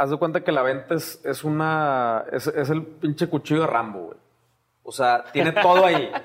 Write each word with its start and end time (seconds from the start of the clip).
haz 0.00 0.08
de 0.08 0.16
cuenta 0.16 0.42
que 0.42 0.50
la 0.50 0.62
venta 0.62 0.94
es, 0.94 1.20
es 1.24 1.44
una. 1.44 2.24
Es, 2.32 2.46
es 2.46 2.70
el 2.70 2.82
pinche 2.84 3.28
cuchillo 3.28 3.60
de 3.60 3.66
Rambo, 3.66 4.00
güey. 4.06 4.18
O 4.82 4.92
sea, 4.92 5.24
tiene 5.32 5.52
todo 5.52 5.84
ahí. 5.84 6.10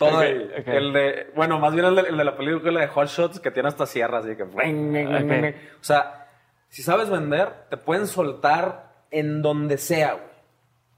Todo 0.00 0.18
ahí. 0.18 0.50
El 0.66 0.92
de. 0.92 1.30
Bueno, 1.36 1.60
más 1.60 1.72
bien 1.72 1.84
el 1.84 1.94
de, 1.94 2.02
el 2.02 2.16
de 2.16 2.24
la 2.24 2.36
película 2.36 2.80
de 2.80 2.88
Hot 2.88 3.06
Shots 3.06 3.38
que 3.38 3.52
tiene 3.52 3.68
hasta 3.68 3.86
sierras 3.86 4.26
y 4.26 4.34
que. 4.34 4.42
O 4.42 5.84
sea, 5.84 6.26
si 6.68 6.82
sabes 6.82 7.08
vender, 7.08 7.52
te 7.68 7.76
pueden 7.76 8.08
soltar 8.08 8.90
en 9.12 9.42
donde 9.42 9.78
sea, 9.78 10.14
güey. 10.14 10.24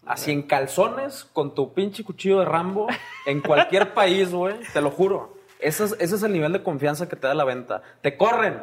Así 0.07 0.33
en 0.33 0.43
calzones, 0.45 1.25
con 1.35 1.55
tu 1.55 1.75
pinche 1.75 2.03
cuchillo 2.03 2.39
de 2.39 2.47
Rambo, 2.47 2.87
en 3.27 3.43
cualquier 3.43 3.93
país, 3.95 4.33
güey, 4.33 4.57
te 4.73 4.81
lo 4.81 4.91
juro. 4.91 5.35
Ese 5.59 5.85
es, 5.85 5.97
ese 6.01 6.15
es 6.15 6.23
el 6.23 6.33
nivel 6.33 6.55
de 6.55 6.63
confianza 6.63 7.11
que 7.11 7.17
te 7.17 7.27
da 7.27 7.35
la 7.35 7.45
venta. 7.45 7.83
Te 8.01 8.17
corren, 8.17 8.63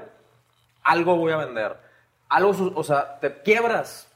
algo 0.82 1.18
voy 1.18 1.34
a 1.34 1.38
vender. 1.38 1.89
Algo, 2.30 2.52
o 2.76 2.84
sea, 2.84 3.20
te 3.20 3.42
quiebras, 3.42 4.08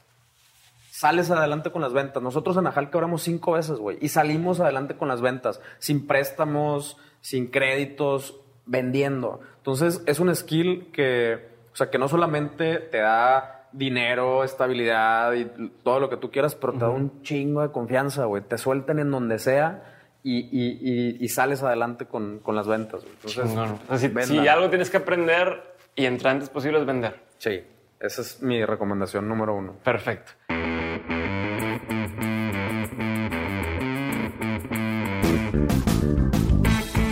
sales 0.90 1.30
adelante 1.30 1.70
con 1.72 1.82
las 1.82 1.92
ventas. 1.92 2.22
Nosotros 2.22 2.56
en 2.56 2.66
Ajal 2.66 2.90
quebramos 2.90 3.22
cinco 3.22 3.52
veces, 3.52 3.78
güey, 3.78 3.98
y 4.00 4.08
salimos 4.08 4.60
adelante 4.60 4.94
con 4.96 5.08
las 5.08 5.20
ventas, 5.20 5.60
sin 5.78 6.06
préstamos, 6.06 6.96
sin 7.20 7.48
créditos, 7.48 8.36
vendiendo. 8.66 9.40
Entonces, 9.58 10.02
es 10.06 10.20
un 10.20 10.34
skill 10.34 10.90
que, 10.92 11.48
o 11.72 11.76
sea, 11.76 11.90
que 11.90 11.98
no 11.98 12.08
solamente 12.08 12.78
te 12.78 12.98
da 12.98 13.66
dinero, 13.72 14.44
estabilidad 14.44 15.32
y 15.32 15.46
todo 15.82 15.98
lo 15.98 16.08
que 16.08 16.16
tú 16.16 16.30
quieras, 16.30 16.54
pero 16.54 16.74
te 16.74 16.78
da 16.80 16.90
un 16.90 17.22
chingo 17.22 17.62
de 17.62 17.72
confianza, 17.72 18.24
güey. 18.26 18.42
Te 18.42 18.56
sueltan 18.56 19.00
en 19.00 19.10
donde 19.10 19.40
sea 19.40 19.82
y, 20.22 20.38
y- 20.38 20.78
y- 20.80 21.16
y 21.24 21.28
sales 21.28 21.62
adelante 21.64 22.06
con, 22.06 22.38
con 22.38 22.54
las 22.54 22.68
ventas, 22.68 23.00
güey. 23.02 23.12
Entonces, 23.16 23.44
Chingón. 23.48 23.72
O 23.72 23.86
sea, 23.88 23.98
si, 23.98 24.06
vendan. 24.06 24.26
si 24.26 24.46
algo 24.48 24.68
tienes 24.68 24.90
que 24.90 24.98
aprender 24.98 25.74
y 25.96 26.06
entre 26.06 26.28
antes 26.30 26.48
posible 26.50 26.78
es 26.78 26.86
vender. 26.86 27.20
Sí, 27.38 27.62
esa 28.00 28.22
es 28.22 28.42
mi 28.42 28.64
recomendación 28.64 29.28
número 29.28 29.54
uno. 29.54 29.76
Perfecto. 29.84 30.32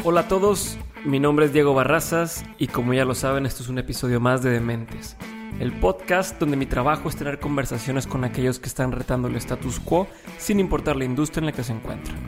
Hola 0.04 0.22
a 0.22 0.28
todos, 0.28 0.78
mi 1.04 1.20
nombre 1.20 1.46
es 1.46 1.52
Diego 1.52 1.74
Barrazas 1.74 2.44
y 2.58 2.66
como 2.66 2.92
ya 2.92 3.04
lo 3.04 3.14
saben, 3.14 3.46
esto 3.46 3.62
es 3.62 3.68
un 3.68 3.78
episodio 3.78 4.18
más 4.18 4.42
de 4.42 4.50
Dementes, 4.50 5.16
el 5.60 5.72
podcast 5.72 6.38
donde 6.40 6.56
mi 6.56 6.66
trabajo 6.66 7.08
es 7.08 7.16
tener 7.16 7.38
conversaciones 7.38 8.06
con 8.08 8.24
aquellos 8.24 8.58
que 8.58 8.66
están 8.66 8.90
retando 8.90 9.28
el 9.28 9.36
status 9.36 9.78
quo 9.78 10.08
sin 10.38 10.58
importar 10.58 10.96
la 10.96 11.04
industria 11.04 11.40
en 11.40 11.46
la 11.46 11.52
que 11.52 11.62
se 11.62 11.72
encuentran. 11.72 12.18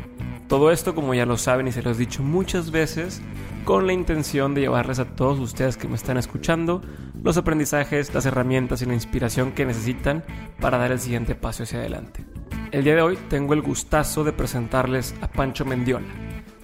Todo 0.48 0.70
esto, 0.70 0.94
como 0.94 1.14
ya 1.14 1.26
lo 1.26 1.36
saben 1.36 1.66
y 1.66 1.72
se 1.72 1.82
los 1.82 1.96
he 1.96 2.00
dicho 2.00 2.22
muchas 2.22 2.70
veces, 2.70 3.20
con 3.64 3.86
la 3.86 3.92
intención 3.92 4.54
de 4.54 4.60
llevarles 4.60 4.98
a 4.98 5.16
todos 5.16 5.40
ustedes 5.40 5.76
que 5.76 5.88
me 5.88 5.96
están 5.96 6.16
escuchando 6.16 6.82
los 7.24 7.38
aprendizajes, 7.38 8.12
las 8.12 8.26
herramientas 8.26 8.82
y 8.82 8.84
la 8.84 8.92
inspiración 8.92 9.52
que 9.52 9.64
necesitan 9.64 10.22
para 10.60 10.76
dar 10.76 10.92
el 10.92 11.00
siguiente 11.00 11.34
paso 11.34 11.62
hacia 11.62 11.78
adelante. 11.78 12.22
El 12.70 12.84
día 12.84 12.96
de 12.96 13.00
hoy 13.00 13.18
tengo 13.30 13.54
el 13.54 13.62
gustazo 13.62 14.24
de 14.24 14.32
presentarles 14.32 15.14
a 15.22 15.28
Pancho 15.28 15.64
Mendiola. 15.64 16.06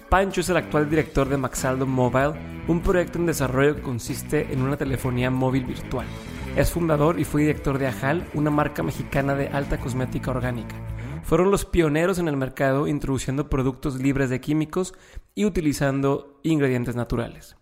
Pancho 0.07 0.41
es 0.41 0.49
el 0.49 0.57
actual 0.57 0.87
director 0.87 1.27
de 1.27 1.37
Maxaldo 1.37 1.87
Mobile, 1.87 2.33
un 2.67 2.81
proyecto 2.81 3.17
en 3.17 3.25
desarrollo 3.25 3.75
que 3.75 3.81
consiste 3.81 4.53
en 4.53 4.61
una 4.61 4.77
telefonía 4.77 5.31
móvil 5.31 5.65
virtual. 5.65 6.05
Es 6.55 6.69
fundador 6.69 7.19
y 7.19 7.23
fue 7.23 7.41
director 7.41 7.79
de 7.79 7.87
Ajal, 7.87 8.27
una 8.35 8.51
marca 8.51 8.83
mexicana 8.83 9.33
de 9.33 9.47
alta 9.47 9.79
cosmética 9.79 10.29
orgánica. 10.29 10.75
Fueron 11.23 11.49
los 11.49 11.65
pioneros 11.65 12.19
en 12.19 12.27
el 12.27 12.37
mercado 12.37 12.87
introduciendo 12.87 13.49
productos 13.49 13.99
libres 13.99 14.29
de 14.29 14.41
químicos 14.41 14.93
y 15.33 15.45
utilizando 15.45 16.39
ingredientes 16.43 16.95
naturales. 16.95 17.55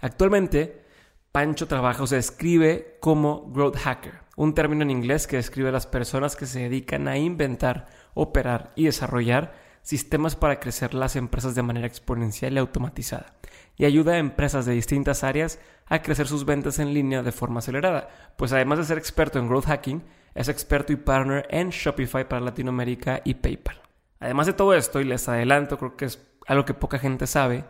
Actualmente, 0.00 0.88
Pancho 1.32 1.68
trabaja 1.68 2.02
o 2.02 2.06
se 2.08 2.16
describe 2.16 2.96
como 2.98 3.52
growth 3.52 3.76
hacker, 3.76 4.14
un 4.36 4.52
término 4.52 4.82
en 4.82 4.90
inglés 4.90 5.28
que 5.28 5.36
describe 5.36 5.68
a 5.68 5.72
las 5.72 5.86
personas 5.86 6.34
que 6.34 6.46
se 6.46 6.60
dedican 6.60 7.06
a 7.06 7.18
inventar, 7.18 7.86
operar 8.14 8.72
y 8.74 8.86
desarrollar 8.86 9.54
sistemas 9.82 10.34
para 10.34 10.58
crecer 10.58 10.92
las 10.92 11.14
empresas 11.14 11.54
de 11.54 11.62
manera 11.62 11.86
exponencial 11.86 12.54
y 12.54 12.58
automatizada, 12.58 13.34
y 13.76 13.84
ayuda 13.84 14.14
a 14.14 14.18
empresas 14.18 14.66
de 14.66 14.72
distintas 14.72 15.22
áreas 15.22 15.60
a 15.86 16.02
crecer 16.02 16.26
sus 16.26 16.44
ventas 16.44 16.80
en 16.80 16.92
línea 16.92 17.22
de 17.22 17.30
forma 17.30 17.60
acelerada, 17.60 18.08
pues 18.36 18.52
además 18.52 18.78
de 18.78 18.84
ser 18.84 18.98
experto 18.98 19.38
en 19.38 19.46
growth 19.46 19.66
hacking, 19.66 20.02
es 20.34 20.48
experto 20.48 20.92
y 20.92 20.96
partner 20.96 21.46
en 21.50 21.70
Shopify 21.70 22.28
para 22.28 22.40
Latinoamérica 22.44 23.20
y 23.24 23.34
PayPal. 23.34 23.80
Además 24.18 24.46
de 24.46 24.52
todo 24.52 24.74
esto, 24.74 25.00
y 25.00 25.04
les 25.04 25.28
adelanto, 25.28 25.78
creo 25.78 25.96
que 25.96 26.06
es 26.06 26.20
algo 26.48 26.64
que 26.64 26.74
poca 26.74 26.98
gente 26.98 27.28
sabe, 27.28 27.64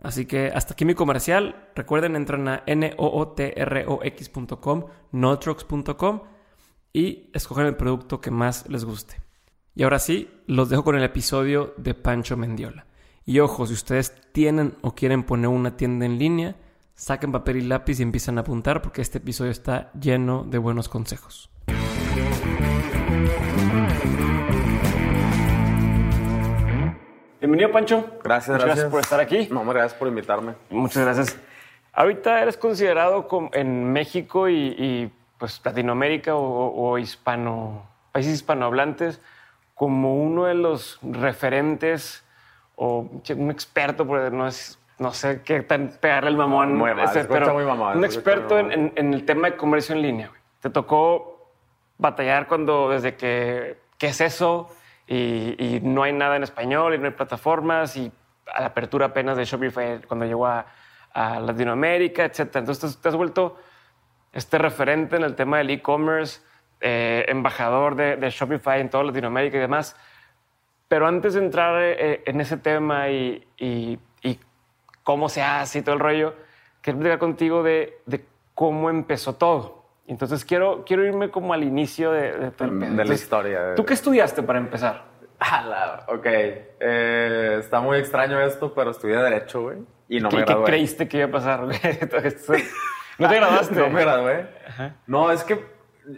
Así 0.03 0.27
que 0.27 0.51
hasta 0.55 0.75
aquí 0.75 0.85
mi 0.85 0.95
comercial. 0.95 1.71
Recuerden, 1.75 2.15
entran 2.17 2.49
a 2.49 2.65
nootrox.com, 2.67 4.85
notrox.com 5.13 6.21
y 6.93 7.31
escogen 7.35 7.67
el 7.67 7.77
producto 7.77 8.21
que 8.21 8.31
más 8.31 8.69
les 8.69 8.85
guste. 8.85 9.28
Y 9.79 9.85
ahora 9.85 10.01
sí, 10.01 10.29
los 10.49 10.69
dejo 10.71 10.83
con 10.83 10.97
el 10.97 11.05
episodio 11.05 11.73
de 11.77 11.95
Pancho 11.95 12.37
Mendiola. 12.37 12.87
Y 13.25 13.39
ojo, 13.39 13.65
si 13.65 13.75
ustedes 13.75 14.13
tienen 14.33 14.75
o 14.81 14.97
quieren 14.97 15.23
poner 15.23 15.47
una 15.47 15.77
tienda 15.77 16.05
en 16.05 16.19
línea, 16.19 16.57
saquen 16.95 17.31
papel 17.31 17.59
y 17.59 17.61
lápiz 17.61 18.01
y 18.01 18.03
empiezan 18.03 18.39
a 18.39 18.41
apuntar 18.41 18.83
porque 18.83 19.03
este 19.03 19.19
episodio 19.19 19.53
está 19.53 19.93
lleno 19.93 20.43
de 20.43 20.59
buenos 20.59 20.89
consejos. 20.89 21.49
Bienvenido, 27.39 27.71
Pancho. 27.71 28.05
Gracias, 28.25 28.57
Muchas 28.57 28.67
gracias. 28.67 28.91
por 28.91 29.01
estar 29.01 29.21
aquí. 29.21 29.47
No, 29.49 29.65
gracias 29.65 29.95
por 29.95 30.09
invitarme. 30.09 30.55
Muchas 30.71 31.05
gracias. 31.05 31.39
Ahorita 31.93 32.43
eres 32.43 32.57
considerado 32.57 33.29
como 33.29 33.51
en 33.53 33.93
México 33.93 34.49
y, 34.49 34.75
y, 34.77 35.13
pues 35.39 35.61
Latinoamérica 35.65 36.35
o, 36.35 36.75
o 36.75 36.99
hispano, 36.99 37.87
países 38.11 38.35
hispanohablantes 38.35 39.21
como 39.79 40.15
uno 40.17 40.45
de 40.47 40.55
los 40.55 40.99
referentes 41.03 42.25
o 42.77 43.09
un 43.37 43.51
experto, 43.51 44.07
porque 44.07 44.31
no 44.31 44.47
es, 44.47 44.79
no 44.99 45.13
sé 45.13 45.41
qué 45.43 45.63
tan 45.63 45.89
pegarle 46.01 46.31
el 46.31 46.37
mamón, 46.37 46.77
Muy 46.77 46.93
mal, 46.95 47.05
ese, 47.05 47.25
pero 47.25 47.55
muy 47.55 47.65
mamón, 47.65 47.97
un 47.99 48.05
experto 48.05 48.63
muy 48.63 48.75
en, 48.75 48.93
en- 48.97 49.15
el 49.15 49.25
tema 49.25 49.51
de 49.51 49.57
comercio 49.57 49.95
en 49.95 50.03
línea. 50.03 50.29
güey. 50.29 50.41
Te 50.61 50.69
tocó 50.71 51.49
batallar 51.97 52.47
cuando 52.49 52.91
desde 52.91 53.15
que 53.17 53.79
qué 53.99 54.09
es 54.09 54.21
eso 54.21 54.69
y, 55.07 55.55
y 55.77 55.81
no 55.81 56.03
hay 56.03 56.13
nada 56.13 56.37
en 56.37 56.43
español 56.43 56.95
y 56.95 56.99
no 56.99 57.07
hay 57.07 57.13
plataformas 57.13 57.97
y 57.97 58.13
a 58.53 58.61
la 58.61 58.67
apertura 58.69 59.07
apenas 59.07 59.37
de 59.37 59.45
Shopify 59.45 60.01
cuando 60.03 60.25
llegó 60.27 60.47
a, 60.47 60.67
a 61.13 61.41
Latinoamérica, 61.41 62.25
etcétera. 62.25 62.61
Entonces 62.61 62.97
te, 62.97 63.03
te 63.03 63.09
has 63.09 63.15
vuelto 63.17 63.57
este 64.33 64.59
referente 64.59 65.17
en 65.17 65.23
el 65.25 65.35
tema 65.35 65.59
del 65.59 65.71
e-commerce, 65.71 66.41
eh, 66.81 67.25
embajador 67.29 67.95
de, 67.97 68.17
de 68.17 68.31
Shopify 68.31 68.81
en 68.81 68.91
toda 68.91 69.05
Latinoamérica 69.05 69.57
y 69.57 69.61
demás. 69.61 69.97
Pero 70.89 71.07
antes 71.07 71.35
de 71.35 71.41
entrar 71.45 71.75
eh, 71.83 72.23
en 72.27 72.41
ese 72.41 72.57
tema 72.57 73.09
y, 73.11 73.47
y- 73.59 73.99
y 74.23 74.39
cómo 75.03 75.29
se 75.29 75.43
hace 75.43 75.81
y 75.81 75.83
todo 75.83 75.95
el 75.95 76.01
rollo, 76.01 76.35
quiero 76.81 76.99
platicar 76.99 77.19
contigo 77.19 77.63
de, 77.63 77.99
de 78.07 78.25
cómo 78.55 78.89
empezó 78.91 79.35
todo. 79.35 79.85
Entonces 80.07 80.45
quiero, 80.45 80.85
quiero 80.87 81.05
irme 81.05 81.31
como 81.31 81.53
al 81.53 81.63
inicio 81.65 82.13
de, 82.13 82.33
de 82.33 82.51
todo 82.53 82.69
el 82.69 82.81
De 82.81 82.87
pedo. 82.87 83.05
la 83.05 83.15
historia. 83.15 83.61
de- 83.63 83.75
¿Tú 83.75 83.85
qué 83.85 83.95
estudiaste 83.95 84.43
para 84.43 84.59
empezar? 84.59 85.05
Ah, 85.41 85.63
la- 85.63 86.05
ok. 86.13 86.27
Eh, 86.27 87.57
está 87.61 87.81
muy 87.81 87.99
extraño 87.99 88.41
esto, 88.41 88.75
pero 88.75 88.91
estudié 88.91 89.17
Derecho, 89.19 89.63
güey. 89.63 89.79
Y 90.09 90.19
no 90.19 90.31
¿Qué, 90.31 90.37
me 90.39 90.45
qué 90.45 90.53
gradué. 90.53 90.65
creíste 90.67 91.07
que 91.07 91.19
iba 91.19 91.27
a 91.27 91.31
pasar? 91.31 91.65
güey? 91.65 91.79
¿No 93.19 93.29
te 93.29 93.35
graduaste? 93.37 93.75
no 93.77 93.89
me 93.91 94.01
gradué. 94.01 94.49
No, 95.07 95.31
es 95.31 95.45
que, 95.45 95.65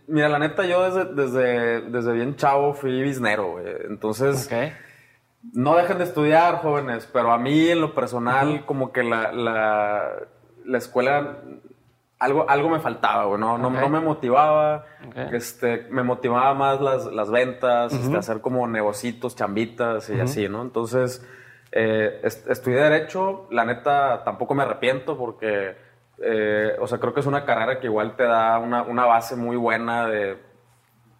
mira, 0.06 0.28
la 0.28 0.38
neta, 0.38 0.64
yo 0.66 0.82
desde, 0.90 1.14
desde, 1.14 1.80
desde 1.90 2.12
bien 2.12 2.36
chavo 2.36 2.74
fui 2.74 3.02
biznero, 3.02 3.52
güey. 3.52 3.66
Entonces, 3.88 4.46
no 5.52 5.76
dejen 5.76 5.98
de 5.98 6.04
estudiar, 6.04 6.56
jóvenes, 6.56 7.08
pero 7.12 7.32
a 7.32 7.38
mí, 7.38 7.68
en 7.68 7.80
lo 7.80 7.94
personal, 7.94 8.64
como 8.66 8.92
que 8.92 9.02
la, 9.02 9.32
la, 9.32 10.12
la 10.64 10.78
escuela, 10.78 11.38
algo, 12.18 12.44
algo 12.50 12.68
me 12.68 12.80
faltaba, 12.80 13.24
güey. 13.24 13.40
No, 13.40 13.56
no, 13.56 13.70
me 13.88 14.00
motivaba. 14.00 14.84
Este, 15.32 15.86
me 15.90 16.02
motivaba 16.02 16.52
más 16.54 16.80
las, 16.80 17.06
las 17.06 17.30
ventas, 17.30 17.92
este, 17.92 18.16
hacer 18.18 18.40
como 18.40 18.66
negocitos, 18.68 19.34
chambitas 19.34 20.10
y 20.10 20.20
así, 20.20 20.48
¿no? 20.48 20.60
Entonces, 20.62 21.26
eh, 21.72 22.20
est- 22.22 22.48
estudié 22.50 22.78
Derecho. 22.78 23.46
La 23.50 23.64
neta, 23.64 24.22
tampoco 24.24 24.54
me 24.54 24.64
arrepiento 24.64 25.16
porque, 25.16 25.74
eh, 26.20 26.76
o 26.78 26.86
sea, 26.86 26.98
creo 26.98 27.14
que 27.14 27.20
es 27.20 27.26
una 27.26 27.44
carrera 27.44 27.80
que 27.80 27.86
igual 27.86 28.16
te 28.16 28.24
da 28.24 28.58
una, 28.58 28.82
una 28.82 29.06
base 29.06 29.36
muy 29.36 29.56
buena 29.56 30.06
de 30.06 30.38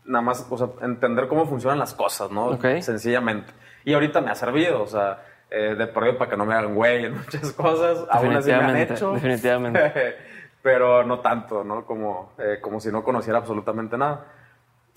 nada 0.05 0.23
más, 0.23 0.47
o 0.49 0.59
sea, 0.59 0.69
entender 0.83 1.29
cómo 1.29 1.47
funcionan 1.47 1.79
las 1.79 1.95
cosas, 1.95 2.31
¿no? 2.31 2.47
Ok. 2.47 2.81
Sencillamente. 2.81 3.53
Y 3.85 3.95
ahorita 3.95 4.21
me 4.21 4.31
ha 4.31 4.35
servido, 4.35 4.83
o 4.83 4.87
sea, 4.87 5.23
eh, 5.51 5.75
de 5.77 5.87
perdido 5.87 6.19
para 6.19 6.31
que 6.31 6.37
no 6.37 6.45
me 6.45 6.55
hagan 6.55 6.75
güey 6.75 7.07
en 7.07 7.15
muchas 7.19 7.53
cosas. 7.53 8.05
Aún 8.11 8.37
así 8.37 8.51
me 8.51 8.57
han 8.57 8.77
hecho. 8.77 9.13
definitivamente. 9.13 10.17
Pero 10.63 11.05
no 11.05 11.21
tanto, 11.21 11.65
¿no? 11.65 11.87
Como, 11.87 12.35
eh, 12.39 12.59
como 12.61 12.81
si 12.81 12.93
no 12.93 13.03
conociera 13.03 13.39
absolutamente 13.39 13.97
nada. 13.97 14.27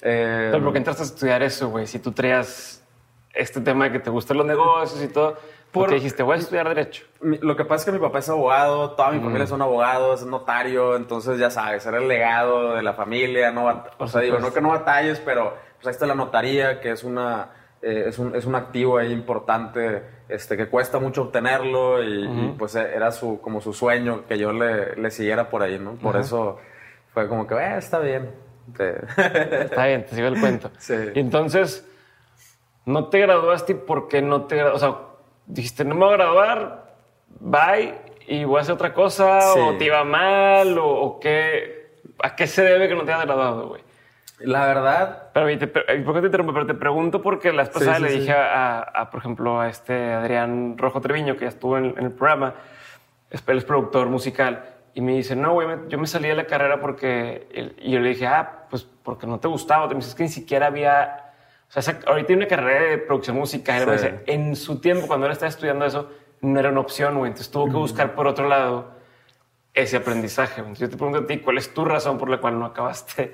Eh, 0.02 0.50
Pero 0.52 0.62
¿por 0.62 0.74
qué 0.74 0.80
entraste 0.80 1.04
a 1.04 1.06
estudiar 1.06 1.42
eso, 1.42 1.70
güey? 1.70 1.88
Si 1.88 2.00
tú 2.00 2.12
traías 2.12 2.84
este 3.34 3.62
tema 3.62 3.86
de 3.86 3.94
que 3.94 4.00
te 4.00 4.10
gustan 4.10 4.38
los 4.38 4.46
negocios 4.46 5.02
y 5.02 5.08
todo, 5.08 5.38
¿por 5.74 5.84
Por- 5.84 5.90
qué 5.90 5.96
dijiste, 5.96 6.24
voy 6.24 6.36
a 6.38 6.40
estudiar 6.40 6.70
Derecho? 6.70 7.04
lo 7.20 7.56
que 7.58 7.66
pasa 7.66 7.82
es 7.82 7.86
que 7.86 7.92
mi 7.92 8.00
papá 8.00 8.20
es 8.20 8.30
abogado, 8.30 8.92
toda 8.92 9.12
mi 9.12 9.20
familia 9.20 9.48
son 9.48 9.62
abogados, 9.62 10.22
es 10.22 10.28
notario, 10.28 10.96
entonces 10.96 11.38
ya 11.40 11.50
sabes, 11.50 11.86
era 11.86 11.98
el 11.98 12.08
legado 12.08 12.76
de 12.76 12.84
la 12.84 12.94
familia, 12.94 13.52
no 13.52 13.84
o 13.98 14.08
sea, 14.08 14.22
digo, 14.22 14.40
no 14.40 14.54
que 14.54 14.62
no 14.62 14.70
batalles, 14.70 15.20
pero 15.20 15.54
pues 15.76 15.88
ahí 15.88 15.92
está 15.92 16.06
la 16.06 16.16
notaría, 16.16 16.80
que 16.80 16.92
es 16.92 17.04
una 17.04 17.50
eh, 17.82 18.06
es, 18.08 18.18
un, 18.18 18.34
es 18.34 18.46
un 18.46 18.56
activo 18.56 18.98
ahí 18.98 19.12
importante, 19.12 20.04
este, 20.30 20.56
que 20.56 20.68
cuesta 20.68 21.00
mucho 21.00 21.24
obtenerlo 21.24 22.02
y, 22.02 22.24
y, 22.24 22.56
pues 22.58 22.76
eh, 22.76 22.92
era 22.96 23.12
su, 23.12 23.42
como 23.42 23.60
su 23.60 23.74
sueño 23.74 24.26
que 24.26 24.38
yo 24.38 24.54
le, 24.54 24.96
le 24.96 25.12
siguiera 25.12 25.50
por 25.50 25.64
ahí, 25.64 25.78
¿no? 25.78 25.96
Por 25.96 26.16
eso 26.16 26.60
fue 27.14 27.28
como 27.28 27.46
que, 27.46 27.56
eh, 27.56 27.76
está 27.78 28.00
bien. 28.00 28.32
Está 28.78 29.86
bien, 29.88 30.06
te 30.06 30.16
sigo 30.16 30.28
el 30.30 30.40
cuento. 30.40 30.72
Sí. 30.78 30.96
Y 31.14 31.20
entonces, 31.20 31.86
¿no 32.86 33.10
te 33.10 33.20
graduaste 33.20 33.74
y 33.74 33.76
por 33.76 34.08
qué 34.08 34.22
no 34.22 34.46
te 34.46 34.56
graduaste? 34.56 34.86
O 34.88 34.92
sea, 34.92 35.00
dijiste, 35.46 35.84
no 35.86 35.96
me 35.96 36.06
voy 36.06 36.14
a 36.14 36.18
graduar, 36.18 36.94
bye, 37.40 37.96
y 38.28 38.44
voy 38.46 38.60
a 38.60 38.62
hacer 38.62 38.74
otra 38.76 38.94
cosa, 38.94 39.42
Sí. 39.42 39.60
o 39.60 39.78
te 39.78 39.86
iba 39.86 40.04
mal, 40.04 40.78
o, 40.78 40.88
o 40.88 41.20
qué. 41.20 41.84
¿A 42.22 42.36
qué 42.36 42.48
se 42.48 42.64
debe 42.64 42.88
que 42.88 42.96
no 42.96 43.04
te 43.04 43.12
hayas 43.12 43.26
graduado, 43.26 43.68
güey? 43.70 43.82
la 44.40 44.66
verdad, 44.66 45.30
Pero, 45.34 45.58
te- 45.58 45.68
¿por 45.68 46.14
qué 46.16 46.20
te 46.20 46.26
interrumpo? 46.26 46.54
Pero 46.54 46.66
te 46.66 46.74
pregunto 46.74 47.22
porque 47.22 47.54
la 47.54 47.64
vez 47.64 47.70
pasada 47.70 47.96
sí, 47.98 48.04
le 48.04 48.10
sí. 48.10 48.20
dije 48.20 48.34
a, 48.34 48.80
a, 48.82 49.10
por 49.10 49.22
ejemplo, 49.22 49.62
a 49.62 49.70
este 49.70 50.12
Adrián 50.14 50.78
Rojo 50.78 51.00
Treviño, 51.00 51.36
que 51.36 51.42
ya 51.44 51.50
estuvo 51.50 51.78
en, 51.78 51.94
en 51.98 52.06
el 52.06 52.12
programa, 52.12 52.54
es- 53.30 53.42
él 53.48 53.58
es 53.58 53.64
productor 53.64 54.08
musical, 54.10 54.66
y 54.94 55.00
me 55.02 55.14
dice, 55.14 55.36
no, 55.38 55.54
güey, 55.54 55.68
me- 55.68 55.88
yo 55.88 55.98
me 55.98 56.08
salí 56.08 56.28
de 56.28 56.36
la 56.36 56.46
carrera 56.46 56.80
porque... 56.82 57.74
Y 57.80 57.92
yo 57.92 58.00
le 58.02 58.10
dije, 58.10 58.28
ah, 58.28 58.66
pues 58.70 58.84
porque 59.04 59.26
no 59.28 59.40
te 59.40 59.48
gustaba. 59.48 59.88
Me 59.88 59.96
dice, 59.96 60.10
es 60.10 60.16
que 60.16 60.24
ni 60.24 60.30
siquiera 60.30 60.68
había... 60.68 61.23
O 61.76 61.82
sea, 61.82 62.00
ahorita 62.06 62.34
hay 62.34 62.38
una 62.38 62.48
carrera 62.48 62.92
de 62.92 62.98
producción 63.00 63.38
musical. 63.38 64.00
Sí. 64.00 64.08
en 64.28 64.56
su 64.56 64.80
tiempo, 64.80 65.08
cuando 65.08 65.26
él 65.26 65.32
estaba 65.32 65.50
estudiando 65.50 65.86
eso, 65.86 66.10
no 66.42 66.60
era 66.60 66.70
una 66.70 66.82
opción, 66.82 67.18
güey. 67.18 67.30
Entonces 67.30 67.52
tuvo 67.52 67.66
que 67.66 67.78
buscar 67.78 68.16
por 68.16 68.28
otro 68.28 68.48
lado 68.48 68.92
ese 69.74 69.98
aprendizaje. 69.98 70.60
Entonces 70.60 70.80
yo 70.80 70.90
te 70.90 70.98
pregunto 70.98 71.20
a 71.20 71.28
ti, 71.28 71.40
¿cuál 71.40 71.58
es 71.58 71.74
tu 71.74 71.84
razón 71.86 72.18
por 72.18 72.30
la 72.30 72.38
cual 72.38 72.60
no 72.60 72.66
acabaste? 72.66 73.34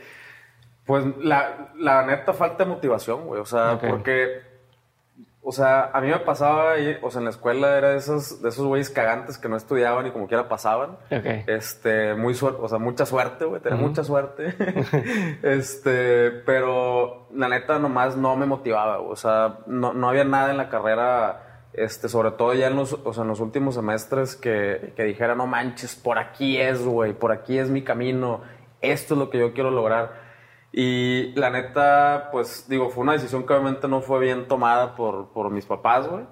Pues 0.85 1.05
la, 1.19 1.71
la 1.77 2.05
neta 2.05 2.33
falta 2.33 2.63
de 2.63 2.69
motivación, 2.71 3.25
güey. 3.25 3.41
O 3.41 3.45
sea, 3.45 3.77
porque, 3.79 4.41
o 5.41 5.51
sea, 5.53 5.89
a 5.93 6.01
mí 6.01 6.09
me 6.09 6.19
pasaba, 6.19 6.73
o 7.01 7.11
sea, 7.11 7.19
en 7.19 7.25
la 7.25 7.31
escuela 7.31 7.77
era 7.77 7.89
de 7.89 7.97
esos, 7.97 8.41
de 8.41 8.49
esos 8.49 8.65
güeyes 8.65 8.89
cagantes 8.89 9.37
que 9.37 9.47
no 9.47 9.55
estudiaban 9.55 10.05
y 10.05 10.11
como 10.11 10.27
quiera 10.27 10.49
pasaban. 10.49 10.97
Ok. 11.09 11.25
Este, 11.47 12.13
muy 12.13 12.33
suerte, 12.33 12.59
o 12.61 12.67
sea, 12.67 12.77
mucha 12.77 13.05
suerte, 13.05 13.45
güey, 13.45 13.61
tenía 13.61 13.79
mucha 13.79 14.03
suerte. 14.03 14.53
este, 15.43 16.31
pero 16.45 17.27
la 17.33 17.47
neta 17.47 17.79
nomás 17.79 18.17
no 18.17 18.35
me 18.35 18.45
motivaba. 18.45 18.99
O 18.99 19.15
sea, 19.15 19.59
no, 19.65 19.93
no 19.93 20.09
había 20.09 20.25
nada 20.25 20.51
en 20.51 20.57
la 20.57 20.69
carrera, 20.69 21.63
este, 21.73 22.09
sobre 22.09 22.31
todo 22.31 22.53
ya 22.53 22.67
en 22.67 22.75
los, 22.75 22.93
o 22.93 23.13
sea, 23.13 23.23
en 23.23 23.29
los 23.29 23.39
últimos 23.39 23.75
semestres 23.75 24.35
que, 24.35 24.93
que 24.95 25.03
dijera, 25.03 25.35
no 25.35 25.47
manches, 25.47 25.95
por 25.95 26.19
aquí 26.19 26.57
es, 26.57 26.85
güey, 26.85 27.13
por 27.13 27.31
aquí 27.31 27.57
es 27.57 27.69
mi 27.69 27.81
camino, 27.81 28.41
esto 28.81 29.13
es 29.13 29.17
lo 29.17 29.29
que 29.29 29.39
yo 29.39 29.53
quiero 29.53 29.71
lograr. 29.71 30.28
Y 30.71 31.33
la 31.35 31.49
neta, 31.49 32.29
pues 32.31 32.67
digo, 32.69 32.89
fue 32.89 33.03
una 33.03 33.13
decisión 33.13 33.45
que 33.45 33.53
obviamente 33.53 33.87
no 33.87 34.01
fue 34.01 34.19
bien 34.19 34.47
tomada 34.47 34.95
por, 34.95 35.29
por 35.31 35.49
mis 35.49 35.65
papás, 35.65 36.07
güey. 36.07 36.25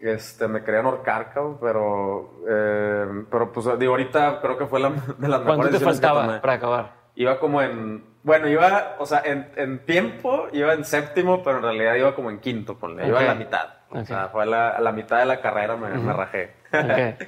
Este, 0.00 0.48
me 0.48 0.62
querían 0.62 0.84
ahorcar, 0.84 1.32
cabrón, 1.32 1.58
pero, 1.60 2.42
eh, 2.46 3.24
pero 3.30 3.52
pues 3.52 3.66
digo, 3.78 3.92
ahorita 3.92 4.40
creo 4.42 4.58
que 4.58 4.66
fue 4.66 4.80
la, 4.80 4.90
de 5.18 5.28
las 5.28 5.40
¿Cuánto 5.40 5.44
mejores 5.44 5.66
te 5.66 5.72
decisiones 5.72 6.00
que 6.00 6.06
faltaba 6.06 6.26
tomé. 6.26 6.40
para 6.40 6.52
acabar? 6.54 6.92
Iba 7.14 7.38
como 7.38 7.62
en, 7.62 8.04
bueno, 8.22 8.48
iba, 8.48 8.96
o 8.98 9.06
sea, 9.06 9.22
en, 9.24 9.50
en 9.56 9.86
tiempo 9.86 10.48
iba 10.52 10.74
en 10.74 10.84
séptimo, 10.84 11.42
pero 11.42 11.58
en 11.58 11.62
realidad 11.62 11.94
iba 11.94 12.14
como 12.14 12.28
en 12.30 12.40
quinto, 12.40 12.78
ponle, 12.78 13.06
iba 13.06 13.20
a 13.20 13.24
la 13.24 13.34
mitad. 13.34 13.68
O 13.88 14.04
sea, 14.04 14.28
fue 14.28 14.42
a 14.42 14.46
la, 14.46 14.68
a 14.70 14.80
la 14.80 14.92
mitad 14.92 15.20
de 15.20 15.26
la 15.26 15.40
carrera 15.40 15.76
me, 15.76 15.88
me 15.88 16.12
rajé. 16.12 16.54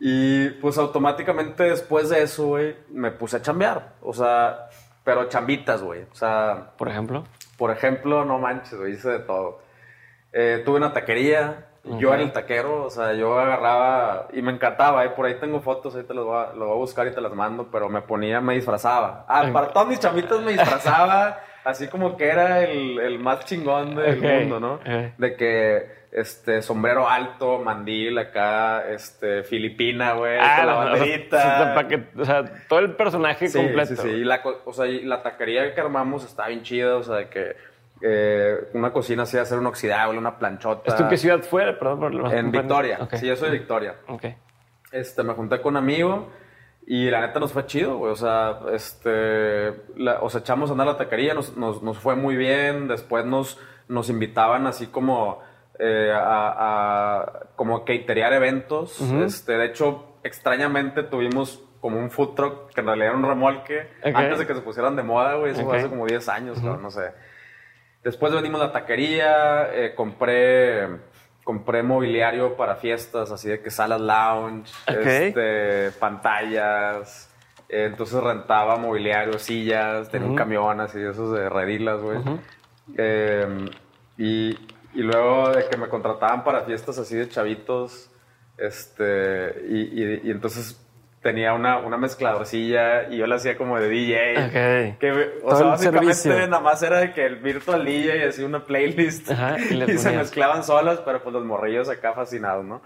Y 0.00 0.50
pues 0.60 0.76
automáticamente 0.78 1.64
después 1.64 2.10
de 2.10 2.22
eso, 2.22 2.48
güey, 2.48 2.76
me 2.90 3.10
puse 3.10 3.38
a 3.38 3.42
chambear. 3.42 3.94
O 4.02 4.12
sea, 4.12 4.68
pero 5.06 5.28
chambitas, 5.28 5.82
güey. 5.82 6.02
O 6.10 6.14
sea, 6.16 6.72
Por 6.76 6.88
ejemplo. 6.88 7.22
por 7.56 7.70
ejemplo, 7.70 8.24
no 8.24 8.40
manches, 8.40 8.76
güey, 8.76 8.94
hice 8.94 9.08
de 9.08 9.18
todo. 9.20 9.60
Eh, 10.32 10.62
tuve 10.66 10.78
una 10.78 10.92
taquería, 10.92 11.68
yo 11.84 12.12
era 12.12 12.24
el 12.24 12.32
taquero, 12.32 12.82
o 12.82 12.90
sea, 12.90 13.12
yo 13.12 13.38
agarraba 13.38 14.26
y 14.32 14.42
me 14.42 14.50
encantaba, 14.50 15.04
eh, 15.04 15.10
por 15.10 15.26
ahí 15.26 15.36
tengo 15.38 15.60
fotos, 15.60 15.94
ahí 15.94 16.02
te 16.02 16.12
las 16.12 16.24
voy 16.24 16.36
a, 16.36 16.52
lo 16.54 16.66
voy 16.66 16.74
a 16.74 16.78
buscar 16.78 17.06
y 17.06 17.12
te 17.12 17.20
las 17.20 17.32
mando, 17.32 17.68
pero 17.70 17.88
me 17.88 18.02
ponía, 18.02 18.40
me 18.40 18.54
disfrazaba. 18.54 19.24
Ah, 19.28 19.48
para 19.52 19.68
todos 19.68 19.86
mis 19.86 20.00
chamitos 20.00 20.42
me 20.42 20.50
disfrazaba, 20.50 21.38
así 21.62 21.86
como 21.86 22.16
que 22.16 22.26
era 22.26 22.64
el, 22.64 22.98
el 22.98 23.20
más 23.20 23.44
chingón 23.44 23.94
del 23.94 24.20
mundo, 24.20 24.58
¿no? 24.58 24.80
De 25.16 25.36
que, 25.36 26.05
este, 26.16 26.62
sombrero 26.62 27.06
alto, 27.08 27.58
mandil 27.58 28.16
acá, 28.18 28.88
este, 28.88 29.44
filipina, 29.44 30.14
güey, 30.14 30.38
con 30.38 30.46
la 30.46 30.64
no, 30.64 30.78
o 30.78 30.82
sea, 30.82 30.90
banderita. 30.94 31.74
para 31.74 31.88
que- 31.88 32.08
o 32.18 32.24
sea, 32.24 32.44
todo 32.68 32.78
el 32.78 32.92
personaje 32.96 33.48
Sí, 33.48 33.58
completo. 33.58 33.96
Sí, 33.96 34.02
sí, 34.02 34.08
y 34.08 34.24
la, 34.24 34.40
o 34.64 34.72
sea, 34.72 34.86
y 34.86 35.02
la 35.04 35.22
taquería 35.22 35.74
que 35.74 35.80
armamos 35.80 36.24
está 36.24 36.48
bien 36.48 36.62
chida, 36.62 36.96
o 36.96 37.02
sea, 37.02 37.16
de 37.16 37.28
que 37.28 37.56
eh, 38.02 38.56
una 38.72 38.92
cocina 38.92 39.24
así 39.24 39.36
de 39.36 39.42
acero 39.42 39.60
inoxidable, 39.60 40.18
una 40.18 40.38
planchota. 40.38 40.82
¿Esto 40.90 41.02
en 41.02 41.08
qué 41.10 41.16
ciudad 41.18 41.40
fue? 41.42 41.72
Perdón 41.74 42.00
por 42.00 42.14
lo 42.14 42.32
En 42.32 42.50
Victoria. 42.50 42.98
Sí, 43.12 43.26
yo 43.26 43.36
soy 43.36 43.50
de 43.50 43.58
Victoria. 43.58 43.94
Ok. 44.08 44.24
Este, 44.92 45.22
me 45.22 45.34
junté 45.34 45.60
con 45.60 45.74
un 45.74 45.76
amigo 45.78 46.30
y 46.86 47.10
la 47.10 47.20
neta 47.20 47.40
nos 47.40 47.52
fue 47.52 47.66
chido, 47.66 47.96
güey. 47.98 48.12
O 48.12 48.16
sea, 48.16 48.60
este, 48.72 49.72
la- 49.96 50.20
o 50.22 50.30
sea, 50.30 50.40
echamos 50.40 50.70
a 50.70 50.72
andar 50.72 50.86
la 50.86 50.96
taquería, 50.96 51.34
nos, 51.34 51.56
nos, 51.56 51.82
nos 51.82 51.98
fue 51.98 52.16
muy 52.16 52.36
bien. 52.36 52.88
Después 52.88 53.24
nos, 53.24 53.58
nos 53.88 54.08
invitaban 54.10 54.66
así 54.66 54.86
como 54.86 55.42
eh, 55.78 56.12
a, 56.14 56.54
a 57.18 57.40
como 57.56 57.84
caterear 57.84 58.32
eventos. 58.32 59.00
Este, 59.00 59.52
de 59.58 59.66
hecho, 59.66 60.16
extrañamente 60.22 61.02
tuvimos 61.02 61.62
como 61.80 61.98
un 61.98 62.10
food 62.10 62.34
truck 62.34 62.72
que 62.74 62.80
en 62.80 62.86
realidad 62.86 63.08
era 63.10 63.16
un 63.16 63.24
remolque 63.24 63.88
antes 64.02 64.38
de 64.38 64.46
que 64.46 64.54
se 64.54 64.60
pusieran 64.60 64.96
de 64.96 65.02
moda, 65.02 65.34
güey. 65.34 65.52
Eso 65.52 65.64
fue 65.64 65.78
hace 65.78 65.88
como 65.88 66.06
10 66.06 66.28
años, 66.28 66.58
cabrón, 66.58 66.82
no 66.82 66.90
sé. 66.90 67.12
Después 68.02 68.32
vendimos 68.32 68.60
la 68.60 68.72
taquería, 68.72 69.68
eh, 69.72 69.94
compré, 69.94 70.86
compré 71.44 71.82
mobiliario 71.82 72.56
para 72.56 72.76
fiestas, 72.76 73.30
así 73.32 73.48
de 73.48 73.60
que 73.60 73.70
salas 73.70 74.00
lounge, 74.00 74.70
este, 74.86 75.90
pantallas. 75.98 77.32
eh, 77.68 77.86
entonces 77.90 78.22
rentaba 78.22 78.76
mobiliario, 78.76 79.38
sillas, 79.38 80.08
tenía 80.08 80.28
un 80.28 80.36
camión 80.36 80.80
así, 80.80 80.98
de 81.00 81.10
esos 81.10 81.32
de 81.32 81.48
redilas, 81.48 82.00
güey. 82.00 82.18
Eh, 82.96 83.66
y, 84.18 84.56
y 84.96 85.02
luego 85.02 85.50
de 85.50 85.68
que 85.68 85.76
me 85.76 85.88
contrataban 85.88 86.42
para 86.44 86.62
fiestas 86.62 86.98
así 86.98 87.16
de 87.16 87.28
chavitos, 87.28 88.10
este, 88.58 89.64
y, 89.68 90.02
y- 90.02 90.20
y 90.24 90.30
entonces 90.30 90.82
tenía 91.22 91.54
una, 91.54 91.78
una 91.78 91.96
mezcladorcilla 91.96 93.08
y 93.08 93.16
yo 93.18 93.26
la 93.26 93.34
hacía 93.36 93.56
como 93.56 93.78
de 93.80 93.88
DJ. 93.88 94.32
Ok. 94.92 94.98
Que, 95.00 95.10
o 95.42 95.48
Todo 95.48 95.56
sea, 95.58 95.66
básicamente 95.68 96.46
nada 96.48 96.60
más 96.60 96.82
era 96.82 97.00
de 97.00 97.12
que 97.12 97.26
el 97.26 97.36
virtual 97.36 97.84
DJ 97.84 98.18
y 98.18 98.28
hacía 98.28 98.46
una 98.46 98.64
playlist 98.64 99.30
Ajá, 99.30 99.56
y 99.58 99.98
se 99.98 100.12
mezclaban 100.12 100.62
solas, 100.62 101.00
pero 101.04 101.22
pues 101.22 101.32
los 101.32 101.44
morrillos 101.44 101.88
acá 101.88 102.12
fascinados, 102.12 102.64
¿no? 102.64 102.80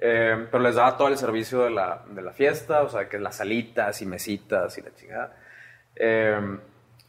Eh, 0.00 0.46
pero 0.50 0.62
les 0.62 0.74
daba 0.76 0.96
todo 0.96 1.08
el 1.08 1.16
servicio 1.16 1.60
de 1.64 1.70
la, 1.70 2.04
de 2.10 2.22
la 2.22 2.32
fiesta, 2.32 2.82
o 2.82 2.88
sea, 2.88 3.08
que 3.08 3.18
las 3.18 3.36
salitas 3.36 4.00
y 4.02 4.06
mesitas 4.06 4.76
y 4.78 4.82
la 4.82 4.94
chingada. 4.94 5.36
Eh, 5.96 6.40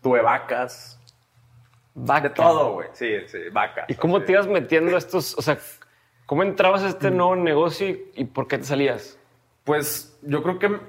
tuve 0.01 0.21
vacas, 0.21 0.98
Vaca. 2.05 2.29
de 2.29 2.35
todo, 2.35 2.73
güey. 2.73 2.87
Sí, 2.93 3.09
sí, 3.27 3.37
vacas. 3.51 3.85
¿Y 3.89 3.95
cómo 3.95 4.17
así. 4.17 4.25
te 4.27 4.31
ibas 4.33 4.47
metiendo 4.47 4.95
estos? 4.97 5.37
O 5.37 5.41
sea, 5.41 5.57
¿cómo 6.25 6.43
entrabas 6.43 6.81
a 6.83 6.85
Mm. 6.85 6.89
este 6.89 7.11
nuevo 7.11 7.35
negocio 7.35 7.87
y, 7.89 8.11
y 8.15 8.25
por 8.25 8.47
qué 8.47 8.57
te 8.57 8.63
salías? 8.65 9.17
Pues 9.63 10.17
yo 10.23 10.41
creo 10.43 10.59
que 10.59 10.79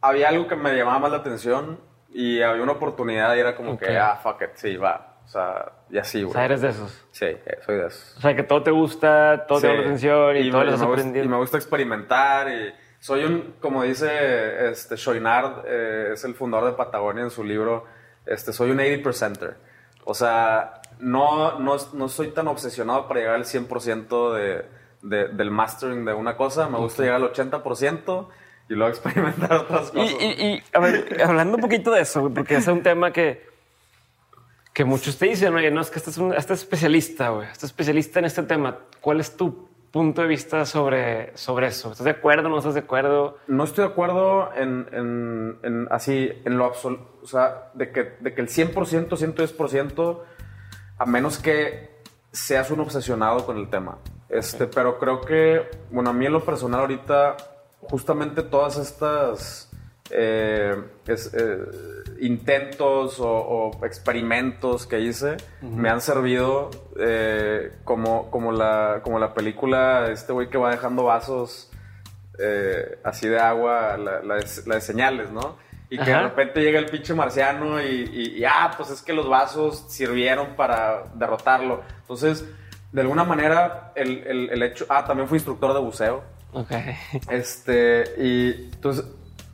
había 0.00 0.28
algo 0.28 0.46
que 0.48 0.56
me 0.56 0.74
llamaba 0.76 0.98
más 1.00 1.10
la 1.10 1.16
atención 1.18 1.80
y 2.10 2.40
había 2.42 2.62
una 2.62 2.72
oportunidad 2.72 3.34
y 3.36 3.40
era 3.40 3.54
como 3.56 3.72
Ok. 3.72 3.80
que, 3.80 3.98
ah, 3.98 4.16
fuck 4.22 4.40
it, 4.42 4.50
sí, 4.54 4.76
va. 4.76 5.16
O 5.24 5.28
sea, 5.28 5.72
y 5.90 5.98
así, 5.98 6.22
O 6.22 6.26
güey. 6.28 6.32
sea, 6.32 6.44
eres 6.46 6.60
de 6.62 6.68
esos. 6.70 7.06
Sí, 7.10 7.26
soy 7.66 7.76
de 7.76 7.86
esos. 7.88 8.16
O 8.16 8.20
sea, 8.22 8.34
que 8.34 8.42
todo 8.44 8.62
te 8.62 8.70
gusta, 8.70 9.44
todo 9.46 9.60
te 9.60 9.66
Sí. 9.66 9.66
llama 9.68 9.80
la 9.80 9.86
atención 9.86 10.36
y, 10.38 10.50
todo 10.50 10.60
me, 10.60 10.66
lo 10.68 10.74
has 10.74 10.82
aprendido. 10.82 11.24
y 11.24 11.28
me 11.28 11.36
gusta 11.36 11.56
experimentar 11.58 12.48
y 12.50 12.72
Soy 13.00 13.22
un, 13.24 13.54
como 13.60 13.84
dice 13.84 14.70
este, 14.70 14.96
Chouinard, 14.96 15.62
eh, 15.66 16.10
es 16.14 16.24
el 16.24 16.34
fundador 16.34 16.68
de 16.72 16.76
Patagonia 16.76 17.22
en 17.22 17.30
su 17.30 17.44
libro, 17.44 17.84
este, 18.26 18.52
soy 18.52 18.72
un 18.72 18.78
80%. 18.80 19.54
O 20.10 20.14
sea, 20.14 20.80
no, 21.00 21.58
no, 21.58 21.76
no 21.92 22.08
soy 22.08 22.28
tan 22.28 22.48
obsesionado 22.48 23.06
para 23.06 23.20
llegar 23.20 23.34
al 23.34 23.44
100% 23.44 24.32
de, 24.32 24.64
de, 25.02 25.28
del 25.28 25.50
mastering 25.50 26.06
de 26.06 26.14
una 26.14 26.34
cosa. 26.34 26.66
Me 26.66 26.78
gusta 26.78 27.02
llegar 27.02 27.16
al 27.16 27.30
80% 27.30 28.26
y 28.70 28.74
luego 28.74 28.88
experimentar 28.88 29.52
otras 29.52 29.90
cosas. 29.90 30.16
Y, 30.18 30.24
y, 30.24 30.46
y 30.46 30.62
a 30.72 30.78
ver, 30.80 31.22
hablando 31.22 31.56
un 31.56 31.60
poquito 31.60 31.90
de 31.90 32.00
eso, 32.00 32.32
porque 32.32 32.56
es 32.56 32.66
un 32.68 32.82
tema 32.82 33.12
que, 33.12 33.46
que 34.72 34.86
muchos 34.86 35.18
te 35.18 35.26
dicen, 35.26 35.54
oye, 35.54 35.70
no, 35.70 35.82
es 35.82 35.90
que 35.90 35.98
estás, 35.98 36.16
un, 36.16 36.32
estás 36.32 36.60
especialista, 36.60 37.28
güey, 37.28 37.46
estás 37.46 37.64
especialista 37.64 38.18
en 38.20 38.24
este 38.24 38.42
tema. 38.44 38.78
¿Cuál 39.02 39.20
es 39.20 39.36
tu 39.36 39.67
punto 39.90 40.22
de 40.22 40.28
vista 40.28 40.64
sobre, 40.64 41.36
sobre 41.36 41.68
eso? 41.68 41.92
¿Estás 41.92 42.04
de 42.04 42.10
acuerdo? 42.10 42.48
¿No 42.48 42.58
estás 42.58 42.74
de 42.74 42.80
acuerdo? 42.80 43.38
No 43.46 43.64
estoy 43.64 43.86
de 43.86 43.90
acuerdo 43.90 44.50
en, 44.54 44.86
en, 44.92 45.58
en 45.62 45.88
así, 45.90 46.30
en 46.44 46.58
lo 46.58 46.66
absoluto, 46.66 47.18
o 47.22 47.26
sea, 47.26 47.70
de 47.74 47.90
que, 47.90 48.16
de 48.20 48.34
que 48.34 48.40
el 48.40 48.48
100%, 48.48 49.08
110%, 49.08 50.22
a 50.98 51.06
menos 51.06 51.38
que 51.38 51.98
seas 52.32 52.70
un 52.70 52.80
obsesionado 52.80 53.46
con 53.46 53.56
el 53.56 53.70
tema. 53.70 53.98
Este, 54.28 54.66
pero 54.66 54.98
creo 54.98 55.20
que, 55.22 55.68
bueno, 55.90 56.10
a 56.10 56.12
mí 56.12 56.26
en 56.26 56.32
lo 56.32 56.44
personal 56.44 56.80
ahorita, 56.80 57.36
justamente 57.80 58.42
todas 58.42 58.76
estas 58.76 59.70
eh, 60.10 60.74
es, 61.06 61.32
eh, 61.34 61.58
intentos 62.20 63.20
o, 63.20 63.28
o, 63.28 63.86
experimentos 63.86 64.86
que 64.86 65.00
hice 65.00 65.36
uh 65.62 65.66
-huh. 65.66 65.70
me 65.70 65.88
han 65.88 66.00
servido 66.00 66.70
eh, 66.98 67.72
como, 67.84 68.30
como, 68.30 68.52
la, 68.52 69.00
como 69.02 69.18
la 69.18 69.34
película, 69.34 70.08
este 70.10 70.32
güey 70.32 70.48
que 70.48 70.58
va 70.58 70.70
dejando 70.70 71.04
vasos 71.04 71.70
eh, 72.38 72.98
así 73.04 73.28
de 73.28 73.38
agua, 73.38 73.96
la, 73.96 74.22
la, 74.22 74.34
de, 74.36 74.46
la, 74.66 74.74
de, 74.76 74.80
señales, 74.80 75.30
¿no? 75.30 75.56
Y 75.90 75.96
que 75.96 76.02
Ajá. 76.12 76.22
de 76.22 76.28
repente 76.28 76.60
llega 76.60 76.78
el 76.78 76.86
pinche 76.86 77.14
marciano 77.14 77.80
y, 77.82 78.08
y, 78.12 78.38
y, 78.38 78.44
ah, 78.44 78.72
pues 78.76 78.90
es 78.90 79.02
que 79.02 79.12
los 79.12 79.28
vasos 79.28 79.86
sirvieron 79.88 80.54
para 80.54 81.04
derrotarlo. 81.14 81.82
Entonces, 82.02 82.44
de 82.92 83.00
alguna 83.00 83.24
manera, 83.24 83.92
el, 83.94 84.22
el, 84.26 84.50
el 84.50 84.62
hecho. 84.62 84.86
Ah, 84.88 85.04
también 85.04 85.28
fui 85.28 85.36
instructor 85.36 85.72
de 85.72 85.80
buceo. 85.80 86.22
Ok. 86.52 86.70
Este, 87.30 88.04
y 88.18 88.70
entonces, 88.72 89.04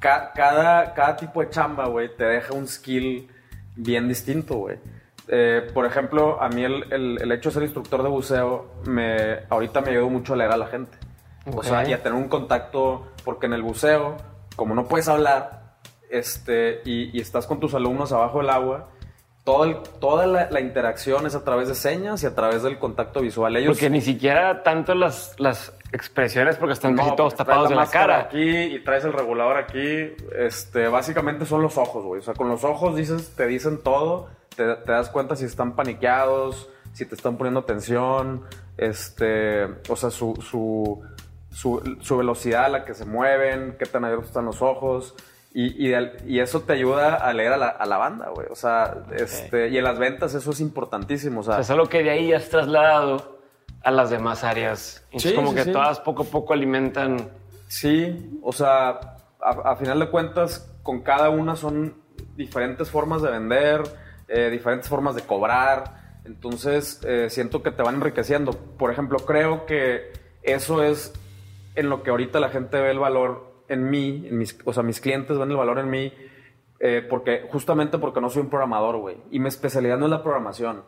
ca, 0.04 0.32
cada, 0.34 0.92
cada 0.92 1.16
tipo 1.16 1.40
de 1.40 1.48
chamba, 1.48 1.86
güey, 1.86 2.14
te 2.14 2.24
deja 2.24 2.52
un 2.52 2.68
skill 2.68 3.26
bien 3.74 4.06
distinto, 4.06 4.56
güey. 4.56 4.78
Eh, 5.28 5.66
por 5.72 5.86
ejemplo, 5.86 6.42
a 6.42 6.50
mí 6.50 6.62
el, 6.62 6.92
el, 6.92 7.22
el, 7.22 7.32
hecho 7.32 7.48
de 7.48 7.54
ser 7.54 7.62
instructor 7.62 8.02
de 8.02 8.10
buceo, 8.10 8.66
me, 8.84 9.38
ahorita 9.48 9.80
me 9.80 9.92
ayudó 9.92 10.10
mucho 10.10 10.34
a 10.34 10.36
leer 10.36 10.52
a 10.52 10.58
la 10.58 10.66
gente. 10.66 10.98
Okay. 11.46 11.58
O 11.58 11.62
sea, 11.62 11.88
y 11.88 11.94
a 11.94 12.02
tener 12.02 12.18
un 12.18 12.28
contacto, 12.28 13.08
porque 13.24 13.46
en 13.46 13.54
el 13.54 13.62
buceo, 13.62 14.18
como 14.56 14.74
no 14.74 14.84
puedes 14.84 15.08
hablar, 15.08 15.78
este, 16.10 16.82
y, 16.84 17.16
y 17.16 17.22
estás 17.22 17.46
con 17.46 17.58
tus 17.58 17.72
alumnos 17.72 18.12
abajo 18.12 18.40
del 18.40 18.50
agua, 18.50 18.90
todo 19.44 19.64
el, 19.64 19.76
toda 20.00 20.26
la, 20.26 20.50
la, 20.50 20.60
interacción 20.60 21.26
es 21.26 21.34
a 21.34 21.44
través 21.44 21.68
de 21.68 21.74
señas 21.74 22.22
y 22.22 22.26
a 22.26 22.34
través 22.34 22.62
del 22.62 22.78
contacto 22.78 23.20
visual. 23.20 23.54
Ellos, 23.56 23.76
porque 23.76 23.90
ni 23.90 24.00
siquiera 24.00 24.62
tanto 24.62 24.94
las, 24.94 25.38
las 25.38 25.74
expresiones, 25.92 26.56
porque 26.56 26.72
están 26.72 26.96
casi 26.96 27.14
todos 27.14 27.34
tapados 27.34 27.68
de 27.68 27.74
la 27.74 27.86
cara. 27.86 28.20
Aquí 28.20 28.42
y 28.42 28.82
traes 28.82 29.04
el 29.04 29.12
regulador 29.12 29.58
aquí. 29.58 30.14
Este, 30.36 30.88
básicamente 30.88 31.44
son 31.44 31.60
los 31.60 31.76
ojos, 31.76 32.04
güey. 32.04 32.20
O 32.20 32.22
sea, 32.22 32.32
con 32.32 32.48
los 32.48 32.64
ojos 32.64 32.96
dices, 32.96 33.34
te 33.36 33.46
dicen 33.46 33.78
todo. 33.82 34.28
Te, 34.56 34.76
te, 34.76 34.92
das 34.92 35.10
cuenta 35.10 35.36
si 35.36 35.44
están 35.44 35.76
paniqueados, 35.76 36.70
si 36.94 37.04
te 37.04 37.14
están 37.14 37.36
poniendo 37.36 37.64
tensión. 37.64 38.44
Este, 38.78 39.64
o 39.90 39.96
sea, 39.96 40.08
su, 40.08 40.36
su, 40.36 41.02
su, 41.50 41.98
su 42.00 42.16
velocidad 42.16 42.64
a 42.64 42.68
la 42.70 42.84
que 42.86 42.94
se 42.94 43.04
mueven, 43.04 43.76
qué 43.78 43.84
tan 43.84 44.06
abiertos 44.06 44.28
están 44.28 44.46
los 44.46 44.62
ojos. 44.62 45.14
Y, 45.56 45.88
y, 45.88 45.94
y, 46.26 46.40
eso 46.40 46.62
te 46.62 46.72
ayuda 46.72 47.14
a 47.14 47.32
leer 47.32 47.52
a 47.52 47.56
la, 47.56 47.68
a 47.68 47.86
la 47.86 47.96
banda, 47.96 48.28
güey. 48.34 48.48
O 48.50 48.56
sea, 48.56 48.96
okay. 49.06 49.18
este, 49.20 49.68
y 49.68 49.78
en 49.78 49.84
las 49.84 50.00
ventas 50.00 50.34
eso 50.34 50.50
es 50.50 50.58
importantísimo. 50.58 51.40
O 51.40 51.42
sea, 51.44 51.54
o 51.54 51.56
sea, 51.58 51.64
solo 51.64 51.88
que 51.88 52.02
de 52.02 52.10
ahí 52.10 52.32
has 52.32 52.48
trasladado 52.48 53.38
a 53.84 53.90
las 53.92 54.10
demás 54.10 54.42
áreas. 54.42 55.06
Sí, 55.16 55.28
es 55.28 55.34
como 55.34 55.50
sí, 55.50 55.54
que 55.54 55.64
sí. 55.64 55.72
todas 55.72 56.00
poco 56.00 56.24
a 56.24 56.26
poco 56.26 56.54
alimentan. 56.54 57.28
Sí, 57.68 58.40
o 58.42 58.52
sea, 58.52 58.88
a, 59.40 59.50
a, 59.64 59.76
final 59.76 60.00
de 60.00 60.10
cuentas, 60.10 60.74
con 60.82 61.02
cada 61.02 61.30
una 61.30 61.54
son 61.54 62.02
diferentes 62.34 62.90
formas 62.90 63.22
de 63.22 63.30
vender, 63.30 63.82
eh, 64.26 64.50
diferentes 64.50 64.88
formas 64.88 65.14
de 65.14 65.22
cobrar. 65.22 66.18
Entonces, 66.24 67.00
eh, 67.04 67.28
siento 67.30 67.62
que 67.62 67.70
te 67.70 67.82
van 67.82 67.96
enriqueciendo. 67.96 68.52
Por 68.52 68.90
ejemplo, 68.90 69.18
creo 69.18 69.66
que 69.66 70.12
eso 70.42 70.82
es 70.82 71.12
en 71.74 71.90
lo 71.90 72.02
que 72.02 72.10
ahorita 72.10 72.40
la 72.40 72.48
gente 72.48 72.80
ve 72.80 72.90
el 72.90 72.98
valor 72.98 73.53
en 73.68 73.90
mí, 73.90 74.26
en 74.28 74.38
mis, 74.38 74.58
o 74.64 74.72
sea, 74.72 74.82
mis 74.82 75.00
clientes 75.00 75.38
ven 75.38 75.50
el 75.50 75.56
valor 75.56 75.78
en 75.78 75.90
mí, 75.90 76.12
eh, 76.80 77.06
porque, 77.08 77.46
justamente 77.50 77.98
porque 77.98 78.20
no 78.20 78.28
soy 78.28 78.42
un 78.42 78.50
programador, 78.50 78.98
güey. 78.98 79.16
Y 79.30 79.40
mi 79.40 79.48
especialidad 79.48 79.98
no 79.98 80.06
es 80.06 80.10
la 80.10 80.22
programación. 80.22 80.84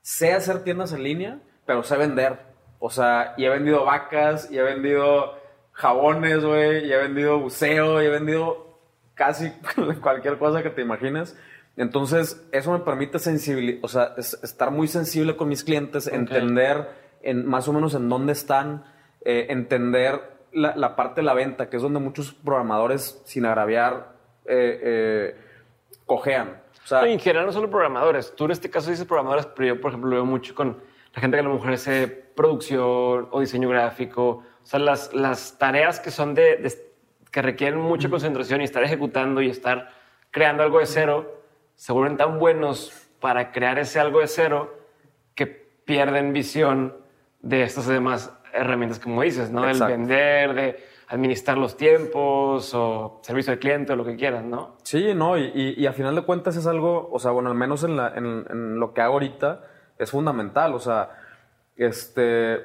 Sé 0.00 0.32
hacer 0.32 0.64
tiendas 0.64 0.92
en 0.92 1.02
línea, 1.02 1.40
pero 1.66 1.82
sé 1.82 1.96
vender. 1.96 2.38
O 2.78 2.90
sea, 2.90 3.34
y 3.36 3.44
he 3.44 3.48
vendido 3.48 3.84
vacas, 3.84 4.50
y 4.50 4.58
he 4.58 4.62
vendido 4.62 5.38
jabones, 5.72 6.44
güey, 6.44 6.86
y 6.86 6.92
he 6.92 6.96
vendido 6.96 7.38
buceo, 7.38 8.02
y 8.02 8.06
he 8.06 8.08
vendido 8.08 8.78
casi 9.14 9.50
cualquier 10.00 10.38
cosa 10.38 10.62
que 10.62 10.70
te 10.70 10.82
imagines. 10.82 11.36
Entonces, 11.76 12.44
eso 12.50 12.72
me 12.72 12.80
permite 12.80 13.18
sensibilizar, 13.18 13.84
o 13.84 13.88
sea, 13.88 14.14
es, 14.16 14.38
estar 14.42 14.70
muy 14.70 14.88
sensible 14.88 15.36
con 15.36 15.48
mis 15.48 15.62
clientes, 15.62 16.08
okay. 16.08 16.18
entender 16.18 16.88
en, 17.22 17.46
más 17.46 17.68
o 17.68 17.72
menos 17.72 17.94
en 17.94 18.08
dónde 18.08 18.32
están, 18.32 18.84
eh, 19.24 19.46
entender 19.50 20.37
la, 20.52 20.74
la, 20.76 20.96
parte 20.96 21.20
de 21.20 21.24
la 21.24 21.34
venta, 21.34 21.68
que 21.68 21.76
es 21.76 21.82
donde 21.82 22.00
muchos 22.00 22.32
programadores, 22.32 23.20
sin 23.24 23.46
agraviar, 23.46 24.12
eh, 24.44 24.80
eh, 24.82 25.36
cojean. 26.06 26.62
O 26.84 26.86
sea, 26.86 27.06
en 27.06 27.18
general 27.18 27.46
no 27.46 27.52
solo 27.52 27.70
programadores. 27.70 28.34
Tú 28.34 28.46
en 28.46 28.52
este 28.52 28.70
caso 28.70 28.90
dices 28.90 29.06
programadores, 29.06 29.46
pero 29.46 29.74
yo, 29.74 29.80
por 29.80 29.90
ejemplo, 29.90 30.10
lo 30.10 30.16
veo 30.16 30.24
mucho 30.24 30.54
con 30.54 30.78
la 31.14 31.20
gente 31.20 31.36
que 31.36 31.40
a 31.40 31.44
lo 31.44 31.54
mejor 31.54 31.72
hace 31.72 32.08
producción 32.08 33.28
o 33.30 33.40
diseño 33.40 33.68
gráfico. 33.68 34.42
O 34.62 34.66
sea, 34.66 34.80
las, 34.80 35.12
las 35.12 35.58
tareas 35.58 36.00
que 36.00 36.10
son 36.10 36.34
de, 36.34 36.56
de 36.56 36.72
que 37.30 37.42
requieren 37.42 37.78
mucha 37.78 38.08
concentración 38.08 38.62
y 38.62 38.64
estar 38.64 38.82
ejecutando 38.82 39.42
y 39.42 39.50
estar 39.50 39.90
creando 40.30 40.62
algo 40.62 40.78
de 40.78 40.86
cero, 40.86 41.42
se 41.74 41.92
vuelven 41.92 42.16
tan 42.16 42.38
buenos 42.38 43.08
para 43.20 43.52
crear 43.52 43.78
ese 43.78 44.00
algo 44.00 44.20
de 44.20 44.28
cero 44.28 44.78
que 45.34 45.46
pierden 45.46 46.32
visión 46.32 46.96
de 47.40 47.62
estas 47.62 47.86
demás 47.86 48.32
herramientas, 48.52 48.98
como 48.98 49.22
dices, 49.22 49.50
¿no? 49.50 49.66
Exacto. 49.66 49.94
El 49.94 50.00
vender, 50.00 50.54
de 50.54 50.84
administrar 51.08 51.56
los 51.56 51.76
tiempos 51.76 52.72
o 52.74 53.20
servicio 53.22 53.52
al 53.52 53.58
cliente 53.58 53.92
o 53.92 53.96
lo 53.96 54.04
que 54.04 54.16
quieras, 54.16 54.44
¿no? 54.44 54.76
Sí, 54.82 55.14
no, 55.14 55.38
y, 55.38 55.50
y, 55.54 55.74
y, 55.82 55.86
a 55.86 55.92
final 55.92 56.14
de 56.14 56.22
cuentas 56.22 56.56
es 56.56 56.66
algo, 56.66 57.08
o 57.10 57.18
sea, 57.18 57.30
bueno, 57.30 57.48
al 57.48 57.56
menos 57.56 57.82
en, 57.84 57.96
la, 57.96 58.12
en, 58.14 58.44
en, 58.48 58.78
lo 58.78 58.92
que 58.92 59.00
hago 59.00 59.14
ahorita 59.14 59.62
es 59.98 60.10
fundamental, 60.10 60.74
o 60.74 60.78
sea, 60.78 61.10
este, 61.76 62.60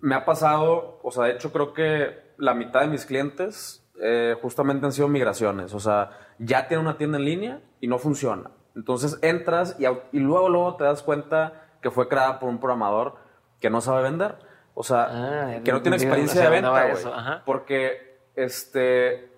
me 0.00 0.14
ha 0.14 0.24
pasado, 0.24 1.00
o 1.02 1.10
sea, 1.10 1.24
de 1.24 1.32
hecho 1.32 1.52
creo 1.52 1.72
que 1.72 2.28
la 2.38 2.54
mitad 2.54 2.82
de 2.82 2.86
mis 2.86 3.04
clientes 3.04 3.84
eh, 4.00 4.36
justamente 4.40 4.86
han 4.86 4.92
sido 4.92 5.08
migraciones, 5.08 5.74
o 5.74 5.80
sea, 5.80 6.10
ya 6.38 6.68
tienen 6.68 6.86
una 6.86 6.96
tienda 6.96 7.18
en 7.18 7.24
línea 7.24 7.60
y 7.80 7.88
no 7.88 7.98
funciona. 7.98 8.52
Entonces 8.76 9.18
entras 9.22 9.76
y, 9.80 9.86
y 10.16 10.20
luego, 10.20 10.48
luego 10.48 10.76
te 10.76 10.84
das 10.84 11.02
cuenta 11.02 11.64
que 11.82 11.90
fue 11.90 12.08
creada 12.08 12.38
por 12.38 12.48
un 12.48 12.60
programador 12.60 13.16
que 13.60 13.70
no 13.70 13.80
sabe 13.80 14.02
vender. 14.02 14.36
O 14.80 14.84
sea, 14.84 15.08
ah, 15.10 15.60
que 15.64 15.72
no 15.72 15.82
tiene 15.82 15.96
experiencia 15.96 16.40
de 16.40 16.50
venta, 16.50 16.70
güey. 16.70 17.04
Porque, 17.44 18.20
este, 18.36 19.28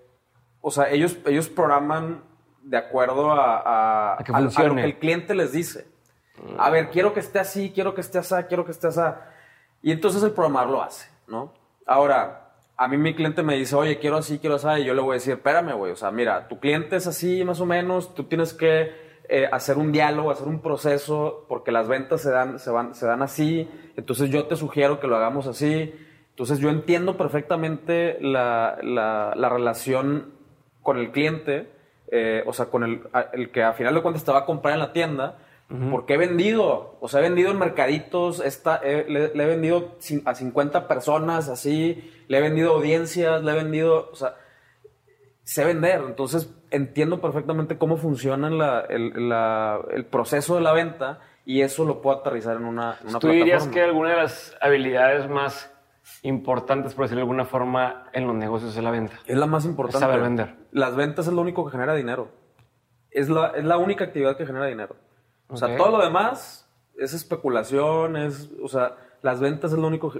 o 0.60 0.70
sea, 0.70 0.90
ellos, 0.90 1.16
ellos 1.24 1.48
programan 1.48 2.22
de 2.60 2.76
acuerdo 2.76 3.32
a, 3.32 3.56
a, 3.56 4.20
a, 4.20 4.22
que 4.22 4.32
a, 4.34 4.40
lo 4.40 4.74
que 4.76 4.84
el 4.84 4.98
cliente 4.98 5.34
les 5.34 5.52
dice. 5.52 5.88
A 6.58 6.68
ver, 6.68 6.90
quiero 6.90 7.14
que 7.14 7.20
esté 7.20 7.38
así, 7.38 7.72
quiero 7.74 7.94
que 7.94 8.02
esté 8.02 8.18
así, 8.18 8.34
quiero 8.48 8.66
que 8.66 8.72
esté 8.72 8.88
así. 8.88 9.00
Y 9.80 9.92
entonces 9.92 10.22
el 10.22 10.32
programador 10.32 10.72
lo 10.72 10.82
hace, 10.82 11.08
¿no? 11.26 11.54
Ahora, 11.86 12.52
a 12.76 12.86
mí 12.86 12.98
mi 12.98 13.14
cliente 13.14 13.42
me 13.42 13.56
dice, 13.56 13.74
oye, 13.76 13.98
quiero 13.98 14.18
así, 14.18 14.40
quiero 14.40 14.56
así, 14.56 14.68
y 14.82 14.84
yo 14.84 14.92
le 14.92 15.00
voy 15.00 15.12
a 15.12 15.14
decir, 15.14 15.32
espérame, 15.32 15.72
güey, 15.72 15.92
o 15.92 15.96
sea, 15.96 16.10
mira, 16.10 16.48
tu 16.48 16.60
cliente 16.60 16.96
es 16.96 17.06
así 17.06 17.46
más 17.46 17.62
o 17.62 17.64
menos, 17.64 18.14
tú 18.14 18.24
tienes 18.24 18.52
que 18.52 19.09
eh, 19.32 19.48
hacer 19.52 19.78
un 19.78 19.92
diálogo, 19.92 20.32
hacer 20.32 20.48
un 20.48 20.60
proceso, 20.60 21.46
porque 21.48 21.70
las 21.70 21.86
ventas 21.86 22.20
se 22.20 22.32
dan, 22.32 22.58
se, 22.58 22.68
van, 22.70 22.96
se 22.96 23.06
dan 23.06 23.22
así, 23.22 23.68
entonces 23.96 24.28
yo 24.28 24.46
te 24.46 24.56
sugiero 24.56 24.98
que 24.98 25.06
lo 25.06 25.14
hagamos 25.14 25.46
así. 25.46 25.94
Entonces 26.30 26.58
yo 26.58 26.68
entiendo 26.68 27.16
perfectamente 27.16 28.18
la, 28.20 28.78
la, 28.82 29.32
la 29.36 29.48
relación 29.48 30.32
con 30.82 30.98
el 30.98 31.12
cliente, 31.12 31.70
eh, 32.10 32.42
o 32.44 32.52
sea, 32.52 32.66
con 32.66 32.82
el, 32.82 33.02
el, 33.32 33.50
que 33.52 33.62
a 33.62 33.72
final 33.72 33.94
de 33.94 34.02
cuentas 34.02 34.24
te 34.24 34.32
va 34.32 34.40
a 34.40 34.44
comprar 34.46 34.74
en 34.74 34.80
la 34.80 34.92
tienda, 34.92 35.38
uh 35.70 35.74
-huh. 35.74 35.90
porque 35.92 36.14
he 36.14 36.16
vendido, 36.16 36.96
o 37.00 37.06
sea, 37.06 37.20
he 37.20 37.22
vendido 37.22 37.52
en 37.52 37.58
mercaditos, 37.60 38.40
esta, 38.40 38.80
eh, 38.82 39.04
le, 39.08 39.32
le, 39.32 39.44
he 39.44 39.46
vendido 39.46 39.96
a 40.24 40.34
50 40.34 40.88
personas 40.88 41.48
así, 41.48 42.10
le 42.26 42.38
he 42.38 42.40
vendido 42.40 42.72
audiencias, 42.72 43.44
le 43.44 43.52
he 43.52 43.54
vendido, 43.54 44.10
o 44.10 44.16
sea, 44.16 44.34
sé 45.44 45.64
vender, 45.64 46.02
entonces 46.04 46.52
entiendo 46.70 47.20
perfectamente 47.20 47.78
cómo 47.78 47.96
funciona 47.96 48.50
la, 48.50 48.80
el, 48.80 49.28
la, 49.28 49.80
el, 49.90 50.04
proceso 50.04 50.54
de 50.54 50.60
la 50.60 50.72
venta 50.72 51.20
y 51.44 51.62
eso 51.62 51.84
lo 51.84 52.00
puedo 52.00 52.18
aterrizar 52.18 52.56
en 52.56 52.64
una, 52.64 52.98
en 53.02 53.08
una 53.08 53.18
¿Tú 53.18 53.28
dirías 53.28 53.68
que 53.68 53.82
alguna 53.82 54.10
de 54.10 54.16
las 54.16 54.56
habilidades 54.60 55.28
más 55.28 55.72
importantes, 56.22 56.94
por 56.94 57.04
decirlo 57.04 57.20
de 57.20 57.22
alguna 57.22 57.44
forma, 57.44 58.08
en 58.12 58.26
los 58.26 58.36
negocios 58.36 58.74
de 58.74 58.82
la 58.82 58.90
venta. 58.90 59.14
Es 59.26 59.36
la 59.36 59.46
más 59.46 59.64
importante. 59.64 60.00
saber 60.00 60.20
vender. 60.20 60.54
Las 60.72 60.94
ventas 60.96 61.26
es 61.26 61.32
lo 61.32 61.40
único 61.40 61.64
que 61.64 61.72
genera 61.72 61.94
dinero. 61.94 62.28
Es 63.10 63.28
la, 63.28 63.48
es 63.48 63.64
la 63.64 63.76
única 63.76 64.04
actividad 64.04 64.36
que 64.36 64.46
genera 64.46 64.66
dinero. 64.66 64.96
O 65.48 65.56
sea, 65.56 65.76
todo 65.76 65.90
lo 65.90 66.04
demás 66.04 66.68
es 66.96 67.12
especulación, 67.12 68.16
es, 68.16 68.50
o 68.62 68.68
sea, 68.68 68.96
las 69.22 69.40
ventas 69.40 69.72
es 69.72 69.78
lo 69.78 69.86
único, 69.88 70.12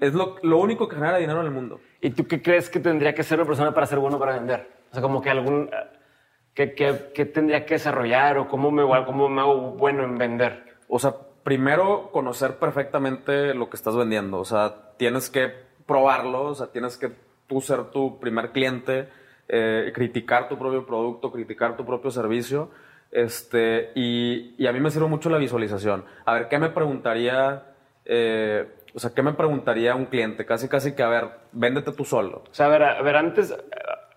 es 0.00 0.14
lo, 0.14 0.36
lo 0.42 0.58
único 0.58 0.88
que 0.88 0.94
genera 0.94 1.16
dinero 1.16 1.40
en 1.40 1.46
el 1.46 1.52
mundo. 1.52 1.80
¿Y 2.00 2.10
tú 2.10 2.26
qué 2.26 2.40
crees 2.40 2.70
que 2.70 2.78
tendría 2.78 3.14
que 3.14 3.22
ser 3.22 3.38
una 3.38 3.46
persona 3.46 3.74
para 3.74 3.86
ser 3.86 3.98
bueno 3.98 4.18
para 4.18 4.34
vender? 4.34 4.70
O 4.90 4.94
sea, 4.94 5.02
como 5.02 5.20
que 5.20 5.30
algún... 5.30 5.70
¿Qué, 6.56 6.72
qué- 6.74 7.12
qué 7.14 7.26
tendría 7.26 7.64
que 7.66 7.74
desarrollar 7.74 8.38
o 8.38 8.48
cómo 8.48 8.70
me, 8.72 8.82
cómo 9.04 9.28
me 9.28 9.40
hago 9.42 9.54
bueno 9.72 10.02
en 10.02 10.16
vender? 10.18 10.64
O 10.88 10.98
sea, 10.98 11.14
primero 11.44 12.08
conocer 12.10 12.54
perfectamente 12.56 13.54
lo 13.54 13.68
que 13.70 13.76
estás 13.76 13.94
vendiendo. 13.94 14.38
O 14.40 14.44
sea, 14.44 14.74
tienes 14.96 15.30
que 15.30 15.52
probarlo, 15.86 16.42
o 16.44 16.54
sea, 16.54 16.68
tienes 16.68 16.96
que 16.96 17.12
tú 17.46 17.60
ser 17.60 17.84
tu 17.90 18.18
primer 18.18 18.50
cliente, 18.50 19.08
eh, 19.48 19.92
criticar 19.94 20.48
tu 20.48 20.58
propio 20.58 20.84
producto, 20.86 21.30
criticar 21.30 21.76
tu 21.76 21.84
propio 21.84 22.10
servicio. 22.10 22.70
Este, 23.12 23.92
y, 23.94 24.54
y 24.58 24.66
a 24.66 24.72
mí 24.72 24.80
me 24.80 24.90
sirve 24.90 25.06
mucho 25.08 25.30
la 25.30 25.38
visualización. 25.38 26.04
A 26.24 26.34
ver, 26.34 26.48
¿qué 26.48 26.58
me 26.58 26.70
preguntaría? 26.70 27.64
eh, 28.04 28.66
o 28.94 28.98
sea, 28.98 29.10
¿qué 29.14 29.20
me 29.22 29.34
preguntaría 29.34 29.94
un 29.94 30.06
cliente? 30.06 30.46
Casi, 30.46 30.68
casi 30.68 30.94
que, 30.94 31.02
a 31.02 31.08
ver, 31.08 31.28
véndete 31.52 31.92
tú 31.92 32.04
solo. 32.06 32.44
O 32.50 32.54
sea, 32.54 32.66
a 32.66 32.68
ver, 32.70 32.82
a 32.82 33.02
ver 33.02 33.16
antes, 33.16 33.54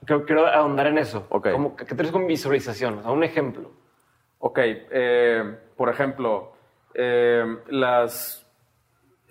creo, 0.10 0.26
quiero 0.26 0.48
ahondar 0.48 0.88
en 0.88 0.98
eso. 0.98 1.26
Ok. 1.30 1.52
Como, 1.52 1.76
¿Qué 1.76 1.86
tienes 1.86 2.12
con 2.12 2.26
visualización? 2.28 3.00
O 3.00 3.02
sea, 3.04 3.12
un 3.12 3.24
ejemplo. 3.24 3.72
Ok, 4.40 4.58
eh, 4.62 5.58
por 5.78 5.90
ejemplo, 5.90 6.54
eh, 6.94 7.46
las, 7.70 8.46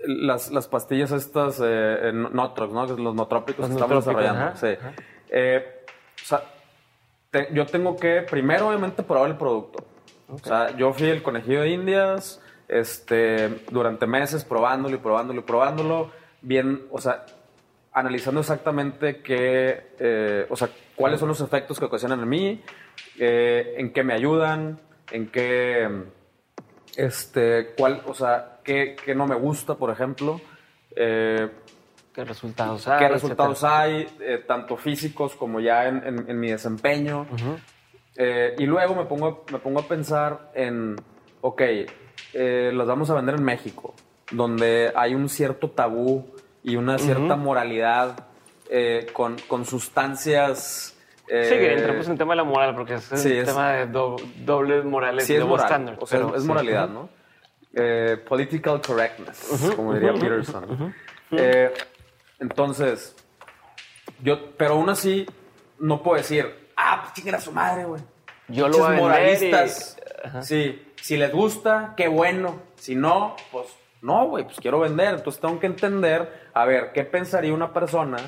las, 0.07 0.51
las 0.53 0.69
pastillas 0.69 1.11
estas, 1.13 1.61
eh, 1.65 2.11
Notrox, 2.13 2.73
¿no? 2.73 2.87
Los 2.87 3.15
notrópicos 3.15 3.69
Los 3.69 3.69
que 3.79 3.83
estamos 3.83 4.05
desarrollando. 4.05 4.41
ajá, 4.45 4.57
sí. 4.57 4.67
ajá. 4.69 4.93
Eh, 5.31 5.85
o 6.23 6.25
sea, 6.25 6.43
te- 7.31 7.49
yo 7.53 7.67
tengo 7.67 7.97
que, 7.97 8.23
primero, 8.23 8.69
obviamente, 8.69 9.03
probar 9.03 9.31
el 9.31 9.37
producto. 9.37 9.85
O 10.31 10.39
sea, 10.39 10.77
yo 10.77 10.93
fui 10.93 11.09
el 11.09 11.23
conejillo 11.23 11.63
de 11.63 11.71
Indias, 11.71 12.41
este, 12.69 13.49
durante 13.71 14.07
meses 14.07 14.45
probándolo 14.45 14.95
y 14.95 14.99
probándolo 14.99 15.41
y 15.41 15.43
probándolo, 15.45 16.11
bien, 16.43 16.87
o 16.91 17.01
sea, 17.01 17.25
analizando 17.93 18.41
exactamente 18.41 19.21
qué, 19.23 19.93
eh, 19.99 20.47
o 20.51 20.57
sea, 20.57 20.69
cuáles 20.95 21.21
son 21.21 21.29
los 21.29 21.41
efectos 21.41 21.79
que 21.79 21.85
ocasionan 21.87 22.21
en 22.21 22.29
mí, 22.29 22.63
eh, 23.19 23.75
en 23.79 23.93
qué 23.93 24.03
me 24.05 24.15
ayudan, 24.15 24.79
en 25.11 25.29
qué, 25.29 25.89
este, 26.97 27.75
cuál, 27.77 28.03
o 28.07 28.15
sea, 28.15 28.59
qué, 28.65 28.97
qué 29.05 29.15
no 29.15 29.27
me 29.27 29.35
gusta, 29.35 29.75
por 29.75 29.91
ejemplo, 29.91 30.41
eh, 30.97 31.49
¿Qué 32.13 32.25
resultados 32.25 32.89
hay? 32.89 32.99
qué 32.99 33.09
resultados 33.09 33.65
hay, 33.65 34.07
tanto 34.47 34.77
físicos 34.77 35.37
como 35.37 35.61
ya 35.61 35.87
en, 35.87 36.03
en- 36.05 36.31
en 36.31 36.41
mi 36.41 36.51
desempeño. 36.51 37.27
Y 38.59 38.67
luego 38.67 38.97
me 38.97 39.05
pongo, 39.05 39.45
me 39.53 39.59
pongo 39.61 39.79
a 39.81 39.87
pensar 39.87 40.51
en, 40.55 40.97
ok, 41.41 41.63
los 42.35 42.87
vamos 42.89 43.09
a 43.11 43.15
vender 43.15 43.37
en 43.37 43.45
México, 43.45 43.95
donde 44.33 44.93
hay 44.97 45.15
un 45.15 45.29
cierto 45.29 45.71
tabú 45.71 46.27
y 46.69 46.77
una 46.77 46.99
cierta 46.99 47.37
moralidad 47.37 48.27
eh, 48.71 49.07
con, 49.13 49.37
con 49.49 49.65
sustancias... 49.65 50.95
eh, 51.29 51.45
Sí, 51.51 51.55
que 51.57 51.73
entramos 51.75 52.07
en 52.07 52.13
el 52.13 52.19
tema 52.19 52.33
de 52.33 52.37
la 52.37 52.45
moral, 52.45 52.75
porque 52.75 52.95
es 52.95 53.05
Sí, 53.05 53.33
es- 53.33 53.47
tema 53.47 53.73
de 53.73 53.87
do- 53.87 54.17
dobles 54.45 54.85
morales 54.85 55.27
sí 55.27 55.35
es 55.35 55.41
double 55.41 55.53
moral, 55.53 55.67
standards. 55.69 56.03
o 56.03 56.07
sea, 56.07 56.19
pero 56.21 56.37
es 56.37 56.43
sí. 56.43 56.49
moralidad, 56.49 56.89
¿no? 56.89 57.09
Eh, 57.75 58.17
political 58.29 58.81
correctness, 58.81 59.73
como 59.77 59.95
diría 59.95 60.13
Peterson. 60.15 60.95
Entonces, 62.41 63.17
yo, 64.23 64.57
pero 64.57 64.75
aún 64.75 64.89
así, 64.91 65.27
no 65.79 66.03
puedo 66.03 66.17
decir, 66.19 66.69
ah, 66.77 67.01
pues 67.03 67.15
chinguen 67.15 67.35
a 67.35 67.41
su 67.41 67.53
madre, 67.53 67.85
güey. 67.85 68.03
Yo 68.49 68.69
lo 68.69 68.79
voy 68.79 68.91
vender 68.91 68.99
y- 68.99 69.03
moralistas. 69.03 69.97
Sí, 70.43 70.83
si 71.03 71.17
les 71.17 71.33
gusta, 71.33 71.95
qué 71.97 72.09
bueno. 72.09 72.63
Si 72.77 72.95
no, 72.95 73.37
pues 73.53 73.67
no, 74.03 74.27
güey, 74.29 74.45
pues 74.45 74.59
quiero 74.61 74.81
vender. 74.81 75.15
Entonces 75.15 75.41
tengo 75.41 75.59
que 75.59 75.67
entender, 75.67 76.49
a 76.55 76.65
ver, 76.65 76.93
¿qué 76.93 77.05
pensaría 77.05 77.53
una 77.53 77.73
persona 77.73 78.19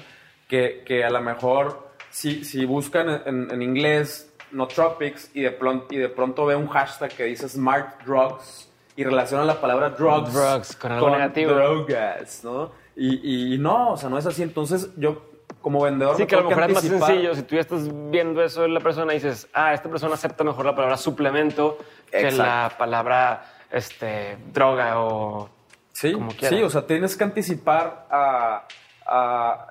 que, 0.48 0.82
que 0.86 1.04
a 1.04 1.10
lo 1.10 1.20
mejor, 1.20 1.90
si, 2.10 2.44
si 2.44 2.64
buscan 2.64 3.08
en, 3.08 3.22
en- 3.26 3.50
en 3.52 3.62
inglés 3.62 4.26
nootropics 4.52 5.30
y 5.34 5.42
de, 5.42 5.56
plon- 5.58 5.84
y 5.90 5.96
de 5.96 6.08
pronto 6.08 6.44
ve 6.46 6.56
un 6.56 6.66
hashtag 6.68 7.10
que 7.12 7.24
dice 7.24 7.48
smart 7.48 8.02
drugs 8.04 8.68
y 8.96 9.04
relaciona 9.04 9.44
la 9.44 9.60
palabra 9.60 9.90
drugs, 9.90 10.32
Drugs, 10.34 10.76
con 10.76 10.90
algo 10.92 11.10
negativo. 11.10 11.52
drogas, 11.52 12.42
¿no? 12.44 12.72
Y, 12.96 13.54
y 13.54 13.58
no, 13.58 13.92
o 13.92 13.96
sea, 13.96 14.08
no 14.10 14.18
es 14.18 14.26
así. 14.26 14.42
Entonces 14.42 14.90
yo, 14.96 15.22
como 15.62 15.82
vendedor, 15.82 16.16
Sí, 16.16 16.22
me 16.22 16.26
que 16.26 16.34
a 16.34 16.40
lo 16.40 16.48
mejor 16.48 16.64
es 16.64 16.74
más 16.74 16.82
sencillo. 16.82 17.34
Si 17.36 17.42
tú 17.44 17.54
ya 17.54 17.60
estás 17.60 17.88
viendo 18.10 18.42
eso 18.42 18.64
en 18.64 18.74
la 18.74 18.80
persona 18.80 19.12
y 19.12 19.16
dices, 19.16 19.48
ah, 19.54 19.72
esta 19.72 19.88
persona 19.88 20.14
acepta 20.14 20.42
mejor 20.42 20.66
la 20.66 20.74
palabra 20.74 20.96
suplemento 20.96 21.78
que 22.10 22.32
la 22.32 22.72
palabra 22.76 23.44
este, 23.70 24.36
droga 24.52 25.00
o 25.00 25.48
Sí, 26.00 26.12
como 26.14 26.32
sí, 26.32 26.62
o 26.62 26.70
sea, 26.70 26.86
tienes 26.86 27.14
que 27.16 27.24
anticipar 27.24 28.06
a, 28.10 28.66
a, 29.06 29.66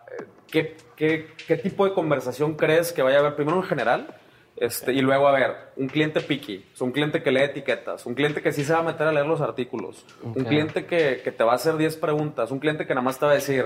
qué, 0.51 0.77
qué- 0.95 1.27
qué 1.47 1.57
tipo 1.57 1.85
de 1.85 1.93
conversación 1.93 2.53
crees 2.55 2.91
que 2.93 3.01
vaya 3.01 3.17
a 3.17 3.19
haber, 3.21 3.35
primero 3.35 3.57
en 3.57 3.63
general, 3.63 4.15
este, 4.55 4.93
y 4.93 5.01
luego 5.01 5.27
a 5.27 5.31
ver, 5.31 5.55
un 5.77 5.87
cliente 5.87 6.21
picky, 6.21 6.65
un 6.81 6.91
cliente 6.91 7.23
que 7.23 7.31
lee 7.31 7.41
etiquetas, 7.41 8.05
un 8.05 8.13
cliente 8.13 8.43
que 8.43 8.51
sí 8.51 8.63
se 8.63 8.73
va 8.73 8.79
a 8.79 8.83
meter 8.83 9.07
a 9.07 9.11
leer 9.11 9.25
los 9.25 9.41
artículos, 9.41 10.05
un 10.21 10.41
Ok. 10.43 10.47
cliente 10.47 10.85
que, 10.85 11.21
que 11.23 11.31
te 11.31 11.43
va 11.43 11.53
a 11.53 11.55
hacer 11.55 11.77
10 11.77 11.97
preguntas, 11.97 12.51
un 12.51 12.59
cliente 12.59 12.85
que 12.85 12.93
nada 12.93 13.03
más 13.05 13.17
te 13.17 13.25
va 13.25 13.31
a 13.31 13.35
decir, 13.35 13.65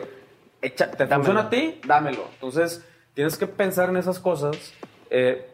"Echa- 0.61 0.89
¿te 0.91 1.05
Dámelo. 1.05 1.15
funciona 1.15 1.39
a 1.41 1.49
ti? 1.49 1.81
Dámelo. 1.85 2.29
Entonces, 2.35 2.87
tienes 3.13 3.37
que 3.37 3.47
pensar 3.47 3.89
en 3.89 3.97
esas 3.97 4.19
cosas 4.19 4.73
eh, 5.09 5.45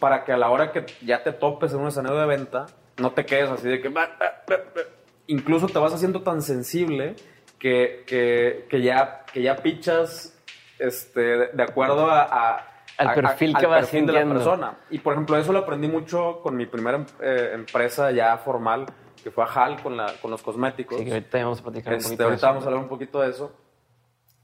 para 0.00 0.24
que 0.24 0.32
a 0.32 0.36
la 0.36 0.50
hora 0.50 0.72
que 0.72 0.86
ya 1.02 1.22
te 1.22 1.30
topes 1.32 1.72
en 1.72 1.78
un 1.80 1.86
escenario 1.88 2.18
de 2.18 2.26
venta, 2.26 2.66
no 2.96 3.12
te 3.12 3.24
quedes 3.24 3.48
así 3.50 3.68
de 3.68 3.80
que... 3.80 3.92
Incluso 5.28 5.66
te 5.68 5.78
vas 5.78 5.94
haciendo 5.94 6.22
tan 6.22 6.42
sensible 6.42 7.14
que, 7.58 8.02
que, 8.06 8.66
que 8.68 8.82
ya, 8.82 9.24
que 9.32 9.42
ya 9.42 9.56
pichas 9.56 10.36
este, 10.78 11.20
de, 11.20 11.46
de 11.52 11.62
acuerdo 11.62 12.10
a, 12.10 12.22
a- 12.22 12.66
Al 12.98 13.14
perfil 13.14 13.54
a- 13.54 13.58
que 13.60 13.66
al 13.66 13.70
vas 13.70 13.80
perfil 13.80 14.06
de 14.06 14.12
la 14.12 14.24
persona. 14.26 14.78
Y 14.90 14.98
por 14.98 15.12
ejemplo, 15.12 15.36
eso 15.36 15.52
lo 15.52 15.60
aprendí 15.60 15.86
mucho 15.88 16.40
con 16.42 16.56
mi 16.56 16.66
primera 16.66 17.04
eh, 17.20 17.50
empresa 17.54 18.10
ya 18.10 18.36
formal, 18.38 18.86
que 19.22 19.30
fue 19.30 19.44
a 19.44 19.46
HAL 19.48 19.82
con, 19.82 19.96
la, 19.96 20.12
con 20.20 20.30
los 20.30 20.42
cosméticos. 20.42 20.98
Sí, 20.98 21.04
que 21.04 21.12
ahorita 21.12 21.38
vamos 21.44 21.60
a 21.60 21.62
platicar 21.62 21.92
un 21.92 21.98
Este, 21.98 22.08
poquito 22.10 22.22
de 22.22 22.28
ahorita 22.30 22.38
eso. 22.38 22.46
vamos 22.46 22.64
a 22.64 22.66
hablar 22.68 22.82
un 22.82 22.88
poquito 22.88 23.20
de 23.20 23.30
eso. 23.30 23.52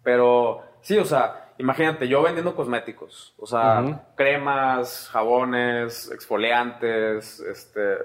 Pero 0.03 0.63
sí, 0.83 0.99
o 0.99 1.05
sea, 1.05 1.53
imagínate, 1.59 2.09
yo 2.09 2.23
vendiendo 2.23 2.55
cosméticos. 2.55 3.35
O 3.39 3.47
sea, 3.47 4.05
cremas, 4.17 5.09
jabones, 5.11 6.11
exfoliantes. 6.13 7.41
Este, 7.41 7.97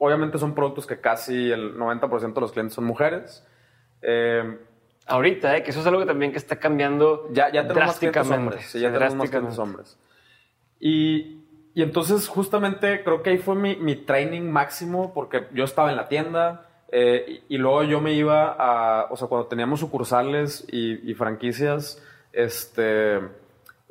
obviamente 0.00 0.38
son 0.38 0.54
productos 0.54 0.86
que 0.86 1.00
casi 1.00 1.52
el 1.52 1.76
90% 1.76 2.34
de 2.34 2.40
los 2.40 2.50
clientes 2.52 2.74
son 2.74 2.84
mujeres. 2.84 3.46
Eh, 4.02 4.58
Ahorita, 5.06 5.56
¿eh? 5.56 5.62
que 5.62 5.70
eso 5.70 5.80
es 5.80 5.86
algo 5.86 6.00
que 6.00 6.06
también 6.06 6.32
que 6.32 6.38
está 6.38 6.56
cambiando 6.56 7.28
ya, 7.32 7.50
ya 7.52 7.62
tenemos 7.62 7.76
más 7.76 8.00
drásticamente. 8.00 8.36
hombres. 8.36 8.66
Sí, 8.66 8.80
ya 8.80 8.92
tenemos 8.92 9.14
más 9.14 9.30
clientes 9.30 9.58
hombres. 9.58 9.98
Y, 10.78 11.42
y 11.74 11.82
entonces 11.82 12.28
justamente 12.28 13.02
creo 13.04 13.22
que 13.22 13.30
ahí 13.30 13.38
fue 13.38 13.54
mi, 13.54 13.76
mi 13.76 13.96
training 13.96 14.42
máximo 14.50 15.12
porque 15.12 15.46
yo 15.52 15.64
estaba 15.64 15.90
en 15.90 15.96
la 15.96 16.08
tienda 16.08 16.68
eh, 16.92 17.42
y, 17.48 17.56
y 17.56 17.58
luego 17.58 17.82
yo 17.84 18.00
me 18.00 18.12
iba 18.14 18.54
a, 18.58 19.06
o 19.10 19.16
sea, 19.16 19.28
cuando 19.28 19.46
teníamos 19.48 19.80
sucursales 19.80 20.66
y, 20.70 21.10
y 21.10 21.14
franquicias, 21.14 22.02
este, 22.32 23.20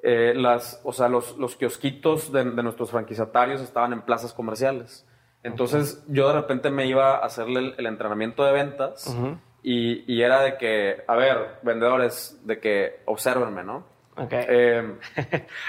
eh, 0.03 0.33
las, 0.35 0.81
o 0.83 0.93
sea, 0.93 1.09
los, 1.09 1.37
los 1.37 1.55
kiosquitos 1.55 2.31
de, 2.31 2.43
de 2.45 2.63
nuestros 2.63 2.91
franquiciatarios 2.91 3.61
estaban 3.61 3.93
en 3.93 4.01
plazas 4.01 4.33
comerciales. 4.33 5.05
Entonces 5.43 6.03
yo 6.07 6.27
de 6.27 6.33
repente 6.33 6.69
me 6.69 6.85
iba 6.85 7.15
a 7.15 7.25
hacerle 7.25 7.59
el, 7.59 7.75
el 7.77 7.85
entrenamiento 7.85 8.43
de 8.43 8.51
ventas 8.51 9.15
y, 9.63 10.11
y 10.11 10.21
era 10.21 10.41
de 10.41 10.57
que, 10.57 11.03
a 11.07 11.15
ver, 11.15 11.59
vendedores, 11.61 12.39
de 12.45 12.59
que 12.59 12.99
obsérvenme, 13.05 13.63
¿no? 13.63 13.85
Ok. 14.17 14.33
Eh, 14.33 14.95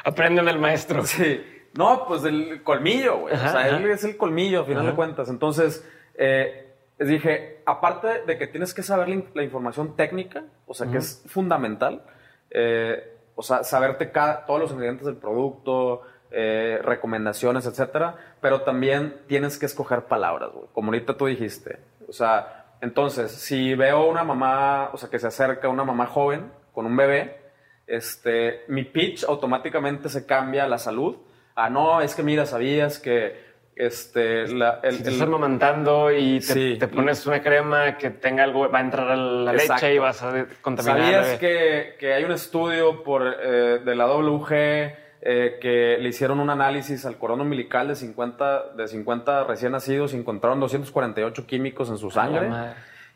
Aprenden 0.05 0.45
del 0.45 0.59
maestro. 0.59 1.03
sí. 1.07 1.41
No, 1.77 2.05
pues 2.07 2.25
el 2.25 2.63
colmillo, 2.65 3.19
güey. 3.21 3.35
Ajá, 3.35 3.47
o 3.49 3.53
sea, 3.53 3.61
ajá. 3.61 3.77
él 3.77 3.91
es 3.91 4.03
el 4.03 4.17
colmillo, 4.17 4.63
a 4.63 4.65
final 4.65 4.83
Ajá. 4.83 4.91
de 4.91 4.97
cuentas. 4.97 5.29
Entonces, 5.29 5.89
eh, 6.17 6.75
les 6.99 7.09
dije, 7.09 7.63
aparte 7.65 8.23
de 8.27 8.37
que 8.39 8.49
tienes 8.49 8.75
que 8.75 8.83
saber 8.83 9.09
la 9.35 9.43
información 9.45 9.95
técnica, 9.95 10.45
o 10.67 10.75
sea, 10.75 10.89
que 10.91 10.99
es 10.99 11.23
fundamental, 11.29 12.03
eh, 12.51 13.19
o 13.37 13.43
sea, 13.43 13.63
saberte 13.63 14.11
cada, 14.11 14.45
todos 14.47 14.61
los 14.61 14.73
ingredientes 14.73 15.07
del 15.07 15.17
producto, 15.17 16.03
eh, 16.33 16.79
recomendaciones, 16.83 17.67
etcétera, 17.67 18.30
pero 18.41 18.63
también 18.63 19.17
tienes 19.27 19.59
que 19.59 19.67
escoger 19.67 20.03
palabras, 20.07 20.51
güey, 20.53 20.67
como 20.73 20.89
ahorita 20.89 21.17
tú 21.17 21.27
dijiste. 21.27 21.79
O 22.09 22.13
sea, 22.13 22.75
entonces, 22.81 23.31
si 23.33 23.75
veo 23.75 24.09
una 24.09 24.25
mamá, 24.25 24.91
o 24.93 24.97
sea, 24.97 25.09
que 25.11 25.19
se 25.19 25.27
acerca 25.27 25.69
una 25.69 25.85
mamá 25.85 26.07
joven 26.07 26.51
con 26.73 26.87
un 26.87 26.97
bebé, 26.97 27.37
este, 27.87 28.63
mi 28.69 28.85
pitch 28.85 29.25
automáticamente 29.25 30.09
se 30.09 30.25
cambia 30.27 30.65
a 30.65 30.69
la 30.69 30.79
salud. 30.79 31.17
Ah, 31.55 31.69
no, 31.69 32.01
es 32.01 32.15
que 32.15 32.23
mira, 32.23 32.47
sabías 32.47 32.99
que 32.99 33.49
Este, 33.77 34.47
la, 34.49 34.81
el, 34.83 34.97
Si 34.97 35.03
te 35.05 35.11
estás 35.11 35.27
amamantando 35.27 36.11
y 36.13 36.39
te, 36.41 36.43
Sí. 36.53 36.77
te 36.79 36.87
pones 36.87 37.25
una 37.27 37.41
crema 37.43 37.97
que 37.97 38.11
tenga 38.11 38.45
algo, 38.45 38.69
va 38.71 38.79
a 38.79 38.83
entrar 38.83 39.09
a 39.09 39.17
la 39.17 39.53
Exacto. 39.55 39.87
leche 39.87 39.95
y 39.95 39.99
vas 39.99 40.23
a 40.23 40.47
contaminar. 40.61 41.01
¿Sabías 41.25 41.39
que, 41.39 41.97
que 41.99 42.13
hay 42.13 42.25
un 42.25 42.33
estudio 42.33 43.03
por, 43.03 43.23
eh, 43.43 43.79
de 43.83 43.95
la 43.95 44.07
WG 44.07 45.10
eh, 45.23 45.59
que 45.61 45.99
le 45.99 46.09
hicieron 46.09 46.41
un 46.41 46.51
análisis 46.51 47.05
al 47.05 47.19
cordón 47.19 47.43
umbilical 47.43 47.89
de 47.89 47.97
50, 47.97 48.73
de 48.75 48.89
50 48.89 49.45
recién 49.45 49.73
nacidos 49.73 50.15
y 50.15 50.17
encontraron 50.17 50.61
248 50.61 51.47
químicos 51.47 51.91
en 51.91 51.99
su 51.99 52.07
A 52.07 52.09
la 52.09 52.15
sangre? 52.15 52.51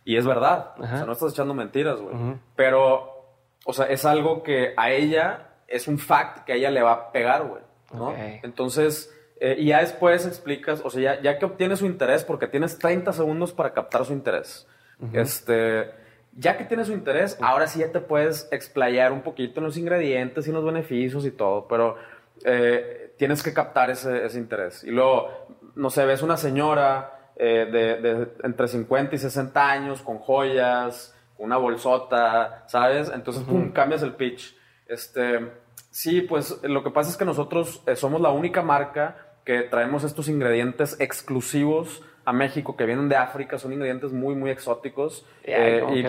Y 0.05 0.17
es 0.17 0.27
verdad. 0.27 0.75
O 0.79 0.87
sea, 0.87 1.07
no 1.07 1.13
estás 1.13 1.33
echando 1.33 1.55
mentiras, 1.55 2.01
güey. 2.01 2.15
Pero, 2.57 3.33
o 3.65 3.73
sea, 3.73 3.87
es 3.87 4.05
algo 4.05 4.43
que 4.43 4.75
a 4.77 4.91
ella 4.91 5.49
es 5.67 5.89
un 5.89 5.99
fact 5.99 6.45
que 6.45 6.53
a 6.53 6.57
ella 6.57 6.71
le 6.71 6.83
va 6.83 6.93
a 6.93 7.13
pegar, 7.13 7.45
güey. 7.45 7.63
¿no? 7.95 8.13
Entonces, 8.43 9.11
eh, 9.41 9.57
y 9.59 9.67
ya 9.67 9.81
después 9.81 10.27
explicas, 10.27 10.83
o 10.85 10.91
sea, 10.91 11.01
ya, 11.17 11.23
ya 11.23 11.39
que 11.39 11.47
obtienes 11.47 11.79
su 11.79 11.87
interés, 11.87 12.25
porque 12.25 12.47
tienes 12.47 12.79
30 12.79 13.13
segundos 13.13 13.53
para 13.53 13.73
captar 13.73 14.05
su 14.05 14.13
interés. 14.13 14.67
Este, 15.13 15.91
ya 16.37 16.57
que 16.57 16.65
tienes 16.65 16.89
su 16.89 16.93
interés, 16.93 17.39
ahora 17.41 17.67
sí 17.67 17.81
ya 17.81 17.93
te 17.93 18.01
puedes 18.01 18.49
explayar 18.51 19.13
un 19.13 19.23
poquito 19.23 19.61
en 19.61 19.67
los 19.67 19.77
ingredientes 19.77 20.47
y 20.47 20.51
en 20.51 20.57
los 20.57 20.65
beneficios 20.65 21.25
y 21.27 21.31
todo, 21.31 21.69
pero 21.69 21.97
eh, 22.45 23.15
tienes 23.17 23.43
que 23.43 23.53
captar 23.53 23.91
ese, 23.91 24.25
ese 24.25 24.39
interés. 24.39 24.85
Y 24.85 24.91
luego, 24.91 25.29
no 25.75 25.91
sé, 25.91 26.05
ves 26.05 26.23
una 26.23 26.37
señora 26.37 27.31
eh, 27.37 27.69
de, 27.71 28.01
de 28.01 28.29
entre 28.43 28.69
50 28.69 29.15
y 29.15 29.19
60 29.19 29.71
años 29.71 30.03
con 30.03 30.19
joyas, 30.19 31.15
una 31.39 31.57
bolsota, 31.57 32.65
¿sabes? 32.67 33.11
Entonces, 33.15 33.43
pum, 33.45 33.73
cambias 33.73 34.03
el 34.03 34.15
pitch. 34.15 34.57
Este, 34.87 35.53
sí, 35.91 36.21
pues 36.23 36.61
lo 36.63 36.83
que 36.83 36.91
pasa 36.91 37.11
es 37.11 37.17
que 37.17 37.25
nosotros 37.25 37.83
eh, 37.87 37.97
somos 37.97 38.21
la 38.21 38.31
única 38.31 38.63
marca 38.63 39.17
que 39.45 39.63
traemos 39.63 40.05
estos 40.05 40.29
ingredientes 40.29 40.97
exclusivos 41.01 42.03
a 42.25 42.33
México 42.33 42.77
que 42.77 42.87
vienen 42.87 43.09
de 43.09 43.17
África, 43.17 43.59
son 43.59 43.73
ingredientes 43.73 44.13
muy, 44.13 44.35
muy 44.35 44.51
exóticos. 44.51 45.27
Eh, 45.43 45.85
y, 45.93 46.05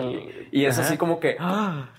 el- 0.62 0.66
es 0.66 0.78
Ajá. 0.78 0.86
así 0.88 0.96
como 0.96 1.20
que... 1.20 1.36
¡ah! 1.38 1.90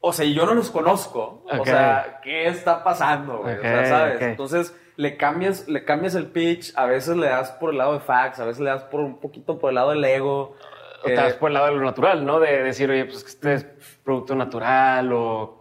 O 0.00 0.12
sea, 0.12 0.24
y 0.26 0.34
yo 0.34 0.44
no 0.44 0.54
los 0.54 0.70
conozco. 0.70 1.44
O 1.58 1.64
sea, 1.64 2.20
¿qué 2.22 2.46
está 2.48 2.84
pasando, 2.84 3.38
güey? 3.38 3.56
O 3.56 3.60
sea, 3.62 3.78
Ok, 3.80 3.86
¿sabes? 3.86 4.16
ok. 4.16 4.22
Entonces, 4.22 4.76
le 4.96 5.16
cambias, 5.16 5.66
le 5.66 5.84
cambias 5.84 6.14
el 6.14 6.26
pitch, 6.26 6.72
a 6.76 6.84
veces 6.86 7.16
le 7.16 7.26
das 7.28 7.52
por 7.52 7.70
el 7.70 7.78
lado 7.78 7.94
de 7.94 8.00
facts, 8.00 8.38
a 8.38 8.44
veces 8.44 8.60
le 8.60 8.68
das 8.70 8.84
por 8.84 9.00
un 9.00 9.18
poquito 9.18 9.58
por 9.58 9.70
el 9.70 9.76
lado 9.76 9.90
del 9.90 10.04
ego. 10.04 10.56
O 11.02 11.06
te 11.06 11.14
Eh, 11.14 11.16
vas 11.16 11.32
por 11.34 11.48
el 11.50 11.54
lado 11.54 11.66
de 11.68 11.72
lo 11.76 11.80
natural, 11.84 12.24
¿no? 12.24 12.38
De 12.38 12.62
decir, 12.62 12.90
oye, 12.90 13.04
pues 13.06 13.24
que 13.24 13.30
este 13.30 13.54
es 13.54 13.64
producto 14.04 14.34
natural 14.34 15.10
o... 15.12 15.60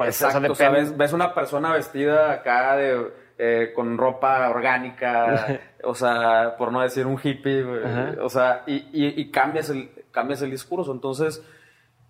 Exacto, 0.00 0.52
o 0.52 0.54
sea, 0.54 0.70
depende- 0.70 0.96
ves 0.96 1.12
una 1.12 1.34
persona 1.34 1.72
vestida 1.72 2.30
acá 2.32 2.76
de, 2.76 3.12
eh, 3.38 3.72
con 3.74 3.96
ropa 3.98 4.48
orgánica, 4.50 5.60
o 5.84 5.94
sea, 5.94 6.54
por 6.58 6.72
no 6.72 6.80
decir 6.80 7.06
un 7.06 7.18
hippie, 7.22 7.64
Ajá. 7.84 8.14
o 8.22 8.28
sea, 8.28 8.62
y, 8.66 8.74
y- 8.92 9.20
y 9.20 9.30
cambias, 9.30 9.70
el, 9.70 9.90
cambias 10.10 10.42
el 10.42 10.50
discurso. 10.50 10.92
Entonces, 10.92 11.42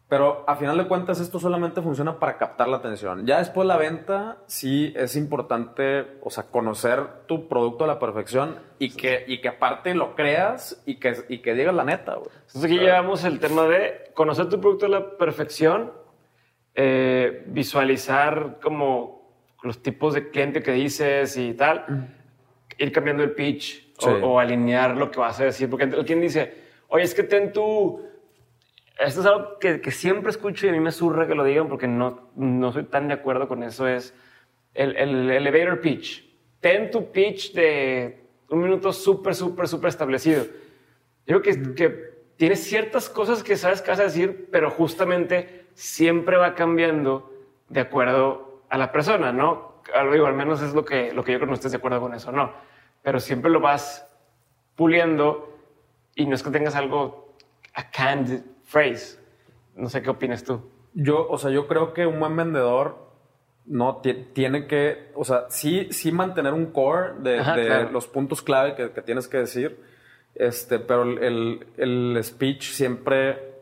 pero 0.09 0.45
a 0.47 0.57
final 0.57 0.77
de 0.77 0.87
cuentas 0.87 1.21
esto 1.21 1.39
solamente 1.41 1.81
funciona 1.81 2.19
para 2.19 2.37
captar 2.37 2.69
la 2.69 2.77
atención. 2.77 3.25
Ya 3.25 3.39
después 3.39 3.67
la 3.67 3.79
venta, 3.79 4.37
sí 4.47 4.93
es 4.95 5.17
importante, 5.17 6.19
o 6.23 6.29
sea, 6.29 6.45
conocer 6.45 7.03
tu 7.27 7.49
producto 7.49 7.85
a 7.85 7.87
la 7.87 7.99
perfección 7.99 8.57
y 8.79 8.91
que, 8.95 9.25
y 9.27 9.41
que 9.41 9.49
aparte 9.49 9.95
lo 9.95 10.15
creas 10.15 10.83
y 10.85 10.97
que, 10.97 11.15
y 11.31 11.39
que 11.39 11.55
digas 11.55 11.75
la 11.75 11.85
neta, 11.85 12.17
güey. 12.17 12.29
Entonces 12.47 12.65
aquí 12.65 12.79
llevamos 12.79 13.25
el 13.25 13.41
tema 13.41 13.63
de 13.63 14.11
conocer 14.13 14.51
tu 14.51 14.61
producto 14.61 14.85
a 14.85 14.91
la 14.91 15.17
perfección, 15.17 15.93
eh, 16.75 17.45
visualizar 17.47 18.59
como 18.63 19.22
los 19.62 19.83
tipos 19.83 20.14
de 20.14 20.31
cliente 20.31 20.62
que 20.62 20.72
dices 20.72 21.37
y 21.37 21.55
tal, 21.55 22.09
ir 22.79 22.92
cambiando 22.92 23.22
el 23.22 23.33
pitch 23.33 23.92
o- 23.98 24.03
Sí. 24.07 24.11
o, 24.22 24.38
alinear 24.40 24.96
lo 24.96 25.11
que 25.11 25.20
vas 25.20 25.38
a 25.40 25.44
decir. 25.44 25.68
Porque 25.70 25.85
alguien 25.85 26.20
dice, 26.20 26.55
oye, 26.88 27.05
es 27.05 27.14
que 27.14 27.22
ten 27.22 27.53
tu... 27.53 28.03
Esto 28.98 29.20
es 29.20 29.27
algo 29.27 29.59
que, 29.59 29.81
que 29.81 29.90
siempre 29.90 30.31
escucho 30.31 30.66
y 30.66 30.68
a 30.68 30.72
mí 30.72 30.81
me 30.81 30.92
surra 30.92 31.27
que 31.27 31.35
lo 31.35 31.44
digan 31.44 31.68
porque 31.68 31.87
no, 31.88 32.31
no 32.37 32.72
soy 32.72 32.85
tan 32.85 33.09
de 33.09 33.14
acuerdo 33.14 33.48
con 33.48 33.62
eso. 33.62 33.87
Es 33.88 34.14
el, 34.75 34.96
el 34.96 35.31
elevator 35.31 35.81
pitch. 35.81 36.29
Ten 36.61 36.90
tu 36.90 37.11
pitch 37.11 37.53
de 37.55 38.20
un 38.48 38.62
minuto 38.62 38.92
súper, 38.92 39.35
súper, 39.35 39.66
súper 39.68 39.88
establecido. 39.88 40.44
Yo 41.27 41.40
creo 41.40 41.42
que, 41.42 41.75
que 41.75 42.12
tienes 42.37 42.62
ciertas 42.64 43.09
cosas 43.09 43.42
que 43.42 43.57
sabes 43.57 43.81
que 43.83 43.90
vas 43.90 44.01
a 44.01 44.05
decir, 44.05 44.48
pero 44.51 44.70
justamente 44.70 45.66
siempre 45.75 46.37
va 46.37 46.55
cambiando 46.55 47.33
de 47.68 47.81
acuerdo 47.81 48.52
a 48.73 48.79
la 48.79 48.91
persona, 48.91 49.33
¿no? 49.33 49.83
Al, 49.95 50.11
digo, 50.11 50.27
al 50.27 50.33
menos 50.35 50.63
es 50.63 50.73
lo 50.75 50.83
que, 50.85 51.13
lo 51.13 51.23
que 51.23 51.33
yo 51.33 51.39
creo 51.39 51.47
que 51.47 51.51
no 51.51 51.55
estés 51.55 51.73
de 51.73 51.77
acuerdo 51.79 52.01
con 52.01 52.15
eso, 52.15 52.33
¿no? 52.33 52.53
Pero 53.03 53.21
siempre 53.21 53.51
lo 53.51 53.61
vas 53.61 54.09
puliendo 54.77 55.59
y 56.15 56.25
no 56.27 56.35
es 56.35 56.43
que 56.43 56.51
tengas 56.51 56.75
algo, 56.75 57.35
a 57.75 57.91
canned 57.91 58.43
phrase. 58.65 59.19
No 59.77 59.89
sé 59.91 60.01
qué 60.03 60.09
opinas 60.11 60.43
tú. 60.43 60.71
Yo, 60.95 61.27
o 61.29 61.37
sea, 61.37 61.51
yo 61.51 61.67
creo 61.69 61.93
que 61.93 62.07
un 62.07 62.19
buen 62.19 62.35
vendedor 62.35 62.97
no 63.67 63.99
ti- 63.99 64.29
tiene 64.33 64.67
que, 64.67 65.11
o 65.15 65.25
sea, 65.25 65.45
sí, 65.51 65.89
sí 65.91 66.11
mantener 66.11 66.55
un 66.55 66.67
core 66.73 67.13
de, 67.19 67.41
Ajá, 67.41 67.55
de 67.57 67.67
claro. 67.67 67.91
los 67.91 68.07
puntos 68.07 68.41
clave 68.43 68.75
que, 68.75 68.91
que 68.93 69.03
tienes 69.03 69.29
que 69.29 69.37
decir, 69.39 69.83
este, 70.35 70.79
pero 70.79 71.03
el, 71.03 71.67
el 71.77 72.19
speech 72.23 72.71
siempre, 72.73 73.53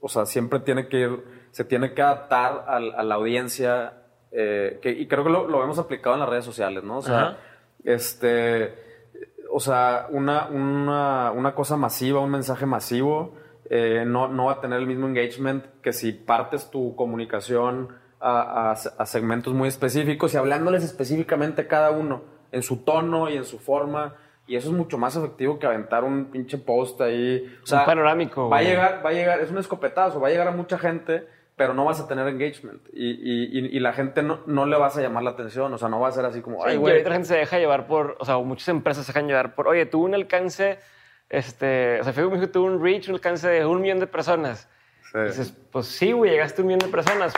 o 0.00 0.08
sea, 0.08 0.24
siempre 0.24 0.60
tiene 0.60 0.86
que 0.88 1.00
ir, 1.00 1.24
se 1.50 1.64
tiene 1.64 1.94
que 1.94 2.02
adaptar 2.02 2.64
a, 2.68 2.78
la 2.80 3.14
audiencia, 3.16 4.01
eh, 4.32 4.78
que, 4.82 4.90
y 4.90 5.06
creo 5.06 5.24
que 5.24 5.30
lo, 5.30 5.46
lo 5.46 5.62
hemos 5.62 5.78
aplicado 5.78 6.14
en 6.14 6.20
las 6.20 6.28
redes 6.28 6.44
sociales, 6.44 6.82
¿no? 6.84 6.98
O 6.98 7.02
sea, 7.02 7.18
Ajá. 7.20 7.36
este, 7.84 8.74
o 9.50 9.60
sea, 9.60 10.06
una, 10.10 10.46
una, 10.48 11.30
una 11.32 11.54
cosa 11.54 11.76
masiva, 11.76 12.20
un 12.20 12.30
mensaje 12.30 12.66
masivo, 12.66 13.34
eh, 13.70 14.04
no, 14.06 14.28
no 14.28 14.46
va 14.46 14.52
a 14.54 14.60
tener 14.60 14.78
el 14.80 14.86
mismo 14.86 15.06
engagement 15.06 15.64
que 15.82 15.92
si 15.92 16.12
partes 16.12 16.70
tu 16.70 16.94
comunicación 16.96 17.88
a, 18.20 18.70
a- 18.70 18.72
a 18.72 19.06
segmentos 19.06 19.52
muy 19.54 19.68
específicos 19.68 20.32
y 20.34 20.36
hablándoles 20.36 20.84
específicamente 20.84 21.62
a 21.62 21.68
cada 21.68 21.90
uno, 21.90 22.22
en 22.52 22.62
su 22.62 22.78
tono 22.84 23.28
y 23.30 23.36
en 23.36 23.44
su 23.44 23.58
forma. 23.58 24.14
Y 24.46 24.56
eso 24.56 24.68
es 24.70 24.74
mucho 24.74 24.98
más 24.98 25.14
efectivo 25.16 25.58
que 25.58 25.66
aventar 25.66 26.02
un 26.04 26.26
pinche 26.26 26.58
post 26.58 27.00
ahí. 27.00 27.44
O 27.62 27.66
sea, 27.66 27.80
Un 27.80 27.86
panorámico, 27.86 28.48
Va 28.48 28.58
a 28.58 28.60
güey. 28.60 28.70
llegar, 28.72 29.02
va 29.04 29.10
a 29.10 29.12
llegar, 29.12 29.40
es 29.40 29.50
un 29.50 29.58
escopetazo, 29.58 30.20
va 30.20 30.28
a 30.28 30.30
llegar 30.30 30.48
a 30.48 30.52
mucha 30.52 30.78
gente, 30.78 31.26
pero 31.56 31.74
no 31.74 31.84
vas 31.84 32.00
a 32.00 32.08
tener 32.08 32.26
engagement. 32.28 32.80
Y, 32.92 33.10
y, 33.10 33.58
y- 33.58 33.76
y 33.76 33.80
la 33.80 33.92
gente 33.92 34.22
no, 34.22 34.40
no 34.46 34.66
le 34.66 34.76
vas 34.76 34.96
a 34.96 35.00
llamar 35.02 35.22
la 35.22 35.30
atención. 35.30 35.72
O 35.72 35.78
sea, 35.78 35.88
no 35.88 36.00
va 36.00 36.08
a 36.08 36.12
ser 36.12 36.24
así 36.24 36.40
como, 36.40 36.64
ay, 36.64 36.74
y 36.74 36.78
güey. 36.78 36.92
ahorita 36.94 37.10
la 37.10 37.14
gente 37.16 37.28
se 37.28 37.36
deja 37.36 37.58
llevar 37.58 37.86
por, 37.86 38.16
o 38.18 38.24
sea, 38.24 38.38
muchas 38.38 38.68
empresas 38.68 39.04
se 39.06 39.12
dejan 39.12 39.28
llevar 39.28 39.54
por, 39.54 39.68
oye, 39.68 39.86
tuvo 39.86 40.04
un 40.06 40.14
alcance, 40.14 40.78
este, 41.28 42.00
o 42.00 42.04
sea, 42.04 42.12
Facebook 42.12 42.38
me 42.38 42.46
tuvo 42.46 42.66
un 42.66 42.82
reach, 42.82 43.08
un 43.08 43.14
alcance 43.14 43.48
de 43.48 43.64
un 43.66 43.80
millón 43.80 44.00
de 44.00 44.06
personas. 44.06 44.68
Sí. 45.12 45.18
Y 45.18 45.22
dices, 45.24 45.50
pues 45.70 45.86
sí, 45.86 46.12
güey, 46.12 46.30
llegaste 46.32 46.60
a 46.60 46.64
un 46.64 46.68
millón 46.68 46.80
de 46.80 46.88
personas, 46.88 47.32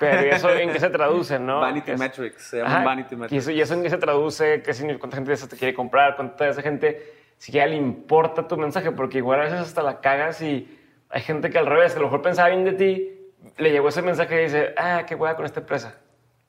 pero 0.00 0.26
¿y 0.26 0.30
eso 0.30 0.50
en 0.50 0.72
qué 0.72 0.80
se 0.80 0.90
traduce, 0.90 1.38
no? 1.38 1.60
Vanity 1.60 1.92
Es- 1.92 1.98
Metrics, 2.00 2.42
se 2.42 2.56
llaman 2.58 2.72
Ajá, 2.72 2.84
Vanity 2.84 3.14
¿Y 3.14 3.18
Metrics. 3.18 3.42
eso, 3.44 3.50
¿Y 3.52 3.60
eso 3.60 3.74
en 3.74 3.82
qué 3.82 3.90
se 3.90 3.98
traduce? 3.98 4.62
¿Qué 4.62 4.74
significa? 4.74 5.00
¿Cuánta 5.00 5.16
gente 5.16 5.30
de 5.30 5.34
eso 5.34 5.48
te 5.48 5.56
quiere 5.56 5.74
comprar? 5.74 6.16
¿Cuánta 6.16 6.44
de 6.44 6.50
esa 6.50 6.62
gente 6.62 7.12
siquiera 7.38 7.66
le 7.66 7.76
importa 7.76 8.48
tu 8.48 8.56
mensaje? 8.56 8.90
Porque 8.92 9.18
igual 9.18 9.40
a 9.40 9.44
veces 9.44 9.60
hasta 9.60 9.82
la 9.82 10.00
cagas 10.00 10.40
y 10.42 10.78
hay 11.10 11.20
gente 11.20 11.50
que 11.50 11.58
al 11.58 11.66
revés, 11.66 11.92
que 11.92 11.98
a 11.98 12.00
lo 12.00 12.06
mejor 12.08 12.22
pensaba 12.22 12.48
bien 12.48 12.64
de 12.64 12.72
ti, 12.72 13.11
le 13.58 13.70
llegó 13.70 13.88
ese 13.88 14.02
mensaje 14.02 14.40
y 14.40 14.44
dice, 14.44 14.74
ah, 14.76 15.04
qué 15.06 15.14
hueá 15.14 15.36
con 15.36 15.44
esta 15.44 15.60
empresa. 15.60 15.98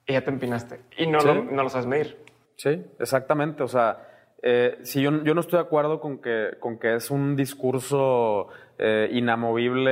Y 0.05 0.13
ya 0.13 0.21
te 0.21 0.29
empinaste. 0.31 0.81
Y 0.97 1.07
no, 1.07 1.19
Sí. 1.19 1.27
lo, 1.27 1.35
no 1.43 1.63
lo 1.63 1.69
sabes 1.69 1.87
medir. 1.87 2.17
Sí, 2.55 2.85
exactamente. 2.99 3.63
O 3.63 3.67
sea, 3.67 4.07
eh, 4.41 4.77
si 4.83 5.01
yo, 5.01 5.23
yo 5.23 5.33
no 5.33 5.41
estoy 5.41 5.57
de 5.59 5.65
acuerdo 5.65 5.99
con 5.99 6.19
que, 6.19 6.51
con 6.59 6.77
que 6.77 6.95
es 6.95 7.09
un 7.11 7.35
discurso 7.35 8.47
eh, 8.77 9.09
inamovible, 9.11 9.91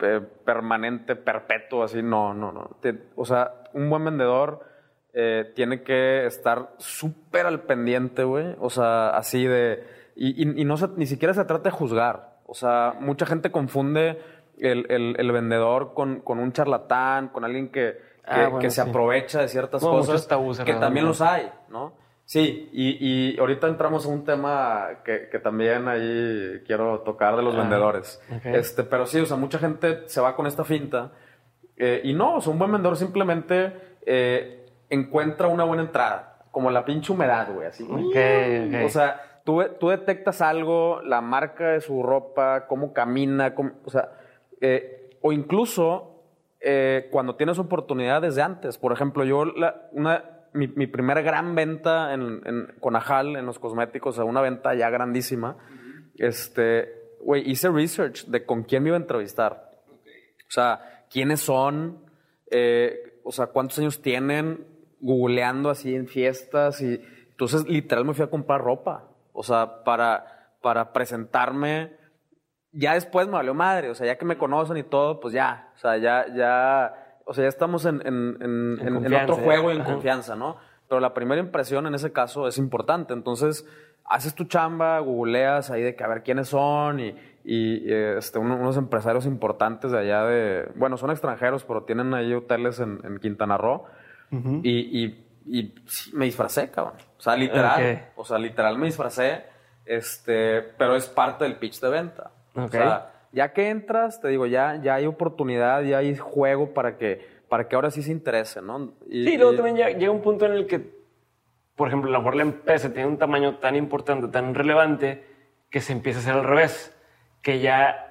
eh, 0.00 0.20
permanente, 0.44 1.16
perpetuo, 1.16 1.82
así, 1.82 2.02
no, 2.02 2.34
no, 2.34 2.52
no. 2.52 2.76
Te- 2.80 2.98
o 3.16 3.24
sea, 3.24 3.54
un 3.72 3.90
buen 3.90 4.04
vendedor 4.04 4.60
eh, 5.12 5.52
tiene 5.56 5.82
que 5.82 6.26
estar 6.26 6.74
súper 6.78 7.46
al 7.46 7.62
pendiente, 7.62 8.22
güey. 8.24 8.54
O 8.60 8.70
sea, 8.70 9.10
así 9.10 9.44
de... 9.46 9.84
Y, 10.14 10.42
y- 10.42 10.60
y 10.62 10.64
no 10.64 10.76
se- 10.76 10.88
ni 10.96 11.06
siquiera 11.06 11.34
se 11.34 11.44
trata 11.44 11.64
de 11.64 11.70
juzgar. 11.70 12.36
O 12.46 12.54
sea, 12.54 12.94
mucha 13.00 13.26
gente 13.26 13.50
confunde 13.50 14.18
el, 14.60 14.86
el- 14.90 15.16
el 15.18 15.32
vendedor 15.32 15.94
con, 15.94 16.20
con 16.20 16.38
un 16.38 16.52
charlatán, 16.52 17.28
con 17.28 17.44
alguien 17.44 17.68
que, 17.68 17.96
que, 18.24 18.30
Ah, 18.30 18.42
bueno, 18.48 18.58
que 18.58 18.70
se 18.70 18.82
sí. 18.82 18.88
aprovecha 18.88 19.40
de 19.40 19.48
ciertas 19.48 19.80
Como 19.82 19.98
cosas. 19.98 20.28
tabús 20.28 20.58
que 20.60 20.74
también 20.74 21.06
los 21.06 21.20
hay, 21.20 21.50
¿no? 21.68 21.92
Sí, 22.24 22.68
y, 22.74 22.98
y 23.34 23.38
ahorita 23.38 23.68
entramos 23.68 24.04
a 24.04 24.08
un 24.10 24.22
tema 24.24 24.88
que, 25.02 25.28
que 25.30 25.38
también 25.38 25.88
ahí 25.88 26.62
quiero 26.66 27.00
tocar 27.00 27.36
de 27.36 27.42
los 27.42 27.54
Ah, 27.54 27.60
vendedores. 27.60 28.20
Este, 28.44 28.84
pero 28.84 29.06
sí, 29.06 29.18
o 29.20 29.24
sea, 29.24 29.38
mucha 29.38 29.58
gente 29.58 30.02
se 30.06 30.20
va 30.20 30.36
con 30.36 30.46
esta 30.46 30.62
finta. 30.64 31.12
eh, 31.78 32.02
y 32.04 32.12
no, 32.12 32.36
o 32.36 32.40
sea, 32.42 32.52
un 32.52 32.58
buen 32.58 32.70
vendedor 32.70 32.98
simplemente 32.98 33.72
eh, 34.04 34.66
encuentra 34.90 35.48
una 35.48 35.64
buena 35.64 35.84
entrada, 35.84 36.40
como 36.50 36.70
la 36.70 36.84
pinche 36.84 37.12
humedad, 37.12 37.48
güey, 37.54 37.66
así. 37.68 37.82
O 38.84 38.88
sea, 38.90 39.40
tú, 39.44 39.62
tú 39.80 39.88
detectas 39.88 40.42
algo, 40.42 41.00
la 41.02 41.22
marca 41.22 41.68
de 41.68 41.80
su 41.80 42.02
ropa, 42.02 42.66
cómo 42.66 42.92
camina, 42.92 43.54
cómo- 43.54 43.70
o 43.86 43.90
sea, 43.90 44.10
eh, 44.60 45.10
o 45.22 45.32
incluso 45.32 46.14
eh, 46.60 47.08
cuando 47.12 47.36
tienes 47.36 47.58
oportunidad 47.58 48.22
desde 48.22 48.42
antes. 48.42 48.78
Por 48.78 48.92
ejemplo, 48.92 49.24
yo 49.24 49.44
la- 49.44 49.88
una, 49.92 50.24
mi, 50.52 50.66
mi 50.68 50.86
primera 50.86 51.20
gran 51.22 51.54
venta 51.54 52.12
en, 52.14 52.40
en- 52.44 52.74
con 52.80 52.96
Ajal, 52.96 53.36
en 53.36 53.46
los 53.46 53.58
cosméticos, 53.58 54.14
o 54.14 54.16
sea, 54.16 54.24
una 54.24 54.40
venta 54.40 54.74
ya 54.74 54.90
grandísima, 54.90 55.56
este, 56.16 56.88
güey, 57.20 57.48
hice 57.48 57.68
research 57.70 58.26
de 58.26 58.44
con 58.44 58.64
quién 58.64 58.82
me 58.82 58.88
iba 58.90 58.96
a 58.96 59.00
entrevistar. 59.00 59.70
O 60.48 60.50
sea, 60.50 61.04
quiénes 61.10 61.40
son, 61.40 62.04
eh, 62.50 63.20
o 63.24 63.32
sea, 63.32 63.46
cuántos 63.48 63.78
años 63.78 64.00
tienen, 64.02 64.66
googleando 65.00 65.70
así 65.70 65.94
en 65.94 66.08
fiestas 66.08 66.80
y 66.80 67.00
entonces 67.30 67.68
literal 67.68 68.04
me 68.04 68.14
fui 68.14 68.24
a 68.24 68.30
comprar 68.30 68.60
ropa, 68.62 69.08
o 69.32 69.42
sea, 69.44 69.84
para, 69.84 70.50
para 70.60 70.92
presentarme. 70.92 71.96
Ya 72.78 72.94
después 72.94 73.26
me 73.26 73.34
valió 73.34 73.54
madre, 73.54 73.90
o 73.90 73.94
sea, 73.94 74.06
ya 74.06 74.16
que 74.18 74.24
me 74.24 74.38
conocen 74.38 74.76
y 74.76 74.82
todo, 74.84 75.18
pues 75.20 75.34
ya, 75.34 75.70
o 75.74 75.78
sea, 75.78 75.96
ya, 75.96 76.26
ya, 76.34 77.18
o 77.24 77.34
sea, 77.34 77.42
ya 77.44 77.48
estamos 77.48 77.84
en, 77.86 78.00
en, 78.06 78.36
en- 78.40 78.78
en- 79.04 79.14
otro 79.14 79.34
juego 79.44 79.72
y 79.72 79.76
en 79.76 79.80
ajá. 79.82 79.92
confianza, 79.92 80.36
¿no? 80.36 80.56
Pero 80.88 81.00
la 81.00 81.12
primera 81.12 81.40
impresión 81.40 81.86
en 81.86 81.94
ese 81.94 82.12
caso 82.12 82.46
es 82.46 82.56
importante, 82.58 83.12
entonces 83.14 83.66
haces 84.04 84.34
tu 84.34 84.44
chamba, 84.44 84.98
googleas 85.00 85.70
ahí 85.70 85.82
de 85.82 85.94
que 85.96 86.04
a 86.04 86.06
ver 86.08 86.22
quiénes 86.22 86.48
son 86.48 87.00
y, 87.00 87.14
y, 87.44 87.92
este, 87.92 88.38
uno- 88.38 88.56
unos 88.56 88.76
empresarios 88.76 89.26
importantes 89.26 89.90
de 89.90 89.98
allá 89.98 90.24
de, 90.24 90.70
bueno, 90.76 90.96
son 90.96 91.10
extranjeros, 91.10 91.64
pero 91.64 91.82
tienen 91.84 92.14
ahí 92.14 92.32
hoteles 92.32 92.80
en, 92.80 93.00
en 93.04 93.18
Quintana 93.18 93.58
Roo 93.58 93.84
y, 94.62 95.04
y, 95.04 95.24
me 96.12 96.26
disfracé, 96.26 96.70
cabrón. 96.70 96.94
O 97.18 97.20
sea, 97.20 97.34
literal, 97.36 98.08
o 98.16 98.24
sea, 98.24 98.38
literal 98.38 98.76
me 98.78 98.86
disfracé, 98.86 99.44
este, 99.86 100.62
pero 100.62 100.94
es 100.96 101.06
parte 101.08 101.44
del 101.44 101.56
pitch 101.56 101.80
de 101.80 101.88
venta. 101.88 102.30
Ok. 102.58 102.64
O 102.66 102.68
sea, 102.68 103.12
ya 103.32 103.52
que 103.52 103.68
entras, 103.70 104.20
te 104.20 104.28
digo, 104.28 104.46
ya, 104.46 104.76
ya 104.82 104.94
hay 104.94 105.06
oportunidad, 105.06 105.82
ya 105.82 105.98
hay 105.98 106.16
juego 106.16 106.72
para 106.74 106.96
que, 106.96 107.26
para 107.48 107.68
que 107.68 107.76
ahora 107.76 107.90
sí 107.90 108.02
se 108.02 108.12
interese, 108.12 108.60
¿no? 108.62 108.92
Y- 109.08 109.24
Sí, 109.26 109.36
luego 109.36 109.52
y- 109.52 109.56
también 109.56 109.76
llega, 109.76 109.90
llega 109.90 110.10
un 110.12 110.22
punto 110.22 110.46
en 110.46 110.52
el 110.52 110.66
que, 110.66 110.98
por 111.76 111.88
ejemplo, 111.88 112.08
a 112.10 112.12
lo 112.12 112.18
mejor 112.18 112.36
la 112.36 112.42
empresa 112.42 112.92
tiene 112.92 113.08
un 113.08 113.18
tamaño 113.18 113.56
tan 113.58 113.76
importante, 113.76 114.28
tan 114.28 114.54
relevante, 114.54 115.24
que 115.70 115.80
se 115.80 115.92
empieza 115.92 116.18
a 116.18 116.22
hacer 116.22 116.34
al 116.34 116.44
revés. 116.44 116.94
Que 117.42 117.60
ya 117.60 118.07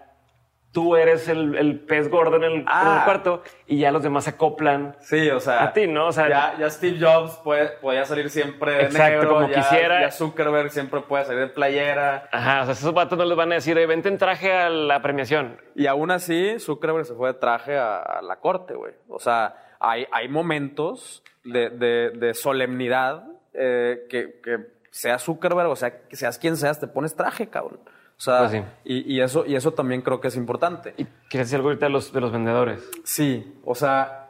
tú 0.71 0.95
eres 0.95 1.27
el, 1.27 1.55
el 1.55 1.79
pez 1.79 2.09
gordo 2.09 2.35
en 2.35 2.43
el, 2.43 2.51
en 2.53 2.59
el 2.59 2.65
Ah. 2.67 3.01
cuarto 3.05 3.41
y 3.65 3.79
ya 3.79 3.91
los 3.91 4.03
demás 4.03 4.25
se 4.25 4.31
acoplan 4.31 4.95
Sí, 4.99 5.29
o 5.31 5.39
sea. 5.39 5.63
a 5.63 5.73
ti, 5.73 5.87
¿no? 5.87 6.07
O 6.07 6.11
sea, 6.11 6.29
ya, 6.29 6.55
ya 6.59 6.69
Steve 6.69 6.97
Jobs 6.99 7.37
puede- 7.43 7.69
podía 7.81 8.05
salir 8.05 8.29
siempre 8.29 8.73
de 8.73 8.81
Exacto, 8.83 9.09
negro, 9.19 9.29
como 9.35 9.47
ya, 9.49 9.55
quisiera. 9.55 10.01
Ya 10.01 10.11
Zuckerberg 10.11 10.69
siempre 10.69 11.01
puede 11.01 11.25
salir 11.25 11.41
de 11.41 11.47
playera. 11.47 12.29
Ajá, 12.31 12.61
o 12.61 12.65
sea, 12.65 12.73
esos 12.73 12.93
vatos 12.93 13.17
no 13.17 13.25
les 13.25 13.35
van 13.37 13.51
a 13.51 13.55
decir, 13.55 13.75
"Oye, 13.75 13.85
vente 13.87 14.09
en 14.09 14.17
traje 14.17 14.53
a 14.53 14.69
la 14.69 15.01
premiación. 15.01 15.59
Y 15.73 15.87
aún 15.87 16.11
así, 16.11 16.59
Zuckerberg 16.59 17.05
se 17.05 17.15
fue 17.15 17.33
de 17.33 17.39
traje 17.39 17.77
a, 17.77 17.97
a 17.97 18.21
la 18.21 18.35
corte, 18.35 18.75
güey. 18.75 18.93
O 19.07 19.19
sea, 19.19 19.55
hay, 19.79 20.05
hay 20.11 20.27
momentos 20.27 21.23
de, 21.43 21.69
de- 21.69 22.11
de 22.11 22.33
solemnidad 22.33 23.23
eh, 23.53 24.05
que, 24.09 24.39
que 24.43 24.57
sea 24.91 25.17
Zuckerberg, 25.17 25.69
o 25.69 25.75
sea, 25.75 26.01
que 26.07 26.15
seas 26.15 26.37
quien 26.37 26.55
seas, 26.57 26.79
te 26.79 26.87
pones 26.87 27.15
traje, 27.15 27.47
cabrón. 27.49 27.79
O 28.17 28.21
sea, 28.21 28.39
Pues 28.39 28.51
sí. 28.51 28.61
y, 28.83 29.15
y 29.15 29.21
eso, 29.21 29.45
y 29.45 29.55
eso 29.55 29.71
también 29.73 30.01
creo 30.01 30.19
que 30.19 30.29
es 30.29 30.35
importante. 30.35 30.93
¿Y 30.97 31.05
quieres 31.29 31.47
decir 31.47 31.57
algo 31.57 31.69
ahorita 31.69 31.85
de 31.85 31.91
los, 31.91 32.11
de 32.11 32.19
los 32.21 32.31
vendedores? 32.31 32.83
Sí, 33.03 33.59
o 33.63 33.75
sea, 33.75 34.23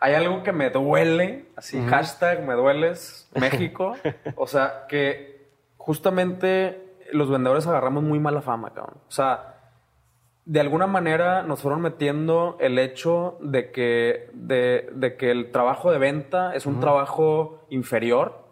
hay 0.00 0.14
algo 0.14 0.42
que 0.44 0.52
me 0.52 0.70
duele, 0.70 1.46
así, 1.56 1.80
hashtag 1.82 2.44
me 2.46 2.54
dueles, 2.54 3.28
México. 3.34 3.94
o 4.36 4.46
sea, 4.46 4.86
que 4.88 5.48
justamente 5.76 6.84
los 7.12 7.30
vendedores 7.30 7.66
agarramos 7.66 8.04
muy 8.04 8.20
mala 8.20 8.42
fama, 8.42 8.72
cabrón. 8.74 8.98
O 9.08 9.10
sea, 9.10 9.54
de 10.44 10.60
alguna 10.60 10.86
manera 10.86 11.42
nos 11.42 11.60
fueron 11.60 11.80
metiendo 11.82 12.56
el 12.60 12.78
hecho 12.78 13.38
de 13.40 13.70
que, 13.72 14.30
de, 14.32 14.88
de 14.94 15.16
que 15.16 15.30
el 15.30 15.50
trabajo 15.50 15.90
de 15.90 15.98
venta 15.98 16.54
es 16.54 16.64
un 16.64 16.80
trabajo 16.80 17.66
inferior. 17.70 18.47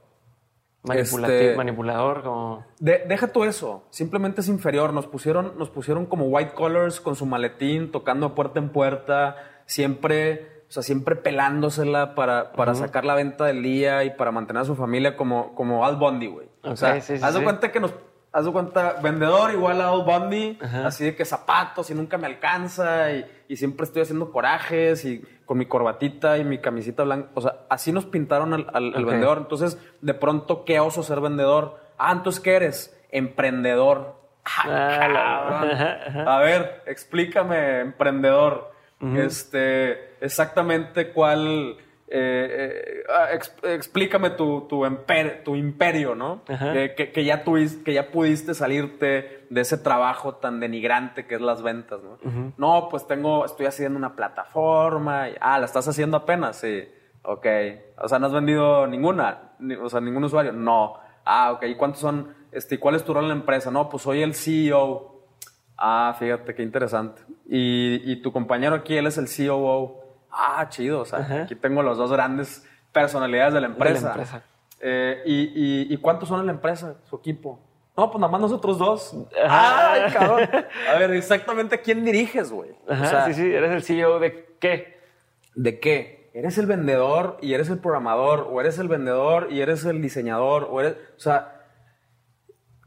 Este- 0.94 1.56
Manipulador, 1.56 2.22
como... 2.22 2.64
De- 2.78 3.04
deja 3.08 3.28
tú 3.28 3.44
eso, 3.44 3.84
simplemente 3.90 4.40
es 4.40 4.48
inferior. 4.48 4.92
Nos 4.92 5.06
pusieron, 5.06 5.54
nos 5.58 5.70
pusieron 5.70 6.06
como 6.06 6.26
white 6.26 6.52
collars 6.54 7.00
con 7.00 7.16
su 7.16 7.26
maletín, 7.26 7.90
tocando 7.92 8.34
puerta 8.34 8.58
en 8.58 8.68
puerta, 8.70 9.36
siempre, 9.66 10.62
o 10.68 10.72
sea, 10.72 10.82
siempre 10.82 11.16
pelándosela 11.16 12.14
para, 12.14 12.52
para 12.52 12.74
sacar 12.74 13.04
la 13.04 13.14
venta 13.14 13.44
del 13.44 13.62
día 13.62 14.04
y 14.04 14.10
para 14.10 14.30
mantener 14.32 14.62
a 14.62 14.64
su 14.64 14.74
familia 14.76 15.16
como, 15.16 15.54
como 15.54 15.84
Al 15.84 15.96
Bundy, 15.96 16.26
güey. 16.26 16.48
o 16.62 16.76
sea, 16.76 17.00
sí, 17.00 17.16
sí, 17.18 17.24
haz 17.24 17.34
de 17.34 17.40
sí. 17.40 17.44
cuenta 17.44 17.70
que 17.72 17.80
nos, 17.80 17.92
haz 18.38 18.44
de 18.44 18.52
cuenta, 18.52 18.96
vendedor 19.02 19.50
igual 19.52 19.80
a 19.80 19.88
Al 19.88 20.02
Bundy, 20.04 20.58
así 20.84 21.04
de 21.04 21.16
que 21.16 21.24
zapatos 21.24 21.90
y 21.90 21.94
nunca 21.94 22.18
me 22.18 22.26
alcanza 22.26 23.10
y, 23.12 23.24
y 23.48 23.56
siempre 23.56 23.84
estoy 23.84 24.02
haciendo 24.02 24.30
corajes 24.30 25.04
y 25.06 25.22
con 25.46 25.56
mi 25.58 25.66
corbatita 25.66 26.36
y 26.38 26.44
mi 26.44 26.58
camisita 26.58 27.02
blanca. 27.04 27.30
O 27.34 27.40
sea, 27.40 27.60
así 27.70 27.92
nos 27.92 28.04
pintaron 28.04 28.52
al, 28.52 28.66
al- 28.74 28.94
al 28.94 29.04
Ok. 29.04 29.10
vendedor. 29.10 29.38
Entonces, 29.38 29.78
de 30.02 30.14
pronto, 30.14 30.64
qué 30.64 30.80
oso 30.80 31.02
ser 31.02 31.20
vendedor. 31.20 31.80
Ah, 31.98 32.12
entonces, 32.12 32.40
¿qué 32.42 32.56
eres? 32.56 32.94
Emprendedor. 33.10 34.16
Ah, 34.44 34.98
cabrón. 35.00 36.28
A 36.28 36.38
ver, 36.40 36.82
explícame, 36.86 37.80
emprendedor. 37.80 38.72
Este, 39.14 40.14
exactamente 40.24 41.12
cuál. 41.12 41.76
Eh, 42.08 42.48
eh, 42.98 43.02
ah, 43.08 43.28
ex- 43.32 43.54
explícame 43.64 44.30
tu, 44.30 44.62
tu, 44.68 44.84
emper- 44.84 45.42
tu 45.42 45.56
imperio, 45.56 46.14
¿no? 46.14 46.42
Que, 46.94 47.24
ya 47.24 47.44
tuvis- 47.44 47.82
que 47.82 47.92
ya 47.94 48.10
pudiste 48.10 48.54
salirte 48.54 49.46
de 49.50 49.60
ese 49.60 49.76
trabajo 49.78 50.36
tan 50.36 50.60
denigrante 50.60 51.26
que 51.26 51.34
es 51.34 51.40
las 51.40 51.62
ventas, 51.62 52.00
¿no? 52.02 52.18
No, 52.58 52.88
pues 52.90 53.06
tengo, 53.06 53.44
estoy 53.44 53.66
haciendo 53.66 53.98
una 53.98 54.14
plataforma. 54.16 55.28
y- 55.30 55.34
ah, 55.40 55.58
la 55.58 55.66
estás 55.66 55.86
haciendo 55.88 56.16
apenas, 56.16 56.56
sí. 56.58 56.84
Ok. 57.22 57.46
O 57.98 58.08
sea, 58.08 58.18
no 58.20 58.26
has 58.26 58.32
vendido 58.32 58.86
ninguna, 58.86 59.52
ni- 59.58 59.74
o 59.74 59.88
sea, 59.88 60.00
ningún 60.00 60.22
usuario. 60.24 60.52
No. 60.52 60.94
Ah, 61.24 61.50
ok. 61.52 61.64
¿Y 61.64 61.74
cuántos 61.74 62.00
son? 62.00 62.34
Este, 62.52 62.76
¿y 62.76 62.78
¿Cuál 62.78 62.94
es 62.94 63.04
tu 63.04 63.12
rol 63.12 63.24
en 63.24 63.28
la 63.30 63.34
empresa? 63.34 63.70
No, 63.72 63.88
pues 63.88 64.04
soy 64.04 64.22
el 64.22 64.34
CEO. 64.34 65.24
Ah, 65.76 66.14
fíjate, 66.18 66.54
qué 66.54 66.62
interesante. 66.62 67.20
Y, 67.48 68.00
y 68.10 68.22
tu 68.22 68.32
compañero 68.32 68.76
aquí, 68.76 68.96
él 68.96 69.06
es 69.08 69.18
el 69.18 69.26
COO. 69.26 70.05
Ah, 70.38 70.66
chido. 70.68 71.00
O 71.00 71.04
sea, 71.04 71.20
Ajá. 71.20 71.42
aquí 71.42 71.54
tengo 71.54 71.82
las 71.82 71.96
dos 71.96 72.12
grandes 72.12 72.66
personalidades 72.92 73.54
de 73.54 73.60
la 73.60 73.66
empresa. 73.68 74.08
empresa. 74.08 74.42
Eh, 74.80 75.22
y, 75.24 75.34
y- 75.54 75.94
y 75.94 75.96
cuántos 75.98 76.28
son 76.28 76.40
en 76.40 76.46
la 76.46 76.52
empresa, 76.52 76.96
su 77.08 77.16
equipo? 77.16 77.60
No, 77.96 78.10
pues 78.10 78.20
nada 78.20 78.30
más 78.30 78.40
nosotros 78.42 78.78
dos. 78.78 79.16
Ajá. 79.42 79.92
Ay, 79.92 80.12
cabrón. 80.12 80.48
A 80.94 80.98
ver, 80.98 81.10
exactamente 81.12 81.80
quién 81.80 82.04
diriges, 82.04 82.52
güey. 82.52 82.70
O 82.86 82.94
sea, 82.94 83.24
sí, 83.26 83.32
sí, 83.34 83.50
eres 83.52 83.70
el 83.70 83.82
CEO 83.82 84.18
de 84.18 84.54
qué? 84.60 85.00
¿De 85.54 85.80
qué? 85.80 86.30
¿Eres 86.34 86.58
el 86.58 86.66
vendedor 86.66 87.38
y 87.40 87.54
eres 87.54 87.70
el 87.70 87.78
programador? 87.78 88.46
¿O 88.50 88.60
eres 88.60 88.78
el 88.78 88.88
vendedor 88.88 89.48
y 89.50 89.62
eres 89.62 89.82
el 89.86 90.02
diseñador? 90.02 90.68
¿O 90.70 90.80
eres, 90.82 90.96
o 91.16 91.20
sea, 91.20 91.62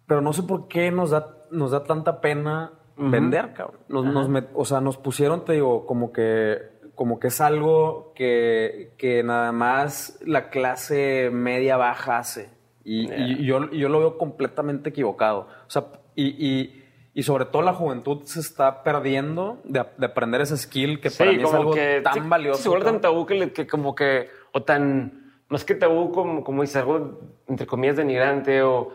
pero 0.06 0.22
no 0.22 0.34
sé 0.34 0.44
por 0.44 0.68
qué 0.68 0.92
nos 0.92 1.10
da, 1.12 1.36
nos 1.50 1.72
da 1.72 1.84
tanta 1.84 2.22
pena 2.22 2.74
vender, 2.96 3.54
cabrón. 3.54 3.80
Nos, 3.88 4.06
nos 4.06 4.30
met- 4.30 4.50
o 4.54 4.66
sea, 4.66 4.82
nos 4.82 4.98
pusieron, 4.98 5.46
te 5.46 5.54
digo, 5.54 5.86
como 5.88 6.12
que, 6.12 6.58
como 7.00 7.18
que 7.18 7.28
es 7.28 7.40
algo 7.40 8.12
que, 8.14 8.92
que 8.98 9.24
nada 9.24 9.54
más 9.54 10.20
la 10.26 10.50
clase 10.50 11.30
media 11.32 11.78
baja 11.78 12.18
hace. 12.18 12.50
Y, 12.84 13.10
y 13.14 13.46
yo, 13.46 13.72
yo 13.72 13.88
lo 13.88 14.00
veo 14.00 14.18
completamente 14.18 14.90
equivocado. 14.90 15.48
O 15.66 15.70
sea, 15.70 15.86
y, 16.14 16.26
y, 16.46 16.84
y 17.14 17.24
sobre 17.24 17.46
todo 17.46 17.62
la 17.62 17.72
juventud 17.72 18.24
se 18.26 18.42
está 18.42 18.84
perdiendo 18.84 19.62
de, 19.64 19.86
de 19.98 20.06
aprender 20.08 20.42
ese 20.42 20.58
skill 20.58 21.00
que 21.00 21.10
para 21.10 21.32
mí 21.32 21.42
es 21.42 21.54
algo 21.54 21.74
tan 22.04 22.14
sí, 22.16 22.20
valioso. 22.26 22.62
Se 22.64 22.68
vuelve 22.68 22.84
tan 22.84 23.00
tabú 23.00 23.26
que, 23.26 23.54
que 23.54 23.66
como 23.66 23.96
que, 23.96 24.28
o 24.52 24.64
tan, 24.64 25.36
más 25.48 25.64
que 25.64 25.76
tabú, 25.76 26.12
como, 26.12 26.44
como 26.44 26.64
dices, 26.64 26.76
algo 26.76 27.22
entre 27.48 27.66
comillas 27.66 27.96
denigrante 27.96 28.62
o, 28.62 28.92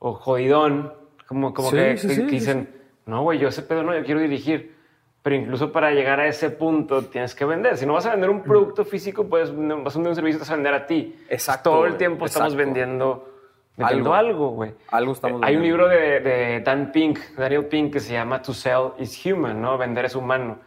o 0.00 0.14
jodidón, 0.14 0.92
como, 1.28 1.54
como 1.54 1.70
Sí, 1.70 1.76
que, 1.76 1.96
sí, 1.98 2.08
que- 2.08 2.14
sí, 2.16 2.20
que 2.22 2.28
sí, 2.30 2.34
dicen, 2.34 2.82
no, 3.06 3.22
güey, 3.22 3.38
yo 3.38 3.46
ese 3.46 3.62
pedo 3.62 3.84
no, 3.84 3.96
yo 3.96 4.04
quiero 4.04 4.18
dirigir. 4.18 4.71
Pero 5.22 5.36
incluso 5.36 5.70
para 5.70 5.92
llegar 5.92 6.18
a 6.18 6.26
ese 6.26 6.50
punto 6.50 7.04
tienes 7.04 7.34
que 7.34 7.44
vender. 7.44 7.76
Si 7.76 7.86
no 7.86 7.92
vas 7.92 8.06
a 8.06 8.10
vender 8.10 8.28
un 8.28 8.42
producto 8.42 8.84
físico, 8.84 9.28
pues 9.28 9.50
vas 9.50 9.94
a 9.94 9.98
vender 9.98 10.08
un 10.10 10.14
servicio, 10.16 10.40
vas 10.40 10.50
a 10.50 10.54
vender 10.54 10.74
a 10.74 10.84
ti. 10.86 11.16
Exacto, 11.28 11.70
Todo 11.70 11.86
el 11.86 11.96
tiempo 11.96 12.26
estamos 12.26 12.56
vendiendo, 12.56 13.28
vendiendo 13.76 14.14
Algo. 14.14 14.48
güey. 14.50 14.74
Algo 14.90 15.12
estamos 15.12 15.40
Eh, 15.42 15.44
Hay 15.46 15.54
un 15.56 15.62
vendiendo. 15.62 15.88
libro 15.88 16.00
de, 16.00 16.20
de 16.20 16.60
Dan 16.60 16.90
Pink, 16.90 17.20
Daniel 17.36 17.66
Pink, 17.66 17.92
que 17.92 18.00
se 18.00 18.12
llama 18.14 18.42
To 18.42 18.52
Sell 18.52 18.94
is 18.98 19.24
Human, 19.24 19.62
¿no? 19.62 19.78
Vender 19.78 20.06
es 20.06 20.16
humano. 20.16 20.58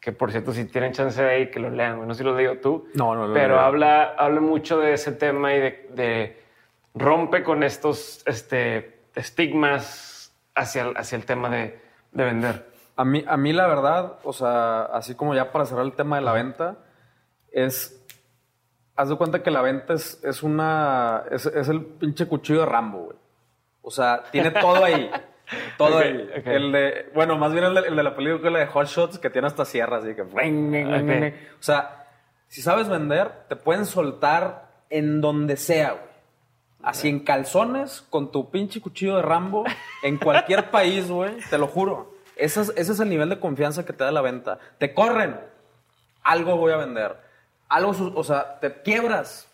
Que 0.00 0.12
por 0.12 0.30
cierto, 0.30 0.52
si 0.52 0.66
tienen 0.66 0.92
chance 0.92 1.20
de 1.20 1.28
ahí, 1.30 1.50
que 1.50 1.58
lo 1.58 1.70
lean, 1.70 1.96
güey. 1.96 2.06
No 2.06 2.14
sé 2.14 2.18
si 2.18 2.24
lo 2.24 2.36
digo 2.36 2.58
tú. 2.58 2.86
No, 2.94 3.16
no 3.16 3.26
lo 3.26 3.34
Pero 3.34 3.58
habla, 3.58 4.14
habla 4.16 4.40
mucho 4.40 4.78
de 4.78 4.92
ese 4.92 5.10
tema 5.12 5.54
y 5.54 5.60
de, 5.60 5.88
de 5.94 6.42
rompe 6.94 7.42
con 7.42 7.64
estos 7.64 8.22
este, 8.26 9.00
estigmas 9.14 10.32
hacia, 10.54 10.82
el- 10.82 10.96
hacia 10.96 11.16
el 11.16 11.24
tema 11.24 11.48
de, 11.50 11.80
de 12.12 12.24
vender. 12.24 12.73
A 12.96 13.04
mí, 13.04 13.24
a 13.26 13.36
mí 13.36 13.52
la 13.52 13.66
verdad, 13.66 14.18
o 14.22 14.32
sea, 14.32 14.82
así 14.82 15.14
como 15.14 15.34
ya 15.34 15.50
para 15.50 15.66
cerrar 15.66 15.84
el 15.84 15.92
tema 15.92 16.16
de 16.16 16.22
la 16.22 16.32
venta, 16.32 16.76
es... 17.52 18.00
Haz 18.96 19.08
de 19.08 19.16
cuenta 19.16 19.42
que 19.42 19.50
la 19.50 19.60
venta 19.60 19.94
es, 19.94 20.22
es 20.22 20.42
una... 20.42 21.24
Es, 21.30 21.46
es 21.46 21.68
el 21.68 21.84
pinche 21.84 22.26
cuchillo 22.26 22.60
de 22.60 22.66
Rambo, 22.66 23.06
güey. 23.06 23.16
O 23.82 23.90
sea, 23.90 24.22
tiene 24.30 24.50
todo 24.50 24.84
ahí. 24.84 25.10
Todo 25.76 25.98
ahí. 25.98 26.26
El 26.46 26.72
de... 26.72 27.10
Bueno, 27.14 27.36
más 27.36 27.52
bien 27.52 27.64
el 27.64 27.74
de, 27.74 27.80
el 27.80 27.96
de 27.96 28.02
la 28.02 28.16
película 28.16 28.58
de 28.58 28.66
Hot 28.66 28.86
Shots 28.86 29.18
que 29.18 29.28
tiene 29.28 29.46
hasta 29.46 29.66
sierras. 29.66 30.02
Así 30.02 30.14
que... 30.14 30.22
O 30.22 31.62
sea, 31.62 32.06
si 32.48 32.62
sabes 32.62 32.88
vender, 32.88 33.30
te 33.48 33.56
pueden 33.56 33.84
soltar 33.84 34.68
en 34.88 35.20
donde 35.20 35.56
sea, 35.56 35.90
güey. 35.90 36.14
Así 36.84 37.08
en 37.08 37.20
calzones, 37.20 38.02
con 38.10 38.30
tu 38.30 38.50
pinche 38.50 38.80
cuchillo 38.80 39.16
de 39.16 39.22
Rambo, 39.22 39.64
en 40.02 40.18
cualquier 40.18 40.70
país, 40.70 41.10
güey, 41.10 41.38
te 41.48 41.56
lo 41.56 41.66
juro. 41.66 42.13
Ese 42.36 42.62
es, 42.62 42.72
ese 42.76 42.92
es 42.92 43.00
el 43.00 43.08
nivel 43.08 43.28
de 43.28 43.40
confianza 43.40 43.84
que 43.84 43.92
te 43.92 44.04
da 44.04 44.10
la 44.10 44.20
venta. 44.20 44.58
Te 44.78 44.94
corren, 44.94 45.38
algo 46.22 46.56
voy 46.56 46.72
a 46.72 46.76
vender. 46.76 47.16
Algo, 47.68 47.94
o 48.14 48.24
sea, 48.24 48.58
te 48.60 48.82
quiebras, 48.82 49.48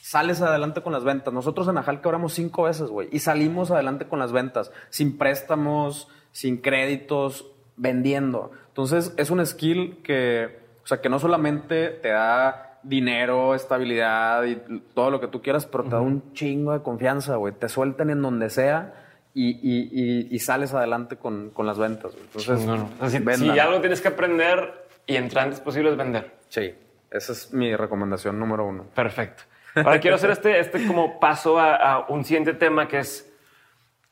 sales 0.00 0.40
adelante 0.42 0.82
con 0.82 0.92
las 0.92 1.04
ventas. 1.04 1.32
Nosotros 1.32 1.68
en 1.68 1.78
Ajal 1.78 2.00
quebramos 2.00 2.32
cinco 2.34 2.64
veces, 2.64 2.90
güey, 2.90 3.08
y 3.12 3.20
salimos 3.20 3.70
adelante 3.70 4.06
con 4.06 4.18
las 4.18 4.32
ventas, 4.32 4.72
sin 4.90 5.18
préstamos, 5.18 6.08
sin 6.32 6.58
créditos, 6.58 7.46
vendiendo. 7.76 8.52
Entonces, 8.68 9.14
es 9.16 9.30
un 9.30 9.44
skill 9.44 10.00
que, 10.02 10.60
o 10.82 10.86
sea, 10.86 11.00
que 11.00 11.08
no 11.08 11.18
solamente 11.18 11.88
te 11.88 12.08
da 12.08 12.78
dinero, 12.82 13.54
estabilidad 13.54 14.44
y 14.44 14.56
todo 14.94 15.10
lo 15.10 15.20
que 15.20 15.28
tú 15.28 15.42
quieras, 15.42 15.66
pero 15.66 15.84
te 15.84 15.90
da 15.90 16.00
un 16.00 16.32
chingo 16.32 16.72
de 16.72 16.82
confianza, 16.82 17.36
güey. 17.36 17.52
Te 17.52 17.68
sueltan 17.68 18.10
en 18.10 18.22
donde 18.22 18.50
sea 18.50 19.09
y, 19.34 19.50
y- 19.50 19.88
y- 19.92 20.28
y 20.34 20.38
sales 20.40 20.74
adelante 20.74 21.16
con, 21.16 21.50
con 21.50 21.66
las 21.66 21.78
ventas, 21.78 22.12
güey. 22.12 22.24
Entonces, 22.26 22.66
No, 22.66 22.76
no. 22.76 22.90
O 23.00 23.08
sea, 23.08 23.20
si, 23.34 23.44
si 23.44 23.58
algo 23.58 23.80
tienes 23.80 24.00
que 24.00 24.08
aprender 24.08 24.86
y 25.06 25.16
entrar 25.16 25.44
antes 25.44 25.60
posible 25.60 25.90
es 25.90 25.96
vender. 25.96 26.36
Sí, 26.48 26.74
esa 27.10 27.32
es 27.32 27.52
mi 27.52 27.74
recomendación 27.76 28.38
número 28.38 28.66
uno. 28.66 28.84
Perfecto. 28.94 29.44
Ahora 29.74 30.00
quiero 30.00 30.16
hacer 30.16 30.30
este, 30.30 30.58
este 30.58 30.84
como 30.86 31.20
paso 31.20 31.58
a, 31.60 31.76
a 31.76 31.98
un 32.08 32.24
siguiente 32.24 32.54
tema 32.54 32.88
que 32.88 32.98
es 32.98 33.32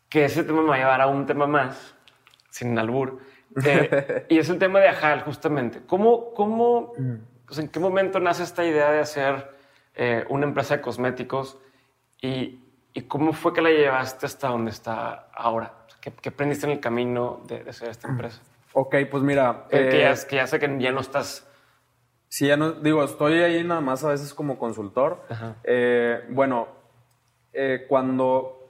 que 0.08 0.24
ese 0.24 0.44
tema 0.44 0.62
me 0.62 0.68
va 0.68 0.74
a 0.76 0.78
llevar 0.78 1.00
a 1.00 1.06
un 1.08 1.26
tema 1.26 1.46
más, 1.46 1.94
sin 2.50 2.78
albur, 2.78 3.18
eh, 3.64 4.24
y 4.30 4.38
es 4.38 4.48
el 4.48 4.58
tema 4.58 4.78
de 4.80 4.88
Ajal, 4.88 5.20
justamente. 5.22 5.80
¿Cómo, 5.86 6.32
cómo, 6.32 6.92
sea, 7.50 7.64
en 7.64 7.68
qué 7.70 7.80
momento 7.80 8.20
nace 8.20 8.42
esta 8.44 8.64
idea 8.64 8.90
de 8.92 9.00
hacer 9.00 9.50
eh, 9.96 10.24
una 10.28 10.46
empresa 10.46 10.76
de 10.76 10.80
cosméticos 10.80 11.58
y, 12.22 12.60
y 12.94 13.02
cómo 13.02 13.32
fue 13.32 13.52
que 13.52 13.60
la 13.62 13.70
llevaste 13.70 14.26
hasta 14.26 14.48
donde 14.48 14.70
está 14.70 15.28
ahora? 15.34 15.72
¿qué, 16.00 16.12
qué 16.12 16.28
aprendiste 16.28 16.66
en 16.66 16.72
el 16.72 16.80
camino 16.80 17.40
de, 17.48 17.64
de 17.64 17.70
hacer 17.70 17.88
esta 17.88 18.08
empresa? 18.08 18.40
Ok, 18.72 18.94
pues 19.10 19.22
mira. 19.22 19.64
Que- 19.70 19.88
que, 19.88 19.98
eh, 20.06 20.14
ya, 20.14 20.26
que 20.28 20.36
ya 20.36 20.46
sé 20.46 20.58
que 20.60 20.76
ya 20.78 20.92
no 20.92 21.00
estás... 21.00 21.44
Sí, 22.28 22.46
ya 22.46 22.56
no, 22.56 22.72
digo, 22.72 23.02
estoy 23.04 23.34
ahí 23.40 23.64
nada 23.64 23.80
más 23.80 24.04
a 24.04 24.08
veces 24.10 24.34
como 24.34 24.58
consultor. 24.58 25.22
Eh, 25.64 26.24
bueno, 26.30 26.68
eh, 27.52 27.86
cuando, 27.88 28.68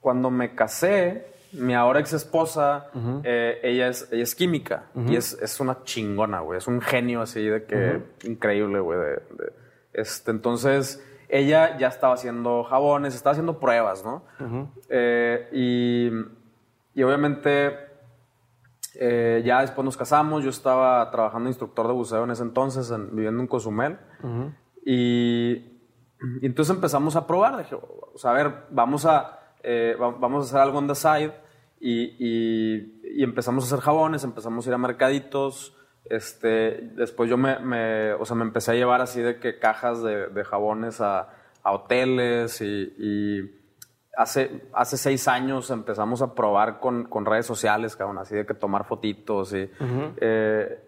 cuando 0.00 0.30
me 0.30 0.54
casé, 0.54 1.26
mi 1.52 1.74
ahora 1.74 2.00
ex 2.00 2.14
esposa, 2.14 2.88
eh, 3.22 3.60
ella, 3.62 3.88
es, 3.88 4.08
ella 4.10 4.22
es 4.22 4.34
química 4.34 4.86
y 5.06 5.16
es, 5.16 5.34
es 5.40 5.60
una 5.60 5.84
chingona, 5.84 6.40
güey. 6.40 6.58
Es 6.58 6.66
un 6.66 6.80
genio 6.80 7.20
así 7.20 7.44
de 7.44 7.64
que 7.64 8.00
increíble, 8.24 8.80
güey. 8.80 8.98
de- 8.98 9.04
de- 9.06 9.52
este, 9.92 10.30
entonces, 10.32 11.04
ella 11.38 11.76
ya 11.78 11.88
estaba 11.88 12.14
haciendo 12.14 12.64
jabones, 12.64 13.14
estaba 13.14 13.32
haciendo 13.32 13.58
pruebas, 13.58 14.04
¿no? 14.04 14.22
Eh, 14.88 15.48
y, 15.52 16.10
y 16.98 17.02
obviamente 17.02 17.76
eh, 19.00 19.42
ya 19.44 19.60
después 19.62 19.84
nos 19.84 19.96
casamos, 19.96 20.44
yo 20.44 20.50
estaba 20.50 21.10
trabajando 21.10 21.48
instructor 21.48 21.86
de 21.88 21.92
buceo 21.92 22.24
en 22.24 22.30
ese 22.30 22.42
entonces, 22.44 22.90
en- 22.90 23.14
viviendo 23.14 23.40
en 23.42 23.48
Cozumel. 23.48 23.98
y, 24.86 25.52
y 26.40 26.46
entonces 26.46 26.74
empezamos 26.74 27.16
a 27.16 27.26
probar, 27.26 27.56
dije, 27.58 27.74
o 27.74 28.16
sea, 28.16 28.30
a 28.30 28.34
ver, 28.34 28.54
vamos 28.70 29.04
a, 29.06 29.40
eh, 29.62 29.96
va- 30.00 30.10
vamos 30.18 30.44
a 30.44 30.46
hacer 30.48 30.60
algo 30.60 30.78
on 30.78 30.86
the 30.88 30.94
side. 30.94 31.32
Y 31.86 33.22
empezamos 33.22 33.64
a 33.64 33.66
hacer 33.66 33.80
jabones, 33.84 34.24
empezamos 34.24 34.64
a 34.66 34.70
ir 34.70 34.74
a 34.74 34.78
mercaditos. 34.78 35.76
Este, 36.04 36.90
después 36.94 37.30
yo 37.30 37.36
me, 37.36 37.58
me- 37.60 38.12
o 38.14 38.24
sea, 38.24 38.36
me 38.36 38.42
empecé 38.44 38.72
a 38.72 38.74
llevar 38.74 39.00
así 39.00 39.20
de 39.22 39.38
que 39.38 39.58
cajas 39.58 40.02
de, 40.02 40.28
de 40.28 40.44
jabones 40.44 41.00
a, 41.00 41.30
a 41.62 41.72
hoteles 41.72 42.60
y, 42.60 42.94
y 42.98 43.60
hace, 44.16 44.68
hace 44.74 44.96
seis 44.98 45.26
años 45.28 45.70
empezamos 45.70 46.20
a 46.22 46.34
probar 46.34 46.78
con, 46.80 47.04
con 47.04 47.24
redes 47.24 47.46
sociales, 47.46 47.96
cabrón, 47.96 48.18
así 48.18 48.34
de 48.34 48.44
que 48.46 48.54
tomar 48.54 48.84
fotitos 48.84 49.52
y... 49.54 49.70
eh, 50.18 50.78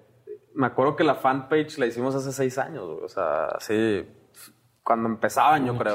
me 0.55 0.67
acuerdo 0.67 0.97
que 0.97 1.05
la 1.05 1.15
fanpage 1.17 1.77
la 1.79 1.85
hicimos 1.87 2.15
hace 2.15 2.33
seis 2.33 2.57
años, 2.59 2.87
güey, 2.87 3.05
o 3.05 3.09
sea, 3.09 3.45
así, 3.49 4.07
cuando 4.83 5.07
empezaban, 5.09 5.67
yo 5.67 5.77
creo. 5.77 5.95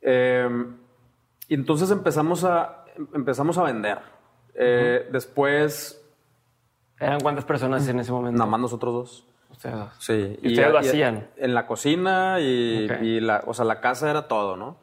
Eh, 0.00 0.48
y 1.48 1.54
entonces 1.54 1.90
empezamos 1.90 2.44
a, 2.44 2.84
empezamos 3.14 3.58
a 3.58 3.62
vender. 3.64 3.98
Eh, 4.54 5.08
Después, 5.10 6.05
¿Eran 7.00 7.20
cuántas 7.20 7.44
personas 7.44 7.86
en 7.88 8.00
ese 8.00 8.12
momento? 8.12 8.38
nada 8.38 8.50
más 8.50 8.60
nosotros 8.60 8.94
dos. 8.94 9.26
Ustedes 9.50 9.76
dos. 9.76 9.90
Sí. 9.98 10.38
¿Y 10.42 10.48
ustedes 10.48 10.72
lo 10.72 10.78
hacían? 10.78 11.28
En 11.36 11.54
la 11.54 11.66
cocina 11.66 12.40
y, 12.40 12.86
Ok. 12.90 13.02
y 13.02 13.20
la, 13.20 13.42
o 13.46 13.54
sea, 13.54 13.64
la 13.64 13.80
casa 13.80 14.10
era 14.10 14.28
todo, 14.28 14.56
¿no? 14.56 14.76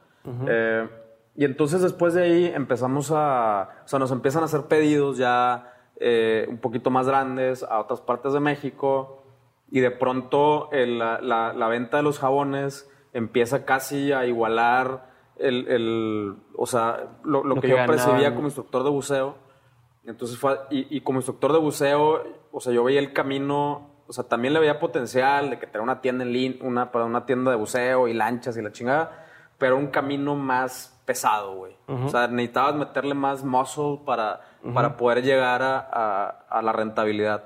Eh, 0.47 0.87
y 1.35 1.45
entonces 1.45 1.81
después 1.81 2.13
de 2.13 2.23
ahí 2.23 2.45
empezamos 2.45 3.11
a, 3.11 3.69
o 3.83 3.87
sea, 3.87 3.99
nos 3.99 4.11
empiezan 4.11 4.41
a 4.43 4.45
hacer 4.45 4.63
pedidos 4.63 5.17
ya 5.17 5.73
eh, 5.99 6.45
un 6.49 6.57
poquito 6.59 6.89
más 6.91 7.07
grandes 7.07 7.63
a 7.63 7.79
otras 7.79 8.01
partes 8.01 8.33
de 8.33 8.39
México 8.39 9.23
y 9.69 9.79
de 9.79 9.91
pronto 9.91 10.69
el- 10.71 10.97
la, 10.99 11.19
la- 11.21 11.53
la 11.53 11.67
venta 11.67 11.97
de 11.97 12.03
los 12.03 12.19
jabones 12.19 12.89
empieza 13.13 13.65
casi 13.65 14.11
a 14.11 14.25
igualar 14.25 15.09
el, 15.37 15.67
el- 15.67 16.35
o 16.57 16.65
sea, 16.65 17.17
lo, 17.23 17.43
lo 17.43 17.55
Lo 17.55 17.55
que, 17.55 17.61
que 17.61 17.69
yo 17.69 17.85
percibía 17.85 18.33
como 18.33 18.47
instructor 18.47 18.83
de 18.83 18.89
buceo. 18.89 19.35
Entonces 20.05 20.37
fue, 20.37 20.59
y, 20.69 20.97
y 20.97 21.01
como 21.01 21.19
instructor 21.19 21.53
de 21.53 21.59
buceo, 21.59 22.23
o 22.51 22.59
sea, 22.59 22.73
yo 22.73 22.83
veía 22.83 22.99
el 22.99 23.13
camino, 23.13 23.89
o 24.07 24.11
sea, 24.13 24.25
también 24.25 24.53
le 24.53 24.59
veía 24.59 24.79
potencial 24.79 25.49
de 25.49 25.59
que 25.59 25.65
tener 25.67 25.81
una 25.81 26.01
tienda 26.01 26.23
en 26.25 26.33
línea, 26.33 26.57
una, 26.61 26.91
perdón, 26.91 27.11
una 27.11 27.25
tienda 27.25 27.51
de 27.51 27.57
buceo 27.57 28.07
y 28.07 28.13
lanchas 28.13 28.57
y 28.57 28.61
la 28.61 28.71
chingada, 28.71 29.25
pero 29.57 29.77
un 29.77 29.87
camino 29.87 30.35
más 30.35 31.01
pesado, 31.05 31.55
güey. 31.55 31.75
O 31.87 32.09
sea, 32.09 32.27
necesitabas 32.27 32.75
meterle 32.75 33.13
más 33.13 33.43
muscle 33.45 33.99
para, 34.05 34.41
para 34.73 34.97
poder 34.97 35.23
llegar 35.23 35.61
a, 35.61 35.77
a- 35.79 36.27
a 36.49 36.61
la 36.61 36.71
rentabilidad. 36.73 37.45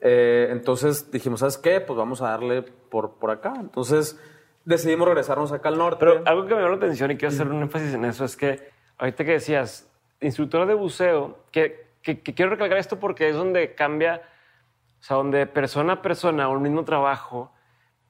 Eh, 0.00 0.48
entonces 0.50 1.10
dijimos, 1.10 1.40
¿sabes 1.40 1.58
qué? 1.58 1.80
Pues 1.80 1.96
vamos 1.96 2.22
a 2.22 2.30
darle 2.30 2.62
por, 2.62 3.18
por 3.18 3.30
acá. 3.30 3.54
Entonces 3.58 4.18
decidimos 4.64 5.06
regresarnos 5.08 5.52
acá 5.52 5.68
al 5.70 5.78
norte. 5.78 5.96
Pero 6.00 6.22
algo 6.26 6.46
que 6.46 6.54
me 6.54 6.60
llamó 6.60 6.72
la 6.72 6.76
atención 6.76 7.10
y 7.10 7.16
quiero 7.16 7.34
hacer 7.34 7.48
un 7.48 7.62
énfasis 7.62 7.94
en 7.94 8.04
eso 8.04 8.24
es 8.24 8.36
que 8.36 8.70
ahorita 8.98 9.24
que 9.24 9.32
decías, 9.32 9.87
instructor 10.20 10.66
de 10.66 10.74
buceo, 10.74 11.38
que, 11.52 11.86
que- 12.02 12.20
que 12.20 12.34
quiero 12.34 12.50
recalcar 12.52 12.78
esto 12.78 12.98
porque 12.98 13.28
es 13.28 13.34
donde 13.36 13.74
cambia, 13.74 14.22
o 15.00 15.02
sea, 15.02 15.16
donde 15.16 15.46
persona 15.46 15.94
a 15.94 16.02
persona 16.02 16.48
o 16.48 16.54
el 16.54 16.60
mismo 16.60 16.84
trabajo 16.84 17.52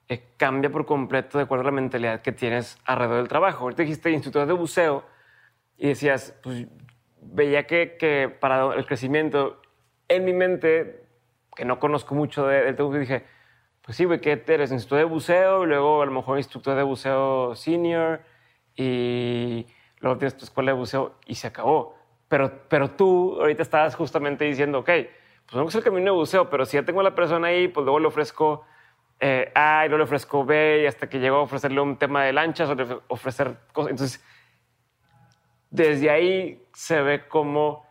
eh, 0.07 0.23
cambia 0.37 0.71
por 0.71 0.85
completo 0.85 1.37
de 1.37 1.43
acuerdo 1.43 1.61
a 1.61 1.65
la 1.65 1.71
mentalidad 1.71 2.21
que 2.21 2.31
tienes 2.31 2.79
alrededor 2.85 3.17
del 3.17 3.27
trabajo. 3.27 3.63
Ahorita 3.65 3.83
dijiste 3.83 4.09
instructor 4.09 4.47
de 4.47 4.53
buceo 4.53 5.03
y 5.77 5.89
decías, 5.89 6.35
pues 6.41 6.65
veía 7.21 7.67
que, 7.67 7.95
que 7.99 8.27
para 8.29 8.73
el 8.73 8.85
crecimiento, 8.87 9.61
en 10.07 10.25
mi 10.25 10.33
mente, 10.33 11.03
que 11.55 11.63
no 11.65 11.79
conozco 11.79 12.15
mucho 12.15 12.47
de- 12.47 12.63
del 12.63 12.75
tema, 12.75 12.97
dije, 12.97 13.23
pues 13.83 13.97
sí, 13.97 14.05
güey, 14.05 14.19
¿qué 14.19 14.43
eres? 14.47 14.71
Instructor 14.71 14.99
de 14.99 15.03
buceo, 15.13 15.63
y 15.63 15.67
luego 15.67 16.01
a 16.01 16.05
lo 16.05 16.11
mejor 16.11 16.37
instructor 16.37 16.75
de 16.75 16.83
buceo 16.83 17.55
senior, 17.55 18.21
y 18.75 19.67
luego 19.99 20.17
tienes 20.17 20.37
tu 20.37 20.45
escuela 20.45 20.71
de 20.71 20.77
buceo 20.77 21.15
y 21.27 21.35
se 21.35 21.47
acabó. 21.47 21.98
Pero, 22.29 22.51
pero 22.69 22.91
tú 22.91 23.37
ahorita 23.41 23.63
estabas 23.63 23.95
justamente 23.95 24.45
diciendo, 24.45 24.79
ok, 24.79 24.89
pues 25.45 25.55
no 25.55 25.67
es 25.67 25.75
el 25.75 25.83
camino 25.83 26.05
de 26.05 26.17
buceo, 26.17 26.49
pero 26.49 26.65
si 26.65 26.77
ya 26.77 26.83
tengo 26.83 27.01
a 27.01 27.03
la 27.03 27.15
persona 27.15 27.47
ahí, 27.47 27.67
pues 27.67 27.83
luego 27.83 27.99
le 27.99 28.07
ofrezco 28.07 28.65
eh, 29.19 29.51
A 29.55 29.83
y 29.85 29.89
luego 29.89 29.97
le 29.97 30.03
ofrezco 30.03 30.45
B, 30.45 30.83
y 30.83 30.85
hasta 30.85 31.09
que 31.09 31.19
llego 31.19 31.37
a 31.37 31.41
ofrecerle 31.41 31.81
un 31.81 31.97
tema 31.97 32.23
de 32.23 32.31
lanchas 32.31 32.69
o 32.69 33.03
ofrecer 33.07 33.57
cosas. 33.73 33.91
Entonces, 33.91 34.23
desde 35.71 36.09
ahí 36.09 36.63
se 36.73 37.01
ve 37.01 37.27
cómo, 37.27 37.85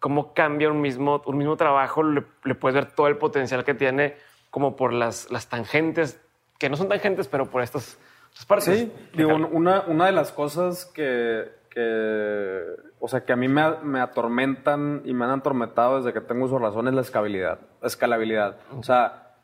cómo 0.00 0.32
cambia 0.32 0.70
un 0.70 0.80
mismo, 0.80 1.22
un 1.26 1.36
mismo 1.36 1.56
trabajo, 1.56 2.02
le, 2.02 2.24
le 2.44 2.54
puedes 2.54 2.74
ver 2.74 2.92
todo 2.92 3.06
el 3.06 3.18
potencial 3.18 3.64
que 3.64 3.74
tiene 3.74 4.16
como 4.50 4.76
por 4.76 4.94
las, 4.94 5.30
las 5.30 5.48
tangentes, 5.48 6.20
que 6.58 6.70
no 6.70 6.76
son 6.76 6.88
tangentes, 6.88 7.28
pero 7.28 7.50
por 7.50 7.62
estas, 7.62 7.98
estas 8.30 8.46
partes. 8.46 8.78
Sí, 8.78 8.92
digo, 9.12 9.34
una, 9.34 9.82
una 9.82 10.06
de 10.06 10.12
las 10.12 10.32
cosas 10.32 10.86
que, 10.86 11.57
que, 11.78 12.64
o 12.98 13.06
sea, 13.08 13.24
que 13.24 13.32
a 13.32 13.36
mí 13.36 13.46
me, 13.48 13.62
me 13.84 14.00
atormentan 14.00 15.02
y 15.04 15.14
me 15.14 15.24
han 15.26 15.30
atormentado 15.30 15.98
desde 15.98 16.12
que 16.12 16.20
tengo 16.20 16.48
de 16.48 16.58
razón 16.58 16.88
es 16.88 16.94
la 16.94 17.02
escalabilidad, 17.02 17.60
la 17.80 17.86
escalabilidad. 17.86 18.56
O 18.76 18.82
sea, 18.82 19.34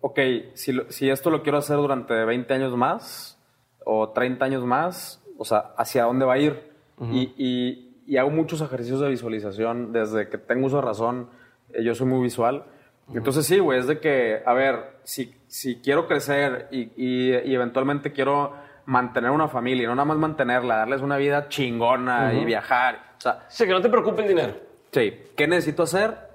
ok, 0.00 0.18
si, 0.54 0.76
si 0.88 1.08
esto 1.10 1.30
lo 1.30 1.42
quiero 1.42 1.58
hacer 1.58 1.76
durante 1.76 2.14
20 2.24 2.52
años 2.54 2.76
más 2.76 3.38
o 3.84 4.10
30 4.10 4.44
años 4.44 4.64
más, 4.64 5.22
o 5.38 5.44
sea, 5.44 5.72
¿hacia 5.76 6.04
dónde 6.04 6.24
va 6.24 6.34
a 6.34 6.38
ir? 6.38 6.70
y, 7.00 7.32
y- 7.38 7.86
y 8.06 8.16
hago 8.16 8.28
muchos 8.30 8.60
ejercicios 8.60 9.00
de 9.00 9.08
visualización 9.08 9.92
desde 9.92 10.28
que 10.28 10.36
tengo 10.36 10.66
uso 10.66 10.76
de 10.76 10.82
razón. 10.82 11.28
eh, 11.72 11.84
yo 11.84 11.94
soy 11.94 12.08
muy 12.08 12.20
visual. 12.22 12.64
Entonces 13.14 13.46
sí, 13.46 13.58
güey, 13.60 13.78
es 13.78 13.86
de 13.86 14.00
que, 14.00 14.42
a 14.44 14.52
ver, 14.52 14.96
si, 15.04 15.32
si 15.46 15.76
quiero 15.80 16.06
crecer 16.08 16.66
y- 16.72 16.90
y 16.96 17.54
eventualmente 17.54 18.10
quiero 18.12 18.52
mantener 18.90 19.30
una 19.30 19.46
familia, 19.48 19.86
no 19.88 19.94
nada 19.94 20.04
más 20.06 20.16
mantenerla, 20.18 20.78
darles 20.78 21.00
una 21.00 21.16
vida 21.16 21.48
chingona 21.48 22.34
y 22.34 22.44
viajar. 22.44 23.12
O 23.18 23.20
sea, 23.20 23.44
Sí, 23.48 23.64
que 23.64 23.70
no 23.70 23.80
te 23.80 23.88
preocupe 23.88 24.22
el 24.22 24.28
dinero. 24.28 24.54
sí, 24.90 25.14
¿qué 25.36 25.46
necesito 25.46 25.84
hacer? 25.84 26.28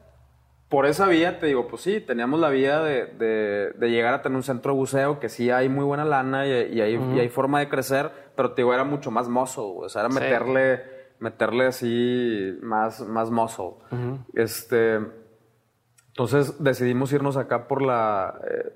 por 0.68 0.88
esa 0.88 1.06
vía, 1.08 1.40
te 1.40 1.46
digo, 1.46 1.68
pues 1.68 1.84
sí, 1.84 2.02
teníamos 2.02 2.40
la 2.40 2.50
vía 2.50 2.80
de, 2.82 3.06
de- 3.06 3.72
de 3.78 3.90
llegar 3.92 4.16
a 4.16 4.22
tener 4.24 4.36
un 4.36 4.42
centro 4.44 4.74
de 4.74 4.80
buceo 4.80 5.20
que 5.20 5.30
sí 5.30 5.52
hay 5.52 5.70
muy 5.70 5.86
buena 5.86 6.04
lana 6.04 6.48
y, 6.48 6.52
y 6.74 6.82
hay, 6.82 6.96
y 7.16 7.20
hay 7.20 7.30
forma 7.30 7.60
de 7.60 7.70
crecer, 7.70 8.10
pero 8.36 8.52
te 8.52 8.62
digo, 8.64 8.74
era 8.74 8.84
mucho 8.84 9.12
más 9.12 9.30
mozo. 9.30 9.74
O 9.76 9.88
sea, 9.90 10.02
era 10.02 10.10
Sí. 10.10 10.20
meterle, 10.20 10.82
meterle 11.20 11.68
así 11.68 12.58
más, 12.64 13.00
más 13.02 13.30
muscle. 13.30 13.74
Este, 14.34 15.00
entonces 16.08 16.62
decidimos 16.62 17.14
irnos 17.14 17.38
acá 17.38 17.68
por 17.68 17.82
la... 17.84 18.40
eh, 18.50 18.74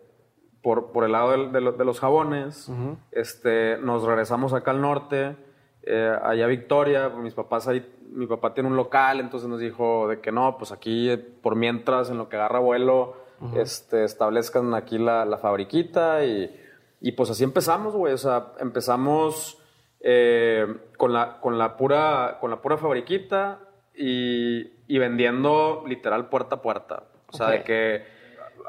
por, 0.62 0.91
por 0.91 1.03
el 1.05 1.12
lado 1.14 1.32
del- 1.32 1.51
de, 1.51 1.62
lo- 1.62 1.72
de 1.74 1.86
los 1.86 1.99
jabones. 1.99 2.70
este, 3.12 3.78
nos 3.78 4.03
regresamos 4.03 4.53
acá 4.53 4.72
al 4.72 4.82
norte, 4.82 5.36
eh, 5.84 6.14
allá 6.24 6.45
a 6.45 6.47
Victoria. 6.47 7.10
Mis 7.10 7.34
papás 7.34 7.68
ahí, 7.68 7.86
mi 8.12 8.28
papá 8.28 8.53
tiene 8.53 8.70
un 8.70 8.76
local, 8.76 9.20
entonces 9.20 9.47
nos 9.49 9.60
dijo 9.60 10.07
de 10.07 10.20
que 10.20 10.32
no, 10.32 10.57
pues 10.57 10.72
aquí 10.72 11.10
eh, 11.10 11.18
por 11.18 11.55
mientras, 11.55 12.10
en 12.10 12.18
lo 12.18 12.28
que 12.30 12.36
agarra 12.36 12.60
vuelo, 12.60 13.16
este, 13.55 14.03
establezcan 14.03 14.74
aquí 14.74 14.97
la, 14.97 15.24
la 15.24 15.38
fabriquita 15.38 16.26
y, 16.26 16.53
y 16.99 17.14
pues 17.14 17.30
así 17.30 17.45
empezamos, 17.45 17.95
güey. 17.95 18.14
O 18.14 18.18
sea, 18.18 18.47
empezamos 18.60 19.57
eh, 20.01 20.68
con, 20.97 21.14
la, 21.14 21.39
con, 21.39 21.57
la 21.57 21.78
pura, 21.78 22.38
con 22.41 22.49
la 22.51 22.62
pura 22.62 22.78
fabriquita 22.78 23.60
y, 23.95 24.62
y 24.88 24.97
vendiendo 24.97 25.84
literal 25.88 26.28
puerta 26.30 26.55
a 26.55 26.62
puerta. 26.62 27.03
O 27.32 27.38
sea, 27.38 27.47
de 27.49 27.64
que 27.64 28.03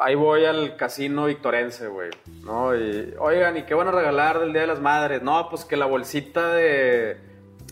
ahí 0.01 0.14
voy 0.14 0.44
al 0.44 0.76
casino 0.76 1.26
victorense, 1.26 1.88
güey, 1.88 2.11
¿no? 2.44 2.74
Y, 2.74 3.14
oigan, 3.18 3.57
¿y 3.57 3.62
qué 3.62 3.74
van 3.74 3.88
a 3.88 3.92
regalar 3.92 4.38
del 4.40 4.53
Día 4.53 4.62
de 4.62 4.66
las 4.68 4.80
Madres? 4.80 5.22
No, 5.22 5.48
pues 5.48 5.64
que 5.64 5.76
la 5.76 5.86
bolsita 5.86 6.53
de, 6.55 7.18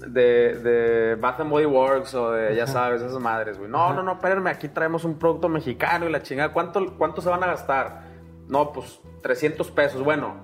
de, 0.06 0.54
de 0.58 1.14
Bath 1.16 1.40
and 1.40 1.50
Body 1.50 1.64
Works 1.66 2.14
o 2.14 2.30
de, 2.32 2.54
ya 2.54 2.66
sabes, 2.66 3.02
esas 3.02 3.18
madres, 3.20 3.58
güey. 3.58 3.70
No, 3.70 3.92
no, 3.94 4.02
no, 4.02 4.12
espérenme, 4.12 4.50
aquí 4.50 4.68
traemos 4.68 5.04
un 5.04 5.18
producto 5.18 5.48
mexicano 5.48 6.06
y 6.08 6.12
la 6.12 6.22
chingada. 6.22 6.52
¿Cuánto, 6.52 6.94
¿Cuánto 6.96 7.20
se 7.20 7.28
van 7.28 7.42
a 7.42 7.46
gastar? 7.48 8.02
No, 8.46 8.72
pues 8.72 9.00
300 9.22 9.70
pesos. 9.72 10.02
Bueno, 10.02 10.36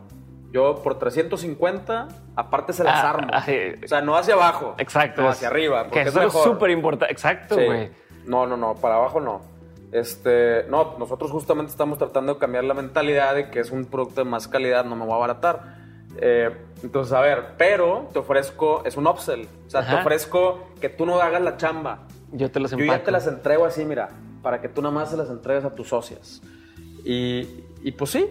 yo 0.51 0.82
por 0.82 0.99
350, 0.99 2.09
aparte 2.37 2.72
se 2.72 2.85
las 2.85 3.03
Ah, 3.05 3.11
armo. 3.11 3.28
ah, 3.32 3.43
sí. 3.43 3.59
O 3.85 3.89
sea, 3.89 4.01
no 4.01 4.16
hacia 4.16 4.35
abajo. 4.35 4.74
Exacto. 4.78 5.22
No, 5.22 5.28
hacia 5.28 5.49
arriba. 5.49 5.85
Porque 5.85 6.03
Que 6.05 6.09
es 6.09 6.16
eso 6.16 6.22
es 6.22 6.32
súper 6.32 6.70
importante. 6.70 7.12
Exacto, 7.12 7.57
Sí. 7.57 7.64
güey. 7.64 7.91
No, 8.26 8.47
no, 8.47 8.57
no, 8.57 8.74
para 8.74 8.97
abajo 8.97 9.20
no. 9.20 9.43
Este, 9.95 10.65
no, 10.69 10.97
nosotros 10.99 11.31
justamente 11.31 11.71
estamos 11.71 11.99
tratando 11.99 12.35
de 12.35 12.41
cambiar 12.41 12.65
la 12.65 12.75
mentalidad 12.75 13.37
de 13.37 13.49
que 13.49 13.61
es 13.61 13.71
un 13.71 13.85
producto 13.85 14.25
de 14.25 14.29
más 14.29 14.49
calidad, 14.49 14.85
no 14.85 14.97
me 14.97 15.05
voy 15.05 15.13
a 15.13 15.15
abaratar. 15.15 15.77
Eh, 16.17 16.51
entonces, 16.83 17.13
a 17.13 17.21
ver, 17.21 17.55
pero 17.57 18.09
te 18.13 18.19
ofrezco, 18.19 18.85
es 18.85 18.97
un 18.97 19.07
upsell. 19.07 19.47
O 19.69 19.71
sea, 19.71 19.87
te 19.87 19.95
ofrezco 19.95 20.65
que 20.81 20.89
tú 20.89 21.07
no 21.07 21.21
hagas 21.21 21.41
la 21.43 21.57
chamba. 21.59 22.09
Yo 22.33 22.51
te 22.51 22.59
los 22.59 22.73
Yo 22.73 22.79
empaco. 22.79 22.99
ya 22.99 23.05
te 23.05 23.11
las 23.13 23.29
entrego 23.29 23.65
así, 23.67 23.85
mira, 23.85 24.09
para 24.43 24.61
que 24.61 24.69
tú 24.69 24.83
nada 24.83 24.93
más 24.93 25.11
se 25.11 25.17
las 25.17 25.31
entregues 25.31 25.65
a 25.65 25.73
tus 25.77 25.91
socias. 25.91 26.43
Y, 27.05 27.65
y 27.85 27.93
pues 27.93 28.11
sí, 28.11 28.29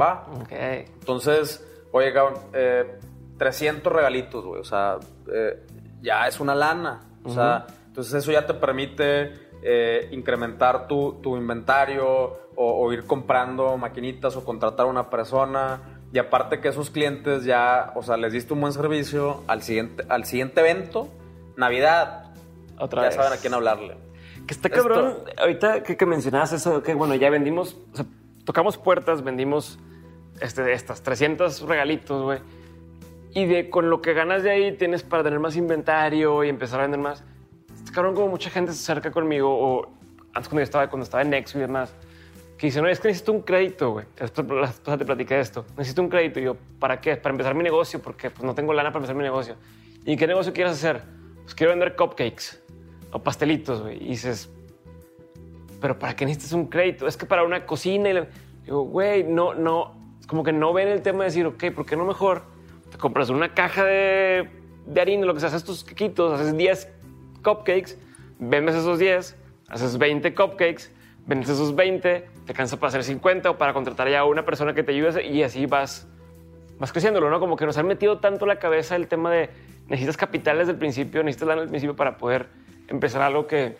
va. 0.00 0.24
Ok. 0.40 0.52
Entonces, 0.52 1.66
oye, 1.90 2.12
cabrón, 2.12 2.38
eh, 2.52 3.00
300 3.38 3.92
regalitos, 3.92 4.44
güey. 4.44 4.60
O 4.60 4.64
sea, 4.64 4.98
eh, 5.32 5.66
ya 6.00 6.28
es 6.28 6.38
una 6.38 6.54
lana. 6.54 7.00
O 7.24 7.30
sea, 7.30 7.66
entonces 7.88 8.14
eso 8.14 8.30
ya 8.30 8.46
te 8.46 8.54
permite 8.54 9.45
eh, 9.68 10.08
incrementar 10.12 10.86
tu, 10.86 11.14
tu 11.22 11.36
inventario 11.36 12.06
o, 12.06 12.36
o 12.56 12.92
ir 12.92 13.04
comprando 13.04 13.76
maquinitas 13.76 14.36
o 14.36 14.44
contratar 14.44 14.86
a 14.86 14.88
una 14.88 15.10
persona. 15.10 15.80
Y 16.12 16.18
aparte 16.18 16.60
que 16.60 16.68
esos 16.68 16.88
clientes 16.90 17.44
ya, 17.44 17.92
o 17.96 18.02
sea, 18.04 18.16
les 18.16 18.32
diste 18.32 18.54
un 18.54 18.60
buen 18.60 18.72
servicio 18.72 19.42
al 19.48 19.62
siguiente, 19.62 20.04
al 20.08 20.24
siguiente 20.24 20.60
evento, 20.60 21.08
Navidad, 21.56 22.32
Otra 22.78 23.02
ya 23.02 23.08
vez. 23.08 23.16
saben 23.16 23.32
a 23.32 23.36
quién 23.40 23.54
hablarle. 23.54 23.96
Que 24.46 24.54
está 24.54 24.68
Esto- 24.68 24.80
cabrón. 24.82 25.14
Ahorita 25.36 25.82
que, 25.82 25.96
que 25.96 26.06
mencionabas 26.06 26.52
eso, 26.52 26.82
que 26.82 26.94
bueno, 26.94 27.16
ya 27.16 27.28
vendimos, 27.30 27.76
o 27.92 27.96
sea, 27.96 28.06
tocamos 28.44 28.78
puertas, 28.78 29.24
vendimos 29.24 29.78
este, 30.40 30.72
estas 30.72 31.02
300 31.02 31.62
regalitos, 31.62 32.22
güey. 32.22 32.38
Y 33.34 33.44
de 33.46 33.68
con 33.68 33.90
lo 33.90 34.00
que 34.00 34.14
ganas 34.14 34.42
de 34.44 34.50
ahí 34.52 34.76
tienes 34.76 35.02
para 35.02 35.22
tener 35.24 35.40
más 35.40 35.56
inventario 35.56 36.44
y 36.44 36.48
empezar 36.48 36.78
a 36.78 36.82
vender 36.84 37.00
más. 37.00 37.24
Está 37.86 37.94
cabrón 37.94 38.16
como 38.16 38.26
mucha 38.26 38.50
gente 38.50 38.72
se 38.72 38.82
acerca 38.82 39.12
conmigo 39.12 39.48
o 39.48 39.86
antes 40.34 40.48
cuando 40.48 40.58
yo 40.58 40.64
estaba, 40.64 40.90
cuando 40.90 41.04
estaba 41.04 41.22
en 41.22 41.30
Nexo 41.30 41.56
y 41.56 41.60
demás, 41.60 41.94
que 42.58 42.66
dicen, 42.66 42.82
no, 42.82 42.88
es 42.88 42.98
que 42.98 43.06
necesito 43.06 43.30
un 43.30 43.42
crédito, 43.42 43.92
güey. 43.92 44.06
La 44.18 44.26
esposa 44.26 44.98
te 44.98 45.04
platiqué 45.04 45.38
esto. 45.38 45.64
Necesito 45.78 46.02
un 46.02 46.08
crédito. 46.08 46.40
Y 46.40 46.42
yo, 46.42 46.56
¿para 46.80 47.00
qué? 47.00 47.14
Para 47.16 47.32
empezar 47.32 47.54
mi 47.54 47.62
negocio, 47.62 48.02
porque 48.02 48.28
pues 48.28 48.42
no 48.42 48.56
tengo 48.56 48.72
lana 48.72 48.90
para 48.90 48.98
empezar 48.98 49.14
mi 49.14 49.22
negocio. 49.22 49.54
¿Y 50.04 50.16
qué 50.16 50.26
negocio 50.26 50.52
quieres 50.52 50.72
hacer? 50.72 51.00
Pues 51.44 51.54
quiero 51.54 51.70
vender 51.70 51.94
cupcakes 51.94 52.60
o 53.12 53.22
pastelitos, 53.22 53.82
güey. 53.82 54.02
Y 54.02 54.08
dices, 54.08 54.50
pero 55.80 55.96
¿para 55.96 56.16
qué 56.16 56.26
necesitas 56.26 56.54
un 56.54 56.66
crédito? 56.66 57.06
Es 57.06 57.16
que 57.16 57.24
para 57.24 57.44
una 57.44 57.66
cocina 57.66 58.10
y 58.10 58.26
Digo, 58.64 58.82
güey, 58.82 59.22
no, 59.22 59.54
no, 59.54 59.94
como 60.26 60.42
que 60.42 60.52
no 60.52 60.72
ven 60.72 60.88
el 60.88 61.02
tema 61.02 61.20
de 61.20 61.26
decir, 61.26 61.46
ok, 61.46 61.70
¿por 61.72 61.86
qué 61.86 61.96
no 61.96 62.04
mejor 62.04 62.42
te 62.90 62.98
compras 62.98 63.30
una 63.30 63.54
caja 63.54 63.84
de, 63.84 64.50
de 64.86 65.00
harina, 65.00 65.24
lo 65.24 65.34
que 65.34 65.40
sea, 65.40 65.50
haces 65.50 65.62
tus 65.62 65.84
quequitos, 65.84 66.32
haces 66.40 66.56
10 66.56 66.95
cupcakes, 67.46 67.96
vendes 68.40 68.74
esos 68.74 68.98
10, 68.98 69.36
haces 69.68 69.98
20 69.98 70.34
cupcakes, 70.34 70.90
vendes 71.26 71.48
esos 71.48 71.76
20, 71.76 72.28
te 72.44 72.52
cansa 72.52 72.76
para 72.76 72.88
hacer 72.88 73.04
50 73.04 73.50
o 73.50 73.58
para 73.58 73.72
contratar 73.72 74.08
ya 74.08 74.20
a 74.20 74.24
una 74.24 74.44
persona 74.44 74.74
que 74.74 74.82
te 74.82 74.92
ayude 74.92 75.24
y 75.24 75.44
así 75.44 75.66
vas, 75.66 76.08
vas 76.80 76.90
creciéndolo, 76.90 77.30
¿no? 77.30 77.38
Como 77.38 77.56
que 77.56 77.64
nos 77.64 77.78
han 77.78 77.86
metido 77.86 78.18
tanto 78.18 78.46
la 78.46 78.58
cabeza 78.58 78.96
el 78.96 79.06
tema 79.06 79.30
de 79.30 79.50
necesitas 79.86 80.16
capital 80.16 80.58
desde 80.58 80.72
el 80.72 80.78
principio, 80.78 81.22
necesitas 81.22 81.48
lana 81.48 81.60
desde 81.60 81.68
el 81.68 81.70
principio 81.70 81.96
para 81.96 82.18
poder 82.18 82.48
empezar 82.88 83.22
algo 83.22 83.46
que, 83.46 83.76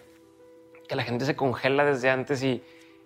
que 0.89 0.95
la 0.95 1.03
gente 1.03 1.25
se 1.25 1.35
congela 1.35 1.85
desde 1.85 2.09
antes 2.09 2.43
y, 2.45 2.63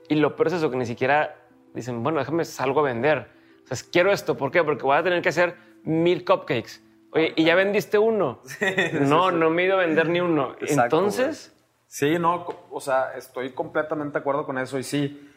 y 0.08 0.16
lo 0.16 0.36
peor 0.36 0.48
es 0.48 0.54
eso, 0.54 0.70
que 0.70 0.76
ni 0.76 0.86
siquiera 0.86 1.36
dicen, 1.72 2.02
bueno, 2.02 2.18
déjame 2.18 2.44
salgo 2.44 2.80
a 2.80 2.82
vender. 2.82 3.28
O 3.64 3.74
sea, 3.74 3.78
quiero 3.90 4.12
esto, 4.12 4.36
¿por 4.36 4.50
qué? 4.50 4.62
Porque 4.62 4.82
voy 4.82 4.96
a 4.96 5.02
tener 5.02 5.22
que 5.22 5.30
hacer 5.30 5.54
mil 5.84 6.24
cupcakes. 6.24 6.80
Oye, 7.12 7.32
¿y 7.36 7.44
ya 7.44 7.54
vendiste 7.54 7.98
uno? 7.98 8.40
no, 9.00 9.30
no 9.30 9.50
me 9.50 9.62
he 9.62 9.66
ido 9.66 9.74
a 9.74 9.80
vender 9.80 10.08
ni 10.08 10.20
uno. 10.20 10.52
Exacto, 10.60 10.96
Entonces, 10.96 11.54
Sí, 11.90 12.20
no, 12.20 12.46
o 12.70 12.80
sea, 12.80 13.14
estoy 13.16 13.50
completamente 13.50 14.12
de 14.12 14.18
acuerdo 14.20 14.46
con 14.46 14.58
eso. 14.58 14.78
Y 14.78 14.84
sí, 14.84 15.28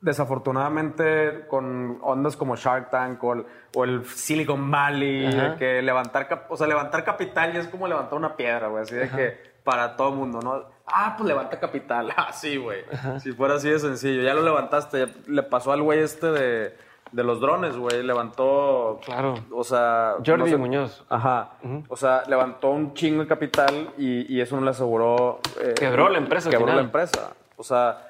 desafortunadamente 0.00 1.46
con 1.46 1.98
ondas 2.00 2.36
como 2.36 2.56
Shark 2.56 2.88
Tank 2.90 3.22
o 3.22 3.34
el, 3.34 3.46
o 3.74 3.84
el 3.84 4.06
Silicon 4.06 4.70
Valley, 4.70 5.30
de 5.30 5.56
que 5.56 5.82
levantar, 5.82 6.46
o 6.48 6.56
sea, 6.56 6.66
levantar 6.66 7.04
capital 7.04 7.52
ya 7.52 7.60
es 7.60 7.68
como 7.68 7.86
levantar 7.86 8.14
una 8.14 8.34
piedra, 8.34 8.68
güey, 8.68 8.82
así 8.82 8.94
de 8.94 9.10
que 9.10 9.54
para 9.62 9.94
todo 9.94 10.10
mundo, 10.12 10.40
¿no? 10.40 10.64
Ah, 10.86 11.14
pues 11.18 11.28
levanta 11.28 11.60
capital, 11.60 12.12
ah, 12.16 12.32
sí, 12.32 12.56
güey, 12.56 12.84
si 13.20 13.32
fuera 13.32 13.54
así 13.54 13.68
de 13.68 13.78
sencillo, 13.78 14.22
ya 14.22 14.32
lo 14.32 14.42
levantaste, 14.42 15.06
ya 15.06 15.12
le 15.26 15.42
pasó 15.42 15.72
al 15.72 15.82
güey 15.82 16.00
este 16.00 16.26
de, 16.28 16.76
de 17.14 17.22
los 17.24 17.40
drones, 17.40 17.76
güey, 17.76 18.02
levantó, 18.02 18.98
Claro. 19.04 19.34
o 19.52 19.62
sea... 19.62 20.14
Jordi 20.26 20.42
no 20.42 20.46
sé- 20.46 20.56
Muñoz. 20.56 21.04
Ajo. 21.08 21.48
O 21.88 21.96
sea, 21.96 22.22
levantó 22.26 22.70
un 22.70 22.92
chingo 22.94 23.22
de 23.22 23.28
capital 23.28 23.90
y, 23.96 24.32
y 24.34 24.40
eso 24.40 24.56
no 24.56 24.62
le 24.62 24.70
aseguró. 24.70 25.38
eh, 25.60 25.74
Quebró 25.78 26.08
la 26.08 26.18
empresa 26.18 26.50
Quebró 26.50 26.66
final. 26.66 26.76
la 26.78 26.82
empresa. 26.82 27.32
O 27.56 27.62
sea, 27.62 28.06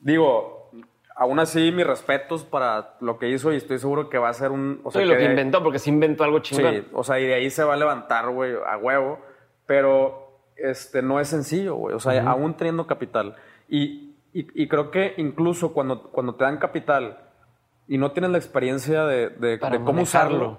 digo, 0.00 0.70
aún 1.16 1.38
así, 1.40 1.72
mis 1.72 1.86
respetos 1.86 2.44
para 2.44 2.94
lo 3.00 3.18
que 3.18 3.28
hizo 3.28 3.52
y 3.52 3.56
estoy 3.56 3.78
seguro 3.78 4.08
que 4.08 4.18
va 4.18 4.28
a 4.28 4.34
ser 4.34 4.50
un. 4.52 4.80
O 4.84 4.90
sea, 4.92 5.02
y 5.02 5.06
lo 5.06 5.16
que 5.16 5.24
inventó, 5.24 5.62
porque 5.62 5.78
se 5.80 5.90
inventó 5.90 6.22
algo 6.24 6.38
chingón. 6.38 6.74
Sí, 6.74 6.88
o 6.92 7.02
sea, 7.02 7.18
y 7.18 7.26
de 7.26 7.34
ahí 7.34 7.50
se 7.50 7.64
va 7.64 7.74
a 7.74 7.76
levantar, 7.76 8.30
güey, 8.30 8.52
a 8.66 8.76
huevo. 8.76 9.18
Pero 9.66 10.38
este, 10.56 11.02
no 11.02 11.18
es 11.20 11.28
sencillo, 11.28 11.74
güey. 11.74 11.94
O 11.96 12.00
sea, 12.00 12.22
aún 12.30 12.54
teniendo 12.54 12.86
capital. 12.86 13.34
Y, 13.68 14.14
y- 14.32 14.46
y 14.62 14.68
creo 14.68 14.90
que 14.90 15.14
incluso 15.16 15.72
cuando, 15.72 16.02
cuando 16.10 16.34
te 16.36 16.44
dan 16.44 16.58
capital 16.58 17.18
y 17.88 17.98
no 17.98 18.12
tienes 18.12 18.30
la 18.30 18.38
experiencia 18.38 19.04
de, 19.04 19.28
de- 19.30 19.58
cómo 19.84 20.02
usarlo, 20.02 20.58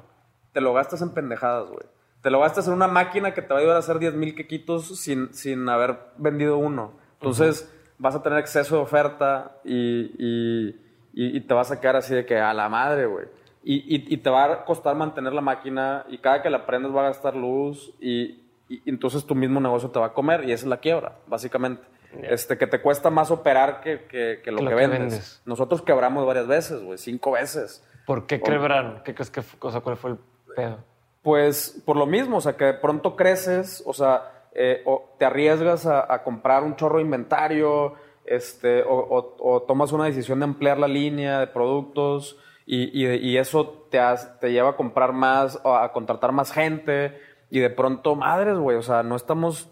te 0.54 0.62
lo 0.62 0.74
gastas 0.74 1.02
en 1.02 1.10
pendejadas, 1.14 1.68
güey. 1.70 1.86
Te 2.22 2.32
lo 2.32 2.40
gastas 2.40 2.68
en 2.68 2.74
una 2.74 2.88
máquina 2.88 3.34
que 3.34 3.42
te 3.42 3.50
va 3.50 3.56
a 3.56 3.60
ayudar 3.60 3.76
a 3.76 3.80
hacer 3.80 4.00
10 4.00 4.14
mil 4.16 4.34
quequitos 4.36 5.00
sin, 5.00 5.34
sin 5.34 5.68
haber 5.70 5.98
vendido 6.18 6.58
uno. 6.58 6.94
Entonces, 7.20 7.72
vas 8.00 8.16
a 8.16 8.24
tener 8.24 8.40
exceso 8.40 8.76
de 8.78 8.82
oferta 8.82 9.58
y, 9.64 9.76
y- 10.18 10.70
y- 11.14 11.38
y 11.38 11.42
te 11.42 11.54
vas 11.54 11.72
a 11.72 11.80
quedar 11.80 11.96
así 11.98 12.14
de 12.16 12.26
que 12.26 12.40
a 12.40 12.54
la 12.54 12.68
madre, 12.70 13.06
güey. 13.06 13.26
Y, 13.68 14.18
te 14.18 14.30
va 14.30 14.44
a 14.46 14.66
costar 14.66 14.96
mantener 14.96 15.34
la 15.34 15.42
máquina 15.42 16.06
y 16.10 16.20
cada 16.20 16.42
que 16.44 16.50
la 16.52 16.66
prendes 16.68 16.94
va 16.96 17.02
a 17.02 17.06
gastar 17.10 17.36
luz 17.36 17.94
y, 18.00 18.22
y- 18.70 18.82
y 18.86 18.90
entonces 18.90 19.26
tu 19.26 19.34
mismo 19.34 19.60
negocio 19.60 19.90
te 19.90 19.98
va 20.00 20.08
a 20.08 20.14
comer 20.14 20.44
y 20.48 20.52
esa 20.52 20.66
es 20.66 20.70
la 20.70 20.78
quiebra, 20.78 21.14
básicamente. 21.28 21.84
Este, 22.24 22.58
que 22.58 22.68
te 22.68 22.82
cuesta 22.82 23.10
más 23.10 23.32
operar 23.32 23.82
que, 23.82 24.06
que- 24.06 24.42
que 24.44 24.52
lo 24.52 24.58
Que 24.60 24.64
que, 24.66 24.70
lo 24.72 24.78
que 24.78 24.88
vendes. 24.88 25.42
Nosotros 25.46 25.82
quebramos 25.82 26.26
varias 26.26 26.48
veces, 26.48 26.82
güey, 26.84 26.98
cinco 26.98 27.32
veces. 27.32 27.84
¿Por 28.06 28.26
qué 28.28 28.40
quebraron? 28.42 29.02
¿Qué 29.04 29.14
crees 29.14 29.30
que 29.32 29.42
fue? 29.42 29.58
O 29.68 29.72
sea, 29.72 29.82
¿cuál 29.82 29.98
fue 29.98 30.12
el 30.12 30.18
pedo? 30.56 30.78
Pues 31.22 31.82
por 31.86 31.96
lo 31.98 32.06
mismo, 32.06 32.38
o 32.38 32.42
sea, 32.42 32.56
que 32.56 32.66
de 32.66 32.74
pronto 32.76 33.16
creces, 33.16 33.82
o 33.86 33.94
sea, 33.94 34.32
eh, 34.54 34.84
o 34.86 35.16
te 35.18 35.26
arriesgas 35.26 35.86
a, 35.86 36.12
a 36.14 36.24
comprar 36.24 36.64
un 36.64 36.76
chorro 36.76 36.98
de 36.98 37.02
inventario, 37.04 37.96
este, 38.26 38.84
o, 38.84 38.94
o- 38.96 39.36
o 39.40 39.62
tomas 39.64 39.92
una 39.92 40.06
decisión 40.06 40.40
de 40.40 40.46
ampliar 40.46 40.78
la 40.78 40.88
línea 40.88 41.40
de 41.40 41.48
productos 41.48 42.38
y, 42.66 42.84
y- 43.06 43.16
y 43.16 43.38
eso 43.38 43.88
te, 43.90 44.00
has- 44.00 44.40
te 44.40 44.52
lleva 44.52 44.70
a 44.72 44.76
comprar 44.76 45.14
más, 45.14 45.60
a 45.66 45.92
contratar 45.92 46.32
más 46.32 46.52
gente 46.52 47.20
y 47.50 47.60
de 47.60 47.70
pronto, 47.70 48.16
madres, 48.16 48.58
güey, 48.58 48.78
o 48.78 48.82
sea, 48.84 49.04
no 49.04 49.16
estamos, 49.16 49.70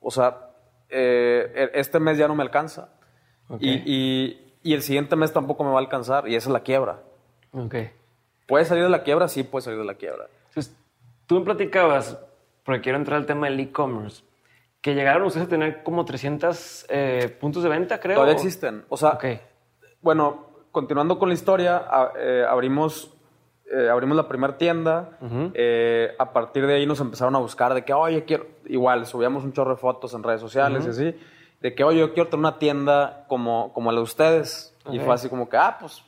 o 0.00 0.10
sea, 0.10 0.45
eh, 0.88 1.52
e- 1.74 1.80
este 1.80 1.98
mes 2.00 2.18
ya 2.18 2.28
no 2.28 2.34
me 2.34 2.42
alcanza. 2.42 2.90
Y, 3.60 3.70
y- 3.86 4.54
y 4.62 4.74
el 4.74 4.82
siguiente 4.82 5.14
mes 5.16 5.32
tampoco 5.32 5.62
me 5.64 5.70
va 5.70 5.76
a 5.76 5.80
alcanzar 5.80 6.28
y 6.28 6.34
esa 6.34 6.48
es 6.48 6.52
la 6.52 6.60
quiebra. 6.60 7.00
Ok. 7.52 7.74
¿Puede 8.46 8.64
salir 8.64 8.84
de 8.84 8.90
la 8.90 9.02
quiebra? 9.02 9.28
Sí, 9.28 9.42
puede 9.44 9.62
salir 9.64 9.78
de 9.78 9.84
la 9.84 9.94
quiebra. 9.94 10.26
Entonces, 10.48 10.74
tú 11.26 11.38
me 11.38 11.44
platicabas, 11.44 12.18
porque 12.64 12.80
quiero 12.82 12.98
entrar 12.98 13.18
al 13.18 13.26
tema 13.26 13.48
del 13.48 13.58
e-commerce, 13.60 14.22
que 14.80 14.94
llegaron 14.94 15.22
ustedes 15.24 15.46
a 15.46 15.50
tener 15.50 15.82
como 15.82 16.04
300 16.04 16.86
eh, 16.88 17.36
puntos 17.40 17.62
de 17.62 17.68
venta, 17.68 17.98
creo. 18.00 18.16
Todavía 18.16 18.34
existen. 18.34 18.84
O 18.88 18.96
sea, 18.96 19.10
Ok. 19.10 19.24
bueno, 20.00 20.46
continuando 20.72 21.18
con 21.18 21.28
la 21.28 21.34
historia, 21.34 21.76
a- 21.88 22.12
eh, 22.16 22.44
abrimos, 22.48 23.12
eh, 23.72 23.88
abrimos 23.90 24.16
la 24.16 24.28
primera 24.28 24.56
tienda. 24.58 25.18
Eh, 25.54 26.14
a 26.18 26.32
partir 26.32 26.66
de 26.66 26.74
ahí 26.74 26.86
nos 26.86 27.00
empezaron 27.00 27.34
a 27.36 27.38
buscar 27.38 27.74
de 27.74 27.84
que, 27.84 27.92
oye, 27.92 28.24
quiero. 28.24 28.46
Igual, 28.66 29.06
subíamos 29.06 29.44
un 29.44 29.52
chorro 29.52 29.70
de 29.72 29.76
fotos 29.76 30.14
en 30.14 30.22
redes 30.22 30.40
sociales 30.40 30.86
y 30.86 30.88
así. 30.90 31.14
De 31.60 31.74
que, 31.74 31.84
oye, 31.84 31.98
yo 32.00 32.12
quiero 32.14 32.28
tener 32.28 32.40
una 32.40 32.58
tienda 32.58 33.24
como, 33.28 33.72
como 33.72 33.90
la 33.92 33.98
de 33.98 34.04
ustedes. 34.04 34.76
Y 34.90 34.98
fue 35.00 35.14
así 35.14 35.28
como 35.28 35.48
que, 35.48 35.56
ah, 35.56 35.76
pues, 35.80 36.02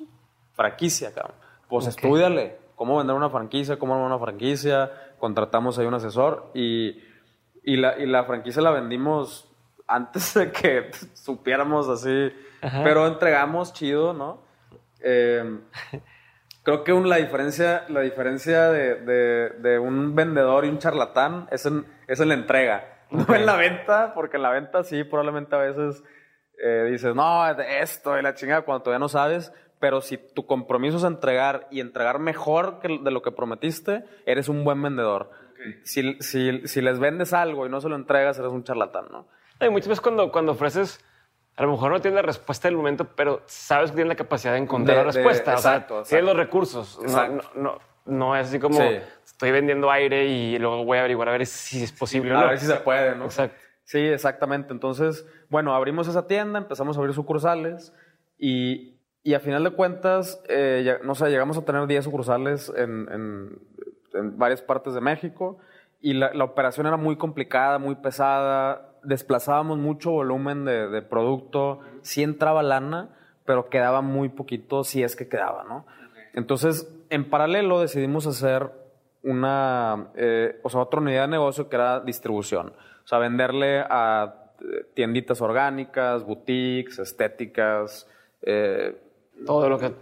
franquicia, 0.55 1.13
cabrón. 1.13 1.35
Pues 1.69 1.85
Ok. 1.87 1.91
estudiale 1.91 2.57
cómo 2.77 2.97
vender 2.99 3.17
una 3.17 3.29
franquicia, 3.29 3.77
cómo 3.79 3.95
armar 3.95 4.07
una 4.09 4.19
franquicia. 4.19 4.91
Contratamos 5.19 5.79
ahí 5.79 5.87
un 5.87 5.95
asesor 5.95 6.51
y, 6.55 7.03
y, 7.65 7.77
la, 7.77 7.99
y 7.99 8.07
la 8.07 8.23
franquicia 8.25 8.63
la 8.63 8.71
vendimos 8.71 9.51
antes 9.89 10.35
de 10.35 10.53
que 10.53 10.91
supiéramos 11.15 11.89
así. 11.89 12.33
Ajá. 12.63 12.83
Pero 12.85 13.07
entregamos 13.07 13.73
chido, 13.73 14.13
¿no? 14.15 14.39
Eh, 15.01 15.59
creo 16.69 16.85
que 16.85 16.93
un- 16.93 17.09
la 17.09 17.17
diferencia, 17.17 17.85
la 17.89 18.01
diferencia 18.03 18.71
de, 18.71 18.97
de- 18.97 19.49
de 19.59 19.79
un 19.79 20.15
vendedor 20.15 20.65
y 20.65 20.69
un 20.69 20.79
charlatán 20.79 21.49
es 21.51 21.65
en, 21.67 21.87
es 22.07 22.21
en 22.21 22.29
la 22.29 22.35
entrega. 22.35 22.85
No 23.11 23.25
en 23.35 23.47
la 23.47 23.57
venta, 23.57 24.13
porque 24.15 24.37
en 24.37 24.43
la 24.43 24.51
venta 24.51 24.85
sí, 24.85 25.03
probablemente 25.03 25.57
a 25.57 25.59
veces 25.61 26.05
eh, 26.63 26.89
dices, 26.91 27.15
no, 27.15 27.49
esto 27.49 28.19
y 28.19 28.23
la 28.23 28.35
chingada, 28.35 28.63
cuando 28.63 28.83
todavía 28.83 28.99
no 28.99 29.09
sabes. 29.09 29.51
Pero 29.81 30.03
si 30.03 30.19
tu 30.19 30.45
compromiso 30.45 30.99
es 30.99 31.05
entregar 31.05 31.69
y 31.71 31.81
entregar 31.81 32.19
mejor 32.19 32.81
que 32.81 32.99
de 33.03 33.11
lo 33.11 33.23
que 33.23 33.31
prometiste, 33.33 34.05
eres 34.27 34.49
un 34.51 34.63
buen 34.65 34.83
vendedor. 34.83 35.31
Si, 35.85 36.21
si, 36.21 36.67
si 36.67 36.81
les 36.83 36.99
vendes 36.99 37.33
algo 37.33 37.65
y 37.67 37.71
no 37.71 37.81
se 37.81 37.89
lo 37.89 37.97
entregas, 37.97 38.39
eres 38.39 38.51
un 38.53 38.63
charlatán, 38.65 39.07
¿no? 39.11 39.27
Hay 39.61 39.71
muchas 39.71 39.89
veces 39.89 40.01
cuando, 40.03 40.31
cuando 40.31 40.53
ofreces, 40.53 41.01
a 41.59 41.63
lo 41.65 41.73
mejor 41.73 41.91
no 41.93 42.01
tienes 42.01 42.15
la 42.17 42.23
respuesta 42.23 42.69
del 42.69 42.77
momento, 42.77 43.05
pero 43.17 43.43
sabes 43.47 43.91
que 43.91 43.97
tienes 43.97 44.09
la 44.09 44.17
capacidad 44.17 44.53
de 44.53 44.59
encontrar 44.61 44.97
De- 44.99 45.05
la 45.05 45.11
de- 45.13 45.19
respuesta. 45.19 45.55
o 45.55 45.59
sea, 45.59 45.73
exacto, 45.75 45.95
exacto. 45.95 46.09
tienes 46.09 46.25
los 46.27 46.37
recursos. 46.37 46.99
No, 47.03 47.05
Exacto. 47.09 47.51
no, 47.57 47.63
no, 47.63 47.79
no 48.07 48.37
es 48.37 48.47
así 48.47 48.59
como 48.59 48.79
Sí. 48.81 48.99
estoy 49.25 49.51
vendiendo 49.51 49.91
aire 49.91 50.25
y 50.27 50.59
luego 50.59 50.85
voy 50.85 50.97
a 50.99 51.01
averiguar 51.01 51.29
a 51.29 51.33
ver 51.33 51.45
si 51.47 51.83
es 51.83 51.93
posible 51.93 52.33
o 52.35 52.39
A 52.39 52.43
no. 52.43 52.49
ver 52.49 52.59
si 52.59 52.67
se 52.67 52.77
puede, 52.77 53.15
¿no? 53.17 53.25
Exacto. 53.27 53.57
Sí, 53.85 53.99
exactamente. 53.99 54.73
Entonces, 54.73 55.27
bueno, 55.49 55.75
abrimos 55.75 56.09
esa 56.09 56.27
tienda, 56.27 56.59
empezamos 56.59 56.97
a 56.97 57.01
abrir 57.01 57.15
sucursales 57.15 57.93
y, 58.39 58.95
y 59.23 59.35
a 59.35 59.41
final 59.41 59.65
de 59.65 59.71
cuentas, 59.71 60.43
eh, 60.49 60.83
ya- 60.85 60.99
no 61.03 61.15
sé, 61.15 61.29
llegamos 61.31 61.57
a 61.59 61.65
tener 61.65 61.87
10 61.87 62.05
sucursales 62.05 62.73
en, 62.77 63.09
en- 63.11 63.59
en 64.15 64.39
varias 64.39 64.63
partes 64.63 64.95
de 64.95 65.01
México 65.01 65.59
y 66.01 66.15
la, 66.15 66.33
la 66.33 66.45
operación 66.45 66.87
era 66.87 66.97
muy 66.97 67.17
complicada, 67.17 67.79
muy 67.79 67.95
pesada, 67.97 68.88
desplazábamos 69.03 69.79
mucho 69.79 70.11
volumen 70.11 70.65
de, 70.65 70.89
de 70.89 71.03
producto, 71.03 71.81
sí 72.03 72.23
entraba 72.23 72.63
lana, 72.63 73.11
pero 73.45 73.69
quedaba 73.69 74.03
muy 74.03 74.29
poquito 74.29 74.85
si 74.85 75.03
es 75.03 75.17
que 75.17 75.29
quedaba, 75.29 75.65
¿no? 75.65 75.87
Entonces, 76.35 76.89
en 77.11 77.29
paralelo 77.31 77.81
decidimos 77.81 78.27
hacer 78.27 78.71
una, 79.23 80.11
eh, 80.15 80.61
o 80.63 80.71
sea, 80.71 80.83
otra 80.83 81.01
unidad 81.01 81.23
de 81.23 81.29
negocio 81.29 81.69
que 81.69 81.77
era 81.77 82.01
distribución. 82.01 82.69
O 83.05 83.09
sea, 83.09 83.19
venderle 83.19 83.81
a 83.81 84.53
eh, 84.61 84.87
tienditas 84.95 85.41
orgánicas, 85.41 86.25
boutiques, 86.25 86.99
estéticas, 86.99 88.07
eh, 88.43 88.97
Todo 89.47 89.69
lo 89.69 89.79
que 89.79 89.93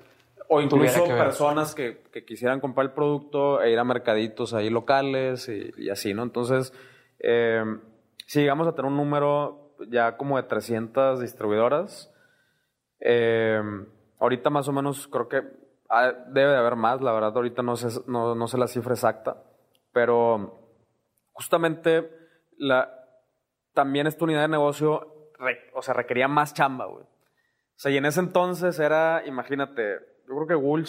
o 0.48 0.60
incluso 0.60 1.04
que 1.04 1.12
personas 1.12 1.74
que, 1.74 2.02
que 2.12 2.24
quisieran 2.24 2.60
comprar 2.60 2.86
el 2.86 2.92
producto 2.92 3.60
e 3.60 3.72
ir 3.72 3.78
a 3.78 3.84
mercaditos 3.84 4.54
ahí 4.54 4.70
locales 4.70 5.48
y, 5.48 5.72
y 5.76 5.90
así, 5.90 6.14
¿no? 6.14 6.22
Entonces, 6.22 6.72
eh, 7.18 7.64
si 8.26 8.40
llegamos 8.40 8.68
a 8.68 8.72
tener 8.74 8.90
un 8.90 8.96
número 8.96 9.74
ya 9.88 10.16
como 10.16 10.36
de 10.36 10.42
300 10.44 11.20
distribuidoras, 11.20 12.12
eh, 13.00 13.62
ahorita 14.18 14.50
más 14.50 14.68
o 14.68 14.72
menos 14.72 15.08
creo 15.08 15.28
que 15.28 15.42
ah, 15.88 16.12
debe 16.28 16.52
de 16.52 16.56
haber 16.56 16.76
más, 16.76 17.00
la 17.00 17.12
verdad 17.12 17.32
ahorita 17.34 17.62
no 17.62 17.76
sé, 17.76 18.00
no, 18.06 18.34
no 18.34 18.48
sé 18.48 18.58
la 18.58 18.68
cifra 18.68 18.94
exacta, 18.94 19.42
pero 19.92 20.60
justamente 21.32 22.10
la, 22.58 22.92
también 23.74 24.06
esta 24.06 24.24
unidad 24.24 24.42
de 24.42 24.48
negocio, 24.48 25.30
o 25.74 25.82
sea, 25.82 25.94
requería 25.94 26.28
más 26.28 26.54
chamba, 26.54 26.86
güey. 26.86 27.04
O 27.04 27.78
sea, 27.78 27.92
y 27.92 27.98
en 27.98 28.06
ese 28.06 28.20
entonces 28.20 28.78
era, 28.78 29.22
imagínate, 29.26 29.98
yo 30.26 30.34
creo 30.34 30.46
que 30.46 30.54
Google 30.54 30.86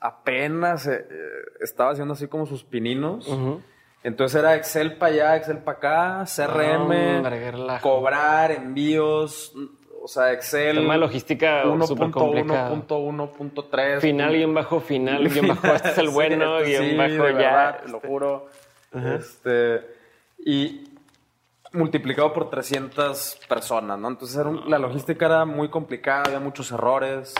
apenas 0.00 0.86
eh, 0.86 1.06
eh, 1.10 1.42
estaba 1.60 1.92
haciendo 1.92 2.12
así 2.12 2.28
como 2.28 2.44
sus 2.44 2.64
pininos. 2.64 3.26
Ujú. 3.26 3.62
Entonces 4.04 4.38
era 4.40 4.54
Excel 4.54 4.96
para 4.96 5.12
allá, 5.12 5.36
Excel 5.36 5.58
para 5.58 5.78
acá, 5.78 6.24
CRM, 6.24 7.22
cobrar, 7.80 8.52
envíos, 8.52 9.52
o 10.02 10.06
sea, 10.06 10.32
Excel. 10.32 10.76
tema 10.76 10.94
de 10.94 11.00
logística 11.00 11.62
súper 11.84 12.10
complicado. 12.10 12.74
1.1.1.3. 12.76 14.00
Final 14.00 14.32
guion 14.34 14.54
bajo 14.54 14.80
final 14.80 15.28
guion 15.28 15.48
bajo 15.48 15.66
este 15.74 15.88
es 15.90 15.98
el 15.98 16.06
Sí, 16.08 16.12
bueno 16.14 16.58
este, 16.58 16.70
guion 16.70 16.84
sí, 16.84 16.96
bajo 16.96 17.24
de 17.26 17.32
ya. 17.32 17.38
verdad, 17.38 17.80
te 17.84 17.88
lo 17.90 18.00
juro. 18.00 18.46
Este, 19.18 19.86
y 20.44 20.84
multiplicado 21.72 22.32
por 22.32 22.48
300 22.48 23.40
personas, 23.48 23.98
¿no? 23.98 24.08
Entonces 24.08 24.38
era 24.38 24.48
un- 24.48 24.70
la 24.70 24.78
logística 24.78 25.26
era 25.26 25.44
muy 25.44 25.68
complicada, 25.68 26.22
había 26.26 26.40
muchos 26.40 26.70
errores. 26.72 27.34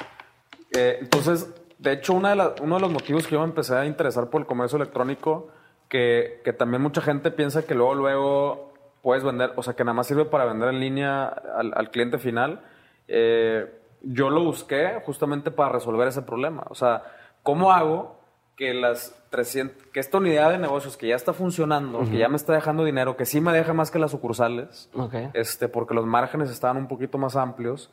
Eh, 0.76 0.98
entonces, 1.00 1.48
de 1.78 1.92
hecho, 1.92 2.12
una 2.12 2.30
de 2.30 2.36
la- 2.36 2.54
uno 2.60 2.74
de 2.74 2.80
los 2.82 2.90
motivos 2.92 3.26
que 3.26 3.32
yo 3.34 3.38
me 3.40 3.46
empecé 3.46 3.74
a 3.76 3.86
interesar 3.86 4.28
por 4.28 4.42
el 4.42 4.46
comercio 4.46 4.76
electrónico, 4.76 5.48
que, 5.88 6.40
que 6.44 6.52
también 6.52 6.82
mucha 6.82 7.00
gente 7.00 7.30
piensa 7.30 7.64
que 7.66 7.74
luego, 7.74 7.94
luego 7.94 8.72
puedes 9.02 9.24
vender, 9.24 9.52
o 9.56 9.62
sea, 9.62 9.74
que 9.74 9.84
nada 9.84 9.94
más 9.94 10.06
sirve 10.06 10.24
para 10.26 10.44
vender 10.44 10.68
en 10.70 10.80
línea 10.80 11.24
al, 11.26 11.72
al 11.74 11.90
cliente 11.90 12.18
final. 12.18 12.62
eh, 13.06 13.74
yo 14.00 14.30
lo 14.30 14.44
busqué 14.44 15.02
justamente 15.04 15.50
para 15.50 15.70
resolver 15.72 16.06
ese 16.06 16.22
problema. 16.22 16.62
O 16.70 16.76
sea, 16.76 17.02
¿cómo 17.42 17.72
hago 17.72 18.20
que 18.54 18.72
las 18.72 19.12
300, 19.30 19.86
que 19.88 19.98
esta 19.98 20.18
unidad 20.18 20.50
de 20.50 20.58
negocios 20.58 20.96
que 20.96 21.08
ya 21.08 21.16
está 21.16 21.32
funcionando, 21.32 22.00
que 22.08 22.16
ya 22.16 22.28
me 22.28 22.36
está 22.36 22.52
dejando 22.52 22.84
dinero, 22.84 23.16
que 23.16 23.24
sí 23.26 23.40
me 23.40 23.52
deja 23.52 23.72
más 23.72 23.90
que 23.90 23.98
las 23.98 24.12
sucursales, 24.12 24.88
Ok. 24.94 25.14
este, 25.34 25.68
porque 25.68 25.94
los 25.94 26.06
márgenes 26.06 26.48
estaban 26.48 26.76
un 26.76 26.86
poquito 26.86 27.18
más 27.18 27.34
amplios, 27.34 27.90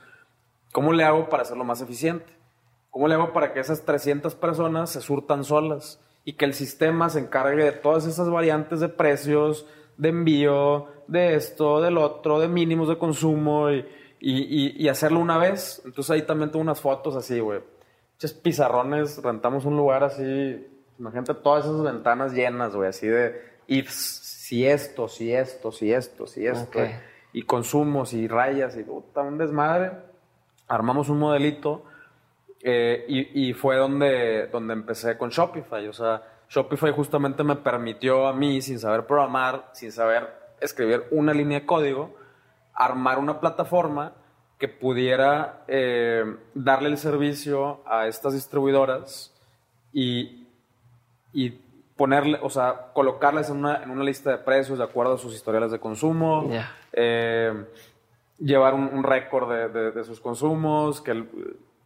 ¿cómo 0.73 0.93
le 0.93 1.03
hago 1.03 1.27
para 1.27 1.41
hacerlo 1.41 1.63
más 1.63 1.81
eficiente? 1.81 2.31
¿Cómo 2.91 3.07
le 3.07 3.15
hago 3.15 3.33
para 3.33 3.51
que 3.53 3.59
esas 3.59 3.83
300 3.83 4.35
personas 4.35 4.91
se 4.91 5.01
surtan 5.01 5.43
solas 5.43 5.99
y 6.26 6.34
que 6.34 6.45
el 6.45 6.53
sistema 6.53 7.09
se 7.09 7.19
encargue 7.19 7.63
de 7.63 7.71
todas 7.71 8.05
esas 8.07 8.30
variantes 8.30 8.80
de 8.82 8.89
precios, 8.89 9.65
de 9.97 10.09
envío, 10.09 10.88
de 11.07 11.36
esto, 11.36 11.82
del 11.82 11.97
otro, 11.97 12.39
de 12.39 12.47
mínimos 12.47 12.89
de 12.89 12.97
consumo 12.97 13.69
y, 13.71 13.86
y- 14.19 14.65
y- 14.80 14.84
y 14.84 14.89
hacerlo 14.89 15.19
una 15.19 15.38
vez? 15.38 15.82
Entonces 15.86 16.09
ahí 16.11 16.23
también 16.23 16.49
tengo 16.51 16.63
unas 16.63 16.82
fotos 16.82 17.15
así, 17.15 17.39
güey. 17.39 17.61
Muchos 18.15 18.34
pizarrones, 18.34 19.21
rentamos 19.21 19.65
un 19.65 19.78
lugar 19.78 20.03
así, 20.03 20.65
imagínate 20.97 21.34
todas 21.36 21.65
esas 21.65 21.84
ventanas 21.84 22.34
llenas, 22.34 22.76
güey, 22.76 22.89
así 22.89 23.07
de 23.07 23.39
ifs, 23.67 23.93
si 23.93 24.65
esto, 24.65 25.07
si 25.07 25.32
esto, 25.34 25.71
si 25.71 25.91
esto, 25.93 26.26
si 26.28 26.45
esto, 26.47 26.80
y 27.34 27.41
consumos 27.43 28.13
y 28.13 28.28
rayas 28.28 28.78
y 28.78 28.84
puta, 28.84 29.21
un 29.21 29.38
desmadre. 29.38 29.91
Armamos 30.67 31.09
un 31.09 31.19
modelito 31.19 31.84
eh, 32.68 33.05
y, 33.07 33.49
y 33.49 33.53
fue 33.53 33.76
donde, 33.78 34.47
donde 34.47 34.74
empecé 34.74 35.18
con 35.20 35.30
Shopify. 35.30 35.88
O 35.88 35.93
sea, 35.93 36.24
Shopify 36.49 36.91
justamente 36.91 37.43
me 37.43 37.55
permitió 37.57 38.26
a 38.28 38.34
mí, 38.34 38.59
sin 38.61 38.80
saber 38.80 39.05
programar, 39.05 39.70
sin 39.74 39.91
saber 39.91 40.28
escribir 40.59 41.03
una 41.11 41.32
línea 41.34 41.59
de 41.59 41.66
código, 41.68 42.16
armar 42.74 43.20
una 43.20 43.39
plataforma 43.39 44.13
que 44.57 44.68
pudiera 44.68 45.63
eh, 45.68 46.24
darle 46.55 46.89
el 46.89 46.97
servicio 46.97 47.82
a 47.86 48.07
estas 48.07 48.34
distribuidoras 48.34 49.32
y, 49.93 50.47
y 51.34 51.51
ponerle, 51.95 52.39
o 52.41 52.49
sea, 52.49 52.91
colocarles 52.93 53.49
en 53.49 53.57
una, 53.57 53.84
en 53.84 53.91
una 53.91 54.03
lista 54.03 54.32
de 54.32 54.38
precios 54.39 54.78
de 54.80 54.84
acuerdo 54.86 55.13
a 55.13 55.18
sus 55.18 55.34
historiales 55.36 55.72
de 55.72 55.80
consumo, 55.80 56.47
eh, 56.93 57.53
llevar 58.39 58.74
un, 58.74 58.89
un 58.91 59.03
récord 59.03 59.49
de, 59.51 59.70
de- 59.70 59.91
de 59.91 60.03
sus 60.03 60.20
consumos, 60.20 61.01
que, 61.01 61.11
el- 61.11 61.30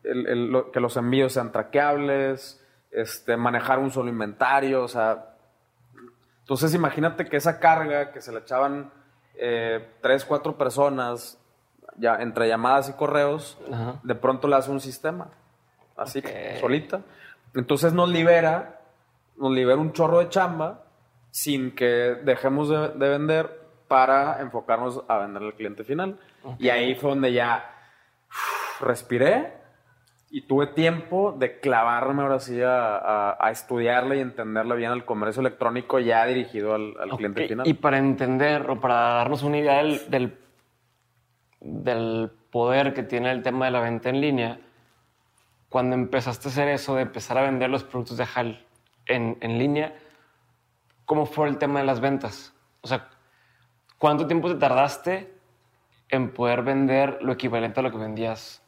el- 0.03 0.27
el- 0.27 0.51
lo- 0.51 0.71
que 0.71 0.79
los 0.79 0.95
envíos 0.97 1.33
sean 1.33 1.51
traqueables, 1.51 2.63
este, 2.91 3.37
manejar 3.37 3.79
un 3.79 3.91
solo 3.91 4.09
inventario, 4.09 4.83
o 4.83 4.87
sea, 4.87 5.35
entonces 6.41 6.73
imagínate 6.73 7.25
que 7.25 7.37
esa 7.37 7.59
carga 7.59 8.11
que 8.11 8.21
se 8.21 8.31
le 8.31 8.39
echaban 8.39 8.91
eh, 9.41 9.87
tres, 10.01 10.25
cuatro 10.25 10.57
personas, 10.57 11.39
ya 11.95 12.15
entre 12.21 12.47
llamadas 12.49 12.89
y 12.89 12.93
correos, 12.93 13.57
Ajá. 13.71 13.99
de 14.03 14.15
pronto 14.15 14.47
le 14.49 14.55
hace 14.57 14.69
un 14.69 14.81
sistema, 14.81 15.29
así, 15.95 16.21
solita. 16.59 17.01
Entonces 17.55 17.93
nos 17.93 18.09
libera, 18.09 18.81
nos 19.37 19.51
libera 19.53 19.77
un 19.79 19.93
chorro 19.93 20.19
de 20.19 20.27
chamba 20.29 20.83
sin 21.31 21.73
que 21.73 21.85
dejemos 22.23 22.67
de, 22.67 22.89
de 22.89 23.09
vender 23.09 23.61
para 23.87 24.41
enfocarnos 24.41 25.03
a 25.07 25.19
vender 25.19 25.43
al 25.43 25.53
cliente 25.53 25.83
final. 25.85 26.19
Y 26.57 26.67
ahí 26.69 26.95
fue 26.95 27.11
donde 27.11 27.31
ya 27.31 27.63
respiré 28.81 29.53
y 30.31 30.41
tuve 30.41 30.67
tiempo 30.67 31.35
de 31.37 31.59
clavarme 31.59 32.21
ahora 32.21 32.39
sí 32.39 32.61
a, 32.61 32.97
a, 32.97 33.37
a 33.39 33.51
estudiarle 33.51 34.17
y 34.17 34.21
entenderle 34.21 34.75
bien 34.75 34.91
al 34.91 35.05
comercio 35.05 35.41
electrónico 35.41 35.99
ya 35.99 36.25
dirigido 36.25 36.75
al, 36.75 36.93
al 36.99 37.09
cliente 37.17 37.47
final. 37.47 37.67
Y 37.67 37.73
para 37.73 37.97
entender 37.97 38.69
o 38.69 38.79
para 38.79 38.95
darnos 38.95 39.41
una 39.41 39.57
idea 39.57 39.77
del, 39.77 40.09
del, 40.09 40.37
del 41.61 42.31
poder 42.51 42.93
que 42.93 43.03
tiene 43.03 43.31
el 43.31 43.41
tema 43.41 43.65
de 43.65 43.71
la 43.71 43.79
venta 43.81 44.09
en 44.09 44.21
línea, 44.21 44.59
cuando 45.67 45.95
empezaste 45.95 46.47
a 46.47 46.51
hacer 46.51 46.67
eso 46.67 46.95
de 46.95 47.03
empezar 47.03 47.37
a 47.37 47.41
vender 47.41 47.69
los 47.69 47.83
productos 47.83 48.17
de 48.17 48.27
HAL 48.33 48.65
en, 49.07 49.37
en 49.41 49.57
línea, 49.57 49.95
¿cómo 51.05 51.25
fue 51.25 51.47
el 51.47 51.57
tema 51.57 51.79
de 51.79 51.85
las 51.85 52.01
ventas? 52.01 52.53
O 52.81 52.87
sea, 52.87 53.09
¿cuánto 53.97 54.27
tiempo 54.27 54.47
te 54.47 54.55
tardaste 54.55 55.33
en 56.09 56.31
poder 56.31 56.61
vender 56.61 57.17
lo 57.21 57.33
equivalente 57.33 57.79
a 57.79 57.83
lo 57.83 57.91
que 57.91 57.97
vendías 57.97 58.63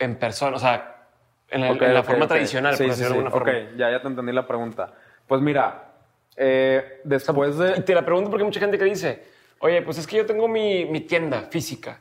en 0.00 0.16
persona? 0.16 0.56
O 0.56 0.58
sea, 0.58 1.06
en, 1.48 1.62
el- 1.64 1.76
Ok, 1.76 1.82
en 1.82 1.94
la 1.94 2.00
ok, 2.00 2.06
forma 2.06 2.24
ok. 2.24 2.28
tradicional, 2.30 2.74
Sí, 2.76 2.84
por 2.84 2.92
sí, 2.94 3.00
decirlo 3.02 3.20
de 3.22 3.26
alguna 3.28 3.30
forma. 3.30 3.52
Ok, 3.52 3.76
ya, 3.76 3.90
ya 3.90 4.00
te 4.02 4.08
entendí 4.08 4.32
la 4.32 4.46
pregunta. 4.46 4.92
Pues 5.26 5.40
mira, 5.40 5.92
eh, 6.36 7.00
después 7.04 7.56
Y 7.56 7.58
de... 7.60 7.82
te 7.82 7.94
la 7.94 8.04
pregunto 8.04 8.30
porque 8.30 8.42
hay 8.42 8.46
mucha 8.48 8.60
gente 8.60 8.78
que 8.78 8.84
dice, 8.84 9.22
oye, 9.60 9.82
pues 9.82 9.98
es 9.98 10.06
que 10.06 10.16
yo 10.16 10.26
tengo 10.26 10.48
mi, 10.48 10.84
mi 10.86 11.00
tienda 11.02 11.42
física 11.42 12.00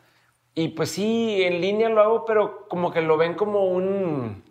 y 0.56 0.70
pues 0.70 0.90
sí, 0.92 1.44
en 1.44 1.62
línea 1.62 1.90
lo 1.90 2.02
hago, 2.02 2.26
pero 2.26 2.68
como 2.68 2.92
que 2.92 3.02
lo 3.02 3.18
ven 3.18 3.36
como 3.36 3.66
un... 3.66 4.44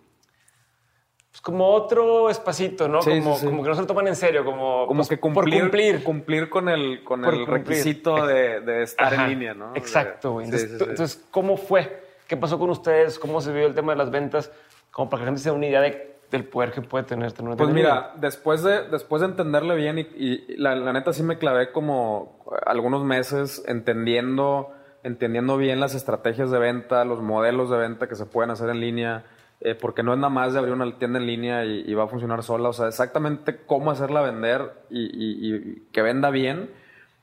Pues 1.31 1.43
como 1.43 1.69
otro 1.69 2.31
espacito, 2.31 2.89
¿no? 2.89 3.03
Sí, 3.03 3.11
como, 3.11 3.35
sí, 3.35 3.41
sí. 3.41 3.47
como 3.47 3.63
que 3.63 3.69
no 3.69 3.75
se 3.75 3.83
lo 3.83 3.87
toman 3.87 4.09
en 4.09 4.17
serio, 4.17 4.45
como, 4.45 4.87
Como 4.87 4.99
pues, 5.01 5.09
que 5.11 5.17
por 5.19 5.35
cumplir, 5.35 5.61
cumplir. 5.63 6.03
cumplir 6.05 6.49
con 6.49 6.69
el, 6.69 7.05
con 7.05 7.23
Por 7.23 7.35
el 7.35 7.45
cumplir. 7.45 7.65
requisito 7.67 8.27
de, 8.27 8.61
de 8.61 8.83
estar 8.83 9.13
Ajá, 9.13 9.25
en 9.25 9.31
línea, 9.31 9.55
¿no? 9.55 9.77
Exacto, 9.77 10.33
güey. 10.33 10.47
Entonces, 10.47 10.81
entonces, 10.81 11.27
¿cómo 11.31 11.57
fue? 11.57 12.08
¿Qué 12.29 12.37
pasó 12.37 12.59
con 12.59 12.71
ustedes? 12.71 13.19
¿Cómo 13.19 13.41
se 13.41 13.53
vio 13.53 13.67
el 13.67 13.75
tema 13.75 13.93
de 13.93 13.99
las 13.99 14.11
ventas? 14.11 14.53
Como 14.93 15.11
para 15.11 15.21
que 15.21 15.25
la 15.25 15.29
gente 15.31 15.43
se 15.43 15.51
dé 15.51 15.57
una 15.57 15.67
idea 15.67 15.81
de- 15.81 16.15
del 16.31 16.45
poder 16.45 16.73
que 16.73 16.83
puede 16.83 17.05
tener 17.05 17.33
tener 17.33 17.57
Pues 17.57 17.71
mira, 17.71 18.13
después 18.17 18.63
de, 18.63 18.87
después 18.89 19.21
de 19.23 19.29
entenderle 19.29 19.75
bien 19.75 19.99
y, 19.99 20.03
y 20.15 20.57
la, 20.59 20.75
la 20.77 20.93
neta 20.93 21.13
sí 21.15 21.23
me 21.23 21.39
clavé 21.39 21.73
como 21.73 22.45
algunos 22.67 23.03
meses 23.03 23.65
entendiendo, 23.67 24.71
entendiendo 25.03 25.57
bien 25.57 25.81
las 25.81 25.95
estrategias 25.95 26.51
de 26.51 26.59
venta, 26.59 27.07
los 27.07 27.23
modelos 27.23 27.71
de 27.71 27.79
venta 27.79 28.09
que 28.09 28.15
se 28.15 28.27
pueden 28.27 28.51
hacer 28.51 28.69
en 28.69 28.81
línea, 28.81 29.25
eh, 29.61 29.75
porque 29.75 30.03
no 30.03 30.13
es 30.13 30.19
nada 30.19 30.29
más 30.29 30.53
de 30.53 30.59
abrir 30.59 30.75
una 30.75 30.99
tienda 30.99 31.19
en 31.19 31.27
línea 31.27 31.65
y, 31.65 31.81
y 31.87 31.95
va 31.95 32.05
a 32.05 32.09
funcionar 32.09 32.43
sola, 32.43 32.69
o 32.69 32.73
sea, 32.75 32.89
exactamente 32.89 33.63
cómo 33.65 33.91
hacerla 33.91 34.21
vender 34.21 34.71
y, 34.91 35.01
y- 35.05 35.57
y 35.57 35.81
que 35.93 36.03
venda 36.03 36.29
bien. 36.29 36.71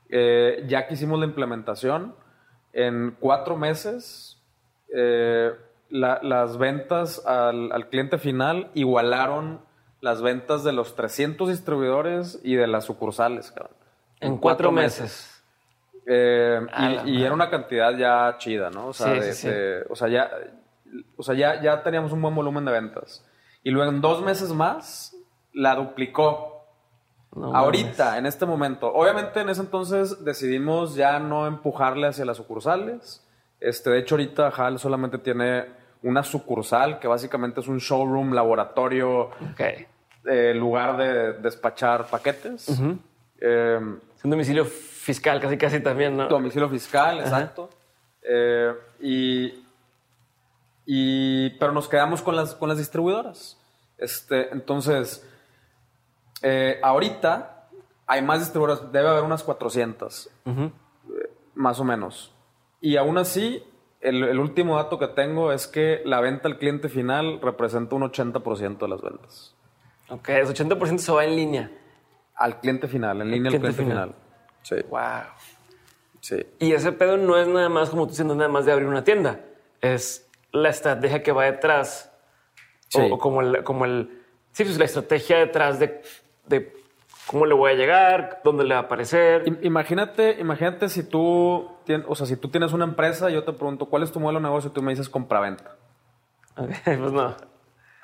Eh, 0.10 0.66
ya 0.68 0.88
que 0.88 0.96
hicimos 0.96 1.20
la 1.20 1.26
implementación, 1.26 2.16
en 2.74 3.16
cuatro 3.20 3.56
meses 3.56 4.35
eh, 4.94 5.52
la- 5.90 6.20
las 6.24 6.58
ventas 6.58 7.26
al, 7.26 7.72
al 7.72 7.90
cliente 7.90 8.18
final 8.18 8.70
igualaron 8.74 9.62
las 10.02 10.22
ventas 10.22 10.64
de 10.64 10.74
los 10.74 10.96
300 10.96 11.50
distribuidores 11.50 12.40
y 12.44 12.56
de 12.56 12.68
las 12.68 12.86
sucursales, 12.86 13.52
cabrón. 13.52 13.76
En 14.20 14.38
cuatro 14.38 14.72
meses. 14.72 15.32
Eh, 16.08 16.60
y- 17.06 17.10
y, 17.18 17.24
era 17.24 17.34
una 17.34 17.50
cantidad 17.50 17.96
ya 17.98 18.36
chida, 18.38 18.70
¿no? 18.70 18.88
O 18.88 18.94
sea, 18.94 19.08
Sí, 19.08 19.14
de- 19.20 19.34
sí, 19.34 19.42
sí. 19.42 19.48
de- 19.50 19.86
o 19.90 19.96
sea, 19.96 20.08
ya, 20.08 20.30
o 21.18 21.24
sea 21.24 21.34
ya, 21.36 21.62
ya 21.62 21.82
teníamos 21.82 22.12
un 22.12 22.22
buen 22.22 22.36
volumen 22.36 22.64
de 22.66 22.72
ventas. 22.72 23.26
Y 23.64 23.72
luego 23.72 23.92
en 23.92 24.02
dos 24.02 24.22
meses 24.22 24.50
más 24.52 25.16
la 25.54 25.76
duplicó. 25.76 26.52
No 27.36 27.54
Ahorita, 27.56 28.18
en 28.20 28.28
este 28.28 28.46
momento. 28.46 28.94
Obviamente 28.94 29.42
en 29.42 29.50
ese 29.50 29.62
entonces 29.62 30.24
decidimos 30.24 30.96
ya 30.96 31.20
no 31.20 31.48
empujarle 31.48 32.08
hacia 32.08 32.24
las 32.26 32.38
sucursales. 32.38 33.25
Este, 33.66 33.90
de 33.90 34.00
hecho, 34.00 34.16
ahorita 34.16 34.50
HAL 34.50 34.78
solamente 34.80 35.18
tiene 35.18 35.66
una 36.04 36.22
sucursal 36.24 37.00
que 37.00 37.08
básicamente 37.08 37.62
es 37.62 37.68
un 37.68 37.80
showroom, 37.80 38.32
laboratorio, 38.34 39.32
eh, 40.26 40.54
lugar 40.54 40.98
de 40.98 41.34
despachar 41.34 42.06
paquetes. 42.08 42.70
Eh, 43.42 43.80
Es 44.18 44.24
un 44.24 44.30
domicilio 44.32 44.66
fiscal 44.66 45.40
casi 45.42 45.58
casi 45.58 45.80
también, 45.80 46.16
¿no? 46.16 46.28
domicilio 46.28 46.70
fiscal, 46.70 47.20
exacto. 47.20 47.70
Eh, 48.22 48.72
y, 49.02 49.64
y- 50.86 51.50
pero 51.60 51.72
nos 51.72 51.88
quedamos 51.88 52.22
con 52.22 52.36
las, 52.36 52.54
con 52.56 52.70
las 52.70 52.78
distribuidoras. 52.78 53.58
Este, 53.98 54.52
entonces, 54.52 55.28
eh, 56.42 56.80
ahorita 56.84 57.68
hay 58.06 58.22
más 58.22 58.40
distribuidoras, 58.40 58.92
debe 58.92 59.10
haber 59.10 59.24
unas 59.24 59.42
400, 59.44 60.30
Ujú. 60.46 60.72
más 61.56 61.80
o 61.80 61.84
menos. 61.84 62.32
Y 62.86 62.98
aún 62.98 63.18
así, 63.18 63.64
el, 64.00 64.24
el 64.24 64.40
último 64.40 64.76
dato 64.76 65.00
que 65.00 65.08
tengo 65.08 65.52
es 65.52 65.66
que 65.66 66.04
la 66.06 66.22
venta 66.22 66.48
al 66.48 66.60
cliente 66.60 66.88
final 66.88 67.40
representa 67.42 67.96
un 67.96 68.04
80% 68.04 68.78
de 68.78 68.88
las 68.88 69.02
ventas. 69.02 69.56
Ok, 70.10 70.30
ese 70.30 70.54
80% 70.54 71.00
se 71.00 71.12
va 71.12 71.26
en 71.26 71.36
línea. 71.36 71.72
Al 72.36 72.60
cliente 72.60 72.88
final, 72.88 73.22
en 73.22 73.32
línea 73.32 73.52
al 73.52 73.58
cliente 73.58 73.82
final. 73.84 74.14
final. 74.14 74.16
Sí, 74.62 74.76
Wow. 74.88 75.02
sí. 76.20 76.46
Y 76.60 76.74
ese 76.74 76.92
pedo 76.92 77.18
no 77.18 77.38
es 77.38 77.48
nada 77.48 77.70
más, 77.70 77.90
como 77.90 78.04
tú 78.06 78.12
diciendo, 78.12 78.36
nada 78.36 78.50
más 78.50 78.66
de 78.68 78.72
abrir 78.72 78.88
una 78.88 79.04
tienda. 79.04 79.40
Es 79.82 80.30
la 80.52 80.70
estrategia 80.70 81.24
que 81.24 81.32
va 81.32 81.46
detrás. 81.46 82.12
Sí. 82.90 83.00
O, 83.02 83.16
o 83.16 83.18
como 83.18 83.42
el, 83.42 83.64
como 83.64 83.86
el. 83.86 84.22
Sí, 84.52 84.64
pues 84.64 84.78
la 84.78 84.86
estrategia 84.86 85.38
detrás 85.40 85.80
de, 85.80 86.04
de 86.46 86.75
cómo 87.28 87.46
le 87.46 87.54
voy 87.54 87.72
a 87.72 87.76
llegar, 87.76 88.42
dónde 88.44 88.64
le 88.64 88.74
va 88.76 88.82
a 88.82 88.84
aparecer. 88.84 89.44
Im- 89.46 89.60
Imagínate, 89.64 90.38
imagínate 90.40 90.90
si 90.90 91.04
tú, 91.08 91.72
o 92.08 92.16
sea, 92.16 92.26
si 92.26 92.38
tú 92.38 92.50
tienes 92.50 92.74
una 92.74 92.86
empresa 92.86 93.30
yo 93.30 93.44
te 93.44 93.54
pregunto 93.54 93.86
cuál 93.88 94.04
es 94.04 94.12
tu 94.12 94.20
modelo 94.20 94.40
de 94.40 94.44
negocio 94.44 94.70
y 94.70 94.74
tú 94.74 94.82
me 94.82 94.92
dices 94.92 95.10
compraventa. 95.10 95.76
Ok, 96.58 96.70
pues 96.86 97.12
no. 97.12 97.36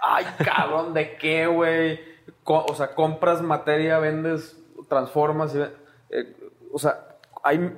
Ay, 0.02 0.26
cabrón, 0.44 0.94
¿de 0.94 1.16
qué, 1.18 1.46
güey? 1.48 2.00
O 2.44 2.74
sea, 2.76 2.96
compras 2.96 3.42
materia, 3.42 4.00
vendes, 4.00 4.58
transformas 4.90 5.54
y 5.56 5.60
eh, 5.62 6.36
o 6.74 6.80
sea, 6.80 7.18
hay 7.44 7.78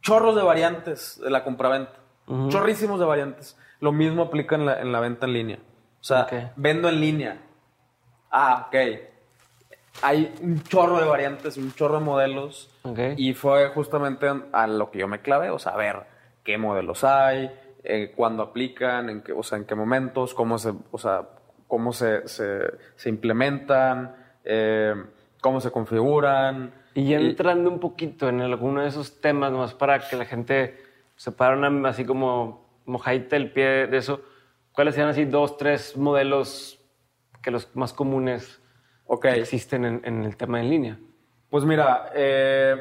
chorros 0.00 0.34
de 0.36 0.42
variantes 0.42 1.20
de 1.22 1.30
la 1.30 1.44
compraventa. 1.44 1.92
Chorrísimos 2.48 2.98
de 3.00 3.06
variantes. 3.06 3.58
Lo 3.80 3.92
mismo 3.92 4.22
aplica 4.22 4.54
en 4.54 4.64
la, 4.64 4.80
en 4.80 4.92
la 4.92 5.00
venta 5.00 5.26
en 5.26 5.32
línea. 5.32 5.58
O 6.00 6.04
sea, 6.04 6.52
vendo 6.56 6.88
en 6.88 7.00
línea. 7.00 7.42
Ah, 8.30 8.66
ok. 8.68 8.76
Hay 10.02 10.34
un 10.40 10.62
chorro 10.62 11.00
de 11.00 11.06
variantes, 11.06 11.56
un 11.56 11.72
chorro 11.72 11.98
de 11.98 12.04
modelos. 12.04 12.70
Ok. 12.82 12.98
Y 13.16 13.34
fue 13.34 13.68
justamente 13.68 14.26
a 14.52 14.66
lo 14.66 14.90
que 14.90 14.98
yo 14.98 15.08
me 15.08 15.20
clavé, 15.20 15.50
o 15.50 15.58
sea, 15.58 15.76
ver 15.76 16.06
qué 16.42 16.56
modelos 16.58 17.04
hay, 17.04 17.50
eh, 17.84 18.12
cuándo 18.16 18.42
aplican, 18.42 19.10
en 19.10 19.22
qué, 19.22 19.32
o 19.32 19.42
sea, 19.42 19.58
en 19.58 19.64
qué 19.64 19.74
momentos, 19.74 20.34
cómo 20.34 20.58
se, 20.58 20.72
o 20.90 20.98
sea, 20.98 21.28
cómo 21.66 21.92
se, 21.92 22.26
se, 22.28 22.60
se 22.96 23.08
implementan, 23.08 24.16
eh, 24.44 24.94
cómo 25.40 25.60
se 25.60 25.70
configuran. 25.70 26.72
Y 26.94 27.14
entrando 27.14 27.70
un 27.70 27.78
poquito 27.78 28.28
en 28.28 28.40
alguno 28.40 28.82
de 28.82 28.88
esos 28.88 29.20
temas, 29.20 29.52
más 29.52 29.74
para 29.74 30.00
que 30.08 30.16
la 30.16 30.24
gente 30.24 30.76
se 31.16 31.32
para 31.32 31.56
una, 31.56 31.88
así 31.88 32.04
como 32.04 32.68
mojadita 32.86 33.36
el 33.36 33.52
pie 33.52 33.86
de 33.86 33.96
eso, 33.96 34.22
¿cuáles 34.72 34.94
serían 34.94 35.10
así 35.10 35.24
dos, 35.24 35.56
tres 35.56 35.96
modelos 35.96 36.80
que 37.42 37.50
los 37.50 37.74
más 37.76 37.92
comunes 37.92 38.59
Ok. 39.12 39.22
que 39.22 39.40
existen 39.40 39.84
en, 39.84 40.00
en 40.04 40.24
el 40.24 40.36
tema 40.36 40.60
en 40.60 40.70
línea? 40.70 40.98
Pues 41.48 41.64
mira, 41.64 42.10
eh, 42.14 42.76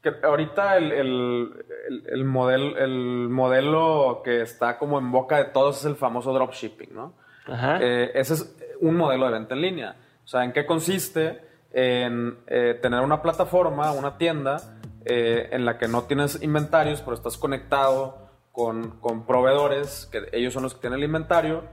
que 0.00 0.14
ahorita 0.22 0.76
el, 0.76 0.92
el, 0.92 1.64
el, 2.06 2.76
el 2.78 3.28
modelo 3.28 4.22
que 4.24 4.42
está 4.42 4.78
como 4.78 4.98
en 5.00 5.10
boca 5.10 5.38
de 5.38 5.46
todos 5.46 5.80
es 5.80 5.84
el 5.86 5.96
famoso 5.96 6.32
dropshipping, 6.32 6.94
¿no? 6.94 7.14
Ajá. 7.46 7.78
Eh, 7.80 8.12
ese 8.14 8.34
es 8.34 8.56
un 8.80 8.96
modelo 8.96 9.26
de 9.26 9.32
venta 9.32 9.54
en 9.54 9.60
línea. 9.62 9.96
O 10.24 10.28
sea, 10.28 10.44
¿en 10.44 10.52
qué 10.52 10.64
consiste? 10.66 11.40
En 11.72 12.38
eh, 12.46 12.78
tener 12.80 13.00
una 13.00 13.20
plataforma, 13.20 13.90
una 13.90 14.18
tienda, 14.18 14.78
eh, 15.04 15.48
en 15.50 15.64
la 15.64 15.78
que 15.78 15.88
no 15.88 16.04
tienes 16.04 16.40
inventarios, 16.42 17.02
pero 17.02 17.14
estás 17.14 17.36
conectado 17.36 18.30
con, 18.52 19.00
con 19.00 19.26
proveedores, 19.26 20.08
que 20.12 20.28
ellos 20.32 20.54
son 20.54 20.62
los 20.62 20.74
que 20.74 20.82
tienen 20.82 21.00
el 21.00 21.04
inventario. 21.06 21.64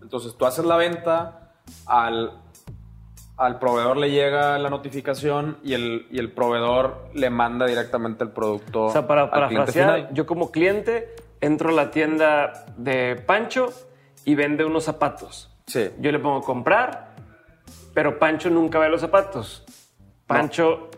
Entonces 0.00 0.36
tú 0.36 0.46
haces 0.46 0.64
la 0.64 0.76
venta, 0.76 1.52
al, 1.86 2.40
al 3.40 3.58
proveedor 3.58 3.96
le 3.96 4.10
llega 4.10 4.58
la 4.58 4.68
notificación 4.68 5.56
y 5.62 5.72
el, 5.72 6.06
y 6.10 6.18
el 6.18 6.30
proveedor 6.30 7.08
le 7.14 7.30
manda 7.30 7.64
directamente 7.64 8.22
el 8.22 8.30
producto 8.32 8.84
o 8.84 8.92
sea, 8.92 9.06
para, 9.06 9.22
al 9.22 9.30
para 9.30 9.48
cliente 9.48 9.72
frasear, 9.72 9.94
final. 9.96 10.14
yo 10.14 10.26
como 10.26 10.50
cliente 10.50 11.14
entro 11.40 11.70
a 11.70 11.72
la 11.72 11.90
tienda 11.90 12.66
de 12.76 13.16
Pancho 13.16 13.72
y 14.26 14.34
vende 14.34 14.66
unos 14.66 14.84
zapatos. 14.84 15.50
Sí. 15.66 15.88
Yo 16.00 16.12
le 16.12 16.18
pongo 16.18 16.42
comprar, 16.42 17.14
pero 17.94 18.18
Pancho 18.18 18.50
nunca 18.50 18.78
ve 18.78 18.90
los 18.90 19.00
zapatos. 19.00 19.64
Pancho 20.26 20.90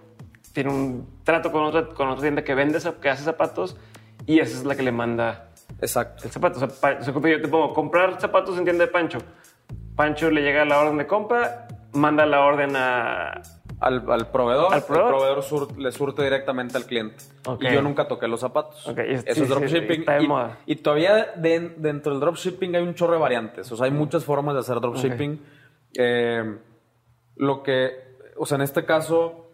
tiene 0.53 0.71
un 0.71 1.21
trato 1.23 1.53
con 1.53 1.63
otra, 1.63 1.91
con 1.91 2.09
otra 2.09 2.23
tienda 2.23 2.43
que 2.43 2.57
vende, 2.57 2.81
que 3.01 3.09
hace 3.09 3.23
zapatos 3.23 3.77
y 4.27 4.41
esa 4.41 4.59
es 4.59 4.65
la 4.65 4.75
que 4.75 4.83
le 4.83 4.91
manda 4.91 5.51
Exacto. 5.81 6.25
el 6.25 6.33
zapato. 6.33 6.59
O 6.65 6.69
sea, 6.69 7.01
yo 7.01 7.13
te 7.41 7.47
pongo 7.47 7.73
comprar 7.73 8.21
zapatos 8.21 8.59
en 8.59 8.65
tienda 8.65 8.85
de 8.85 8.91
Pancho. 8.91 9.19
Pancho 9.95 10.29
le 10.29 10.43
llega 10.43 10.65
la 10.65 10.81
orden 10.81 10.99
de 10.99 11.07
compra, 11.07 11.69
manda 11.93 12.25
la 12.27 12.41
orden 12.41 12.75
a, 12.77 13.43
al, 13.81 14.11
al 14.11 14.31
proveedor. 14.31 14.73
¿Al 14.75 14.85
proveedor? 14.85 15.11
El 15.13 15.17
proveedor 15.17 15.43
sur- 15.43 15.79
le 15.79 15.93
surte 15.93 16.23
directamente 16.23 16.77
al 16.77 16.85
cliente. 16.87 17.17
Y 17.61 17.73
yo 17.73 17.83
nunca 17.83 18.07
toqué 18.09 18.29
los 18.29 18.41
zapatos. 18.41 18.87
Eso 18.87 18.95
sí, 18.97 19.23
es 19.27 19.35
sí, 19.39 19.45
dropshipping. 19.47 20.01
está 20.01 20.15
de 20.15 20.23
y, 20.25 20.29
moda. 20.29 20.59
y 20.67 20.77
todavía 20.77 21.33
de- 21.37 21.75
dentro 21.77 22.13
del 22.13 22.21
dropshipping 22.21 22.75
hay 22.77 22.83
un 22.83 22.95
chorro 22.95 23.15
de 23.15 23.19
variantes. 23.19 23.71
O 23.73 23.77
sea, 23.77 23.87
hay 23.87 23.91
muchas 23.93 24.25
formas 24.25 24.55
de 24.55 24.61
hacer 24.61 24.81
dropshipping. 24.81 25.41
Eh, 25.99 26.57
lo 27.37 27.63
que, 27.63 27.91
o 28.37 28.47
sea, 28.47 28.57
en 28.57 28.63
este 28.63 28.85
caso, 28.85 29.51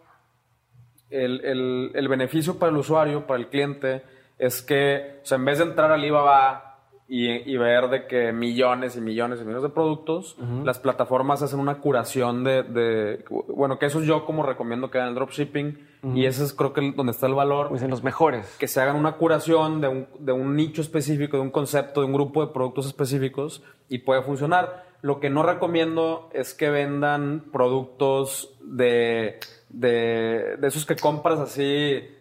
el, 1.09 1.43
el- 1.43 1.91
el 1.95 2.07
beneficio 2.07 2.59
para 2.59 2.71
el 2.71 2.77
usuario, 2.77 3.25
para 3.25 3.39
el 3.39 3.47
cliente, 3.47 4.03
es 4.37 4.61
que, 4.61 5.19
o 5.23 5.25
sea, 5.25 5.37
en 5.37 5.45
vez 5.45 5.57
de 5.57 5.65
entrar 5.65 5.91
al 5.91 5.99
Alibaba 5.99 6.68
y, 7.11 7.27
y 7.51 7.57
ver 7.57 7.89
de 7.89 8.05
que 8.05 8.31
millones 8.31 8.95
y 8.95 9.01
millones 9.01 9.39
y 9.39 9.43
millones 9.43 9.63
de 9.63 9.69
productos, 9.69 10.37
las 10.63 10.77
plataformas 10.77 11.41
hacen 11.41 11.59
una 11.59 11.79
curación 11.79 12.43
de, 12.43 12.61
de- 12.63 13.25
bueno, 13.47 13.79
que 13.79 13.87
eso 13.87 13.99
es 13.99 14.05
yo 14.05 14.25
como 14.25 14.43
recomiendo 14.43 14.91
que 14.91 14.99
hagan 14.99 15.09
el 15.09 15.15
dropshipping 15.15 15.87
y 16.13 16.25
ese 16.25 16.43
es 16.43 16.53
creo 16.53 16.71
que 16.71 16.93
donde 16.95 17.11
está 17.11 17.25
el 17.27 17.33
valor 17.33 17.69
Pues 17.69 17.81
en 17.81 17.89
los 17.89 18.03
mejores. 18.03 18.55
que 18.59 18.67
se 18.67 18.79
hagan 18.79 18.95
una 18.95 19.13
curación 19.13 19.81
de 19.81 19.87
un, 19.89 20.07
de 20.19 20.31
un 20.31 20.55
nicho 20.55 20.81
específico, 20.81 21.35
de 21.37 21.41
un 21.43 21.49
concepto, 21.51 22.01
de 22.01 22.05
un 22.07 22.13
grupo 22.13 22.45
de 22.45 22.53
productos 22.53 22.85
específicos 22.85 23.63
y 23.89 23.97
puede 23.97 24.21
funcionar. 24.21 24.85
Lo 25.01 25.19
que 25.19 25.29
no 25.29 25.43
recomiendo 25.43 26.29
es 26.33 26.53
que 26.53 26.69
vendan 26.69 27.45
productos 27.51 28.53
de, 28.61 29.39
de, 29.69 30.57
de 30.57 30.67
esos 30.67 30.85
que 30.85 30.95
compras 30.95 31.39
así, 31.39 31.63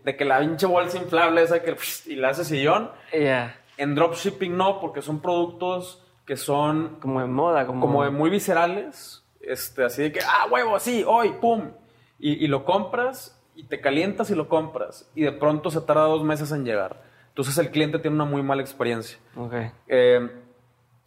de 0.05 0.17
que 0.17 0.25
la 0.25 0.39
pinche 0.41 0.67
bolsa 0.67 0.97
inflable 0.99 1.43
esa 1.43 1.63
que 1.63 1.77
y 2.07 2.17
la 2.17 2.31
hace 2.31 2.45
sillón. 2.45 2.91
Ya. 3.13 3.58
En 3.79 3.95
dropshipping 3.95 4.55
no, 4.57 4.81
porque 4.81 5.01
son 5.01 5.21
productos 5.21 6.05
que 6.27 6.37
son 6.37 6.99
Como 7.01 7.21
de 7.21 7.27
moda, 7.27 7.67
como... 7.67 7.81
como 7.81 8.05
de 8.05 8.11
muy 8.11 8.29
viscerales, 8.29 9.25
este, 9.41 9.85
así 9.85 10.03
de 10.03 10.13
que, 10.13 10.21
ah, 10.21 10.47
huevo, 10.51 10.77
así, 10.77 11.03
hoy, 11.07 11.31
pum, 11.41 11.71
y, 12.19 12.45
y 12.45 12.49
lo 12.49 12.65
compras 12.67 13.35
y 13.55 13.63
te 13.65 13.81
calientas 13.81 14.31
y 14.31 14.35
lo 14.35 14.49
compras 14.49 15.11
y 15.15 15.23
de 15.23 15.33
pronto 15.33 15.71
se 15.71 15.81
tarda 15.81 16.03
dos 16.03 16.23
meses 16.25 16.53
en 16.53 16.65
llegar. 16.65 17.03
Entonces 17.29 17.57
el 17.59 17.71
cliente 17.71 17.99
tiene 17.99 18.15
una 18.17 18.25
muy 18.25 18.43
mala 18.43 18.61
experiencia. 18.63 19.19
Ok. 19.37 19.55
Eh, 19.87 20.29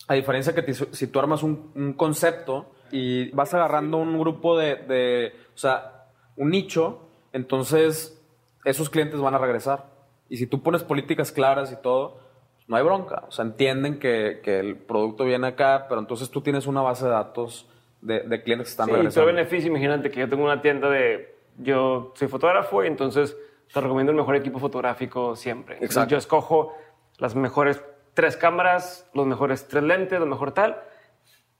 a 0.07 0.13
diferencia 0.15 0.55
que 0.55 0.63
te- 0.63 0.73
si 0.73 1.07
tú 1.07 1.19
armas 1.19 1.43
un, 1.43 1.71
un 1.75 1.93
concepto 1.93 2.71
y 2.89 3.29
vas 3.31 3.53
agarrando 3.53 3.97
un 3.97 4.17
grupo 4.19 4.57
de, 4.57 4.75
de, 4.77 5.33
o 5.53 5.57
sea, 5.57 6.05
un 6.37 6.49
nicho, 6.49 7.01
entonces 7.33 8.19
esos 8.65 8.89
clientes 8.89 9.19
van 9.19 9.35
a 9.35 9.37
regresar. 9.37 9.85
Y 10.29 10.37
si 10.37 10.47
tú 10.47 10.63
pones 10.63 10.83
políticas 10.83 11.31
claras 11.31 11.71
y 11.71 11.75
todo, 11.81 12.20
no 12.71 12.77
hay 12.77 12.83
bronca. 12.83 13.25
O 13.27 13.31
sea, 13.31 13.43
entienden 13.43 13.99
que, 13.99 14.39
que 14.41 14.59
el 14.59 14.77
producto 14.77 15.25
viene 15.25 15.45
acá, 15.47 15.87
pero 15.89 15.99
entonces 15.99 16.29
tú 16.31 16.39
tienes 16.39 16.67
una 16.67 16.81
base 16.81 17.03
de 17.03 17.11
datos 17.11 17.69
de, 17.99 18.21
de 18.21 18.41
clientes 18.41 18.69
que 18.69 18.71
están 18.71 18.85
Sí, 18.87 18.91
y 18.93 18.95
regresando. 18.95 19.27
beneficio, 19.27 19.69
imagínate 19.69 20.09
que 20.09 20.21
yo 20.21 20.29
tengo 20.29 20.45
una 20.45 20.61
tienda 20.61 20.89
de... 20.89 21.35
Yo 21.57 22.13
soy 22.15 22.29
fotógrafo 22.29 22.81
y 22.83 22.87
entonces 22.87 23.37
te 23.73 23.81
recomiendo 23.81 24.11
el 24.11 24.17
mejor 24.17 24.37
equipo 24.37 24.57
fotográfico 24.57 25.35
siempre. 25.35 25.75
Entonces, 25.75 25.97
Exacto. 25.97 26.11
yo 26.11 26.17
escojo 26.17 26.73
las 27.17 27.35
mejores 27.35 27.83
tres 28.13 28.37
cámaras, 28.37 29.09
los 29.13 29.27
mejores 29.27 29.67
tres 29.67 29.83
lentes, 29.83 30.17
lo 30.17 30.25
mejor 30.25 30.53
tal. 30.53 30.81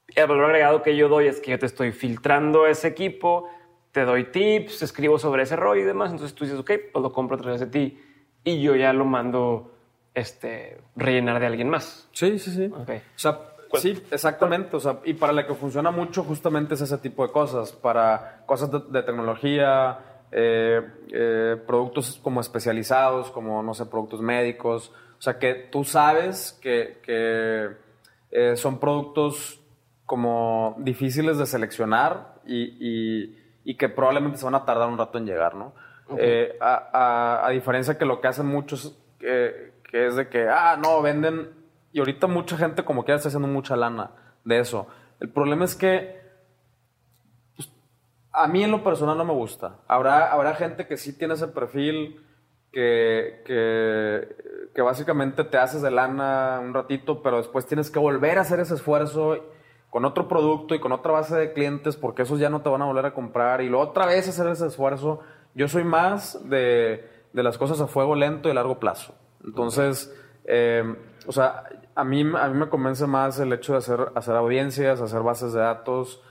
Y 0.08 0.18
el 0.18 0.26
valor 0.26 0.46
agregado 0.46 0.82
que 0.82 0.96
yo 0.96 1.08
doy 1.10 1.26
es 1.26 1.40
que 1.40 1.50
yo 1.50 1.58
te 1.58 1.66
estoy 1.66 1.92
filtrando 1.92 2.66
ese 2.66 2.88
equipo, 2.88 3.48
te 3.92 4.06
doy 4.06 4.24
tips, 4.24 4.80
escribo 4.82 5.18
sobre 5.18 5.42
ese 5.42 5.56
rollo 5.56 5.82
y 5.82 5.84
demás. 5.84 6.10
Entonces 6.10 6.34
tú 6.34 6.44
dices, 6.44 6.58
ok, 6.58 6.70
pues 6.90 7.02
lo 7.02 7.12
compro 7.12 7.36
a 7.36 7.40
través 7.40 7.60
de 7.60 7.66
ti 7.66 8.00
y 8.44 8.62
yo 8.62 8.74
ya 8.76 8.94
lo 8.94 9.04
mando 9.04 9.71
este, 10.14 10.78
rellenar 10.96 11.40
de 11.40 11.46
alguien 11.46 11.68
más. 11.68 12.08
Sí, 12.12 12.38
sí, 12.38 12.50
sí. 12.50 12.64
Ok. 12.66 12.90
O 12.90 13.18
sea, 13.18 13.38
sí, 13.74 14.02
exactamente. 14.10 14.76
O 14.76 14.80
sea, 14.80 14.98
y 15.04 15.14
para 15.14 15.32
la 15.32 15.46
que 15.46 15.54
funciona 15.54 15.90
mucho 15.90 16.22
justamente 16.24 16.74
es 16.74 16.80
ese 16.82 16.98
tipo 16.98 17.26
de 17.26 17.32
cosas. 17.32 17.72
Para 17.72 18.42
cosas 18.46 18.70
de, 18.70 18.80
de 18.90 19.02
tecnología, 19.02 19.98
eh, 20.30 20.82
eh, 21.12 21.56
productos 21.66 22.18
como 22.22 22.40
especializados, 22.40 23.30
como, 23.30 23.62
no 23.62 23.74
sé, 23.74 23.86
productos 23.86 24.20
médicos. 24.20 24.92
O 25.18 25.22
sea, 25.22 25.38
que 25.38 25.54
tú 25.54 25.84
sabes 25.84 26.58
que, 26.60 26.98
que, 27.02 27.70
eh, 28.30 28.56
son 28.56 28.78
productos 28.80 29.60
como 30.06 30.74
difíciles 30.78 31.38
de 31.38 31.46
seleccionar 31.46 32.34
y, 32.44 32.62
y- 32.80 33.38
y 33.64 33.76
que 33.76 33.88
probablemente 33.88 34.38
se 34.38 34.44
van 34.44 34.56
a 34.56 34.64
tardar 34.64 34.88
un 34.88 34.98
rato 34.98 35.18
en 35.18 35.24
llegar, 35.26 35.54
¿no? 35.54 35.72
Eh, 36.18 36.58
a, 36.60 36.90
a- 36.92 37.46
a 37.46 37.50
diferencia 37.50 37.96
que 37.96 38.04
lo 38.04 38.20
que 38.20 38.26
hacen 38.28 38.46
muchos, 38.46 38.98
eh, 39.20 39.71
que 39.92 40.06
es 40.06 40.16
de 40.16 40.28
que, 40.28 40.48
ah, 40.48 40.78
no, 40.82 41.02
venden, 41.02 41.50
y 41.92 41.98
ahorita 41.98 42.26
mucha 42.26 42.56
gente 42.56 42.82
como 42.82 43.04
que 43.04 43.12
está 43.12 43.28
haciendo 43.28 43.46
mucha 43.46 43.76
lana 43.76 44.12
de 44.42 44.58
eso. 44.58 44.88
El 45.20 45.28
problema 45.28 45.66
es 45.66 45.76
que 45.76 46.18
pues, 47.54 47.70
a 48.32 48.48
mí 48.48 48.64
en 48.64 48.70
lo 48.70 48.82
personal 48.82 49.18
no 49.18 49.26
me 49.26 49.34
gusta. 49.34 49.80
Habrá, 49.86 50.32
habrá 50.32 50.54
gente 50.54 50.86
que 50.86 50.96
sí 50.96 51.16
tiene 51.16 51.34
ese 51.34 51.46
perfil 51.48 52.24
que, 52.72 53.42
que, 54.74 54.82
básicamente 54.82 55.44
te 55.44 55.58
haces 55.58 55.82
de 55.82 55.90
lana 55.90 56.58
un 56.60 56.72
ratito, 56.72 57.22
pero 57.22 57.36
después 57.36 57.66
tienes 57.66 57.90
que 57.90 57.98
volver 57.98 58.38
a 58.38 58.40
hacer 58.40 58.60
ese 58.60 58.74
esfuerzo 58.74 59.36
con 59.90 60.06
otro 60.06 60.26
producto 60.26 60.74
y 60.74 60.80
con 60.80 60.92
otra 60.92 61.12
base 61.12 61.36
de 61.36 61.52
clientes 61.52 61.96
porque 61.96 62.22
esos 62.22 62.40
ya 62.40 62.48
no 62.48 62.62
te 62.62 62.70
van 62.70 62.80
a 62.80 62.86
volver 62.86 63.04
a 63.04 63.12
comprar 63.12 63.60
y 63.60 63.68
luego 63.68 63.84
otra 63.90 64.06
vez 64.06 64.26
hacer 64.26 64.46
ese 64.46 64.66
esfuerzo. 64.66 65.20
Yo 65.54 65.68
soy 65.68 65.84
más 65.84 66.48
de, 66.48 67.06
de 67.34 67.42
las 67.42 67.58
cosas 67.58 67.78
a 67.82 67.86
fuego 67.86 68.16
lento 68.16 68.48
y 68.48 68.54
largo 68.54 68.80
plazo. 68.80 69.14
Entonces, 69.44 70.14
eh, 70.44 70.96
o 71.26 71.32
sea, 71.32 71.64
a 71.94 72.04
mí, 72.04 72.20
a 72.22 72.48
mí 72.48 72.58
me 72.58 72.68
convence 72.68 73.06
más 73.06 73.38
el 73.38 73.52
hecho 73.52 73.72
de 73.72 73.78
hacer, 73.78 74.12
hacer 74.14 74.34
audiencias, 74.36 75.00
hacer 75.00 75.20
bases 75.22 75.52
de 75.52 75.60
datos, 75.60 76.22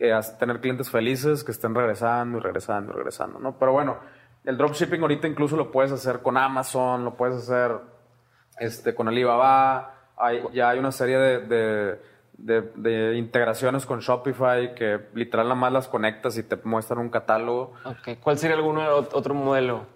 eh, 0.00 0.18
tener 0.38 0.60
clientes 0.60 0.90
felices 0.90 1.44
que 1.44 1.52
estén 1.52 1.74
regresando 1.74 2.38
y 2.38 2.40
regresando 2.40 2.92
y 2.92 2.96
regresando, 2.96 3.38
¿no? 3.38 3.56
Pero 3.58 3.72
bueno, 3.72 3.96
el 4.44 4.56
dropshipping 4.58 5.00
ahorita 5.02 5.28
incluso 5.28 5.56
lo 5.56 5.70
puedes 5.70 5.92
hacer 5.92 6.20
con 6.20 6.36
Amazon, 6.36 7.04
lo 7.04 7.14
puedes 7.14 7.36
hacer 7.36 7.76
este, 8.58 8.94
con 8.94 9.08
Alibaba, 9.08 9.94
hay, 10.16 10.42
ya 10.52 10.70
hay 10.70 10.78
una 10.78 10.92
serie 10.92 11.16
de, 11.18 11.38
de, 11.46 12.00
de- 12.36 12.72
de 12.76 13.16
integraciones 13.16 13.86
con 13.86 14.00
Shopify 14.00 14.74
que 14.74 15.08
literal 15.14 15.46
nada 15.46 15.54
más 15.60 15.72
las 15.72 15.88
conectas 15.88 16.36
y 16.38 16.42
te 16.42 16.56
muestran 16.64 16.98
un 16.98 17.08
catálogo. 17.10 17.72
Ok. 17.84 18.18
¿Cuál 18.22 18.38
sería 18.38 18.56
alguno 18.56 18.80
ot- 18.82 19.10
otro 19.12 19.34
modelo? 19.34 19.86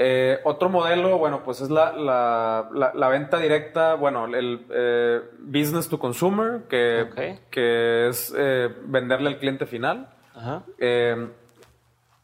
Eh, 0.00 0.38
otro 0.44 0.68
modelo, 0.68 1.18
bueno, 1.18 1.42
pues 1.44 1.60
es 1.60 1.70
la, 1.70 1.92
la, 1.92 2.68
la- 2.72 2.92
la 2.94 3.08
venta 3.08 3.38
directa, 3.38 3.94
bueno, 3.94 4.26
el 4.26 4.64
eh, 4.70 5.20
business 5.40 5.88
to 5.88 5.98
consumer, 5.98 6.62
que, 6.68 7.38
que 7.50 8.06
es 8.08 8.32
eh, 8.36 8.68
venderle 8.84 9.28
al 9.30 9.38
cliente 9.38 9.66
final. 9.66 10.08
Ajá. 10.36 10.62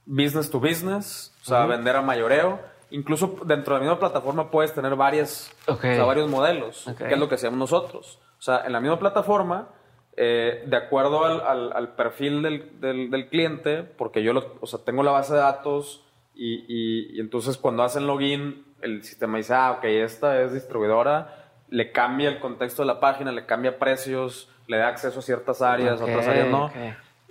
Business 0.07 0.51
to 0.51 0.61
business, 0.61 1.35
o 1.43 1.45
sea, 1.47 1.67
vender 1.67 1.97
a 1.97 2.03
mayoreo. 2.03 2.61
Incluso 2.91 3.39
dentro 3.45 3.75
de 3.75 3.81
la 3.81 3.87
misma 3.87 3.99
plataforma 3.99 4.51
puedes 4.51 4.73
tener 4.75 4.95
varias, 4.95 5.51
Ok. 5.67 5.79
o 5.79 5.81
sea, 5.95 6.05
varios 6.05 6.29
modelos, 6.31 6.85
que 6.99 7.13
es 7.13 7.19
lo 7.19 7.29
que 7.29 7.37
hacemos 7.37 7.59
nosotros. 7.59 8.21
O 8.39 8.43
sea, 8.43 8.65
en 8.67 8.73
la 8.73 8.81
misma 8.81 8.99
plataforma, 8.99 9.69
eh, 10.17 10.63
de 10.67 10.77
acuerdo 10.77 11.25
al, 11.25 11.41
al- 11.41 11.73
al 11.73 11.89
perfil 11.97 12.43
del, 12.43 12.81
del- 12.81 13.11
del 13.11 13.29
cliente, 13.29 13.83
porque 13.83 14.23
yo 14.23 14.33
lo- 14.33 14.59
o 14.61 14.67
sea, 14.67 14.79
tengo 14.85 15.03
la 15.03 15.11
base 15.11 15.33
de 15.35 15.41
datos 15.41 16.04
y, 16.35 16.65
y- 16.69 17.17
y 17.17 17.21
entonces 17.21 17.57
cuando 17.57 17.83
hacen 17.83 18.07
login, 18.07 18.65
el 18.83 19.03
sistema 19.03 19.39
dice, 19.39 19.55
ah, 19.55 19.73
ok, 19.73 19.85
esta 19.85 20.41
es 20.43 20.53
distribuidora, 20.53 21.51
le 21.71 21.91
cambia 21.93 22.29
el 22.29 22.39
contexto 22.41 22.83
de 22.83 22.87
la 22.87 23.01
página, 23.01 23.33
le 23.33 23.47
cambia 23.47 23.79
precios, 23.79 24.49
le 24.67 24.77
da 24.79 24.89
acceso 24.89 25.19
a 25.19 25.23
ciertas 25.23 25.63
áreas, 25.63 26.01
a 26.01 26.05
otras 26.05 26.27
áreas 26.29 26.49
no. 26.49 26.71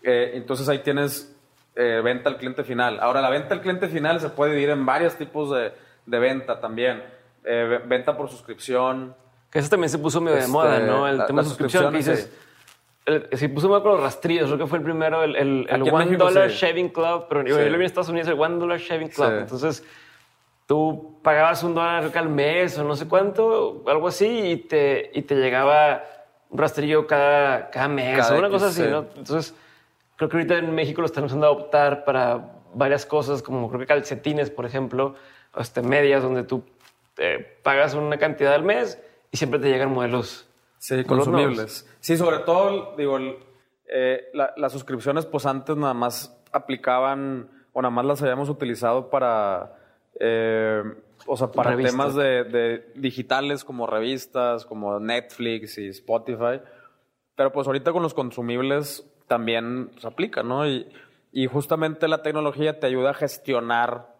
Eh, 0.04 0.32
entonces 0.36 0.68
ahí 0.70 0.80
tienes 0.80 1.36
eh, 1.76 2.02
venta 2.04 2.30
al 2.30 2.38
cliente 2.38 2.64
final. 2.64 3.00
Ahora, 3.00 3.22
la 3.22 3.30
venta 3.30 3.54
al 3.54 3.62
cliente 3.62 3.88
final 3.88 4.20
se 4.20 4.30
puede 4.30 4.52
dividir 4.52 4.70
en 4.72 4.86
varios 4.86 5.16
tipos 5.16 5.50
de, 5.52 5.72
de 6.06 6.20
venta 6.20 6.60
también. 6.60 7.02
Eh, 7.46 7.66
ve- 7.70 7.78
venta 7.88 8.16
por 8.18 8.30
suscripción. 8.30 9.16
Que 9.52 9.60
eso 9.60 9.70
también 9.70 9.90
se 9.90 9.98
puso 10.00 10.20
medio 10.22 10.36
de 10.36 10.42
Este, 10.42 10.52
moda, 10.52 10.80
¿no? 10.80 11.08
El 11.08 11.18
la- 11.20 11.26
tema 11.26 11.42
de 11.42 11.48
suscripción 11.48 11.92
que 11.92 11.98
dices. 11.98 12.32
El- 13.06 13.28
se 13.34 13.50
puso 13.50 13.70
mal 13.70 13.82
con 13.82 13.92
los 13.94 14.02
rastrillos, 14.02 14.48
creo 14.48 14.58
que 14.60 14.68
fue 14.68 14.78
el 14.80 14.84
primero, 14.84 15.24
el, 15.24 15.36
el, 15.36 15.68
el 15.70 15.82
One 15.84 16.06
México, 16.06 16.24
Dollar 16.26 16.50
sí. 16.50 16.58
Shaving 16.58 16.90
Club, 16.90 17.26
pero 17.30 17.44
yo 17.44 17.56
Sí. 17.58 17.64
lo 17.66 17.70
vi 17.72 17.76
en 17.76 17.82
Estados 17.84 18.10
Unidos, 18.10 18.28
el 18.30 18.40
One 18.40 18.58
Dollar 18.60 18.80
Shaving 18.80 19.10
Club. 19.10 19.28
Sí. 19.28 19.34
Entonces, 19.40 19.84
tú 20.66 21.20
pagabas 21.22 21.64
un 21.64 21.76
dólar 21.76 22.12
al 22.16 22.30
mes 22.30 22.78
o 22.78 22.84
no 22.84 22.96
sé 22.96 23.08
cuánto, 23.08 23.84
algo 23.88 24.08
así, 24.08 24.26
y 24.52 24.56
te, 24.58 25.12
y 25.14 25.22
te 25.24 25.36
llegaba 25.36 26.04
un 26.50 26.58
rastrillo 26.58 27.06
cada, 27.08 27.70
cada 27.70 27.88
mes 27.88 28.18
Cada 28.20 28.36
o 28.36 28.40
una 28.40 28.50
cosa 28.50 28.68
así, 28.68 28.84
sí. 28.84 28.88
¿no? 28.90 29.00
Entonces, 29.18 29.54
creo 30.16 30.30
que 30.30 30.38
ahorita 30.38 30.58
en 30.60 30.74
México 30.74 31.02
lo 31.02 31.08
están 31.08 31.24
usando 31.26 31.48
a 31.48 31.50
optar 31.52 32.06
para 32.06 32.52
varias 32.74 33.06
cosas, 33.06 33.42
como 33.44 33.68
creo 33.70 33.80
que 33.82 33.86
calcetines, 33.88 34.50
por 34.50 34.66
ejemplo, 34.66 35.16
o 35.54 35.60
este, 35.62 35.82
medias, 35.82 36.24
donde 36.24 36.44
tú 36.44 36.64
eh, 37.18 37.60
pagas 37.64 37.94
una 37.94 38.18
cantidad 38.18 38.54
al 38.54 38.64
mes 38.64 39.00
y 39.32 39.38
siempre 39.38 39.60
te 39.60 39.68
llegan 39.70 39.92
modelos. 39.92 40.48
Sí, 40.80 41.04
consumibles. 41.04 41.88
Sí, 42.04 42.18
sobre 42.18 42.40
todo, 42.40 42.96
digo, 42.98 43.16
el- 43.16 43.38
eh, 43.88 44.26
la- 44.34 44.54
las 44.58 44.74
suscripciones, 44.74 45.26
pues 45.26 45.46
antes 45.46 45.78
nada 45.78 45.94
más 45.94 46.38
aplicaban, 46.52 47.50
o 47.72 47.82
nada 47.82 47.92
más 47.92 48.04
las 48.06 48.22
habíamos 48.22 48.50
utilizado 48.50 49.10
para, 49.10 49.74
eh, 50.20 50.84
o 51.26 51.38
sea, 51.38 51.48
para 51.52 51.72
temas 51.78 52.14
de, 52.16 52.44
de 52.44 52.92
digitales 52.96 53.64
como 53.64 53.88
revistas, 53.88 54.66
como 54.66 55.00
Netflix 55.00 55.78
y 55.78 55.88
Spotify. 55.88 56.60
Pero 57.36 57.54
pues 57.54 57.68
ahorita 57.68 57.94
con 57.94 58.04
los 58.04 58.14
consumibles 58.14 59.10
también 59.28 59.92
se 60.00 60.06
aplica, 60.08 60.44
¿no? 60.44 60.68
Y, 60.68 60.86
y 61.32 61.48
justamente 61.48 62.10
la 62.10 62.22
tecnología 62.22 62.82
te 62.82 62.88
ayuda 62.88 63.12
a 63.12 63.14
gestionar 63.14 64.14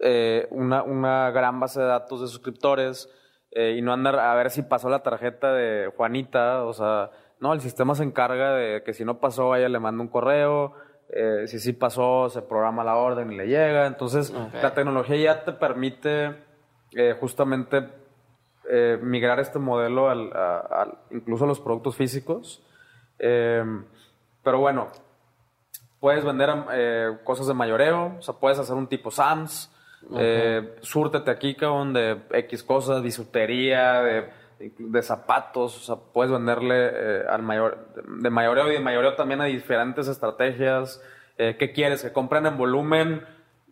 eh, 0.00 0.48
una, 0.50 0.82
una 0.82 1.30
gran 1.30 1.60
base 1.60 1.78
de 1.80 1.86
datos 1.86 2.22
de 2.22 2.26
suscriptores 2.28 3.10
eh, 3.52 3.74
y 3.78 3.82
no 3.82 3.92
andar 3.92 4.18
a 4.18 4.34
ver 4.34 4.50
si 4.50 4.62
pasó 4.62 4.88
la 4.88 5.02
tarjeta 5.02 5.52
de 5.52 5.90
Juanita, 5.96 6.64
o 6.64 6.72
sea, 6.72 7.10
no, 7.40 7.52
el 7.52 7.60
sistema 7.60 7.94
se 7.94 8.02
encarga 8.04 8.52
de 8.54 8.82
que 8.82 8.92
si 8.94 9.04
no 9.04 9.18
pasó, 9.18 9.54
ella 9.54 9.68
le 9.68 9.78
manda 9.78 10.02
un 10.02 10.08
correo, 10.08 10.74
eh, 11.10 11.44
si 11.46 11.58
sí 11.60 11.72
pasó, 11.72 12.28
se 12.28 12.42
programa 12.42 12.84
la 12.84 12.96
orden 12.96 13.32
y 13.32 13.36
le 13.36 13.46
llega. 13.46 13.86
Entonces, 13.86 14.30
Ok. 14.30 14.54
la 14.62 14.74
tecnología 14.74 15.16
ya 15.16 15.44
te 15.44 15.52
permite 15.52 16.34
eh, 16.96 17.16
justamente 17.18 17.88
eh, 18.70 18.98
migrar 19.02 19.38
este 19.40 19.58
modelo 19.58 20.10
al, 20.10 20.30
a- 20.34 20.98
incluso 21.10 21.44
a 21.44 21.46
los 21.48 21.60
productos 21.60 21.96
físicos. 21.96 22.62
Pero 23.16 24.58
bueno, 24.60 24.88
puedes 26.00 26.24
vender 26.24 26.50
cosas 27.24 27.46
de 27.46 27.54
mayoreo, 27.54 28.16
o 28.18 28.22
sea, 28.22 28.34
puedes 28.34 28.58
hacer 28.58 28.74
un 28.76 28.86
tipo 28.86 29.10
Sams, 29.10 29.70
eh, 30.18 30.76
súrtete 30.80 31.30
aquí, 31.30 31.54
cabrón, 31.54 31.92
de 31.92 32.18
X 32.30 32.62
cosas, 32.62 33.02
bisutería, 33.02 34.02
de, 34.02 34.30
de 34.78 35.02
zapatos, 35.02 35.76
o 35.76 35.80
sea, 35.80 35.96
puedes 36.12 36.32
venderle 36.32 36.74
eh, 36.92 37.22
al 37.28 37.42
mayor, 37.42 37.88
de 38.20 38.30
mayoreo 38.30 38.68
y 38.70 38.72
de 38.74 38.80
mayoreo 38.80 39.14
también 39.14 39.40
a 39.40 39.44
diferentes 39.44 40.08
estrategias. 40.08 41.02
Eh, 41.36 41.56
¿Qué 41.58 41.72
quieres? 41.72 42.02
¿Que 42.02 42.12
compren 42.12 42.46
en 42.46 42.56
volumen 42.56 43.24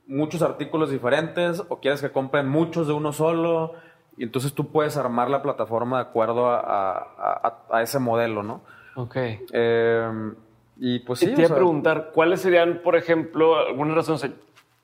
muchos 0.06 0.42
artículos 0.42 0.90
diferentes 0.90 1.62
o 1.68 1.80
quieres 1.80 2.00
que 2.00 2.10
compren 2.10 2.48
muchos 2.48 2.86
de 2.86 2.92
uno 2.92 3.12
solo? 3.12 3.74
Y 4.16 4.22
entonces 4.24 4.54
tú 4.54 4.70
puedes 4.70 4.96
armar 4.96 5.28
la 5.28 5.42
plataforma 5.42 5.96
de 5.98 6.08
acuerdo 6.08 6.48
a, 6.48 6.58
a- 6.60 7.40
a- 7.70 7.76
a 7.78 7.82
ese 7.82 7.98
modelo, 7.98 8.42
¿no? 8.42 8.62
Ok. 8.94 9.16
Eh, 9.52 10.32
y 10.78 11.00
pues 11.00 11.18
sí, 11.20 11.26
y 11.26 11.34
te 11.34 11.40
iba 11.42 11.48
a 11.48 11.56
preguntar, 11.56 12.10
¿cuáles 12.14 12.40
serían, 12.40 12.80
por 12.82 12.96
ejemplo, 12.96 13.56
algunas 13.58 13.96
razones? 13.96 14.30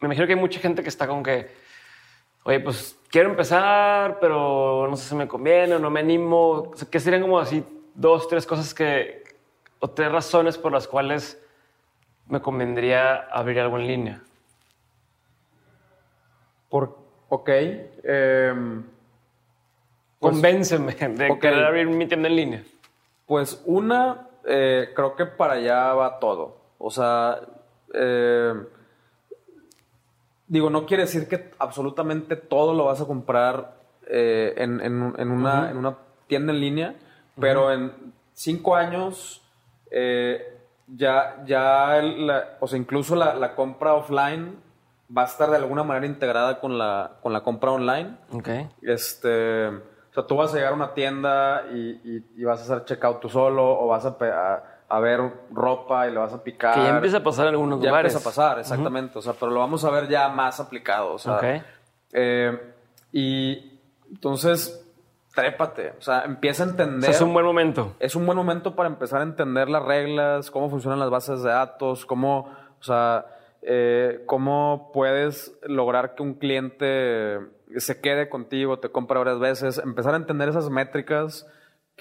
Me 0.02 0.06
imagino 0.06 0.26
que 0.26 0.32
hay 0.32 0.38
mucha 0.38 0.58
gente 0.58 0.82
que 0.82 0.88
está 0.88 1.06
con 1.06 1.22
que, 1.22 1.48
oye, 2.42 2.58
pues 2.58 2.98
quiero 3.08 3.30
empezar, 3.30 4.18
pero 4.20 4.88
no 4.90 4.96
sé 4.96 5.08
si 5.08 5.14
me 5.14 5.28
conviene 5.28 5.76
o 5.76 5.78
no 5.78 5.90
me 5.90 6.00
animo. 6.00 6.50
O 6.72 6.76
sea, 6.76 6.88
¿Qué 6.90 6.98
serían 6.98 7.22
como 7.22 7.38
así 7.38 7.64
dos, 7.94 8.26
tres 8.26 8.44
cosas 8.44 8.74
que, 8.74 9.22
o 9.78 9.88
tres 9.88 10.10
razones 10.10 10.58
por 10.58 10.72
las 10.72 10.88
cuales 10.88 11.40
me 12.26 12.40
convendría 12.42 13.14
abrir 13.30 13.60
algo 13.60 13.78
en 13.78 13.86
línea? 13.86 14.22
Por, 16.68 16.98
ok. 17.28 17.48
em, 18.02 18.82
Pues- 20.18 20.32
Convénceme 20.34 20.94
de 20.94 21.30
ok. 21.30 21.40
querer 21.40 21.64
abrir 21.64 21.86
mi 21.88 22.06
tienda 22.06 22.28
en 22.28 22.36
línea. 22.36 22.64
pues 23.26 23.62
una, 23.66 24.28
eh, 24.44 24.90
creo 24.94 25.14
que 25.16 25.26
para 25.26 25.54
allá 25.54 25.94
va 25.94 26.18
todo. 26.18 26.56
O 26.78 26.90
sea, 26.90 27.40
eh, 27.94 28.52
digo, 30.52 30.68
no 30.70 30.84
quiere 30.86 31.04
decir 31.04 31.28
que 31.28 31.50
absolutamente 31.58 32.36
todo 32.36 32.74
lo 32.74 32.84
vas 32.84 33.00
a 33.00 33.06
comprar 33.06 33.74
eh, 34.06 34.52
en, 34.58 34.80
en- 34.80 35.14
en 35.16 35.30
una, 35.30 35.70
en 35.70 35.76
una 35.78 35.96
tienda 36.26 36.52
en 36.52 36.60
línea, 36.60 36.94
pero 37.40 37.72
en 37.72 37.92
cinco 38.34 38.76
años 38.76 39.42
eh, 39.90 40.58
ya, 40.88 41.42
ya 41.46 41.96
el- 41.98 42.26
la- 42.26 42.56
o 42.60 42.66
sea, 42.66 42.78
incluso 42.78 43.16
la, 43.16 43.34
la 43.34 43.54
compra 43.54 43.94
offline 43.94 44.56
va 45.16 45.22
a 45.22 45.26
estar 45.26 45.50
de 45.50 45.56
alguna 45.56 45.82
manera 45.84 46.06
integrada 46.06 46.60
con 46.60 46.76
la, 46.78 47.12
con 47.22 47.32
la 47.32 47.42
compra 47.42 47.70
online. 47.72 48.16
Ok. 48.32 48.48
Este, 48.82 49.68
o 49.68 50.14
sea, 50.14 50.26
tú 50.26 50.36
vas 50.36 50.52
a 50.52 50.56
llegar 50.56 50.72
a 50.72 50.76
una 50.76 50.92
tienda 50.94 51.64
y, 51.72 51.78
y- 52.04 52.26
y 52.36 52.44
vas 52.44 52.60
a 52.60 52.62
hacer 52.74 52.84
checkout 52.84 53.20
tú 53.20 53.28
solo 53.30 53.64
o 53.80 53.86
vas 53.88 54.04
a- 54.04 54.62
a 54.94 55.00
ver 55.00 55.20
ropa 55.50 56.06
y 56.06 56.10
le 56.12 56.18
vas 56.18 56.34
a 56.34 56.42
picar. 56.42 56.74
Que 56.74 56.82
ya 56.82 56.90
empieza 56.90 57.16
a 57.18 57.22
pasar 57.22 57.46
en 57.46 57.54
algunos 57.54 57.80
Ya 57.80 57.88
lugares. 57.88 58.12
empieza 58.12 58.28
a 58.28 58.30
pasar, 58.30 58.58
exactamente. 58.58 59.18
O 59.18 59.22
sea, 59.22 59.32
pero 59.32 59.50
lo 59.50 59.60
vamos 59.60 59.84
a 59.84 59.90
ver 59.90 60.06
ya 60.08 60.28
más 60.28 60.60
aplicado. 60.60 61.14
O 61.14 61.18
sea, 61.18 61.36
Ok. 61.36 61.44
eh, 62.12 62.72
y 63.10 63.78
entonces, 64.10 64.84
trépate. 65.34 65.94
O 65.98 66.02
sea, 66.02 66.24
empieza 66.24 66.64
a 66.64 66.66
O 66.66 66.70
entender. 66.70 67.02
sea, 67.04 67.10
es 67.10 67.20
un 67.22 67.32
buen 67.32 67.46
momento. 67.46 67.96
es 68.00 68.14
un 68.16 68.26
buen 68.26 68.36
momento 68.36 68.74
para 68.76 68.88
empezar 68.88 69.20
a 69.20 69.24
entender 69.24 69.68
las 69.70 69.82
reglas, 69.82 70.50
cómo 70.50 70.68
funcionan 70.68 70.98
las 70.98 71.08
bases 71.10 71.42
de 71.42 71.48
datos, 71.50 72.04
cómo, 72.04 72.50
o 72.78 72.82
sea, 72.82 73.24
eh, 73.62 74.22
cómo 74.26 74.90
puedes 74.92 75.56
lograr 75.62 76.14
que 76.14 76.22
un 76.22 76.34
cliente 76.34 77.38
se 77.78 78.00
quede 78.02 78.28
contigo, 78.28 78.78
te 78.78 78.90
compre 78.90 79.16
varias 79.18 79.38
veces, 79.38 79.78
empezar 79.78 80.12
a 80.12 80.18
entender 80.18 80.50
esas 80.50 80.68
métricas 80.68 81.46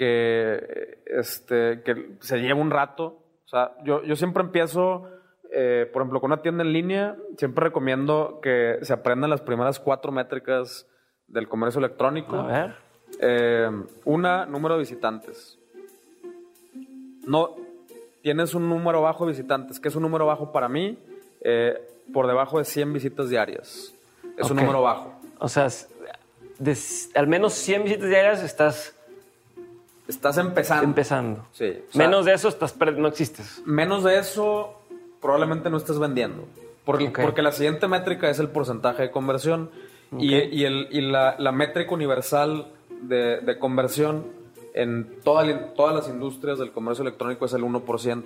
que, 0.01 1.03
este, 1.05 1.83
que 1.83 2.15
se 2.21 2.39
lleva 2.39 2.59
un 2.59 2.71
rato. 2.71 3.19
O 3.45 3.47
sea, 3.47 3.75
yo, 3.83 4.01
yo 4.01 4.15
siempre 4.15 4.41
empiezo, 4.41 5.07
eh, 5.51 5.87
por 5.93 6.01
ejemplo, 6.01 6.19
con 6.19 6.31
una 6.31 6.41
tienda 6.41 6.63
en 6.63 6.73
línea, 6.73 7.15
siempre 7.37 7.65
recomiendo 7.65 8.39
que 8.41 8.79
se 8.81 8.93
aprendan 8.93 9.29
las 9.29 9.41
primeras 9.41 9.79
cuatro 9.79 10.11
métricas 10.11 10.87
del 11.27 11.47
comercio 11.47 11.77
electrónico. 11.77 12.35
A 12.35 12.47
ver. 12.47 12.75
Eh, 13.19 13.69
una, 14.05 14.47
número 14.47 14.73
de 14.73 14.79
visitantes. 14.79 15.59
No, 17.27 17.55
tienes 18.23 18.55
un 18.55 18.67
número 18.69 19.03
bajo 19.03 19.27
de 19.27 19.33
visitantes. 19.33 19.79
¿Qué 19.79 19.89
es 19.89 19.95
un 19.95 20.01
número 20.01 20.25
bajo 20.25 20.51
para 20.51 20.67
mí? 20.67 20.97
Eh, 21.41 21.79
por 22.11 22.25
debajo 22.25 22.57
de 22.57 22.65
100 22.65 22.91
visitas 22.91 23.29
diarias. 23.29 23.93
Es 24.35 24.49
un 24.49 24.57
Ok. 24.57 24.63
número 24.63 24.81
bajo. 24.81 25.13
O 25.37 25.47
sea, 25.47 25.67
de 26.57 26.75
al 27.13 27.27
menos 27.27 27.53
100 27.53 27.83
visitas 27.83 28.09
diarias 28.09 28.43
estás 28.43 28.97
Estás 30.15 30.37
empezando. 30.37 30.83
empezando. 30.83 31.45
Sí, 31.53 31.65
o 31.89 31.93
sea, 31.93 32.05
Menos 32.07 32.25
de 32.25 32.33
eso 32.33 32.47
estás 32.49 32.73
no 33.01 33.07
existes. 33.07 33.61
menos 33.65 34.03
de 34.03 34.17
eso, 34.19 34.75
probablemente 35.21 35.69
no 35.69 35.77
estés 35.77 35.97
vendiendo. 35.99 36.45
Porque, 36.85 37.41
la 37.41 37.51
siguiente 37.51 37.87
métrica 37.87 38.29
es 38.29 38.39
el 38.39 38.49
porcentaje 38.49 39.03
de 39.03 39.11
conversión. 39.11 39.69
Y, 40.17 40.35
Ok. 40.37 40.43
y 40.51 40.65
el- 40.65 40.87
y 40.91 41.01
la, 41.01 41.35
la 41.39 41.51
métrica 41.51 41.93
universal 41.93 42.67
de, 43.03 43.39
de 43.39 43.57
conversión 43.59 44.25
en 44.73 45.19
toda 45.23 45.73
todas 45.73 45.95
las 45.95 46.07
industrias 46.09 46.59
del 46.59 46.71
comercio 46.71 47.03
electrónico 47.03 47.45
es 47.45 47.53
el 47.53 47.63
1%. 47.63 48.23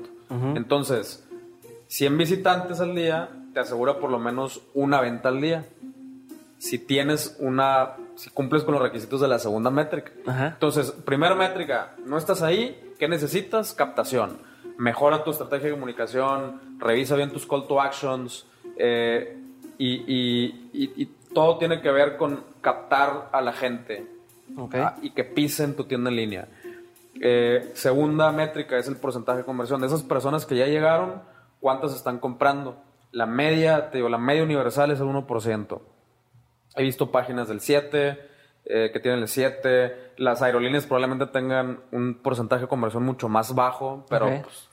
Entonces, 0.55 1.23
100 1.87 2.17
visitantes 2.17 2.79
al 2.79 2.95
día 2.95 3.29
te 3.53 3.59
asegura 3.59 3.99
por 3.99 4.09
lo 4.09 4.17
menos 4.19 4.61
una 4.73 4.99
venta 5.01 5.29
al 5.29 5.41
día. 5.41 5.65
Si 6.57 6.79
tienes 6.79 7.35
una, 7.39 7.93
si 8.15 8.29
cumples 8.29 8.63
con 8.63 8.73
los 8.73 8.81
requisitos 8.83 9.21
de 9.21 9.27
la 9.27 9.39
segunda 9.39 9.69
métrica. 9.69 10.11
Ajá. 10.25 10.47
Entonces, 10.47 10.91
primera 10.91 11.35
métrica, 11.35 11.95
no 12.05 12.17
estás 12.17 12.41
ahí, 12.41 12.93
¿qué 12.99 13.07
necesitas? 13.07 13.73
Captación. 13.73 14.37
Mejora 14.77 15.23
tu 15.23 15.31
estrategia 15.31 15.67
de 15.67 15.73
comunicación, 15.73 16.61
revisa 16.79 17.15
bien 17.15 17.31
tus 17.31 17.45
call 17.45 17.65
to 17.67 17.79
actions 17.81 18.45
eh, 18.77 19.37
y, 19.77 19.93
y- 20.07 20.69
y- 20.73 20.93
y 21.03 21.05
todo 21.33 21.57
tiene 21.57 21.81
que 21.81 21.91
ver 21.91 22.17
con 22.17 22.43
captar 22.61 23.29
a 23.31 23.41
la 23.41 23.53
gente 23.53 24.05
ah, 24.73 24.95
y 25.01 25.11
que 25.11 25.23
pisen 25.23 25.75
tu 25.75 25.83
tienda 25.85 26.09
en 26.09 26.15
línea. 26.15 26.47
Eh, 27.21 27.71
segunda 27.73 28.31
métrica 28.31 28.77
es 28.77 28.87
el 28.87 28.97
porcentaje 28.97 29.39
de 29.39 29.43
conversión. 29.45 29.79
De 29.81 29.87
esas 29.87 30.03
personas 30.03 30.45
que 30.45 30.55
ya 30.57 30.65
llegaron, 30.67 31.21
¿cuántas 31.61 31.95
están 31.95 32.19
comprando? 32.19 32.77
La 33.11 33.25
media, 33.25 33.89
te 33.91 33.97
digo, 33.99 34.09
la 34.09 34.17
media 34.17 34.43
universal 34.43 34.91
es 34.91 34.99
el 34.99 35.05
1%. 35.07 35.79
He 36.75 36.83
visto 36.83 37.11
páginas 37.11 37.47
del 37.47 37.61
7, 37.61 38.19
eh, 38.65 38.89
que 38.91 38.99
tienen 38.99 39.21
el 39.21 39.27
7. 39.27 40.13
Las 40.17 40.41
aerolíneas 40.41 40.85
probablemente 40.85 41.27
tengan 41.27 41.79
un 41.91 42.15
porcentaje 42.15 42.63
de 42.63 42.67
conversión 42.67 43.03
mucho 43.03 43.29
más 43.29 43.53
bajo, 43.55 44.05
pero 44.09 44.41
pues, 44.43 44.69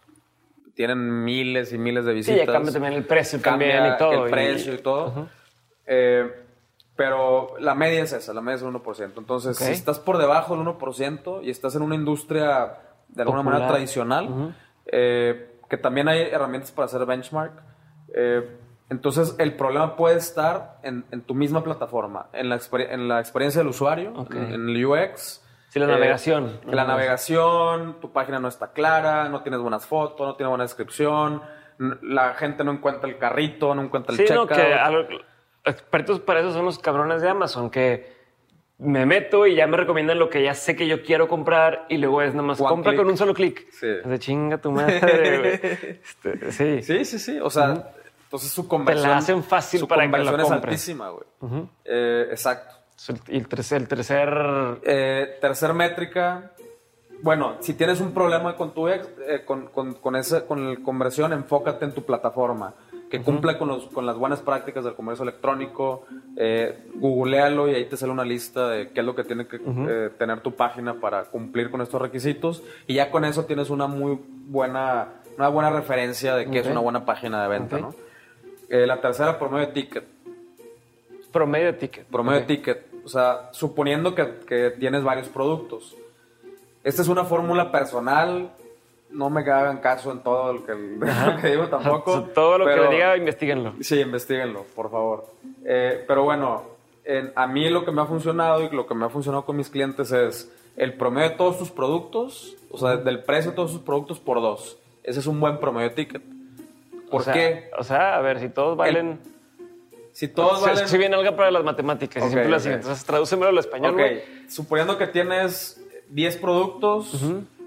tienen 0.74 1.24
miles 1.24 1.72
y 1.72 1.78
miles 1.78 2.05
de 2.05 2.12
Sí, 2.12 2.16
visitas. 2.16 2.46
ya 2.46 2.53
cambia 2.53 2.72
también 2.72 2.94
el 2.94 3.05
precio 3.05 3.40
Cambia 3.42 3.72
también 3.76 3.94
y 3.94 3.98
todo. 3.98 4.24
el 4.26 4.30
precio 4.30 4.74
y, 4.74 4.78
todo. 4.78 5.28
Eh, 5.86 6.32
pero 6.96 7.55
la 7.59 7.74
media 7.74 8.03
es 8.03 8.12
esa, 8.12 8.32
la 8.32 8.40
media 8.40 8.57
es 8.57 8.62
el 8.62 8.68
1%. 8.68 9.18
Entonces, 9.18 9.57
si 9.57 9.72
estás 9.72 9.98
por 9.98 10.18
debajo 10.18 10.57
del 10.57 10.66
1% 10.66 11.40
y 11.42 11.50
estás 11.50 11.74
en 11.74 11.82
una 11.82 11.94
industria 11.94 12.78
de 13.09 13.22
alguna 13.22 13.40
Popular. 13.40 13.44
manera 13.61 13.68
tradicional, 13.68 14.55
eh, 14.86 15.50
que 15.68 15.76
también 15.76 16.09
hay 16.09 16.20
herramientas 16.22 16.70
para 16.70 16.86
hacer 16.86 17.05
benchmark, 17.07 17.53
eh, 18.14 18.46
entonces 18.93 19.34
el 19.38 19.55
problema 19.55 19.97
puede 19.97 20.18
estar 20.18 20.76
en, 20.84 21.05
en 21.11 21.22
tu 21.22 21.34
misma 21.34 21.64
plataforma, 21.64 22.26
en 22.32 22.49
la, 22.49 22.61
en 22.72 23.09
la 23.09 23.18
experiencia 23.18 23.61
del 23.61 23.68
usuario, 23.68 24.26
en, 24.30 24.53
en 24.55 24.68
el 24.68 24.84
UX. 24.86 25.40
Sí, 25.70 25.78
la 25.80 25.86
Eh, 25.86 25.88
navegación. 25.88 26.61
que 26.68 26.76
la 26.76 26.84
navegación, 26.84 27.97
tu 28.01 28.12
página 28.12 28.38
no 28.38 28.49
está 28.49 28.72
clara, 28.72 29.28
no 29.28 29.43
tienes 29.43 29.61
buenas 29.61 29.86
fotos, 29.86 30.26
no 30.26 30.36
tiene 30.36 30.49
buena 30.51 30.64
descripción, 30.64 31.43
la 32.03 32.34
gente 32.34 32.62
no 32.62 32.70
encuentra 32.72 33.09
el 33.09 33.16
carrito, 33.18 33.74
no 33.74 33.82
encuentra 33.82 34.12
el 34.14 34.18
Sí, 34.18 34.32
no, 34.32 34.47
checkout. 34.47 34.61
algo- 34.78 35.09
expertos 35.64 36.20
para 36.20 36.40
eso 36.40 36.53
son 36.53 36.64
los 36.66 36.78
cabrones 36.78 37.22
de 37.22 37.28
Amazon, 37.28 37.70
que 37.70 38.12
me 38.78 39.07
meto 39.07 39.47
y 39.47 39.55
ya 39.55 39.66
me 39.68 39.76
recomiendan 39.76 40.18
lo 40.18 40.28
que 40.28 40.43
ya 40.43 40.55
sé 40.55 40.74
que 40.76 40.86
yo 40.88 41.03
quiero 41.05 41.28
comprar 41.28 41.86
y 41.88 41.99
luego 41.99 42.20
es 42.20 42.34
nada 42.34 42.49
más 42.49 42.61
One 42.61 42.68
compra 42.68 42.90
click. 42.93 43.01
con 43.01 43.11
un 43.11 43.16
solo 43.16 43.32
clic. 43.32 43.70
Sí. 43.70 43.86
De 43.86 44.18
chinga 44.18 44.59
tu 44.59 44.72
madre. 44.72 44.99
Este, 46.03 46.51
sí. 46.53 46.82
Sí, 46.82 47.05
sí, 47.05 47.18
sí. 47.18 47.38
O 47.40 47.49
sea, 47.49 47.93
entonces 48.33 48.51
su 48.51 48.62
Te 48.62 48.68
conversión. 48.68 49.11
la 49.11 49.18
hacen 49.18 49.45
fácil 49.45 49.80
su 49.80 49.87
para 49.87 50.05
que 50.05 50.11
conversión 50.11 50.37
la 50.39 50.43
es 50.45 50.51
altísima, 50.51 51.11
güey. 51.11 51.24
Eh, 51.85 52.28
exacto. 52.30 52.74
Y 53.28 53.37
el 53.37 53.47
tercer, 53.47 53.83
el 53.83 53.89
tercer 53.89 54.78
Eh, 54.85 55.37
tercer 55.39 55.74
métrica. 55.74 56.53
Bueno, 57.22 57.57
si 57.61 57.74
tienes 57.74 58.01
un 58.01 58.12
problema 58.12 58.57
con 58.57 58.72
tu 58.72 58.89
ex, 58.89 59.07
eh, 59.28 59.45
con, 59.45 59.66
con, 59.66 59.95
con 59.95 60.16
esa 60.16 60.47
con 60.47 60.72
la 60.74 60.80
conversión, 60.83 61.35
enfócate 61.35 61.85
en 61.85 61.93
tu 61.93 62.05
plataforma. 62.05 62.72
que 63.11 63.20
cumpla 63.20 63.59
con, 63.59 63.68
los, 63.68 63.89
con 63.89 64.07
las 64.07 64.16
buenas 64.16 64.41
prácticas 64.41 64.83
del 64.85 64.95
comercio 64.95 65.24
electrónico. 65.24 66.07
Eh, 66.39 66.89
googlealo 66.95 67.68
y 67.68 67.74
ahí 67.74 67.85
te 67.85 67.99
sale 67.99 68.11
una 68.12 68.24
lista 68.24 68.68
de 68.70 68.89
qué 68.93 69.01
es 69.01 69.07
lo 69.07 69.14
que 69.14 69.24
tiene 69.24 69.47
que 69.47 69.57
eh, 69.62 70.11
tener 70.18 70.41
tu 70.41 70.55
página 70.57 70.95
para 70.95 71.24
cumplir 71.24 71.70
con 71.70 71.83
estos 71.83 72.01
requisitos. 72.01 72.62
Y 72.87 72.95
ya 72.95 73.11
con 73.11 73.26
eso 73.26 73.45
tienes 73.45 73.68
una 73.68 73.87
muy 73.87 74.18
buena, 74.47 75.09
una 75.37 75.49
buena 75.49 75.68
referencia 75.68 76.35
de 76.37 76.49
qué 76.51 76.61
es 76.61 76.66
una 76.66 76.80
buena 76.80 77.05
página 77.05 77.43
de 77.43 77.49
venta. 77.51 77.76
¿no? 77.78 77.95
Eh, 78.72 78.86
la 78.86 79.00
tercera, 79.00 79.38
promedio 79.38 79.66
de 79.66 79.72
ticket. 79.74 80.04
Promedio 81.30 81.66
de 81.66 81.72
ticket. 81.74 82.06
Promedio 82.06 82.40
de 82.40 82.46
ticket. 82.46 82.86
O 83.04 83.08
sea, 83.08 83.50
suponiendo 83.52 84.14
que, 84.14 84.38
que 84.46 84.70
tienes 84.70 85.02
varios 85.04 85.28
productos. 85.28 85.94
Esta 86.82 87.02
es 87.02 87.08
una 87.08 87.24
fórmula 87.24 87.70
personal. 87.70 88.50
No 89.10 89.28
me 89.28 89.42
hagan 89.42 89.78
caso 89.78 90.10
en 90.10 90.20
todo 90.20 90.54
lo 90.54 90.64
que, 90.64 90.72
lo 91.34 91.36
que 91.40 91.48
digo 91.50 91.68
tampoco. 91.68 92.22
Todo 92.34 92.58
lo 92.58 92.64
pero- 92.64 92.84
que 92.84 92.88
le 92.88 92.94
diga, 92.94 93.16
investiguenlo. 93.18 93.74
Sí, 93.80 94.00
investiguenlo, 94.00 94.64
por 94.74 94.90
favor. 94.90 95.26
Eh, 95.66 96.02
pero 96.08 96.24
bueno, 96.24 96.62
en- 97.04 97.30
a 97.36 97.46
mí 97.46 97.68
lo 97.68 97.84
que 97.84 97.92
me 97.92 98.00
ha 98.00 98.06
funcionado 98.06 98.62
y 98.62 98.70
lo 98.70 98.86
que 98.86 98.94
me 98.94 99.04
ha 99.04 99.10
funcionado 99.10 99.44
con 99.44 99.56
mis 99.56 99.68
clientes 99.68 100.10
es 100.12 100.50
el 100.78 100.94
promedio 100.94 101.28
de 101.28 101.36
todos 101.36 101.58
tus 101.58 101.70
productos, 101.70 102.56
o 102.70 102.78
sea, 102.78 102.96
del 102.96 103.22
precio 103.22 103.50
de 103.50 103.56
todos 103.56 103.72
tus 103.72 103.82
productos 103.82 104.18
por 104.18 104.40
dos. 104.40 104.78
Ese 105.04 105.20
es 105.20 105.26
un 105.26 105.38
buen 105.40 105.58
promedio 105.58 105.90
de 105.90 105.94
ticket. 105.94 106.22
¿Por 107.12 107.20
O 107.20 107.24
sea, 107.24 107.32
qué? 107.34 107.70
O 107.78 107.84
sea, 107.84 108.16
a 108.16 108.20
ver, 108.20 108.40
si 108.40 108.48
todos 108.48 108.76
valen... 108.76 109.20
Si 110.12 110.26
todos 110.28 110.60
Se- 110.60 110.66
valen... 110.70 110.88
Si 110.88 110.98
viene 110.98 111.14
algo 111.14 111.36
para 111.36 111.50
las 111.52 111.62
matemáticas, 111.62 112.22
y 112.22 112.26
Ok, 112.26 112.30
siempre 112.32 112.50
lo 112.50 112.56
ok. 112.56 112.60
así. 112.60 112.68
Entonces, 112.70 113.04
tradúcemelo 113.04 113.48
al 113.50 113.58
español, 113.58 113.92
Ok, 113.92 113.98
güey. 114.00 114.22
suponiendo 114.48 114.98
que 114.98 115.06
tienes 115.06 115.82
10 116.08 116.36
productos 116.38 117.22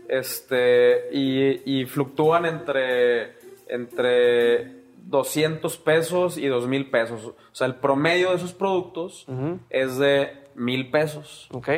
este, 0.10 1.08
y, 1.12 1.80
y 1.82 1.86
fluctúan 1.86 2.46
entre, 2.46 3.34
entre 3.68 4.84
200 5.08 5.78
pesos 5.78 6.38
y 6.38 6.48
2 6.48 6.68
mil 6.68 6.90
pesos. 6.90 7.26
O 7.26 7.36
sea, 7.56 7.68
el 7.68 7.76
promedio 7.76 8.30
de 8.32 8.36
esos 8.36 8.54
productos 8.54 9.26
es 9.70 9.98
de 9.98 10.32
mil 10.56 10.92
pesos. 10.92 11.48
Ok. 11.52 11.70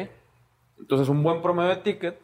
Entonces, 0.79 1.09
un 1.09 1.23
buen 1.23 1.41
promedio 1.41 1.69
de 1.69 1.77
ticket 1.77 2.19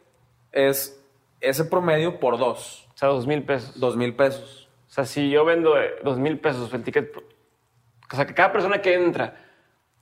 es 0.52 1.00
ese 1.40 1.64
promedio 1.64 2.20
por 2.20 2.38
dos, 2.38 2.86
O 2.94 2.96
sea, 2.98 3.08
dos 3.08 3.26
mil 3.26 3.42
pesos. 3.42 3.78
dos 3.78 3.96
mil 3.96 4.14
pesos. 4.14 4.63
O 4.94 4.98
sea, 5.02 5.06
si 5.06 5.28
yo 5.28 5.44
vendo 5.44 5.76
eh, 5.76 5.96
dos 6.04 6.18
mil 6.20 6.38
pesos 6.38 6.72
el 6.72 6.84
ticket, 6.84 7.12
o 7.16 8.14
sea, 8.14 8.26
que 8.26 8.32
cada 8.32 8.52
persona 8.52 8.80
que 8.80 8.94
entra 8.94 9.44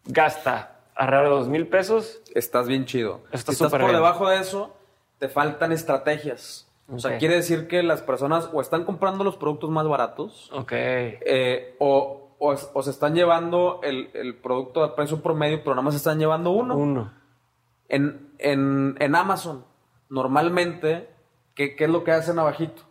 gasta 0.04 0.82
alrededor 0.94 1.30
de 1.30 1.34
dos 1.36 1.48
mil 1.48 1.66
pesos, 1.66 2.20
Estás 2.34 2.68
bien 2.68 2.84
chido. 2.84 3.22
Está 3.32 3.52
si 3.52 3.64
estás 3.64 3.70
por 3.70 3.80
bien. 3.80 3.92
debajo 3.94 4.28
de 4.28 4.40
eso, 4.40 4.76
te 5.16 5.30
faltan 5.30 5.72
estrategias. 5.72 6.70
O 6.90 6.98
sea, 6.98 7.16
quiere 7.16 7.36
decir 7.36 7.68
que 7.68 7.82
las 7.82 8.02
personas 8.02 8.50
o 8.52 8.60
están 8.60 8.84
comprando 8.84 9.24
los 9.24 9.38
productos 9.38 9.70
más 9.70 9.88
baratos 9.88 10.50
ok. 10.52 10.72
eh, 10.72 11.74
o, 11.78 12.36
o, 12.38 12.54
o 12.74 12.82
se 12.82 12.90
están 12.90 13.14
llevando 13.14 13.80
el, 13.82 14.10
el 14.12 14.34
producto 14.34 14.84
a 14.84 14.94
precio 14.94 15.22
promedio, 15.22 15.60
pero 15.64 15.70
nada 15.70 15.84
más 15.84 15.94
se 15.94 15.98
están 15.98 16.18
llevando 16.18 16.50
uno. 16.50 16.76
Uno. 16.76 17.14
En, 17.88 18.34
en, 18.36 18.96
en 19.00 19.14
Amazon, 19.14 19.64
normalmente, 20.10 21.08
¿qué, 21.54 21.76
qué 21.76 21.84
es 21.84 21.90
lo 21.90 22.04
que 22.04 22.12
hacen 22.12 22.38
abajito? 22.38 22.82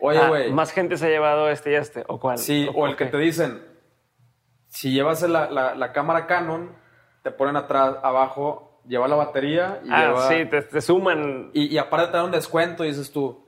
Oye, 0.00 0.18
Ah, 0.18 0.28
güey. 0.28 0.52
más 0.52 0.70
gente 0.72 0.96
se 0.96 1.06
ha 1.06 1.08
llevado 1.08 1.48
este 1.50 1.72
y 1.72 1.74
este, 1.74 2.04
¿o 2.08 2.18
cuál? 2.20 2.38
Sí, 2.38 2.68
o 2.74 2.86
el 2.86 2.96
que 2.96 3.06
te 3.06 3.16
dicen, 3.18 3.62
si 4.68 4.92
llevas 4.92 5.22
la, 5.22 5.50
la- 5.50 5.74
la 5.74 5.92
cámara 5.92 6.26
Canon, 6.26 6.72
te 7.22 7.30
ponen 7.30 7.56
atrás, 7.56 7.96
abajo, 8.02 8.80
lleva 8.86 9.08
la 9.08 9.16
batería 9.16 9.80
y 9.84 9.88
Ah, 9.90 10.06
lleva... 10.06 10.28
sí, 10.28 10.44
te, 10.46 10.62
te 10.62 10.80
suman. 10.80 11.50
Y, 11.52 11.66
y 11.74 11.78
aparte 11.78 12.08
te 12.12 12.16
dan 12.16 12.26
un 12.26 12.30
descuento 12.32 12.84
y 12.84 12.88
dices 12.88 13.10
tú, 13.10 13.44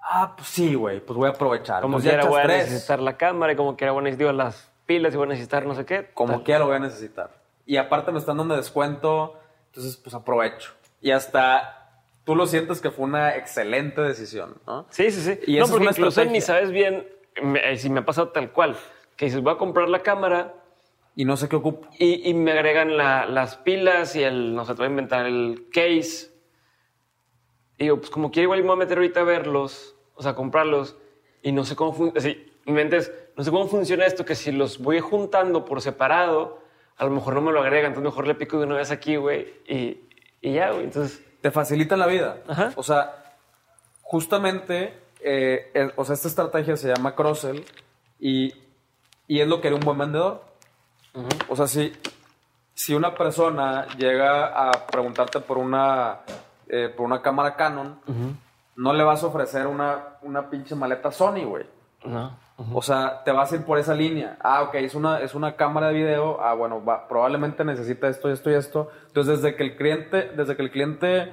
ah, 0.00 0.34
pues 0.36 0.48
sí, 0.48 0.74
güey, 0.74 1.00
pues 1.00 1.16
voy 1.16 1.28
a 1.28 1.30
aprovechar. 1.30 1.80
Como 1.82 1.98
quiera 2.00 2.24
voy 2.26 2.40
a 2.40 2.44
tres. 2.44 2.66
necesitar 2.68 3.00
la 3.00 3.16
cámara 3.16 3.52
y 3.52 3.56
como 3.56 3.76
quiera 3.76 3.92
voy 3.92 4.00
a 4.00 4.04
necesitar 4.04 4.34
las 4.34 4.70
pilas 4.86 5.14
y 5.14 5.16
voy 5.16 5.26
a 5.26 5.30
necesitar 5.30 5.64
no 5.66 5.74
sé 5.74 5.84
qué. 5.86 6.10
Como 6.14 6.34
tal. 6.34 6.42
quiera 6.44 6.60
lo 6.60 6.66
voy 6.66 6.76
a 6.76 6.80
necesitar. 6.80 7.30
Y 7.66 7.76
aparte 7.76 8.12
me 8.12 8.18
están 8.18 8.36
dando 8.38 8.56
descuento, 8.56 9.38
entonces 9.66 9.96
pues 9.96 10.14
aprovecho. 10.14 10.72
Y 11.00 11.10
hasta 11.12 11.77
tú 12.28 12.36
lo 12.36 12.46
sientes 12.46 12.82
que 12.82 12.90
fue 12.90 13.06
una 13.06 13.34
excelente 13.36 14.02
decisión, 14.02 14.56
¿no? 14.66 14.84
Sí, 14.90 15.10
sí, 15.10 15.22
sí. 15.22 15.40
Y 15.46 15.56
no, 15.56 15.64
eso 15.64 15.64
es 15.64 15.70
porque 15.70 15.82
una 15.84 15.90
incluso 15.92 16.24
ni 16.26 16.42
sabes 16.42 16.70
bien 16.70 17.08
me- 17.42 17.72
eh, 17.72 17.78
si 17.78 17.88
me 17.88 18.00
ha 18.00 18.04
pasado 18.04 18.28
tal 18.28 18.52
cual. 18.52 18.76
Que 19.16 19.24
dices, 19.24 19.40
voy 19.42 19.54
a 19.54 19.56
comprar 19.56 19.88
la 19.88 20.00
cámara 20.00 20.52
Y 21.16 21.24
no 21.24 21.38
sé 21.38 21.48
qué 21.48 21.56
ocupo. 21.56 21.88
y, 21.98 22.28
y 22.28 22.34
me 22.34 22.52
agregan 22.52 22.98
la- 22.98 23.24
las 23.24 23.56
pilas 23.56 24.14
y 24.14 24.22
el, 24.22 24.54
no 24.54 24.66
sé, 24.66 24.72
te 24.72 24.76
voy 24.76 24.88
a 24.88 24.90
inventar 24.90 25.24
el 25.24 25.68
case. 25.72 26.28
Y 27.78 27.84
digo, 27.84 27.96
pues 27.96 28.10
como 28.10 28.30
quiero 28.30 28.44
igual 28.44 28.60
me 28.60 28.66
voy 28.66 28.76
a 28.76 28.78
meter 28.80 28.98
ahorita 28.98 29.20
a 29.20 29.24
verlos, 29.24 29.96
o 30.14 30.22
sea, 30.22 30.34
comprarlos. 30.34 30.96
Y 31.42 31.52
no 31.52 31.64
sé 31.64 31.76
cómo 31.76 31.94
funciona, 31.94 32.36
mi 32.66 32.72
mente 32.74 32.98
es, 32.98 33.10
no 33.36 33.42
sé 33.44 33.50
cómo 33.50 33.66
funciona 33.68 34.04
esto, 34.04 34.24
que 34.26 34.34
si 34.34 34.52
los 34.52 34.78
voy 34.80 35.00
juntando 35.00 35.64
por 35.64 35.80
separado, 35.80 36.60
a 36.98 37.04
lo 37.04 37.10
mejor 37.12 37.32
no 37.34 37.40
me 37.40 37.52
lo 37.52 37.60
agregan, 37.60 37.92
entonces 37.92 38.10
mejor 38.10 38.26
le 38.26 38.34
pico 38.34 38.58
de 38.58 38.66
una 38.66 38.76
vez 38.76 38.90
aquí, 38.90 39.16
güey, 39.16 39.46
y, 39.66 40.00
y 40.40 40.52
ya, 40.52 40.72
güey. 40.72 40.84
Entonces, 40.84 41.24
Te 41.40 41.50
facilitan 41.50 41.98
la 41.98 42.06
vida. 42.06 42.38
Ajá. 42.48 42.72
O 42.76 42.82
sea, 42.82 43.24
justamente, 44.02 44.98
eh, 45.20 45.70
el- 45.74 45.92
o 45.96 46.04
sea, 46.04 46.14
esta 46.14 46.28
estrategia 46.28 46.76
se 46.76 46.88
llama 46.94 47.14
cross-sell 47.14 47.64
y, 48.18 48.54
y 49.26 49.40
es 49.40 49.46
lo 49.48 49.60
que 49.60 49.68
haría 49.68 49.78
un 49.78 49.84
buen 49.84 49.98
vendedor. 49.98 50.44
O 51.48 51.56
sea, 51.56 51.66
si, 51.66 51.92
si 52.74 52.94
una 52.94 53.14
persona 53.14 53.86
llega 53.96 54.46
a 54.70 54.86
preguntarte 54.86 55.40
por 55.40 55.58
una, 55.58 56.20
eh, 56.68 56.88
por 56.96 57.06
una 57.06 57.20
cámara 57.22 57.56
Canon, 57.56 57.98
no 58.76 58.92
le 58.92 59.02
vas 59.02 59.22
a 59.22 59.26
ofrecer 59.26 59.66
una, 59.66 60.16
una 60.22 60.48
pinche 60.48 60.74
maleta 60.76 61.10
Sony, 61.10 61.44
güey. 61.44 61.66
no. 62.04 62.47
O 62.74 62.82
sea, 62.82 63.22
te 63.24 63.30
vas 63.30 63.52
a 63.52 63.54
ir 63.56 63.64
por 63.64 63.78
esa 63.78 63.94
línea. 63.94 64.36
Ah, 64.40 64.62
ok, 64.62 64.74
es 64.76 64.94
una, 64.96 65.20
es 65.20 65.34
una 65.36 65.54
cámara 65.54 65.88
de 65.88 65.94
video. 65.94 66.40
Ah, 66.40 66.54
bueno, 66.54 66.84
va- 66.84 67.06
probablemente 67.06 67.64
necesita 67.64 68.08
esto, 68.08 68.28
esto 68.30 68.50
y 68.50 68.54
esto. 68.54 68.90
Entonces, 69.06 69.40
desde 69.42 69.54
que 69.56 69.62
el 69.62 69.76
cliente, 69.76 70.30
desde 70.36 70.56
que 70.56 70.62
el 70.62 70.70
cliente 70.72 71.32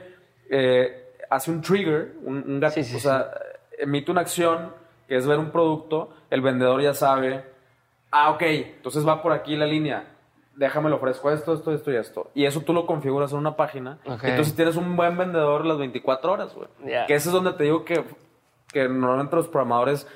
eh, 0.52 1.14
hace 1.32 1.50
un 1.50 1.62
trigger, 1.62 2.14
un, 2.24 2.38
un 2.48 2.62
gat- 2.62 2.72
Sí, 2.74 2.84
sí, 2.84 2.96
o 2.96 3.00
sea, 3.00 3.32
emite 3.80 4.12
una 4.12 4.22
acción 4.22 4.72
que 5.08 5.16
es 5.16 5.26
ver 5.26 5.40
un 5.40 5.50
producto, 5.50 6.10
el 6.30 6.42
vendedor 6.42 6.82
ya 6.82 6.94
sabe, 6.94 7.44
ah, 8.12 8.30
ok, 8.32 8.42
entonces 8.44 9.08
va 9.08 9.22
por 9.24 9.32
aquí 9.32 9.56
la 9.56 9.66
línea. 9.66 10.12
Déjame 10.56 10.90
le 10.90 10.96
ofrezco 10.96 11.32
esto, 11.32 11.54
esto, 11.56 11.74
esto 11.74 11.92
y 11.92 11.96
esto. 11.96 12.32
Y 12.36 12.46
eso 12.46 12.62
tú 12.62 12.72
lo 12.72 12.86
configuras 12.86 13.32
en 13.34 13.40
una 13.40 13.56
página. 13.58 13.98
Ok. 14.06 14.24
Entonces 14.24 14.56
tienes 14.56 14.76
un 14.78 14.96
buen 14.96 15.18
vendedor 15.18 15.66
las 15.66 15.78
24 15.80 16.32
horas, 16.32 16.54
güey. 16.56 16.68
Ya. 16.86 17.06
Que 17.08 17.16
ese 17.16 17.30
es 17.30 17.34
donde 17.34 17.52
te 17.54 17.64
digo 17.66 17.84
que, 17.84 18.06
que 18.72 18.88
normalmente 18.88 19.36
los 19.36 19.48
programadores 19.50 20.08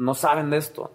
no 0.00 0.14
saben 0.14 0.48
de 0.50 0.56
esto. 0.56 0.90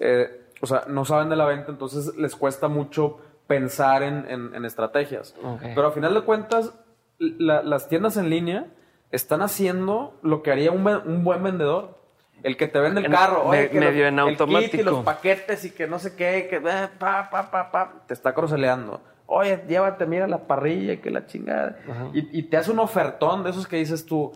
Eh, 0.00 0.48
o 0.62 0.66
sea, 0.66 0.84
no 0.88 1.04
saben 1.04 1.28
de 1.28 1.36
la 1.36 1.44
venta, 1.44 1.70
entonces 1.70 2.16
les 2.16 2.34
cuesta 2.34 2.68
mucho 2.68 3.18
pensar 3.46 4.02
en, 4.02 4.24
en- 4.28 4.54
en 4.54 4.64
estrategias. 4.64 5.34
Pero 5.74 5.88
a 5.88 5.92
final 5.92 6.14
de 6.14 6.22
cuentas, 6.22 6.72
la- 7.18 7.62
las 7.62 7.88
tiendas 7.88 8.16
en 8.16 8.30
línea 8.30 8.66
están 9.10 9.42
haciendo 9.42 10.18
lo 10.22 10.42
que 10.42 10.50
haría 10.52 10.72
un, 10.72 10.86
un 10.86 11.22
buen 11.24 11.42
vendedor. 11.42 11.96
El 12.42 12.56
que 12.56 12.68
te 12.68 12.78
vende 12.80 13.00
el 13.00 13.06
En- 13.06 13.12
carro, 13.12 13.44
oye, 13.44 13.62
me- 13.64 13.68
que 13.70 13.80
medio 13.80 14.10
los- 14.10 14.12
en 14.12 14.18
el 14.18 14.24
kit 14.26 14.38
y 14.38 14.42
automático. 14.42 14.82
los 14.90 15.04
paquetes 15.04 15.64
y 15.64 15.70
que 15.70 15.86
no 15.86 15.98
sé 15.98 16.16
qué, 16.16 16.46
que 16.48 16.56
eh, 16.56 16.88
pa, 16.98 17.28
pa, 17.30 17.50
pa, 17.50 17.70
pa, 17.70 17.92
te 18.06 18.14
está 18.14 18.32
croseleando. 18.34 19.00
Oye, 19.26 19.64
llévate, 19.68 20.06
mira 20.06 20.26
la 20.28 20.46
parrilla 20.46 20.94
y 20.94 20.98
que 20.98 21.10
la 21.10 21.26
chingada. 21.26 21.78
Y, 22.14 22.38
y 22.38 22.42
te 22.44 22.56
hace 22.56 22.70
un 22.70 22.78
ofertón 22.78 23.42
de 23.42 23.50
esos 23.50 23.66
que 23.66 23.76
dices 23.76 24.06
tú, 24.06 24.32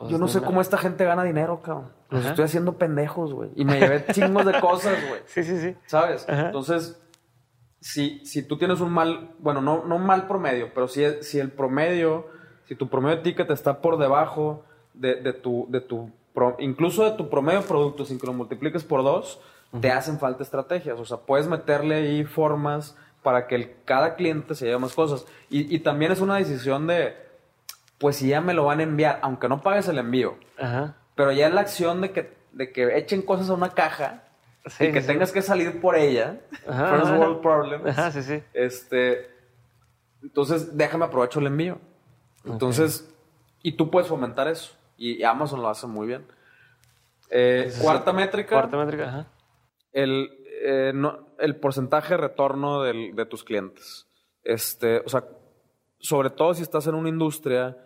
Pues 0.00 0.10
yo 0.12 0.18
no 0.18 0.26
sé 0.28 0.38
nada. 0.38 0.46
cómo 0.48 0.60
esta 0.60 0.78
gente 0.78 1.04
gana 1.04 1.22
dinero, 1.24 1.60
cabrón. 1.62 1.92
Los 2.10 2.22
Ajá. 2.22 2.30
estoy 2.30 2.44
haciendo 2.46 2.76
pendejos, 2.78 3.32
güey. 3.32 3.50
Y 3.54 3.64
me 3.64 3.78
llevé 3.78 4.04
chingos 4.12 4.44
de 4.46 4.58
cosas, 4.60 4.96
güey. 5.08 5.20
Sí, 5.26 5.44
sí, 5.44 5.60
sí. 5.60 5.76
¿Sabes? 5.86 6.26
Ajá. 6.28 6.46
Entonces, 6.46 7.00
si, 7.80 8.24
si 8.26 8.42
tú 8.42 8.58
tienes 8.58 8.80
un 8.80 8.90
mal, 8.92 9.30
bueno, 9.38 9.60
no, 9.60 9.84
no 9.84 9.96
un 9.96 10.04
mal 10.06 10.26
promedio, 10.26 10.70
pero 10.74 10.88
si, 10.88 11.04
si 11.22 11.38
el 11.38 11.50
promedio, 11.50 12.26
si 12.66 12.74
tu 12.74 12.88
promedio 12.88 13.16
de 13.18 13.22
ticket 13.22 13.50
está 13.50 13.80
por 13.80 13.98
debajo 13.98 14.64
de, 14.94 15.16
de 15.16 15.32
tu, 15.32 15.66
de 15.70 15.80
tu 15.80 16.10
pro- 16.34 16.56
incluso 16.58 17.04
de 17.04 17.12
tu 17.16 17.28
promedio 17.30 17.60
de 17.62 17.66
producto, 17.68 18.04
sin 18.04 18.18
que 18.18 18.26
lo 18.26 18.32
multipliques 18.32 18.84
por 18.84 19.02
dos, 19.02 19.40
te 19.80 19.90
hacen 19.92 20.18
falta 20.18 20.42
estrategias. 20.42 20.98
O 20.98 21.04
sea, 21.04 21.18
puedes 21.18 21.46
meterle 21.46 21.94
ahí 21.96 22.24
formas 22.24 22.96
para 23.22 23.46
que 23.46 23.54
el- 23.54 23.70
cada 23.84 24.14
cliente 24.14 24.54
se 24.54 24.66
lleve 24.66 24.78
más 24.78 24.94
cosas. 24.94 25.26
Y, 25.48 25.74
y 25.74 25.80
también 25.80 26.10
es 26.12 26.20
una 26.20 26.36
decisión 26.36 26.86
de, 26.86 27.14
pues 28.00 28.16
si 28.16 28.28
ya 28.28 28.40
me 28.40 28.52
lo 28.54 28.64
van 28.64 28.80
a 28.80 28.82
enviar, 28.82 29.20
aunque 29.22 29.48
no 29.48 29.60
pagues 29.62 29.86
el 29.86 29.98
envío, 29.98 30.36
Ajá. 30.58 30.96
pero 31.14 31.30
ya 31.30 31.46
es 31.46 31.54
la 31.54 31.60
acción 31.60 32.00
de 32.00 32.10
que, 32.10 32.34
de 32.52 32.72
que 32.72 32.96
echen 32.98 33.22
cosas 33.22 33.48
a 33.50 33.54
una 33.54 33.70
caja 33.70 34.24
Sí, 34.66 34.86
y 34.86 34.92
que 34.92 35.00
sí, 35.00 35.06
tengas 35.06 35.32
que 35.32 35.40
salir 35.40 35.80
por 35.80 35.96
ella. 35.96 36.40
Ajá, 36.68 36.90
First 36.96 37.12
world 37.12 37.40
problems. 37.40 37.86
Ajá, 37.86 38.10
sí, 38.10 38.22
sí. 38.22 38.42
Este, 38.52 39.30
entonces 40.22 40.76
déjame 40.76 41.04
aprovecho 41.06 41.40
el 41.40 41.46
envío. 41.46 41.78
Entonces, 42.44 43.08
y 43.62 43.72
tú 43.72 43.90
puedes 43.90 44.08
fomentar 44.08 44.48
eso. 44.48 44.72
Y 44.98 45.22
Amazon 45.24 45.62
lo 45.62 45.68
hace 45.70 45.86
muy 45.86 46.06
bien. 46.06 46.26
Eh, 47.30 47.72
cuarta 47.80 48.12
métrica, 48.12 48.50
Cuarta 48.56 48.76
métrica, 48.76 49.08
ajá. 49.08 49.26
el, 49.92 50.30
eh, 50.62 50.92
no- 50.94 51.28
el 51.38 51.56
porcentaje 51.56 52.14
de 52.14 52.18
retorno 52.18 52.82
del- 52.82 53.14
de 53.14 53.24
tus 53.26 53.44
clientes. 53.44 54.08
Este, 54.42 54.98
o 55.06 55.08
sea, 55.08 55.24
sobre 56.00 56.28
todo 56.30 56.52
si 56.54 56.62
estás 56.62 56.86
en 56.86 56.94
una 56.96 57.08
industria, 57.08 57.76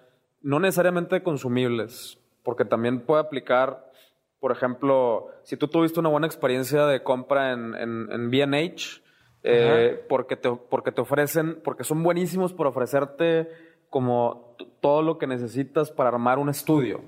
no 0.44 0.60
necesariamente 0.60 1.22
consumibles, 1.22 2.18
porque 2.42 2.64
también 2.64 3.00
puede 3.00 3.22
aplicar, 3.22 3.90
por 4.38 4.52
ejemplo, 4.52 5.28
si 5.42 5.56
tú 5.56 5.68
tuviste 5.68 5.98
una 5.98 6.10
buena 6.10 6.26
experiencia 6.26 6.86
de 6.86 7.02
compra 7.02 7.52
en, 7.52 7.74
en, 7.74 8.12
en 8.12 8.30
B&H, 8.30 9.02
eh, 9.42 10.04
porque, 10.08 10.36
te, 10.36 10.50
porque 10.50 10.92
te 10.92 11.00
ofrecen, 11.00 11.60
porque 11.64 11.82
son 11.82 12.02
buenísimos 12.02 12.52
por 12.52 12.66
ofrecerte 12.66 13.48
como 13.88 14.54
todo 14.80 15.02
lo 15.02 15.18
que 15.18 15.26
necesitas 15.26 15.90
para 15.90 16.10
armar 16.10 16.38
un 16.38 16.50
estudio. 16.50 17.00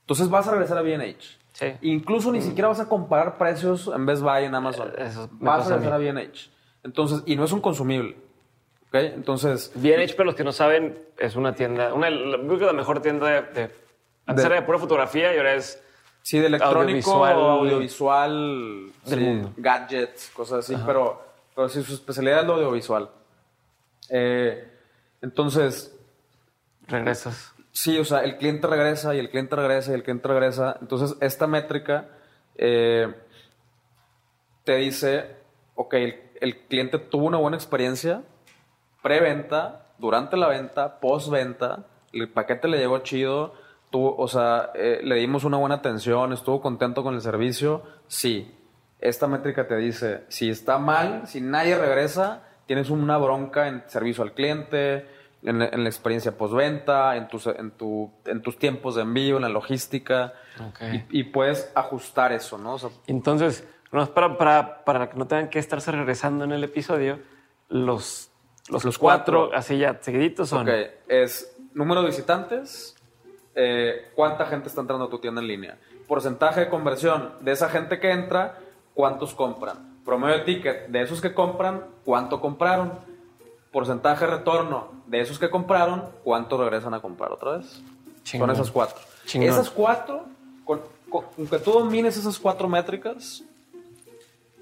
Entonces 0.00 0.30
vas 0.30 0.48
a 0.48 0.52
regresar 0.52 0.78
a 0.78 0.82
B&H. 0.82 1.38
Sí. 1.52 1.66
Incluso 1.82 2.32
ni 2.32 2.40
siquiera 2.40 2.68
vas 2.68 2.80
a 2.80 2.88
comparar 2.88 3.36
precios 3.36 3.90
en 3.94 4.06
Best 4.06 4.22
Buy 4.22 4.44
en 4.44 4.54
Amazon. 4.54 4.92
Eso 4.96 5.28
vas 5.32 5.70
a 5.70 5.74
a 5.74 5.78
regresar 5.78 5.94
a 5.94 5.98
B&H. 5.98 6.50
Entonces, 6.82 7.22
y 7.26 7.36
no 7.36 7.44
es 7.44 7.52
un 7.52 7.60
consumible. 7.60 8.16
¿Ok? 9.04 9.12
Entonces, 9.14 9.70
Bien 9.74 10.00
hecho, 10.00 10.14
pero 10.16 10.26
los 10.26 10.34
que 10.34 10.44
no 10.44 10.52
saben, 10.52 10.98
es 11.18 11.36
una 11.36 11.54
tienda, 11.54 11.92
una, 11.94 12.08
creo 12.08 12.58
que 12.58 12.64
la 12.64 12.72
mejor 12.72 13.00
tienda 13.02 13.26
de, 13.28 13.70
antes 14.26 14.42
De- 14.42 14.46
era 14.46 14.56
de 14.60 14.62
pura 14.62 14.78
fotografía 14.78 15.34
y 15.34 15.38
ahora 15.38 15.54
es 15.54 15.82
Sí, 16.22 16.38
de 16.40 16.46
electrónico, 16.46 17.24
Audiovisual. 17.24 17.58
audiovisual, 17.60 18.92
Del 19.04 19.18
sí, 19.18 19.24
mundo. 19.24 19.52
gadgets, 19.56 20.30
cosas 20.30 20.58
así, 20.60 20.76
pero, 20.84 21.22
pero 21.54 21.68
sí, 21.68 21.82
su 21.84 21.94
especialidad 21.94 22.40
es 22.40 22.46
lo 22.46 22.54
audiovisual. 22.54 23.08
Eh, 24.08 24.68
entonces, 25.22 25.96
regresas. 26.88 27.52
sí, 27.70 27.96
o 27.98 28.04
sea, 28.04 28.20
el 28.24 28.38
cliente 28.38 28.66
regresa 28.66 29.14
y 29.14 29.20
el 29.20 29.30
cliente 29.30 29.54
regresa 29.54 29.92
y 29.92 29.94
el 29.94 30.02
cliente 30.02 30.26
regresa. 30.26 30.76
Entonces, 30.80 31.16
esta 31.20 31.46
métrica 31.46 32.08
eh, 32.56 33.14
te 34.64 34.76
dice, 34.76 35.36
ok, 35.76 35.94
el, 35.94 36.20
el 36.40 36.58
cliente 36.66 36.98
tuvo 36.98 37.26
una 37.26 37.38
buena 37.38 37.56
experiencia 37.56 38.22
preventa, 39.10 39.86
durante 39.98 40.36
la 40.36 40.48
venta, 40.48 40.98
postventa, 40.98 41.84
el 42.12 42.28
paquete 42.28 42.66
le 42.66 42.78
llegó 42.78 42.98
chido, 42.98 43.54
tuvo, 43.90 44.16
o 44.16 44.26
sea, 44.26 44.70
eh, 44.74 45.00
le 45.04 45.14
dimos 45.14 45.44
una 45.44 45.58
buena 45.58 45.76
atención, 45.76 46.32
estuvo 46.32 46.60
contento 46.60 47.04
con 47.04 47.14
el 47.14 47.20
servicio, 47.20 47.82
sí. 48.08 48.52
Esta 48.98 49.28
métrica 49.28 49.68
te 49.68 49.76
dice, 49.76 50.24
si 50.28 50.50
está 50.50 50.78
mal, 50.78 51.28
si 51.28 51.40
nadie 51.40 51.76
regresa, 51.78 52.42
tienes 52.66 52.90
una 52.90 53.16
bronca 53.18 53.68
en 53.68 53.84
servicio 53.86 54.24
al 54.24 54.32
cliente, 54.32 55.06
en, 55.44 55.60
la- 55.60 55.66
en 55.68 55.82
la 55.84 55.88
experiencia 55.88 56.32
postventa, 56.36 57.14
en 57.14 57.28
tus, 57.28 57.46
en, 57.46 57.70
tu, 57.70 58.10
en 58.24 58.42
tus 58.42 58.58
tiempos 58.58 58.96
de 58.96 59.02
envío, 59.02 59.36
en 59.36 59.42
la 59.42 59.48
logística, 59.50 60.32
y, 61.10 61.20
y 61.20 61.24
puedes 61.24 61.70
ajustar 61.76 62.32
eso, 62.32 62.58
¿no? 62.58 62.72
O 62.74 62.78
sea, 62.80 62.90
Entonces, 63.06 63.64
para, 64.14 64.36
para, 64.36 64.84
para 64.84 65.08
que 65.10 65.16
no 65.16 65.26
tengan 65.28 65.48
que 65.48 65.60
estarse 65.60 65.92
regresando 65.92 66.42
en 66.44 66.50
el 66.52 66.64
episodio, 66.64 67.20
los, 67.68 68.30
los, 68.68 68.84
Los 68.84 68.98
cuatro, 68.98 69.40
cuatro. 69.42 69.58
así 69.58 69.78
ya 69.78 69.98
seguiditos 70.00 70.48
son. 70.48 70.68
Ok, 70.68 70.74
es 71.08 71.56
número 71.74 72.00
de 72.02 72.08
visitantes, 72.08 72.96
eh, 73.54 74.10
cuánta 74.14 74.46
gente 74.46 74.68
está 74.68 74.80
entrando 74.80 75.06
a 75.06 75.10
tu 75.10 75.18
tienda 75.18 75.40
en 75.40 75.46
línea, 75.48 75.78
porcentaje 76.08 76.60
de 76.60 76.68
conversión 76.68 77.32
de 77.40 77.52
esa 77.52 77.68
gente 77.68 77.98
que 78.00 78.10
entra, 78.10 78.58
cuántos 78.94 79.34
compran, 79.34 79.98
promedio 80.04 80.38
de 80.38 80.44
ticket 80.44 80.86
de 80.88 81.02
esos 81.02 81.20
que 81.20 81.32
compran, 81.34 81.84
cuánto 82.04 82.40
compraron, 82.40 82.92
porcentaje 83.72 84.24
de 84.24 84.36
retorno 84.38 84.88
de 85.06 85.20
esos 85.20 85.38
que 85.38 85.50
compraron, 85.50 86.04
cuánto 86.24 86.56
regresan 86.58 86.94
a 86.94 87.00
comprar 87.00 87.30
otra 87.32 87.58
vez. 87.58 87.82
Chingón. 88.22 88.48
Son 88.48 88.56
esas 88.56 88.70
cuatro. 88.72 88.98
Chingón. 89.26 89.48
Esas 89.50 89.70
cuatro, 89.70 90.24
con, 90.64 90.80
con- 91.10 91.24
con 91.36 91.46
que 91.46 91.58
tú 91.58 91.70
domines 91.72 92.16
esas 92.16 92.38
cuatro 92.38 92.68
métricas, 92.68 93.44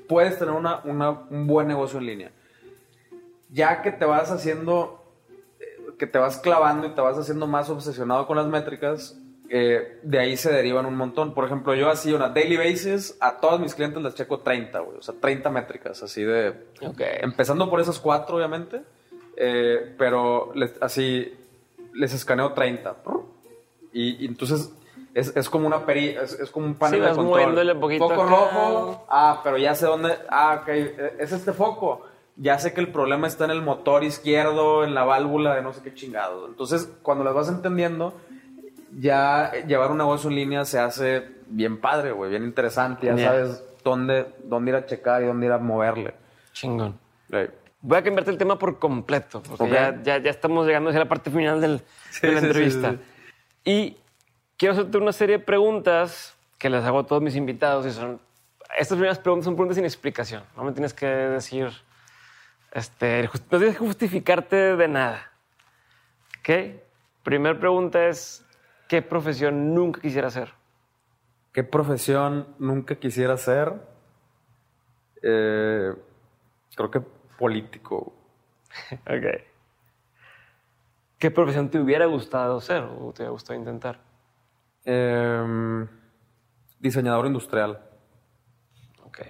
puedes 0.08 0.38
tener 0.38 0.54
una, 0.54 0.80
una- 0.84 1.10
un 1.10 1.46
buen 1.46 1.66
negocio 1.68 1.98
en 1.98 2.06
línea. 2.06 2.30
Ya 3.54 3.82
que 3.82 3.92
te 3.92 4.04
vas 4.04 4.30
haciendo, 4.32 5.00
eh, 5.60 5.92
que 5.98 6.06
te 6.08 6.18
vas 6.18 6.38
clavando 6.38 6.86
y 6.88 6.90
te 6.90 7.00
vas 7.00 7.16
haciendo 7.16 7.46
más 7.46 7.70
obsesionado 7.70 8.26
con 8.26 8.36
las 8.36 8.46
métricas, 8.48 9.16
eh, 9.48 10.00
de 10.02 10.18
ahí 10.18 10.36
se 10.36 10.52
derivan 10.52 10.86
un 10.86 10.96
montón. 10.96 11.34
Por 11.34 11.44
ejemplo, 11.44 11.74
yo 11.74 11.88
así, 11.88 12.12
una 12.12 12.30
daily 12.30 12.56
basis, 12.56 13.16
a 13.20 13.36
todos 13.38 13.60
mis 13.60 13.74
clientes 13.74 14.02
les 14.02 14.14
checo 14.14 14.40
30, 14.40 14.80
güey. 14.80 14.98
O 14.98 15.02
sea, 15.02 15.14
30 15.20 15.50
métricas, 15.50 16.02
así 16.02 16.24
de... 16.24 16.50
Ok. 16.82 17.00
Empezando 17.20 17.70
por 17.70 17.80
esas 17.80 18.00
cuatro, 18.00 18.36
obviamente, 18.36 18.82
eh, 19.36 19.94
pero 19.98 20.50
les- 20.54 20.74
así 20.82 21.32
les 21.92 22.12
escaneo 22.12 22.52
30. 22.54 22.96
Y, 23.92 24.24
y 24.24 24.26
entonces 24.26 24.72
es, 25.14 25.36
es 25.36 25.48
como 25.48 25.68
una 25.68 25.86
peri, 25.86 26.08
es, 26.08 26.32
es 26.40 26.50
como 26.50 26.66
un 26.66 26.74
panel 26.74 27.00
Sí, 27.02 27.08
de 27.08 27.14
control. 27.14 27.78
poquito 27.80 28.08
Foco 28.08 28.22
acá. 28.22 28.30
rojo, 28.30 29.06
ah, 29.08 29.40
pero 29.44 29.58
ya 29.58 29.74
sé 29.76 29.86
dónde, 29.86 30.12
ah, 30.28 30.58
ok, 30.62 30.68
eh, 30.70 31.16
es 31.20 31.30
este 31.30 31.52
foco. 31.52 32.02
Ya 32.36 32.58
sé 32.58 32.72
que 32.74 32.80
el 32.80 32.88
problema 32.88 33.26
está 33.28 33.44
en 33.44 33.52
el 33.52 33.62
motor 33.62 34.02
izquierdo, 34.04 34.82
en 34.84 34.94
la 34.94 35.04
válvula 35.04 35.54
de 35.54 35.62
no 35.62 35.72
sé 35.72 35.82
qué 35.82 35.94
chingado. 35.94 36.48
Entonces, 36.48 36.90
cuando 37.02 37.22
las 37.24 37.32
vas 37.34 37.48
entendiendo, 37.48 38.14
ya 38.98 39.52
llevar 39.66 39.90
un 39.90 39.98
negocio 39.98 40.30
en 40.30 40.36
línea 40.36 40.64
se 40.64 40.78
hace 40.78 41.28
bien 41.48 41.80
padre, 41.80 42.12
güey, 42.12 42.30
bien 42.30 42.44
interesante. 42.44 43.06
Ya 43.06 43.14
Ya. 43.14 43.26
sabes 43.28 43.64
dónde, 43.84 44.26
dónde 44.44 44.70
ir 44.72 44.76
a 44.76 44.86
checar 44.86 45.22
y 45.22 45.26
dónde 45.26 45.46
ir 45.46 45.52
a 45.52 45.58
moverle. 45.58 46.14
Chingón. 46.52 46.98
Right. 47.28 47.50
Voy 47.80 47.98
a 47.98 48.02
cambiarte 48.02 48.30
el 48.30 48.38
tema 48.38 48.58
por 48.58 48.78
completo, 48.78 49.42
porque 49.42 49.64
Ok. 49.64 49.70
ya, 49.70 50.02
ya, 50.02 50.18
ya 50.18 50.30
estamos 50.30 50.66
llegando 50.66 50.90
hacia 50.90 51.00
la 51.00 51.08
parte 51.08 51.30
final 51.30 51.60
del- 51.60 51.82
Sí, 52.10 52.26
de 52.26 52.32
la 52.32 52.40
sí, 52.40 52.46
entrevista. 52.46 52.90
sí, 52.92 52.98
Y 53.64 53.96
quiero 54.56 54.72
hacerte 54.72 54.98
una 54.98 55.12
serie 55.12 55.38
de 55.38 55.44
preguntas 55.44 56.34
que 56.58 56.70
les 56.70 56.84
hago 56.84 57.00
a 57.00 57.06
todos 57.06 57.22
mis 57.22 57.36
invitados 57.36 57.86
y 57.86 57.90
son... 57.92 58.20
Estas 58.78 58.96
primeras 58.96 59.18
preguntas 59.18 59.44
son 59.44 59.54
preguntas 59.54 59.76
sin 59.76 59.84
explicación. 59.84 60.42
No 60.56 60.64
me 60.64 60.72
tienes 60.72 60.92
que 60.94 61.06
decir... 61.06 61.68
Este, 62.74 63.30
no 63.52 63.58
tienes 63.58 63.78
que 63.78 63.86
justificarte 63.86 64.76
de 64.76 64.88
nada. 64.88 65.30
¿Ok? 66.40 66.80
Primera 67.22 67.58
pregunta 67.58 68.06
es... 68.08 68.44
¿Qué 68.88 69.00
profesión 69.00 69.74
nunca 69.74 70.00
quisiera 70.00 70.28
hacer? 70.28 70.52
¿Qué 71.52 71.64
profesión 71.64 72.54
nunca 72.58 72.96
quisiera 72.96 73.36
ser? 73.36 73.72
Eh, 75.22 75.94
creo 76.76 76.90
que 76.90 77.00
político. 77.38 78.12
Ok. 79.06 79.42
¿Qué 81.16 81.30
profesión 81.30 81.70
te 81.70 81.78
hubiera 81.78 82.06
gustado 82.06 82.60
ser 82.60 82.82
o 82.82 83.12
te 83.14 83.22
hubiera 83.22 83.30
gustado 83.30 83.58
intentar? 83.58 84.00
Eh, 84.84 85.86
diseñador 86.80 87.26
industrial. 87.26 87.80
Ok. 89.04 89.20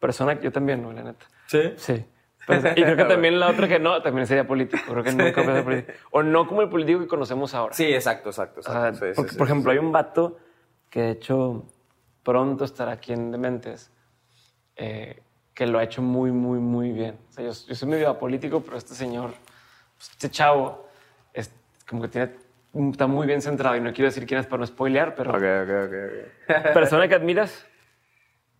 Persona 0.00 0.36
que 0.36 0.44
yo 0.44 0.52
también, 0.52 0.82
¿no? 0.82 0.90
La 0.92 1.02
neta. 1.02 1.26
¿Sí? 1.46 1.74
Sí. 1.76 2.06
Pues, 2.46 2.64
y 2.76 2.82
creo 2.82 2.96
que 2.96 3.04
también 3.08 3.40
la 3.40 3.48
otra 3.48 3.66
que 3.68 3.78
no, 3.78 4.00
también 4.02 4.26
sería 4.26 4.46
político. 4.46 4.92
Creo 4.92 5.02
que 5.02 5.12
nunca 5.12 5.44
ser 5.44 5.64
político. 5.64 5.98
O 6.12 6.22
no 6.22 6.46
como 6.46 6.62
el 6.62 6.68
político 6.68 7.00
que 7.00 7.08
conocemos 7.08 7.54
ahora. 7.54 7.74
Sí, 7.74 7.92
exacto, 7.92 8.30
exacto. 8.30 8.60
O 8.60 8.62
sea, 8.62 8.88
exacto. 8.88 9.06
Sí, 9.06 9.12
porque, 9.16 9.30
sí, 9.32 9.36
por 9.36 9.46
sí, 9.46 9.52
ejemplo, 9.52 9.72
hay 9.72 9.78
un 9.78 9.92
vato 9.92 10.38
que 10.90 11.02
de 11.02 11.10
hecho 11.10 11.64
pronto 12.22 12.64
estará 12.64 12.92
aquí 12.92 13.12
en 13.12 13.30
Dementes, 13.32 13.90
eh, 14.76 15.22
que 15.54 15.66
lo 15.66 15.78
ha 15.78 15.84
hecho 15.84 16.02
muy, 16.02 16.30
muy, 16.30 16.58
muy 16.58 16.92
bien. 16.92 17.18
O 17.28 17.32
sea, 17.32 17.44
yo, 17.44 17.52
yo 17.66 17.74
soy 17.74 17.88
medio 17.88 18.08
apolítico, 18.08 18.60
pero 18.60 18.76
este 18.76 18.94
señor, 18.94 19.30
pues, 19.96 20.10
este 20.10 20.30
chavo, 20.30 20.88
es 21.32 21.52
como 21.88 22.02
que 22.02 22.08
tiene, 22.08 22.30
está 22.92 23.06
muy 23.06 23.26
bien 23.26 23.42
centrado. 23.42 23.76
Y 23.76 23.80
no 23.80 23.92
quiero 23.92 24.08
decir 24.08 24.26
quién 24.26 24.40
es 24.40 24.46
para 24.46 24.60
no 24.60 24.66
spoilear, 24.66 25.14
pero 25.14 25.30
Ok, 25.30 25.36
ok, 25.36 25.70
ok, 25.86 26.66
ok. 26.66 26.72
persona 26.72 27.08
que 27.08 27.14
admiras, 27.14 27.66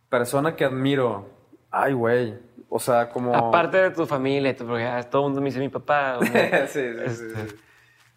Persona 0.09 0.55
que 0.55 0.64
admiro. 0.64 1.28
Ay, 1.70 1.92
güey. 1.92 2.38
O 2.68 2.79
sea, 2.79 3.09
como. 3.09 3.34
aparte 3.34 3.76
de 3.79 3.91
tu 3.91 4.07
familia, 4.07 4.55
porque 4.57 4.84
ah, 4.84 5.03
todo 5.03 5.22
el 5.22 5.29
mundo 5.29 5.41
me 5.41 5.47
dice 5.47 5.61
mi 5.61 5.68
papá. 5.68 6.18
sí, 6.22 6.29
sí, 6.29 6.34
sí, 6.68 7.03
Este. 7.05 7.34
sí. 7.34 7.57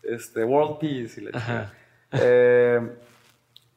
Este, 0.03 0.43
World 0.43 0.79
Peace 0.79 1.21
y 1.21 1.25
la. 1.25 1.71
Eh, 2.11 2.81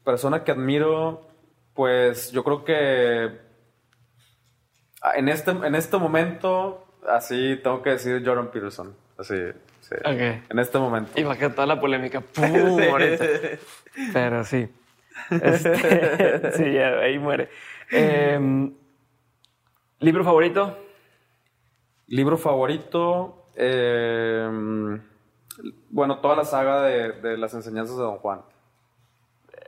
persona 0.04 0.42
que 0.42 0.52
admiro, 0.52 1.28
pues 1.74 2.32
yo 2.32 2.42
creo 2.42 2.64
que 2.64 3.38
ah, 5.02 5.12
en 5.16 5.28
este, 5.28 5.50
en 5.50 5.74
este 5.74 5.98
momento, 5.98 6.86
así 7.08 7.60
tengo 7.62 7.82
que 7.82 7.90
decir 7.90 8.22
Jordan 8.24 8.50
Peterson. 8.50 8.96
Así, 9.18 9.36
sí. 9.80 9.94
Ok. 9.96 10.50
En 10.50 10.58
este 10.58 10.78
momento. 10.78 11.12
Y 11.20 11.22
bajé 11.22 11.50
toda 11.50 11.66
la 11.66 11.80
polémica. 11.80 12.20
¡Pum! 12.34 12.80
Pero 14.12 14.44
sí. 14.44 14.68
Este, 15.30 16.52
sí, 16.52 16.72
ya, 16.72 16.98
ahí 16.98 17.18
muere. 17.18 17.48
Em, 17.90 18.72
¿Libro 20.02 20.24
favorito? 20.24 20.76
Libro 22.08 22.36
favorito. 22.36 23.46
eh, 23.56 25.00
bueno, 25.90 26.18
toda 26.20 26.36
la 26.36 26.44
saga 26.44 26.82
de, 26.82 27.12
de 27.12 27.36
las 27.36 27.54
enseñanzas 27.54 27.96
de 27.96 28.02
Don 28.02 28.16
Juan. 28.18 28.42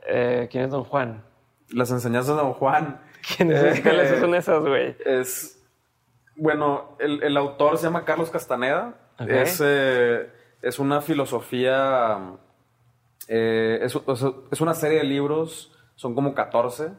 Eh, 0.07 0.47
¿Quién 0.51 0.65
es 0.65 0.71
Don 0.71 0.83
Juan? 0.83 1.23
Las 1.69 1.91
enseñanzas 1.91 2.35
de 2.35 2.41
Don 2.41 2.53
Juan. 2.53 3.01
¿Quiénes 3.37 3.79
Eh, 3.79 3.81
¿Cuáles 3.83 4.19
son 4.19 4.35
esas, 4.35 4.61
güey? 4.61 4.95
Es. 5.05 5.63
Bueno, 6.35 6.97
el, 6.99 7.23
el 7.23 7.37
autor 7.37 7.77
se 7.77 7.85
llama 7.85 8.03
Carlos 8.03 8.29
Castaneda. 8.29 8.95
Es, 9.19 9.61
eh, 9.63 10.29
es 10.61 10.79
una 10.79 11.01
filosofía. 11.01 12.19
eh, 13.29 13.79
es, 13.81 13.97
es 14.51 14.61
una 14.61 14.73
serie 14.73 14.97
de 14.99 15.05
libros, 15.05 15.71
son 15.95 16.13
como 16.13 16.35
14. 16.35 16.91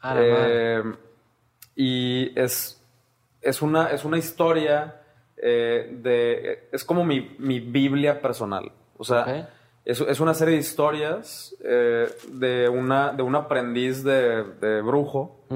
Ah, 0.00 0.14
y 1.78 2.32
es, 2.38 2.84
es, 3.40 3.62
una, 3.62 3.90
es 3.92 4.04
una 4.04 4.18
historia 4.18 5.00
eh, 5.36 5.96
de. 6.02 6.68
Es 6.72 6.84
como 6.84 7.04
mi, 7.04 7.36
mi 7.38 7.60
Biblia 7.60 8.20
personal. 8.20 8.72
O 8.96 9.04
sea. 9.04 9.48
Es, 9.84 10.02
es 10.02 10.20
una 10.20 10.34
serie 10.34 10.54
de 10.56 10.60
historias 10.60 11.56
eh, 11.64 12.06
de, 12.32 12.68
una, 12.68 13.12
de 13.12 13.22
un 13.22 13.34
aprendiz 13.34 14.04
de, 14.04 14.44
de 14.60 14.82
brujo 14.82 15.46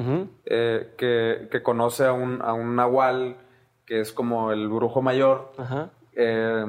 eh, 0.47 0.95
que, 0.97 1.49
que 1.51 1.63
conoce 1.63 2.07
a 2.07 2.15
un, 2.15 2.41
a 2.41 2.55
un 2.55 2.75
nahual 2.75 3.37
que 3.85 4.01
es 4.01 4.11
como 4.11 4.51
el 4.53 4.69
brujo 4.69 5.03
mayor. 5.03 5.53
Ajá. 5.59 5.91
eh, 6.15 6.65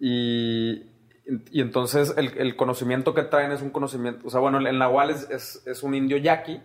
y, 0.00 0.82
y 1.50 1.60
entonces 1.60 2.14
el, 2.16 2.32
el 2.38 2.56
conocimiento 2.56 3.12
que 3.12 3.24
traen 3.24 3.52
es 3.52 3.60
un 3.60 3.68
conocimiento, 3.68 4.26
o 4.26 4.30
sea, 4.30 4.40
bueno, 4.40 4.56
el, 4.56 4.66
el 4.66 4.78
nahual 4.78 5.10
es, 5.10 5.28
es, 5.28 5.62
es 5.66 5.82
un 5.82 5.94
indio 5.94 6.16
yaqui 6.16 6.62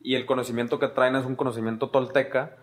y 0.00 0.14
el 0.14 0.26
conocimiento 0.26 0.78
que 0.78 0.88
traen 0.88 1.16
es 1.16 1.24
un 1.24 1.36
conocimiento 1.36 1.90
tolteca, 1.90 2.56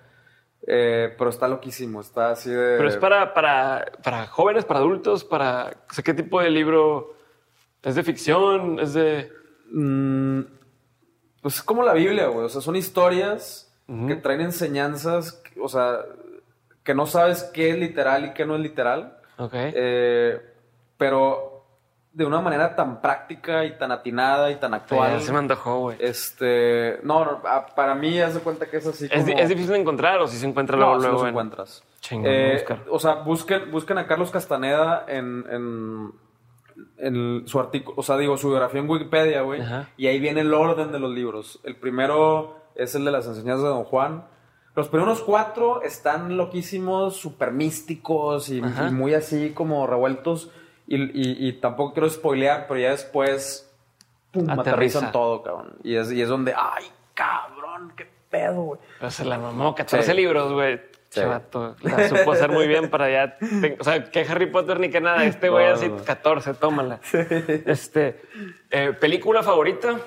eh, 0.66 1.14
pero 1.18 1.30
está 1.30 1.48
loquísimo, 1.48 2.00
está 2.02 2.32
así 2.32 2.50
de... 2.50 2.78
Pero 2.78 2.88
es 2.88 2.98
para, 2.98 3.34
para, 3.34 3.92
para 4.04 4.28
jóvenes, 4.28 4.66
para 4.66 4.80
adultos, 4.80 5.24
para... 5.24 5.74
O 5.90 5.94
sea, 5.94 6.04
¿qué 6.04 6.14
tipo 6.14 6.42
de 6.42 6.50
libro? 6.50 7.16
¿Es 7.82 7.96
de 7.96 8.04
ficción? 8.04 8.80
¿Es 8.80 8.94
de...? 8.94 9.32
Mm, 9.72 10.42
pues 11.42 11.56
es 11.56 11.64
como 11.64 11.84
la 11.84 11.94
Biblia, 11.94 12.28
güey. 12.28 12.46
O 12.46 12.50
sea, 12.50 12.62
son 12.62 12.76
historias 12.78 13.70
Ujú. 13.88 14.08
que 14.08 14.16
traen 14.16 14.40
enseñanzas, 14.42 15.44
o 15.62 15.68
sea, 15.68 16.06
que 16.84 16.94
no 16.96 17.06
sabes 17.06 17.44
qué 17.54 17.72
es 17.72 17.78
literal 17.78 18.26
y 18.26 18.34
qué 18.34 18.46
no 18.46 18.56
es 18.56 18.62
literal. 18.62 19.18
Ok. 19.38 19.52
Eh, 19.54 20.40
pero 20.98 21.53
de 22.14 22.26
una 22.26 22.42
manera 22.42 22.76
tan 22.76 23.02
práctica 23.02 23.66
y 23.66 23.76
tan 23.78 23.92
atinada 23.92 24.52
y 24.52 24.56
tan 24.58 24.74
actual. 24.76 25.20
se 25.20 25.32
me 25.32 25.40
antojó, 25.40 25.80
güey. 25.80 25.98
Este, 26.00 27.00
no, 27.04 27.26
no, 27.26 27.42
a- 27.48 27.66
para 27.66 27.96
mí 27.96 28.20
haz 28.22 28.36
de 28.36 28.40
cuenta 28.42 28.68
que 28.70 28.78
es 28.78 28.86
así 28.86 29.06
¿Es, 29.06 29.12
como... 29.12 29.26
di- 29.26 29.34
es 29.34 29.50
difícil 29.50 29.72
de 29.74 29.80
encontrar 29.80 30.20
o 30.22 30.28
si 30.28 30.38
se 30.38 30.46
encuentra 30.48 30.78
No, 30.78 30.86
luego, 30.86 31.00
sí 31.02 31.08
luego 31.08 31.24
en- 31.24 31.30
encuentras. 31.30 31.84
Chingón, 32.02 32.26
Eh, 32.32 32.64
o 32.90 33.00
sea, 33.00 33.16
busquen, 33.16 33.72
busquen 33.72 33.98
a 33.98 34.06
Carlos 34.06 34.30
Castaneda 34.30 35.06
en, 35.08 35.44
en, 35.50 36.12
en 36.98 37.48
su 37.48 37.60
artículo, 37.60 37.96
o 37.98 38.04
sea, 38.04 38.18
digo, 38.18 38.38
su 38.38 38.50
biografía 38.50 38.80
en 38.82 38.90
Wikipedia, 38.90 39.42
güey. 39.42 39.62
Y 39.98 40.08
ahí 40.08 40.20
viene 40.20 40.42
el 40.42 40.54
orden 40.54 40.92
de 40.92 41.00
los 41.00 41.12
libros. 41.12 41.60
El 41.64 41.76
primero 41.78 42.58
es 42.76 42.94
el 42.96 43.06
de 43.06 43.12
las 43.12 43.26
enseñanzas 43.28 43.64
de 43.64 43.70
Don 43.70 43.84
Juan. 43.86 44.26
Los 44.76 44.88
primeros 44.88 45.22
cuatro 45.22 45.82
están 45.84 46.36
loquísimos, 46.38 47.16
súper 47.16 47.52
místicos 47.52 48.50
y 48.50 48.62
muy 48.62 49.14
así 49.14 49.52
como 49.52 49.86
revueltos. 49.88 50.52
Y, 50.96 51.02
y- 51.14 51.48
y 51.48 51.54
tampoco 51.54 51.94
quiero 51.94 52.10
spoilear, 52.10 52.66
pero 52.68 52.80
ya 52.80 52.92
después 52.92 53.70
pum, 54.32 54.44
Aterriza. 54.50 54.72
aterrizan 54.72 55.12
todo, 55.12 55.42
cabrón. 55.44 55.76
Y 55.84 55.96
es, 55.96 56.12
y 56.12 56.22
es 56.22 56.28
donde, 56.30 56.54
ay, 56.56 56.86
cabrón, 57.14 57.94
qué 57.96 58.08
pedo, 58.30 58.62
güey. 58.62 58.80
Pero 59.00 59.12
se 59.12 59.26
la 59.26 59.38
mamó, 59.38 59.74
14 59.76 60.12
Sí. 60.12 60.14
libros, 60.18 60.52
güey. 60.54 60.78
Sí. 61.10 61.20
Chavato, 61.22 61.76
la 61.82 62.10
supo 62.10 62.32
hacer 62.32 62.50
muy 62.50 62.68
bien 62.68 62.90
para 62.90 63.08
ya. 63.10 63.38
te- 63.38 63.78
o 63.80 63.84
sea, 63.84 64.04
que 64.10 64.22
Harry 64.22 64.48
Potter 64.48 64.80
ni 64.80 64.90
que 64.90 65.00
nada. 65.00 65.24
Este 65.26 65.48
güey 65.50 65.68
No, 65.68 65.74
así, 65.76 65.88
no, 65.88 65.98
no. 65.98 66.04
14, 66.04 66.54
tómala. 66.56 67.00
Este, 67.66 68.20
eh, 68.72 68.94
¿película 69.00 69.44
favorita 69.44 70.00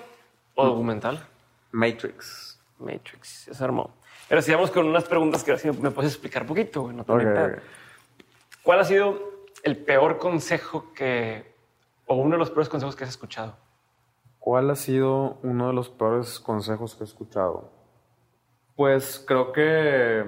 o 0.57 0.67
documental? 0.67 1.25
Matrix. 1.73 2.59
Matrix, 2.79 3.49
se 3.53 3.65
armó. 3.65 3.95
Pero 4.29 4.43
sigamos 4.43 4.71
con 4.73 4.87
unas 4.87 5.05
preguntas 5.05 5.45
que 5.45 5.53
así 5.53 5.71
me 5.71 5.91
puedes 5.93 6.11
explicar 6.13 6.45
poquito, 6.45 6.83
güey. 6.83 6.97
No 6.97 7.05
te 7.05 7.13
Ok, 7.13 7.19
metas. 7.23 7.53
ok. 7.53 7.63
¿Cuál 8.65 8.81
ha 8.81 8.85
sido 8.85 9.36
el 9.67 9.77
peor 9.77 10.19
consejo 10.19 10.93
que. 10.95 11.55
o 12.07 12.15
uno 12.15 12.33
de 12.33 12.39
los 12.39 12.51
peores 12.51 12.69
consejos 12.69 12.95
que 12.97 13.05
has 13.05 13.11
escuchado? 13.11 13.59
¿Cuál 14.39 14.71
ha 14.71 14.77
sido 14.77 15.39
uno 15.43 15.67
de 15.67 15.73
los 15.75 15.91
peores 15.91 16.39
consejos 16.39 16.95
que 16.95 17.03
he 17.03 17.07
escuchado? 17.07 17.73
Pues 18.77 19.23
creo 19.27 19.53
que. 19.53 20.25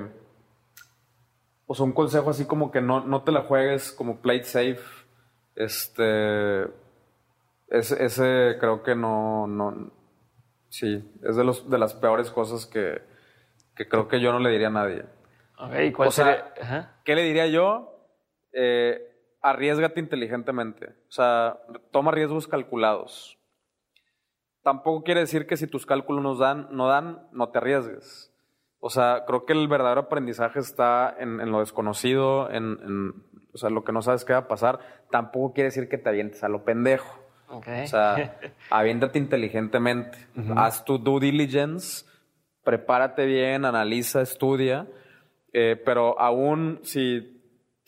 O 1.66 1.74
sea, 1.74 1.84
un 1.84 1.92
consejo 1.92 2.30
así 2.30 2.46
como 2.46 2.70
que 2.72 2.80
no, 2.80 3.00
no 3.00 3.22
te 3.22 3.30
la 3.30 3.42
juegues 3.42 3.92
como 3.92 4.20
play 4.20 4.42
safe. 4.42 4.80
Este. 5.54 6.64
Ese, 7.68 8.04
ese 8.04 8.56
creo 8.58 8.82
que 8.82 8.96
no, 8.96 9.46
no. 9.46 9.92
Sí, 10.68 11.12
es 11.22 11.36
de, 11.36 11.44
los, 11.44 11.70
de 11.70 11.78
las 11.78 11.94
peores 11.94 12.30
cosas 12.30 12.66
que, 12.66 13.00
que 13.76 13.88
creo 13.88 14.08
que 14.08 14.20
yo 14.20 14.32
no 14.32 14.40
le 14.40 14.50
diría 14.50 14.66
a 14.66 14.70
nadie. 14.70 15.04
Ok, 15.58 15.72
¿y 15.84 15.92
cuál 15.92 16.08
O 16.08 16.10
sea, 16.10 16.24
sería? 16.24 16.54
Ajá. 16.60 17.00
¿Qué 17.04 17.14
le 17.14 17.22
diría 17.22 17.46
yo? 17.46 17.94
Eh, 18.52 19.07
arriesgate 19.42 20.00
inteligentemente. 20.00 20.86
O 21.08 21.12
sea, 21.12 21.58
toma 21.90 22.10
riesgos 22.10 22.46
calculados. 22.46 23.38
Tampoco 24.62 25.04
quiere 25.04 25.20
decir 25.20 25.46
que 25.46 25.56
si 25.56 25.66
tus 25.66 25.86
cálculos 25.86 26.22
no 26.22 26.34
dan, 26.34 26.68
no 26.70 26.88
dan, 26.88 27.28
no 27.32 27.48
te 27.48 27.58
arriesgues. 27.58 28.32
O 28.80 28.90
sea, 28.90 29.24
creo 29.26 29.44
que 29.44 29.52
el 29.52 29.66
verdadero 29.66 30.02
aprendizaje 30.02 30.60
está 30.60 31.14
en, 31.18 31.40
en 31.40 31.50
lo 31.50 31.60
desconocido, 31.60 32.50
en, 32.50 32.78
en, 32.82 33.14
o 33.52 33.58
sea, 33.58 33.70
lo 33.70 33.84
que 33.84 33.92
no 33.92 34.02
sabes 34.02 34.24
qué 34.24 34.34
va 34.34 34.40
a 34.40 34.48
pasar. 34.48 34.78
Tampoco 35.10 35.54
quiere 35.54 35.68
decir 35.68 35.88
que 35.88 35.98
te 35.98 36.08
avientes 36.08 36.44
a 36.44 36.48
lo 36.48 36.64
pendejo. 36.64 37.18
Ok. 37.48 37.66
O 37.84 37.86
sea, 37.86 38.38
aviéntate 38.70 39.18
inteligentemente. 39.18 40.18
Haz 40.54 40.84
tu 40.84 40.98
due 40.98 41.20
diligence, 41.20 42.04
prepárate 42.62 43.26
bien, 43.26 43.64
analiza, 43.64 44.20
estudia. 44.20 44.86
Eh, 45.52 45.80
pero 45.84 46.20
aún 46.20 46.80
si, 46.82 47.37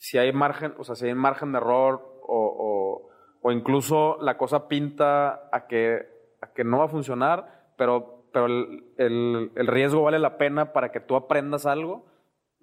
si 0.02 0.16
hay 0.16 0.32
margen, 0.32 0.72
o 0.78 0.84
sea, 0.84 0.94
si 0.94 1.06
hay 1.06 1.14
margen 1.14 1.52
de 1.52 1.58
error 1.58 2.20
o, 2.22 2.36
o- 2.58 3.10
o 3.42 3.52
incluso 3.52 4.16
la 4.22 4.36
cosa 4.38 4.66
pinta 4.66 5.48
a 5.52 5.66
que, 5.66 6.06
a 6.40 6.46
que 6.52 6.64
no 6.64 6.78
va 6.78 6.84
a 6.86 6.88
funcionar, 6.88 7.72
pero, 7.76 8.24
pero 8.32 8.46
el, 8.46 8.84
el- 8.96 9.52
el 9.54 9.66
riesgo 9.66 10.02
vale 10.02 10.18
la 10.18 10.38
pena 10.38 10.72
para 10.72 10.90
que 10.90 11.00
tú 11.00 11.16
aprendas 11.16 11.66
algo, 11.66 12.06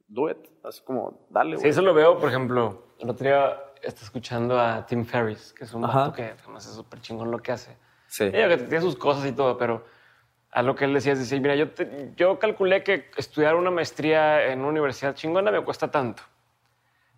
do 0.08 0.30
it. 0.32 0.38
Así 0.64 0.82
como, 0.84 1.28
dale, 1.30 1.58
Sí, 1.58 1.62
güey. 1.62 1.70
eso 1.70 1.82
lo 1.84 1.94
veo, 1.94 2.18
por 2.18 2.30
ejemplo, 2.30 2.88
el 3.00 3.10
otro 3.10 3.26
día 3.28 3.60
está 3.84 4.02
escuchando 4.04 4.60
a 4.60 4.86
Tim 4.88 5.06
Ferriss, 5.06 5.54
que 5.54 5.66
es 5.66 5.74
un 5.74 5.84
vato 5.84 6.14
que 6.14 6.24
además 6.44 6.66
es 6.66 6.74
súper 6.74 7.00
chingón 7.02 7.30
lo 7.30 7.38
que 7.40 7.52
hace. 7.52 7.78
Sí. 8.08 8.24
Ella 8.26 8.48
que 8.50 8.58
tiene 8.58 8.82
sus 8.82 8.96
cosas 8.96 9.26
y 9.28 9.32
todo, 9.34 9.58
pero 9.58 9.84
a 10.52 10.64
lo 10.64 10.76
que 10.76 10.86
él 10.86 10.94
decía 10.94 11.14
es 11.14 11.20
decir, 11.20 11.40
mira, 11.42 11.56
yo, 11.56 11.70
te- 11.72 12.14
yo 12.16 12.40
calculé 12.40 12.84
que 12.84 13.12
estudiar 13.18 13.56
una 13.56 13.70
maestría 13.70 14.46
en 14.52 14.60
una 14.60 14.70
universidad 14.70 15.14
chingona 15.14 15.52
me 15.52 15.64
cuesta 15.64 15.92
tanto. 15.92 16.24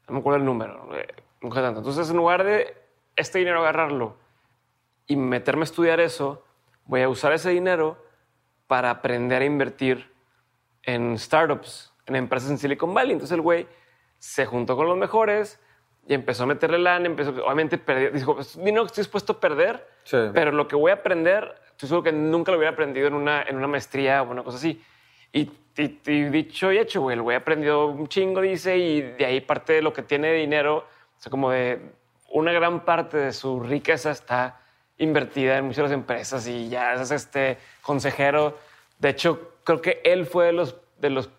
No 0.10 0.16
me 0.16 0.20
acuerdo 0.20 0.38
el 0.38 0.46
número, 0.46 0.90
eh, 0.98 1.08
cuesta 1.42 1.62
tanto. 1.62 1.80
Entonces, 1.80 2.10
en 2.10 2.18
lugar 2.18 2.44
de 2.44 2.76
este 3.16 3.40
dinero 3.40 3.60
agarrarlo 3.60 4.18
y 5.08 5.16
meterme 5.16 5.62
a 5.62 5.66
estudiar 5.66 6.00
eso, 6.00 6.44
voy 6.86 7.02
a 7.02 7.10
usar 7.10 7.32
ese 7.34 7.50
dinero 7.52 8.04
para 8.68 8.90
aprender 8.90 9.42
a 9.42 9.46
invertir 9.46 10.12
en 10.84 11.18
startups, 11.18 11.94
en 12.06 12.16
empresas 12.16 12.50
en 12.50 12.58
Silicon 12.58 12.94
Valley. 12.94 13.14
Entonces 13.14 13.36
el 13.36 13.42
güey 13.42 13.68
se 14.18 14.46
juntó 14.46 14.76
con 14.76 14.88
los 14.88 14.98
mejores 14.98 15.60
y 16.08 16.14
empezó 16.14 16.44
a 16.44 16.46
meterle 16.48 16.80
lana, 16.80 17.06
empezó, 17.06 17.30
obviamente 17.32 17.78
perdió, 17.78 18.12
dijo, 18.12 18.40
"Es 18.40 18.58
dinero 18.58 18.84
que 18.84 18.88
estoy 18.88 19.04
dispuesto 19.04 19.34
a 19.34 19.40
perder, 19.40 19.88
Sí. 20.04 20.18
pero 20.34 20.52
lo 20.52 20.68
que 20.68 20.76
voy 20.76 20.92
a 20.92 20.96
aprender, 20.96 21.56
estoy 21.72 21.90
seguro 21.90 22.04
que 22.04 22.12
nunca 22.12 22.52
lo 22.52 22.58
hubiera 22.58 22.74
aprendido 22.74 23.08
en 23.08 23.14
una, 23.14 23.44
en 23.44 23.56
una 23.58 23.68
maestría 23.68 24.22
o 24.24 24.32
una 24.32 24.44
cosa 24.44 24.58
así. 24.58 24.84
Y, 25.32 25.52
y- 25.84 26.00
y 26.06 26.24
dicho 26.26 26.72
y 26.72 26.78
hecho, 26.78 27.02
güey, 27.02 27.16
el 27.16 27.22
güey 27.22 27.38
aprendió 27.38 27.88
un 27.88 28.08
chingo, 28.08 28.42
dice, 28.42 28.78
y 28.78 29.02
de 29.02 29.26
ahí 29.26 29.42
parte 29.42 29.74
de 29.74 29.82
lo 29.82 29.94
que 29.94 30.02
tiene 30.04 30.28
de 30.30 30.36
dinero, 30.36 30.78
o 30.78 31.22
sea, 31.22 31.30
como 31.30 31.52
de 31.52 31.80
una 32.32 32.52
gran 32.52 32.86
parte 32.86 33.18
de 33.18 33.34
su 33.34 33.60
riqueza 33.62 34.12
está 34.12 34.60
invertida 34.98 35.58
en 35.58 35.66
muchas 35.66 35.92
empresas 35.92 36.48
y 36.48 36.70
ya 36.70 36.94
es 36.94 37.10
este 37.12 37.58
consejero. 37.82 38.58
De 39.00 39.10
hecho, 39.10 39.54
creo 39.64 39.82
que 39.82 40.02
él 40.04 40.26
fue 40.26 40.46
de 40.48 40.52
los, 40.54 40.76
de 41.00 41.10
los 41.10 41.30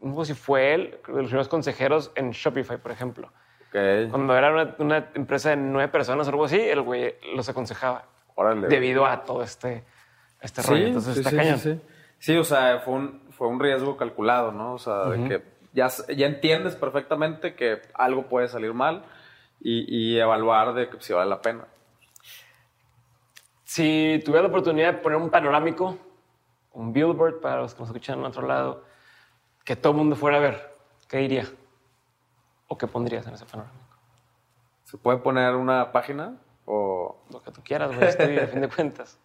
no 0.00 0.24
sé 0.24 0.34
si 0.34 0.40
fue 0.40 0.74
él, 0.74 0.98
de 1.06 1.12
los 1.14 1.26
primeros 1.26 1.48
consejeros 1.48 2.10
en 2.16 2.30
Shopify, 2.32 2.78
por 2.78 2.90
ejemplo. 2.90 3.28
Ok. 3.68 4.10
Cuando 4.10 4.36
era 4.36 4.50
una, 4.52 4.74
una 4.78 5.10
empresa 5.14 5.50
de 5.50 5.56
nueve 5.56 5.88
personas 5.92 6.26
o 6.26 6.30
algo 6.30 6.44
así, 6.46 6.58
el 6.60 6.80
güey 6.82 7.14
los 7.36 7.48
aconsejaba 7.48 8.04
Órale. 8.34 8.66
debido 8.68 9.06
a 9.06 9.22
todo 9.24 9.42
este, 9.42 9.84
este 10.40 10.62
rollo. 10.62 10.86
Entonces 10.88 11.18
está 11.18 11.30
cañón. 11.36 11.58
Sí, 11.58 11.80
Sí, 12.18 12.36
o 12.36 12.44
sea, 12.44 12.78
fue 12.84 12.94
un, 12.94 13.20
fue 13.42 13.48
un 13.48 13.58
riesgo 13.58 13.96
calculado, 13.96 14.52
¿no? 14.52 14.74
O 14.74 14.78
sea, 14.78 15.06
de 15.06 15.28
que 15.28 15.42
ya, 15.72 15.88
ya 16.14 16.26
entiendes 16.26 16.76
perfectamente 16.76 17.56
que 17.56 17.82
algo 17.92 18.28
puede 18.28 18.46
salir 18.46 18.72
mal 18.72 19.02
y, 19.58 20.12
y 20.12 20.20
evaluar 20.20 20.74
de 20.74 20.88
que 20.88 21.00
si 21.00 21.12
vale 21.12 21.28
la 21.28 21.42
pena. 21.42 21.64
Si 23.64 24.22
tuviera 24.24 24.42
la 24.42 24.48
oportunidad 24.48 24.92
de 24.92 24.98
poner 25.00 25.18
un 25.18 25.28
panorámico, 25.28 25.98
un 26.72 26.92
billboard 26.92 27.40
para 27.40 27.62
los 27.62 27.74
que 27.74 27.80
nos 27.80 27.88
escuchan 27.88 28.20
en 28.20 28.26
otro 28.26 28.46
lado, 28.46 28.84
que 29.64 29.74
todo 29.74 29.90
el 29.90 29.98
mundo 29.98 30.14
fuera 30.14 30.36
a 30.36 30.40
ver, 30.40 30.76
¿qué 31.08 31.16
diría? 31.16 31.46
¿O 32.68 32.78
qué 32.78 32.86
pondrías 32.86 33.26
en 33.26 33.34
ese 33.34 33.44
panorámico? 33.44 33.96
¿Se 34.84 34.98
puede 34.98 35.18
poner 35.18 35.56
una 35.56 35.90
página? 35.90 36.36
O 36.64 37.16
Lo 37.32 37.42
que 37.42 37.50
tú 37.50 37.60
quieras, 37.64 37.92
güey, 37.92 38.08
estoy 38.08 38.38
a 38.38 38.46
fin 38.46 38.60
de 38.60 38.68
cuentas. 38.68 39.18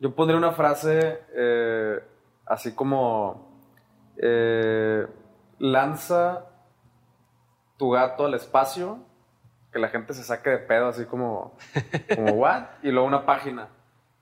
yo 0.00 0.12
pondría 0.12 0.38
una 0.38 0.50
frase 0.50 1.20
eh, 1.36 2.02
así 2.46 2.74
como 2.74 3.50
eh, 4.18 5.06
lanza 5.58 6.44
tu 7.76 7.90
gato 7.90 8.26
al 8.26 8.34
espacio, 8.34 8.98
que 9.72 9.78
la 9.78 9.88
gente 9.88 10.14
se 10.14 10.22
saque 10.22 10.50
de 10.50 10.58
pedo 10.58 10.88
así 10.88 11.04
como, 11.04 11.56
como 12.14 12.32
what? 12.34 12.64
Y 12.82 12.90
luego 12.90 13.06
una 13.06 13.26
página. 13.26 13.68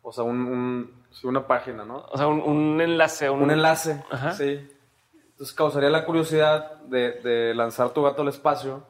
O 0.03 0.13
sea, 0.13 0.25
un, 0.25 0.41
un- 0.47 1.05
sí, 1.11 1.27
una 1.27 1.47
página, 1.47 1.85
¿no? 1.85 2.07
O 2.11 2.17
sea, 2.17 2.27
un, 2.27 2.41
un 2.41 2.81
enlace. 2.81 3.29
Un, 3.31 3.43
Un 3.43 3.51
enlace, 3.51 4.03
Ajá. 4.11 4.33
sí. 4.33 4.69
Entonces 5.33 5.55
causaría 5.55 5.91
la 5.91 6.05
curiosidad 6.05 6.81
de, 6.83 7.13
de 7.21 7.55
lanzar 7.55 7.91
tu 7.91 8.03
gato 8.03 8.23
al 8.23 8.29
espacio 8.29 8.85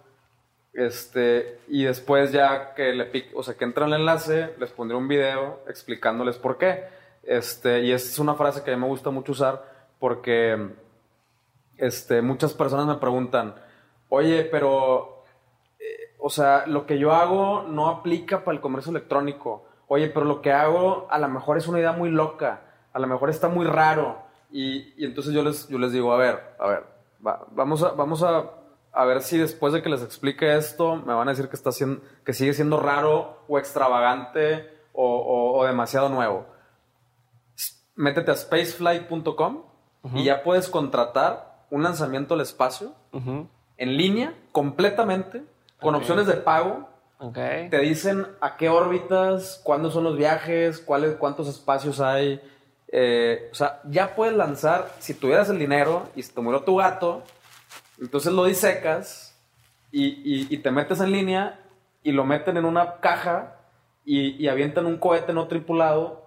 Este, 0.74 1.60
y 1.68 1.84
después 1.84 2.32
ya 2.32 2.74
que 2.74 2.92
le 2.94 3.10
pic- 3.12 3.30
o 3.34 3.42
sea, 3.42 3.54
que 3.54 3.64
entra 3.64 3.86
el 3.86 3.92
enlace, 3.94 4.54
les 4.58 4.70
pondré 4.70 4.96
un 4.96 5.06
video 5.08 5.60
explicándoles 5.68 6.36
por 6.38 6.56
qué. 6.58 6.84
Este, 7.22 7.82
y 7.82 7.92
es 7.92 8.18
una 8.18 8.34
frase 8.34 8.62
que 8.62 8.72
a 8.72 8.76
mí 8.76 8.80
me 8.80 8.88
gusta 8.88 9.10
mucho 9.10 9.32
usar 9.32 9.64
porque 9.98 10.70
este, 11.76 12.22
muchas 12.22 12.52
personas 12.54 12.86
me 12.86 12.96
preguntan, 12.96 13.54
oye, 14.08 14.44
pero, 14.44 15.24
eh, 15.78 16.14
o 16.18 16.30
sea, 16.30 16.66
lo 16.66 16.86
que 16.86 16.98
yo 16.98 17.12
hago 17.12 17.64
no 17.68 17.88
aplica 17.88 18.44
para 18.44 18.56
el 18.56 18.60
comercio 18.60 18.90
electrónico. 18.90 19.64
Oye, 19.88 20.08
pero 20.08 20.24
lo 20.24 20.40
que 20.42 20.52
hago 20.52 21.06
a 21.10 21.18
lo 21.18 21.28
mejor 21.28 21.58
es 21.58 21.68
una 21.68 21.78
idea 21.78 21.92
muy 21.92 22.10
loca, 22.10 22.62
a 22.92 22.98
lo 22.98 23.06
mejor 23.06 23.30
está 23.30 23.48
muy 23.48 23.66
raro. 23.66 24.18
Y, 24.50 24.92
y 25.02 25.04
entonces 25.04 25.32
yo 25.32 25.42
les, 25.42 25.68
yo 25.68 25.78
les 25.78 25.92
digo, 25.92 26.12
a 26.12 26.16
ver, 26.16 26.40
a 26.58 26.66
ver, 26.68 26.84
va- 27.26 27.46
vamos, 27.52 27.82
a, 27.82 27.92
vamos 27.92 28.22
a, 28.22 28.50
a 28.92 29.04
ver 29.04 29.22
si 29.22 29.38
después 29.38 29.72
de 29.72 29.82
que 29.82 29.88
les 29.88 30.02
explique 30.02 30.56
esto 30.56 30.96
me 30.96 31.14
van 31.14 31.28
a 31.28 31.32
decir 31.32 31.48
que, 31.48 31.56
está 31.56 31.72
siendo, 31.72 32.02
que 32.24 32.32
sigue 32.32 32.52
siendo 32.52 32.78
raro 32.80 33.44
o 33.48 33.58
extravagante 33.58 34.70
o 34.94 35.64
demasiado 35.66 36.08
nuevo. 36.10 36.51
Métete 38.02 38.30
a 38.32 38.34
spaceflight.com 38.36 39.62
y 40.14 40.24
ya 40.24 40.42
puedes 40.42 40.68
contratar 40.68 41.64
un 41.70 41.84
lanzamiento 41.84 42.34
al 42.34 42.40
espacio 42.40 42.92
en 43.76 43.96
línea 43.96 44.34
completamente 44.50 45.42
con 45.80 45.94
opciones 45.94 46.26
de 46.26 46.34
pago 46.34 46.88
Ok. 47.18 47.34
te 47.70 47.78
dicen 47.78 48.26
a 48.40 48.56
qué 48.56 48.68
órbitas, 48.68 49.60
cuándo 49.62 49.92
son 49.92 50.02
los 50.02 50.16
viajes, 50.16 50.80
cuáles, 50.80 51.14
cuántos 51.14 51.46
espacios 51.46 52.00
hay. 52.00 52.40
Eh, 52.88 53.48
o 53.52 53.54
sea, 53.54 53.80
ya 53.84 54.16
puedes 54.16 54.34
lanzar, 54.36 54.90
si 54.98 55.14
tuvieras 55.14 55.48
el 55.48 55.58
dinero 55.60 56.08
y 56.16 56.22
se 56.24 56.32
te 56.32 56.40
murió 56.40 56.62
tu 56.62 56.76
gato, 56.76 57.22
entonces 58.00 58.32
lo 58.32 58.44
disecas 58.44 59.38
y, 59.92 60.06
y- 60.06 60.48
y 60.50 60.58
te 60.58 60.72
metes 60.72 61.00
en 61.00 61.12
línea 61.12 61.60
y 62.02 62.10
lo 62.10 62.24
meten 62.24 62.56
en 62.56 62.64
una 62.64 62.96
caja 62.96 63.54
y, 64.04 64.30
y 64.44 64.48
avientan 64.48 64.86
un 64.86 64.96
cohete 64.98 65.32
no 65.32 65.46
tripulado 65.46 66.21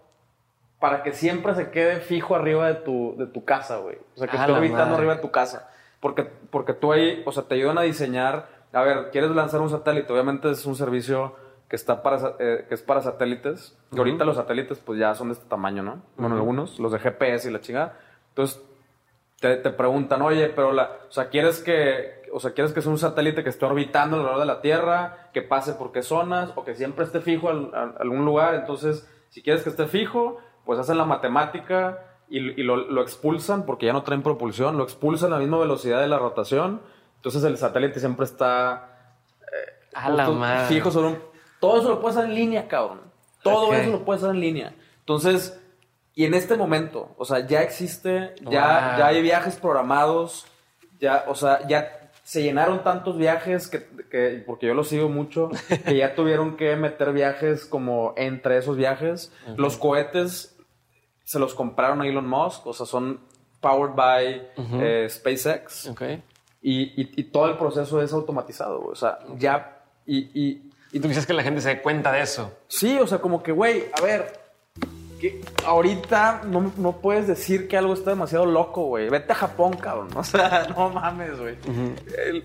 para 0.79 1.03
que 1.03 1.13
siempre 1.13 1.55
se 1.55 1.71
quede 1.71 1.99
fijo 2.01 2.35
arriba 2.35 2.67
de 2.67 2.75
tu, 2.75 3.15
de 3.17 3.27
tu 3.27 3.43
casa, 3.45 3.77
güey. 3.77 3.97
O 4.15 4.19
sea, 4.19 4.27
que 4.27 4.37
esté 4.37 4.51
orbitando 4.51 4.95
arriba 4.95 5.15
de 5.15 5.21
tu 5.21 5.31
casa. 5.31 5.69
Porque, 5.99 6.23
porque 6.23 6.73
tú 6.73 6.91
ahí, 6.91 7.23
o 7.25 7.31
sea, 7.31 7.43
te 7.43 7.55
ayudan 7.55 7.77
a 7.77 7.81
diseñar. 7.81 8.47
A 8.73 8.81
ver, 8.81 9.09
quieres 9.11 9.31
lanzar 9.31 9.61
un 9.61 9.69
satélite. 9.69 10.11
Obviamente 10.11 10.51
es 10.51 10.65
un 10.65 10.75
servicio 10.75 11.35
que 11.69 11.75
está 11.75 12.03
para, 12.03 12.35
eh, 12.39 12.65
que 12.67 12.75
es 12.75 12.81
para 12.81 13.01
satélites. 13.01 13.77
Y 13.91 13.97
ahorita 13.97 14.25
los 14.25 14.35
satélites, 14.35 14.79
pues 14.79 14.99
ya 14.99 15.15
son 15.15 15.29
de 15.29 15.33
este 15.33 15.47
tamaño, 15.47 15.81
¿no? 15.81 16.01
Bueno, 16.17 16.35
algunos, 16.35 16.79
los 16.79 16.91
de 16.91 16.99
GPS 16.99 17.49
y 17.49 17.51
la 17.51 17.61
chingada. 17.61 17.97
Entonces, 18.29 18.61
te, 19.39 19.57
te 19.57 19.69
preguntan, 19.71 20.21
oye, 20.21 20.49
pero 20.49 20.71
la, 20.71 20.91
o 21.07 21.11
sea, 21.11 21.29
¿quieres 21.29 21.61
que, 21.61 22.23
o 22.31 22.39
sea, 22.39 22.51
¿quieres 22.51 22.73
que 22.73 22.81
sea 22.81 22.91
un 22.91 22.97
satélite 22.97 23.43
que 23.43 23.49
esté 23.49 23.65
orbitando 23.65 24.17
alrededor 24.17 24.39
de 24.39 24.45
la 24.45 24.61
Tierra, 24.61 25.29
que 25.33 25.41
pase 25.41 25.73
por 25.73 25.91
qué 25.91 26.03
zonas, 26.03 26.51
o 26.55 26.63
que 26.63 26.75
siempre 26.75 27.05
esté 27.05 27.21
fijo 27.21 27.49
a, 27.49 27.93
algún 27.99 28.25
lugar? 28.25 28.55
Entonces, 28.55 29.09
si 29.29 29.41
quieres 29.41 29.63
que 29.63 29.69
esté 29.69 29.87
fijo, 29.87 30.37
pues 30.65 30.79
hacen 30.79 30.97
la 30.97 31.05
matemática 31.05 31.99
y, 32.29 32.39
y 32.59 32.63
lo, 32.63 32.77
lo 32.77 33.01
expulsan, 33.01 33.65
porque 33.65 33.85
ya 33.85 33.93
no 33.93 34.03
traen 34.03 34.23
propulsión, 34.23 34.77
lo 34.77 34.83
expulsan 34.83 35.31
a 35.31 35.35
la 35.35 35.39
misma 35.39 35.57
velocidad 35.59 36.01
de 36.01 36.07
la 36.07 36.17
rotación. 36.17 36.81
Entonces, 37.17 37.43
el 37.43 37.57
satélite 37.57 37.99
siempre 37.99 38.25
está 38.25 38.89
A 39.93 40.09
la 40.09 40.29
madre. 40.29 40.67
fijo 40.67 40.91
sobre 40.91 41.07
un... 41.09 41.19
Todo 41.59 41.79
eso 41.79 41.89
lo 41.89 42.01
puedes 42.01 42.17
hacer 42.17 42.29
en 42.29 42.35
línea, 42.35 42.67
cabrón. 42.67 43.01
Todo 43.43 43.73
eso 43.73 43.91
lo 43.91 44.03
puedes 44.05 44.21
hacer 44.23 44.35
en 44.35 44.41
línea. 44.41 44.73
Entonces, 44.99 45.59
y 46.15 46.25
en 46.25 46.33
este 46.33 46.55
momento, 46.55 47.13
o 47.17 47.25
sea, 47.25 47.45
ya 47.45 47.61
existe, 47.61 48.33
ya, 48.41 48.89
Wow. 48.89 48.99
ya 48.99 49.07
hay 49.07 49.21
viajes 49.21 49.55
programados, 49.57 50.45
ya, 50.99 51.25
o 51.27 51.35
sea, 51.35 51.67
ya 51.67 52.11
se 52.23 52.41
llenaron 52.41 52.83
tantos 52.83 53.17
viajes 53.17 53.67
que, 53.67 53.85
que- 54.09 54.43
porque 54.45 54.65
yo 54.67 54.73
los 54.73 54.87
sigo 54.87 55.09
mucho, 55.09 55.49
que 55.85 55.95
ya 55.97 56.15
tuvieron 56.15 56.57
que 56.57 56.75
meter 56.75 57.11
viajes 57.13 57.65
como 57.65 58.13
entre 58.17 58.57
esos 58.57 58.77
viajes. 58.77 59.31
Los 59.57 59.77
cohetes 59.77 60.54
se 61.25 61.37
los 61.39 61.53
compraron 61.53 62.01
a 62.01 62.07
Elon 62.07 62.27
Musk, 62.29 62.65
o 62.67 62.73
sea, 62.73 62.85
son 62.85 63.19
powered 63.59 63.93
by 63.95 64.47
eh, 64.79 65.07
SpaceX. 65.09 65.87
Ok. 65.87 66.01
Y, 66.61 66.83
y- 67.01 67.11
y 67.17 67.23
todo 67.25 67.47
el 67.47 67.57
proceso 67.57 68.01
es 68.01 68.13
automatizado, 68.13 68.79
güey. 68.79 68.91
O 68.93 68.95
sea, 68.95 69.19
ya. 69.37 69.81
Y, 70.05 70.17
y- 70.39 70.71
Y 70.93 70.99
tú 70.99 71.07
quisieras 71.09 71.25
que 71.25 71.33
la 71.33 71.43
gente 71.43 71.59
se 71.61 71.69
dé 71.69 71.81
cuenta 71.81 72.11
de 72.11 72.21
eso. 72.21 72.53
sí, 72.67 72.97
o 72.99 73.05
sea, 73.07 73.17
como 73.19 73.43
que, 73.43 73.51
güey, 73.51 73.85
a 73.97 74.01
ver. 74.01 74.45
Que 75.19 75.41
ahorita 75.65 76.41
no, 76.45 76.71
no 76.77 76.91
puedes 76.97 77.25
decir 77.27 77.67
que 77.69 77.77
algo 77.77 77.93
está 77.93 78.09
demasiado 78.11 78.45
loco, 78.45 78.83
güey. 78.85 79.09
Vete 79.09 79.31
a 79.31 79.35
Japón, 79.35 79.73
cabrón. 79.77 80.09
O 80.15 80.23
sea, 80.23 80.67
no 80.75 80.89
mames, 80.89 81.39
güey. 81.39 81.55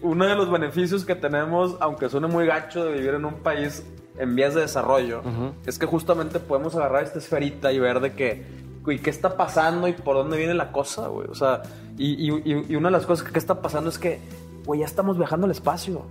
Uno 0.03 0.25
de 0.27 0.35
los 0.37 0.51
beneficios 0.51 1.05
que 1.05 1.15
tenemos, 1.17 1.77
aunque 1.81 2.09
suene 2.09 2.29
muy 2.29 2.47
gacho 2.47 2.85
de 2.85 2.93
vivir 2.93 3.15
en 3.15 3.25
un 3.25 3.35
país 3.35 3.85
en 4.19 4.37
vías 4.37 4.55
de 4.55 4.61
desarrollo, 4.63 5.23
es 5.67 5.79
que 5.79 5.87
justamente 5.87 6.39
podemos 6.41 6.75
agarrar 6.77 7.03
esta 7.05 7.19
esferita 7.19 7.73
y 7.73 7.79
ver 7.79 8.01
de 8.01 8.13
que, 8.13 8.45
güey, 8.83 8.99
qué 8.99 9.11
está 9.11 9.37
pasando 9.37 9.89
y 9.89 9.93
por 9.93 10.17
dónde 10.17 10.37
viene 10.39 10.55
la 10.55 10.73
cosa, 10.73 11.09
güey. 11.09 11.29
O 11.29 11.35
sea, 11.35 11.63
y, 11.99 12.31
y- 12.31 12.65
y- 12.69 12.77
una 12.77 12.89
de 12.89 12.93
las 12.93 13.07
cosas 13.07 13.29
que, 13.31 13.39
está 13.39 13.61
pasando 13.61 13.91
es 13.91 13.99
que, 13.99 14.21
güey, 14.65 14.81
ya 14.81 14.87
estamos 14.87 15.19
viajando 15.19 15.45
al 15.47 15.51
espacio. 15.53 16.03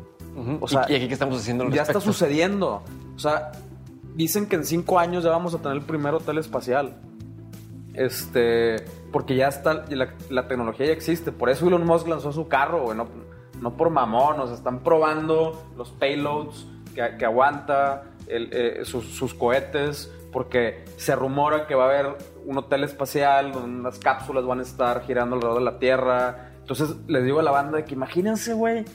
O 0.62 0.68
sea, 0.68 0.86
¿Y, 0.88 0.94
y 0.94 0.96
aquí 0.96 1.08
qué 1.08 1.14
estamos 1.14 1.40
haciendo 1.40 1.64
al 1.66 1.72
Ya 1.74 1.82
está 1.82 2.00
sucediendo. 2.00 2.84
O 3.16 3.20
sea, 3.20 3.52
dicen 4.16 4.48
que 4.48 4.56
en 4.56 4.66
cinco 4.66 4.98
años 5.00 5.24
ya 5.24 5.32
vamos 5.32 5.54
a 5.54 5.58
tener 5.58 5.78
el 5.78 5.84
primer 5.84 6.14
hotel 6.14 6.38
espacial. 6.38 6.96
Este, 7.94 8.78
porque 9.12 9.36
ya 9.36 9.48
está, 9.48 9.86
la, 9.90 10.14
la 10.30 10.48
tecnología 10.48 10.86
ya 10.88 10.94
existe. 10.94 11.32
Por 11.32 11.50
eso 11.50 11.68
Elon 11.68 11.86
Musk 11.86 12.08
lanzó 12.08 12.32
su 12.32 12.48
carro, 12.48 12.84
güey. 12.84 12.98
No, 12.98 13.08
no 13.62 13.76
por 13.76 13.90
mamón. 13.90 14.40
O 14.40 14.46
sea, 14.46 14.56
están 14.56 14.80
probando 14.80 15.62
los 15.76 15.90
payloads 15.92 16.68
que, 16.96 17.18
que 17.18 17.26
aguanta, 17.26 18.04
el, 18.28 18.50
eh, 18.54 18.86
sus, 18.86 19.06
sus 19.06 19.34
cohetes. 19.34 20.12
Porque 20.32 20.86
se 20.98 21.16
rumora 21.16 21.66
que 21.68 21.76
va 21.76 21.86
a 21.86 21.88
haber 21.88 22.18
un 22.46 22.58
hotel 22.58 22.84
espacial 22.84 23.52
donde 23.52 23.84
las 23.84 23.98
cápsulas 24.00 24.46
van 24.46 24.60
a 24.60 24.64
estar 24.64 25.04
girando 25.06 25.36
alrededor 25.36 25.60
de 25.60 25.66
la 25.66 25.80
Tierra. 25.80 26.52
Entonces 26.62 26.96
les 27.08 27.24
digo 27.24 27.40
a 27.40 27.44
la 27.44 27.52
banda 27.52 27.78
de 27.78 27.86
que 27.86 27.96
imagínense, 27.96 28.54
güey, 28.54 28.86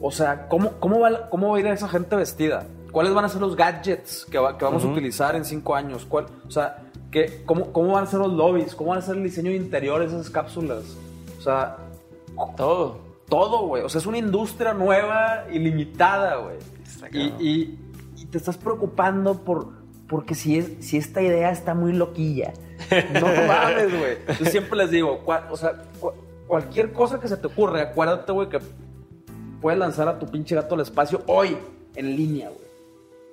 o 0.00 0.10
sea, 0.12 0.46
¿cómo, 0.48 0.72
cómo, 0.78 1.00
va, 1.00 1.28
¿cómo 1.28 1.50
va 1.50 1.56
a 1.56 1.60
ir 1.60 1.66
esa 1.66 1.88
gente 1.88 2.14
vestida? 2.16 2.66
¿Cuáles 2.92 3.12
van 3.14 3.24
a 3.24 3.28
ser 3.28 3.40
los 3.40 3.56
gadgets 3.56 4.24
que, 4.30 4.38
va- 4.38 4.56
que 4.56 4.64
vamos 4.64 4.84
a 4.84 4.86
utilizar 4.88 5.34
en 5.36 5.44
cinco 5.44 5.74
años? 5.74 6.06
¿Cuál, 6.08 6.26
o 6.46 6.50
sea, 6.50 6.84
¿qué, 7.10 7.42
cómo, 7.46 7.72
¿cómo 7.72 7.92
van 7.92 8.04
a 8.04 8.06
ser 8.06 8.20
los 8.20 8.32
lobbies? 8.32 8.74
¿Cómo 8.74 8.90
van 8.90 8.98
a 9.00 9.02
ser 9.02 9.16
el 9.16 9.22
diseño 9.24 9.50
de 9.50 9.56
interiores 9.56 10.12
de 10.12 10.18
esas 10.20 10.30
cápsulas? 10.30 10.96
O 11.38 11.42
sea, 11.42 11.76
Todo. 12.56 12.98
todo, 13.28 13.66
güey. 13.66 13.82
O 13.82 13.88
sea, 13.88 14.00
es 14.00 14.06
una 14.06 14.18
industria 14.18 14.72
nueva 14.72 15.44
y 15.52 15.58
limitada, 15.58 16.36
güey. 16.36 16.56
Y 18.16 18.26
te 18.26 18.38
estás 18.38 18.56
preocupando 18.56 19.34
por... 19.44 19.79
Porque 20.10 20.34
si, 20.34 20.58
es, 20.58 20.72
si 20.80 20.96
esta 20.98 21.22
idea 21.22 21.50
está 21.52 21.72
muy 21.72 21.92
loquilla. 21.92 22.52
No 23.20 23.26
mames, 23.46 23.96
güey. 23.98 24.18
Yo 24.40 24.44
siempre 24.46 24.76
les 24.76 24.90
digo, 24.90 25.24
cua- 25.24 25.44
o 25.50 25.56
sea, 25.56 25.84
cua- 26.00 26.14
cualquier 26.48 26.92
cosa 26.92 27.20
que 27.20 27.28
se 27.28 27.36
te 27.36 27.46
ocurre, 27.46 27.80
acuérdate, 27.80 28.32
güey, 28.32 28.48
que 28.48 28.58
puedes 29.62 29.78
lanzar 29.78 30.08
a 30.08 30.18
tu 30.18 30.26
pinche 30.26 30.54
gato 30.56 30.74
al 30.74 30.80
espacio 30.80 31.22
hoy, 31.28 31.56
en 31.94 32.16
línea, 32.16 32.48
güey. 32.48 32.60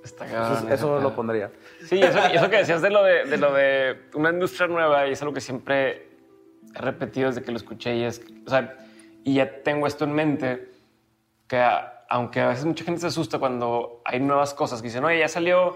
Está 0.04 0.26
Entonces, 0.26 0.54
cabrón. 0.60 0.72
eso 0.74 0.96
está 0.98 1.04
lo 1.10 1.16
pondría. 1.16 1.52
Sí, 1.86 2.00
eso, 2.00 2.20
eso 2.20 2.50
que 2.50 2.58
decías 2.58 2.82
de 2.84 2.90
lo 2.92 3.04
de, 3.04 3.26
de 3.26 3.38
lo 3.38 3.52
de 3.54 3.98
una 4.14 4.30
industria 4.30 4.68
nueva, 4.68 5.08
y 5.08 5.14
es 5.14 5.22
algo 5.24 5.34
que 5.34 5.42
siempre 5.42 6.08
he 6.76 6.80
repetido 6.80 7.28
desde 7.28 7.42
que 7.42 7.52
lo 7.52 7.58
escuché, 7.58 7.96
y 7.96 8.04
es, 8.04 8.22
o 8.46 8.50
sea, 8.52 8.78
y 9.24 9.34
ya 9.34 9.64
tengo 9.64 9.88
esto 9.88 10.06
en 10.06 10.14
mente, 10.14 10.70
que 11.48 11.58
a- 11.58 12.04
aunque 12.10 12.40
a 12.40 12.50
veces 12.50 12.66
mucha 12.66 12.86
gente 12.86 13.02
se 13.02 13.08
asusta 13.08 13.40
cuando 13.40 14.02
hay 14.06 14.20
nuevas 14.20 14.54
cosas, 14.54 14.82
que 14.82 14.90
dicen, 14.90 15.04
oye, 15.04 15.20
ya 15.20 15.28
salió 15.28 15.76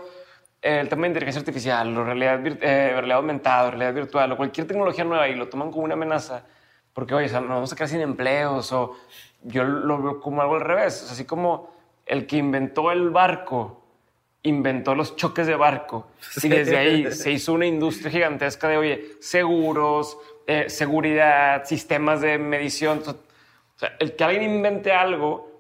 el 0.62 0.90
tema 0.90 1.04
de 1.04 1.08
inteligencia 1.08 1.40
artificial, 1.40 1.98
o 1.98 2.04
realidad, 2.04 2.46
eh, 2.46 2.92
realidad 2.94 3.18
aumentada, 3.18 3.72
realidad 3.72 3.94
virtual, 3.94 4.32
o 4.32 4.38
cualquier 4.38 4.68
tecnología 4.68 5.04
nueva, 5.04 5.28
y 5.28 5.36
lo 5.36 5.48
toman 5.50 5.72
como 5.72 5.86
una 5.86 5.96
amenaza, 5.96 6.46
porque, 6.94 7.14
oye, 7.14 7.26
o 7.26 7.30
sea, 7.30 7.40
nos 7.40 7.50
vamos 7.50 7.74
a 7.74 7.76
quedar 7.76 7.90
sin 7.90 8.02
empleos, 8.02 8.72
o 8.72 8.96
yo 9.44 9.64
lo 9.64 10.02
veo 10.02 10.20
como 10.20 10.42
algo 10.42 10.56
al 10.56 10.62
revés, 10.62 11.02
o 11.02 11.06
sea, 11.06 11.14
así 11.14 11.26
como 11.26 11.72
el 12.06 12.28
que 12.28 12.38
inventó 12.38 12.92
el 12.92 13.10
barco, 13.10 13.82
inventó 14.44 14.96
los 14.96 15.16
choques 15.16 15.48
de 15.48 15.56
barco. 15.56 16.08
Y 16.42 16.50
desde 16.50 16.78
ahí 16.78 17.12
se 17.12 17.32
hizo 17.32 17.54
una 17.54 17.66
industria 17.66 18.12
gigantesca 18.12 18.68
de, 18.68 18.78
oye, 18.78 19.06
seguros, 19.20 20.18
eh, 20.48 20.70
seguridad, 20.70 21.64
sistemas 21.66 22.22
de 22.22 22.38
medición. 22.38 23.02
O 23.06 23.80
sea, 23.80 23.96
el 24.00 24.16
que 24.16 24.24
alguien 24.24 24.44
invente 24.44 24.92
algo, 24.92 25.51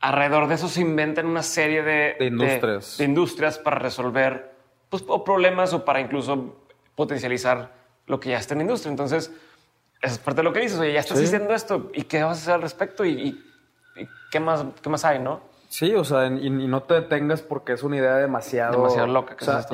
alrededor 0.00 0.48
de 0.48 0.54
eso 0.54 0.68
se 0.68 0.80
inventan 0.80 1.26
una 1.26 1.42
serie 1.42 1.82
de, 1.82 2.16
De 2.18 2.26
industrias. 2.26 2.98
de 2.98 3.04
industrias 3.04 3.58
para 3.58 3.78
resolver 3.78 4.50
pues, 4.88 5.04
o 5.06 5.22
problemas 5.24 5.72
o 5.72 5.84
para 5.84 6.00
incluso 6.00 6.56
potencializar 6.94 7.72
lo 8.06 8.18
que 8.18 8.30
ya 8.30 8.38
está 8.38 8.54
en 8.54 8.58
la 8.58 8.64
industria. 8.64 8.90
Entonces, 8.90 9.32
esa 10.02 10.12
es 10.14 10.18
parte 10.18 10.38
de 10.40 10.44
lo 10.44 10.52
que 10.52 10.60
dices. 10.60 10.78
Oye, 10.78 10.92
ya 10.94 11.00
estás 11.00 11.18
Sí. 11.18 11.24
diciendo 11.24 11.54
esto 11.54 11.90
y 11.94 12.02
qué 12.02 12.22
vas 12.22 12.38
a 12.38 12.40
hacer 12.42 12.54
al 12.54 12.62
respecto 12.62 13.04
y, 13.04 13.10
y- 13.12 13.44
y 14.02 14.08
qué, 14.30 14.40
más, 14.40 14.64
qué 14.82 14.88
más 14.88 15.04
hay, 15.04 15.18
¿no? 15.18 15.40
Sí, 15.68 15.94
o 15.94 16.04
sea, 16.04 16.26
y, 16.26 16.46
y 16.46 16.50
no 16.50 16.82
te 16.82 16.94
detengas 16.94 17.42
porque 17.42 17.72
es 17.74 17.82
una 17.82 17.96
idea 17.98 18.16
demasiado... 18.16 18.72
Demasiado 18.72 19.06
loca, 19.08 19.36
que 19.36 19.44
o 19.44 19.46
sea, 19.46 19.64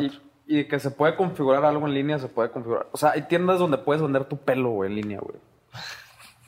y, 0.48 0.65
que 0.65 0.78
se 0.78 0.90
puede 0.90 1.16
configurar 1.16 1.65
algo 1.65 1.86
en 1.86 1.94
línea, 1.94 2.19
se 2.19 2.28
puede 2.28 2.51
configurar. 2.51 2.86
O 2.93 2.97
sea, 2.98 3.12
hay 3.12 3.23
tiendas 3.23 3.59
donde 3.59 3.78
puedes 3.78 4.03
vender 4.03 4.24
tu 4.27 4.36
pelo, 4.36 4.70
güey, 4.70 4.90
en 4.90 4.97
línea, 4.97 5.19
güey. 5.20 5.39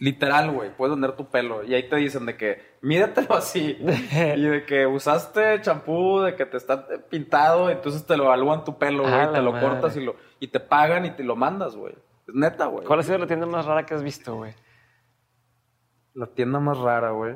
Literal, 0.00 0.52
güey, 0.52 0.70
puedes 0.76 0.94
vender 0.94 1.16
tu 1.16 1.28
pelo. 1.28 1.64
Y 1.64 1.74
ahí 1.74 1.88
te 1.88 1.96
dicen 1.96 2.24
de 2.24 2.36
que, 2.36 2.76
mídatelo 2.82 3.34
así. 3.34 3.76
y 3.80 4.42
de 4.42 4.64
que 4.64 4.86
usaste 4.86 5.60
champú, 5.60 6.20
de 6.20 6.36
que 6.36 6.46
te 6.46 6.56
está 6.56 6.86
pintado, 7.10 7.68
entonces 7.68 8.06
te 8.06 8.16
lo 8.16 8.24
evalúan 8.24 8.64
tu 8.64 8.78
pelo, 8.78 9.02
güey, 9.02 9.14
la 9.14 9.32
te 9.32 9.42
lo 9.42 9.52
madre. 9.52 9.68
cortas 9.68 9.96
y, 9.96 10.04
lo, 10.04 10.14
y 10.38 10.48
te 10.48 10.60
pagan 10.60 11.04
y 11.04 11.10
te 11.10 11.24
lo 11.24 11.34
mandas, 11.34 11.74
güey. 11.74 11.94
Es 12.28 12.34
neta, 12.34 12.66
güey. 12.66 12.86
¿Cuál 12.86 13.00
ha 13.00 13.02
sido 13.02 13.18
la 13.18 13.26
tienda 13.26 13.46
más 13.46 13.66
rara 13.66 13.84
que 13.84 13.94
has 13.94 14.02
visto, 14.02 14.36
güey? 14.36 14.54
La 16.14 16.26
tienda 16.26 16.60
más 16.60 16.78
rara, 16.78 17.10
güey. 17.10 17.34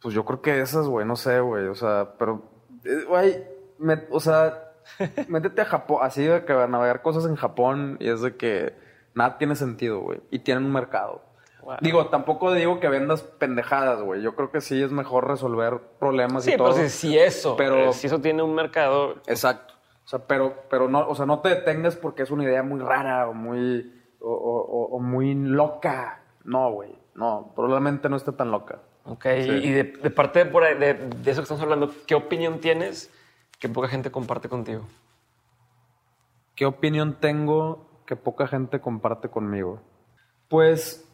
Pues 0.00 0.14
yo 0.14 0.24
creo 0.24 0.40
que 0.40 0.60
esas, 0.60 0.86
güey, 0.86 1.04
no 1.04 1.16
sé, 1.16 1.40
güey. 1.40 1.66
O 1.66 1.74
sea, 1.74 2.14
pero, 2.18 2.50
eh, 2.84 3.04
güey, 3.06 3.44
o 4.10 4.20
sea, 4.20 4.72
métete 5.28 5.62
a 5.62 5.66
Japón, 5.66 5.98
así 6.02 6.24
de 6.24 6.44
que 6.44 6.52
a 6.52 6.66
navegar 6.66 7.02
cosas 7.02 7.26
en 7.26 7.36
Japón 7.36 7.96
y 8.00 8.08
es 8.08 8.22
de 8.22 8.36
que 8.36 8.87
nada 9.18 9.36
tiene 9.38 9.54
sentido, 9.56 10.00
güey. 10.00 10.20
Y 10.30 10.38
tienen 10.40 10.64
un 10.64 10.72
mercado. 10.72 11.22
Wow. 11.62 11.76
Digo, 11.82 12.06
tampoco 12.06 12.52
digo 12.52 12.80
que 12.80 12.88
vendas 12.88 13.22
pendejadas, 13.22 14.00
güey. 14.00 14.22
Yo 14.22 14.34
creo 14.34 14.50
que 14.50 14.60
sí 14.62 14.82
es 14.82 14.90
mejor 14.90 15.26
resolver 15.28 15.78
problemas 15.98 16.44
Sí, 16.44 16.52
y 16.54 16.56
todo. 16.56 16.72
pero 16.74 16.88
si, 16.88 17.08
si 17.08 17.18
eso, 17.18 17.56
Pero- 17.56 17.90
eh, 17.90 17.92
si 17.92 18.06
eso 18.06 18.20
tiene 18.20 18.42
un 18.42 18.54
mercado, 18.54 19.16
Exacto. 19.26 19.74
O 20.04 20.08
sea, 20.08 20.20
pero, 20.20 20.54
pero 20.70 20.88
no, 20.88 21.06
o 21.06 21.14
sea, 21.14 21.26
no 21.26 21.40
te 21.40 21.50
detengas 21.50 21.94
porque 21.96 22.22
es 22.22 22.30
una 22.30 22.44
idea 22.44 22.62
muy 22.62 22.80
rara 22.80 23.28
o 23.28 23.34
muy, 23.34 23.92
o, 24.20 24.32
o- 24.32 24.62
o- 24.62 24.96
o 24.96 25.00
muy 25.00 25.34
loca. 25.34 26.22
No, 26.44 26.70
güey. 26.72 26.96
No, 27.14 27.52
probablemente 27.54 28.08
no 28.08 28.16
esté 28.16 28.32
tan 28.32 28.50
loca. 28.50 28.78
ok, 29.04 29.26
y, 29.26 29.50
y 29.50 29.70
de, 29.72 29.84
de 29.84 30.10
parte 30.10 30.44
de, 30.44 30.50
por 30.50 30.62
ahí- 30.64 30.78
de, 30.78 30.94
de 30.94 31.30
eso 31.30 31.40
que 31.40 31.44
estamos 31.44 31.62
hablando, 31.62 31.90
¿qué 32.06 32.14
opinión 32.14 32.60
tienes 32.60 33.12
que 33.58 33.68
poca 33.68 33.88
gente 33.88 34.10
comparte 34.10 34.48
contigo? 34.48 34.86
¿Qué 36.54 36.64
opinión 36.66 37.14
tengo 37.20 37.87
que 38.08 38.16
poca 38.16 38.46
gente 38.46 38.80
comparte 38.80 39.28
conmigo? 39.28 39.82
Pues 40.48 41.06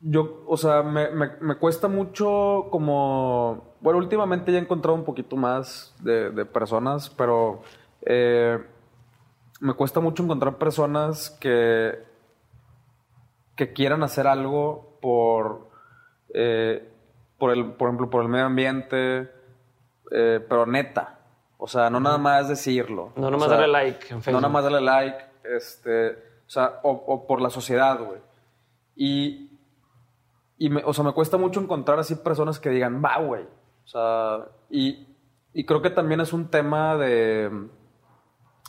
yo, 0.00 0.42
o 0.46 0.56
sea, 0.56 0.82
me, 0.82 1.56
cuesta 1.58 1.88
mucho 1.88 2.68
como... 2.70 3.74
Bueno, 3.82 3.98
últimamente 3.98 4.50
ya 4.50 4.58
he 4.58 4.62
encontrado 4.62 4.96
un 4.96 5.04
poquito 5.04 5.36
más 5.36 5.94
de, 6.00 6.30
de 6.30 6.46
personas, 6.46 7.10
pero 7.10 7.60
eh, 8.00 8.58
me 9.60 9.74
cuesta 9.74 10.00
mucho 10.00 10.22
encontrar 10.22 10.56
personas 10.56 11.28
que, 11.38 12.02
que 13.56 13.74
quieran 13.74 14.02
hacer 14.02 14.26
algo 14.26 14.96
por, 15.02 15.68
eh, 16.32 16.88
por, 17.36 17.50
el, 17.50 17.72
por 17.72 17.88
ejemplo, 17.88 18.08
por 18.08 18.22
el 18.22 18.30
medio 18.30 18.46
ambiente, 18.46 19.30
eh, 20.10 20.40
pero 20.48 20.64
neta. 20.64 21.13
O 21.64 21.66
sea, 21.66 21.88
no 21.88 21.98
nada 21.98 22.18
más 22.18 22.50
decirlo. 22.50 23.14
No 23.16 23.30
nomás 23.30 23.48
sea, 23.48 23.56
darle 23.56 23.72
like 23.72 24.12
en 24.12 24.20
Facebook. 24.20 24.32
No 24.34 24.40
nada 24.42 24.52
más 24.52 24.64
darle 24.64 24.82
like, 24.82 25.16
este, 25.44 26.10
o 26.10 26.50
sea, 26.50 26.78
o, 26.82 26.90
o 26.90 27.26
por 27.26 27.40
la 27.40 27.48
sociedad, 27.48 27.98
güey. 28.04 28.20
Y, 28.94 29.50
y 30.58 30.68
me, 30.68 30.82
o 30.84 30.92
sea, 30.92 31.04
me 31.04 31.14
cuesta 31.14 31.38
mucho 31.38 31.60
encontrar 31.62 31.98
así 31.98 32.16
personas 32.16 32.60
que 32.60 32.68
digan, 32.68 33.02
va, 33.02 33.16
güey. 33.16 33.44
O 33.44 33.88
sea, 33.88 34.44
y, 34.68 35.08
y 35.54 35.64
creo 35.64 35.80
que 35.80 35.88
también 35.88 36.20
es 36.20 36.34
un 36.34 36.50
tema 36.50 36.98
de, 36.98 37.50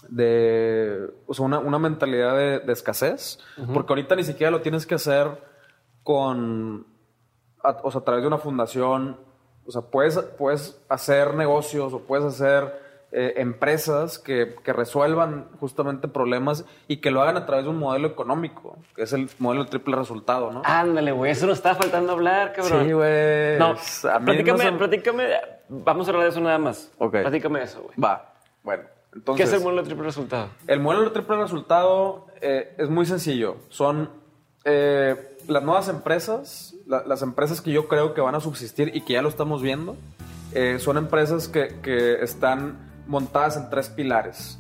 de, 0.08 1.14
o 1.28 1.34
sea, 1.34 1.46
una, 1.48 1.60
una 1.60 1.80
mentalidad 1.80 2.34
de, 2.38 2.60
de 2.60 2.72
escasez, 2.72 3.40
porque 3.74 3.92
ahorita 3.92 4.16
ni 4.16 4.24
siquiera 4.24 4.52
lo 4.52 4.62
tienes 4.62 4.86
que 4.86 4.96
hacer 4.96 5.44
con, 6.02 6.88
a, 7.62 7.72
o 7.84 7.92
sea, 7.92 8.00
a 8.00 8.04
través 8.06 8.24
de 8.24 8.28
una 8.30 8.38
fundación, 8.38 9.20
o 9.66 9.72
sea, 9.72 9.82
puedes, 9.82 10.18
puedes 10.38 10.82
hacer 10.88 11.34
negocios 11.34 11.92
o 11.92 12.00
puedes 12.00 12.24
hacer 12.24 12.85
eh, 13.18 13.36
empresas 13.38 14.20
que, 14.20 14.56
que 14.62 14.74
resuelvan 14.74 15.48
justamente 15.58 16.10
problemas 16.10 16.66
y 16.90 16.98
que 16.98 17.12
lo 17.12 17.22
hagan 17.22 17.38
a 17.38 17.46
través 17.46 17.64
de 17.64 17.72
un 17.72 17.80
modelo 17.80 18.10
económico, 18.10 18.78
que 18.94 19.04
es 19.04 19.14
el 19.14 19.30
modelo 19.40 19.64
del 19.64 19.70
triple 19.70 19.96
resultado, 19.96 20.52
¿no? 20.52 20.62
Ándale, 20.66 21.14
güey, 21.14 21.32
eso 21.32 21.48
nos 21.48 21.60
estaba 21.60 21.76
faltando 21.76 22.12
hablar, 22.12 22.52
cabrón. 22.52 22.86
sí, 22.86 22.92
güey. 22.92 23.58
No, 23.58 23.76
platícame, 24.26 24.70
no 24.72 24.78
platícame, 24.78 25.24
vamos 25.70 26.08
a 26.08 26.12
hablar 26.12 26.26
de 26.26 26.30
eso 26.32 26.42
nada 26.42 26.58
más. 26.58 26.92
Ok. 26.98 27.12
Platícame 27.22 27.64
eso, 27.64 27.84
güey. 27.84 27.96
Va, 27.98 28.34
bueno. 28.64 28.84
¿Qué 28.84 29.20
Entonces, 29.20 29.48
es 29.48 29.54
el 29.54 29.62
modelo 29.62 29.82
de 29.82 29.88
triple 29.88 30.06
resultado? 30.08 30.50
El 30.68 30.82
modelo 30.82 31.06
de 31.06 31.10
triple 31.12 31.38
resultado 31.38 32.26
eh, 32.42 32.76
es 32.78 32.90
muy 32.90 33.06
sencillo. 33.06 33.56
Son 33.70 34.10
eh, 34.66 35.38
las 35.48 35.64
nuevas 35.64 35.88
empresas, 35.88 36.76
la- 36.86 37.04
las 37.06 37.22
empresas 37.22 37.62
que 37.62 37.72
yo 37.72 37.88
creo 37.88 38.14
que 38.14 38.20
van 38.20 38.36
a 38.36 38.42
subsistir 38.42 38.92
y 38.94 39.02
que 39.06 39.14
ya 39.14 39.22
lo 39.22 39.30
estamos 39.30 39.62
viendo, 39.62 39.96
son 40.80 40.98
empresas 40.98 41.48
que, 41.50 41.80
que 41.82 42.22
están 42.24 42.78
montadas 43.08 43.58
en 43.58 43.70
tres 43.70 43.90
pilares. 43.90 44.60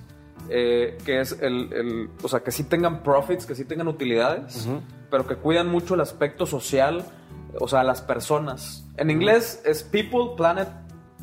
Eh, 0.49 0.97
que 1.05 1.21
es 1.21 1.31
el, 1.41 1.73
el- 1.73 2.09
o 2.21 2.27
sea, 2.27 2.41
que 2.41 2.51
sí 2.51 2.63
tengan 2.65 3.01
profits, 3.01 3.45
que 3.47 3.55
sí 3.55 3.65
tengan 3.65 3.87
utilidades, 3.87 4.67
pero 5.09 5.25
que 5.25 5.37
cuidan 5.37 5.67
mucho 5.69 5.95
el 5.95 6.01
aspecto 6.01 6.45
social, 6.45 7.03
o 7.59 7.67
sea, 7.67 7.83
las 7.83 8.01
personas. 8.03 8.85
En 8.97 9.09
inglés 9.09 9.61
es 9.65 9.81
people, 9.81 10.35
planet, 10.37 10.67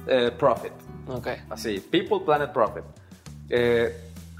eh, 0.09 0.33
profit. 0.37 0.73
Ok. 1.07 1.29
Así, 1.51 1.79
people, 1.79 2.21
planet, 2.25 2.53
profit. 2.53 2.83
Eh, 3.49 3.95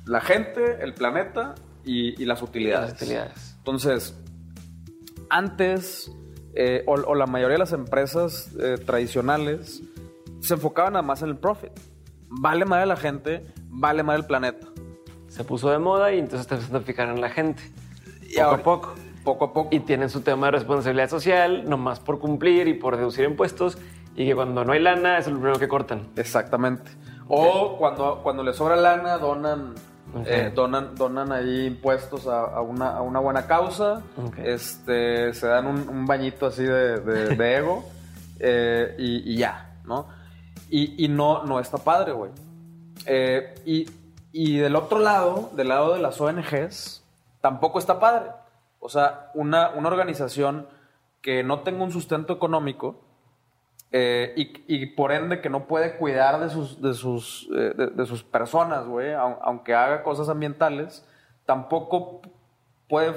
la 0.07 0.21
gente, 0.21 0.79
el 0.83 0.95
planeta 0.95 1.55
y, 1.85 2.21
y 2.21 2.25
las 2.25 2.43
utilidades. 2.43 2.93
Las 2.95 3.03
utilidades. 3.03 3.55
Entonces, 3.59 4.17
antes, 5.31 6.11
o, 6.87 6.93
o 6.93 7.15
la 7.15 7.27
mayoría 7.27 7.55
de 7.55 7.59
las 7.61 7.73
empresas 7.73 8.51
tradicionales 8.85 9.81
se 10.41 10.55
enfocaban 10.55 10.95
nada 10.95 11.03
más 11.03 11.23
en 11.23 11.29
el 11.31 11.37
profit. 11.37 11.71
Vale 12.41 12.65
más 12.65 12.87
la 12.87 12.97
gente, 12.97 13.47
vale 13.69 14.03
más 14.03 14.17
el 14.17 14.27
planeta. 14.27 14.67
Se 15.29 15.45
puso 15.45 15.71
de 15.71 15.79
moda 15.79 16.13
y 16.13 16.19
entonces 16.19 16.47
te 16.47 16.55
empezaste 16.55 16.77
a 16.79 16.81
fijar 16.81 17.09
en 17.09 17.21
la 17.21 17.29
gente. 17.31 17.63
Y 18.23 18.35
poco 18.37 18.43
ahora- 18.45 18.61
a 18.61 18.63
poco. 18.65 18.95
Poco 19.25 19.45
a 19.45 19.53
poco. 19.53 19.69
Y 19.71 19.81
tienen 19.81 20.11
su 20.11 20.23
tema 20.23 20.47
de 20.47 20.53
responsabilidad 20.53 21.09
social, 21.09 21.69
nomás 21.69 22.01
por 22.01 22.19
cumplir 22.19 22.67
y 22.67 22.75
por 22.75 22.97
reducir 22.97 23.25
impuestos. 23.25 23.79
Y 24.17 24.27
que 24.27 24.35
cuando 24.35 24.65
no 24.65 24.73
hay 24.73 24.81
lana, 24.81 25.17
es 25.19 25.27
lo 25.29 25.35
primero 25.35 25.59
que 25.59 25.69
cortan. 25.69 26.09
Exactamente. 26.17 26.91
O 27.29 27.77
cuando, 27.79 28.21
cuando 28.23 28.43
les 28.43 28.57
sobra 28.57 28.75
lana, 28.77 29.17
donan, 29.19 29.75
eh, 30.27 30.51
donan, 30.55 30.95
donan 30.97 31.31
ahí 31.33 31.67
impuestos 31.67 32.27
a, 32.27 32.41
a 32.47 32.61
una, 32.63 32.97
a 32.97 33.01
una 33.03 33.21
buena 33.21 33.47
causa. 33.47 34.03
Ok. 34.23 34.39
Este, 34.39 35.33
se 35.35 35.47
dan 35.47 35.67
un, 35.67 35.89
un 35.89 36.05
bañito 36.07 36.47
así 36.47 36.65
de, 36.65 36.99
de- 37.01 37.37
de 37.37 37.57
ego 37.57 37.85
eh, 38.41 38.95
y, 38.99 39.33
y 39.33 39.37
ya, 39.37 39.77
¿no? 39.87 40.09
Y, 40.75 41.05
y 41.05 41.09
no, 41.09 41.43
no 41.45 41.61
está 41.61 41.77
padre, 41.77 42.13
güey. 42.13 42.31
Eh, 43.05 43.55
y, 43.67 43.87
y 44.33 44.57
del 44.57 44.75
otro 44.77 44.99
lado, 45.01 45.51
del 45.55 45.69
lado 45.69 45.93
de 45.93 46.01
las 46.01 46.19
ONGs, 46.21 47.05
tampoco 47.43 47.79
está 47.79 48.01
padre. 48.01 48.31
O 48.81 48.89
sea, 48.89 49.31
una, 49.35 49.71
una 49.71 49.89
organización 49.89 50.67
que 51.21 51.43
no 51.45 51.61
tenga 51.61 51.85
un 51.85 51.93
sustento 51.93 52.33
económico 52.33 53.03
eh, 53.93 54.33
y, 54.35 54.75
y 54.75 54.87
por 54.87 55.13
ende 55.13 55.43
que 55.43 55.51
no 55.51 55.67
puede 55.67 55.99
cuidar 55.99 56.41
de 56.41 56.49
sus, 56.49 56.81
de 56.81 56.95
sus, 56.95 57.49
eh, 57.55 57.75
de, 57.95 58.07
sus 58.07 58.23
personas, 58.23 58.87
güey, 58.87 59.11
au- 59.11 59.39
aunque 59.43 59.75
haga 59.75 60.03
cosas 60.03 60.31
ambientales, 60.31 61.07
tampoco 61.45 62.23
puede 62.89 63.13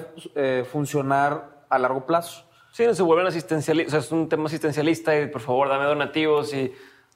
funcionar 0.65 1.63
a 1.69 1.79
largo 1.79 2.05
plazo. 2.05 2.43
Sí, 2.73 2.83
se 2.93 3.03
vuelven 3.03 3.27
asistencialistas. 3.27 3.87
O 3.87 3.91
sea, 4.01 4.05
es 4.07 4.11
un 4.11 4.27
tema 4.27 4.45
asistencialista 4.47 5.17
y 5.17 5.27
por 5.27 5.41
favor 5.41 5.69
dame 5.69 5.85
donativos 5.85 6.53
y 6.53 6.73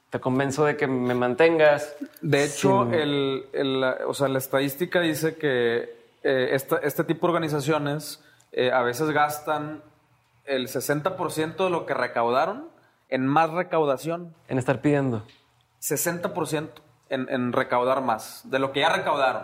te 0.10 0.20
convenzo 0.20 0.66
de 0.66 0.76
que 0.78 0.88
me 0.88 1.14
mantengas. 1.14 1.96
De 2.22 2.44
hecho, 2.44 2.86
Sin- 2.86 2.94
el, 2.94 3.46
el, 3.54 3.84
o 4.08 4.14
sea, 4.14 4.28
la 4.28 4.40
estadística 4.40 5.00
dice 5.02 5.36
que 5.38 5.98
eh, 6.24 6.50
esta- 6.54 6.78
este 6.78 7.04
tipo 7.04 7.28
de 7.28 7.34
organizaciones 7.34 8.24
eh, 8.52 8.72
a 8.72 8.82
veces 8.82 9.12
gastan 9.12 9.82
el 10.46 10.68
60% 10.68 11.64
de 11.64 11.70
lo 11.70 11.86
que 11.86 11.94
recaudaron 11.94 12.68
en 13.10 13.28
más 13.28 13.52
recaudación. 13.52 14.34
En 14.48 14.58
estar 14.58 14.82
pidiendo. 14.82 15.24
60% 15.82 16.70
en, 17.10 17.28
en 17.30 17.54
recaudar 17.54 18.02
más 18.02 18.42
de 18.50 18.60
lo 18.60 18.72
que 18.72 18.82
ya 18.82 18.90
recaudaron. 18.90 19.44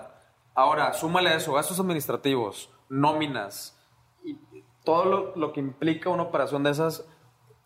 Ahora, 0.53 0.93
súmale 0.93 1.29
a 1.29 1.35
eso, 1.35 1.53
gastos 1.53 1.79
administrativos, 1.79 2.69
nóminas 2.89 3.77
y 4.23 4.37
todo 4.83 5.05
lo, 5.05 5.35
lo 5.35 5.51
que 5.53 5.59
implica 5.59 6.09
una 6.09 6.23
operación 6.23 6.63
de 6.63 6.71
esas, 6.71 7.05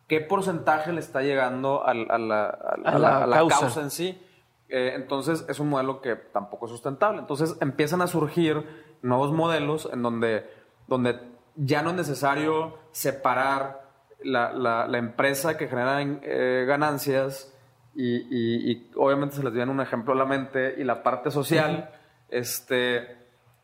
¿qué 0.10 0.19
porcentaje 0.19 0.91
le 0.91 0.99
está 0.99 1.22
llegando 1.22 1.86
a, 1.88 1.94
la, 1.94 2.03
a 2.14 2.18
la- 2.18 2.49
A 2.84 2.99
la 2.99 3.23
a 3.23 3.27
la 3.27 3.36
causa. 3.38 3.60
causa. 3.61 3.81
en 3.81 3.91
sí? 3.91 4.22
Eh, 4.68 4.91
entonces, 4.95 5.45
es 5.48 5.60
un 5.61 5.69
modelo 5.69 6.02
que 6.02 6.15
tampoco 6.18 6.65
es 6.65 6.72
sustentable. 6.73 7.19
Entonces, 7.19 7.56
empiezan 7.61 8.02
a 8.02 8.07
surgir 8.07 8.65
nuevos 9.02 9.31
modelos 9.31 9.90
en 9.94 10.02
donde, 10.03 10.45
donde 10.88 11.18
ya 11.56 11.81
no 11.81 11.91
es 11.91 11.95
necesario 11.95 12.77
separar 12.91 13.88
la, 14.23 14.52
la- 14.52 14.88
la 14.88 14.98
empresa 14.98 15.57
que 15.57 15.68
genera 15.69 16.02
eh, 16.02 16.65
ganancias 16.68 17.56
y, 17.95 18.18
y- 18.18 18.72
y 18.72 18.91
obviamente 18.95 19.36
se 19.38 19.44
les 19.44 19.53
viene 19.53 19.72
un 19.72 19.80
ejemplo 19.81 20.14
a 20.14 20.18
la 20.18 20.26
mente 20.26 20.76
y 20.77 20.84
la 20.84 21.02
parte 21.03 21.31
social, 21.31 21.90
este, 22.30 23.18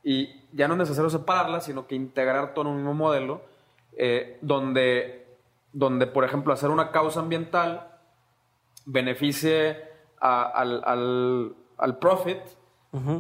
y 0.04 0.42
ya 0.54 0.68
no 0.68 0.74
es 0.76 0.80
necesario 0.80 1.10
separarla, 1.10 1.60
sino 1.62 1.88
que 1.88 1.96
integrar 1.96 2.54
todo 2.54 2.66
en 2.66 2.72
un 2.72 2.78
mismo 2.78 2.94
modelo, 2.94 3.42
eh, 3.98 4.38
donde, 4.42 5.24
donde, 5.77 6.07
por 6.07 6.23
ejemplo, 6.23 6.53
hacer 6.53 6.69
una 6.69 6.91
causa 6.91 7.19
ambiental 7.19 7.91
beneficie 8.85 9.77
a- 10.19 10.43
al, 10.43 10.81
al- 10.85 11.53
al 11.77 11.97
profit 11.99 12.38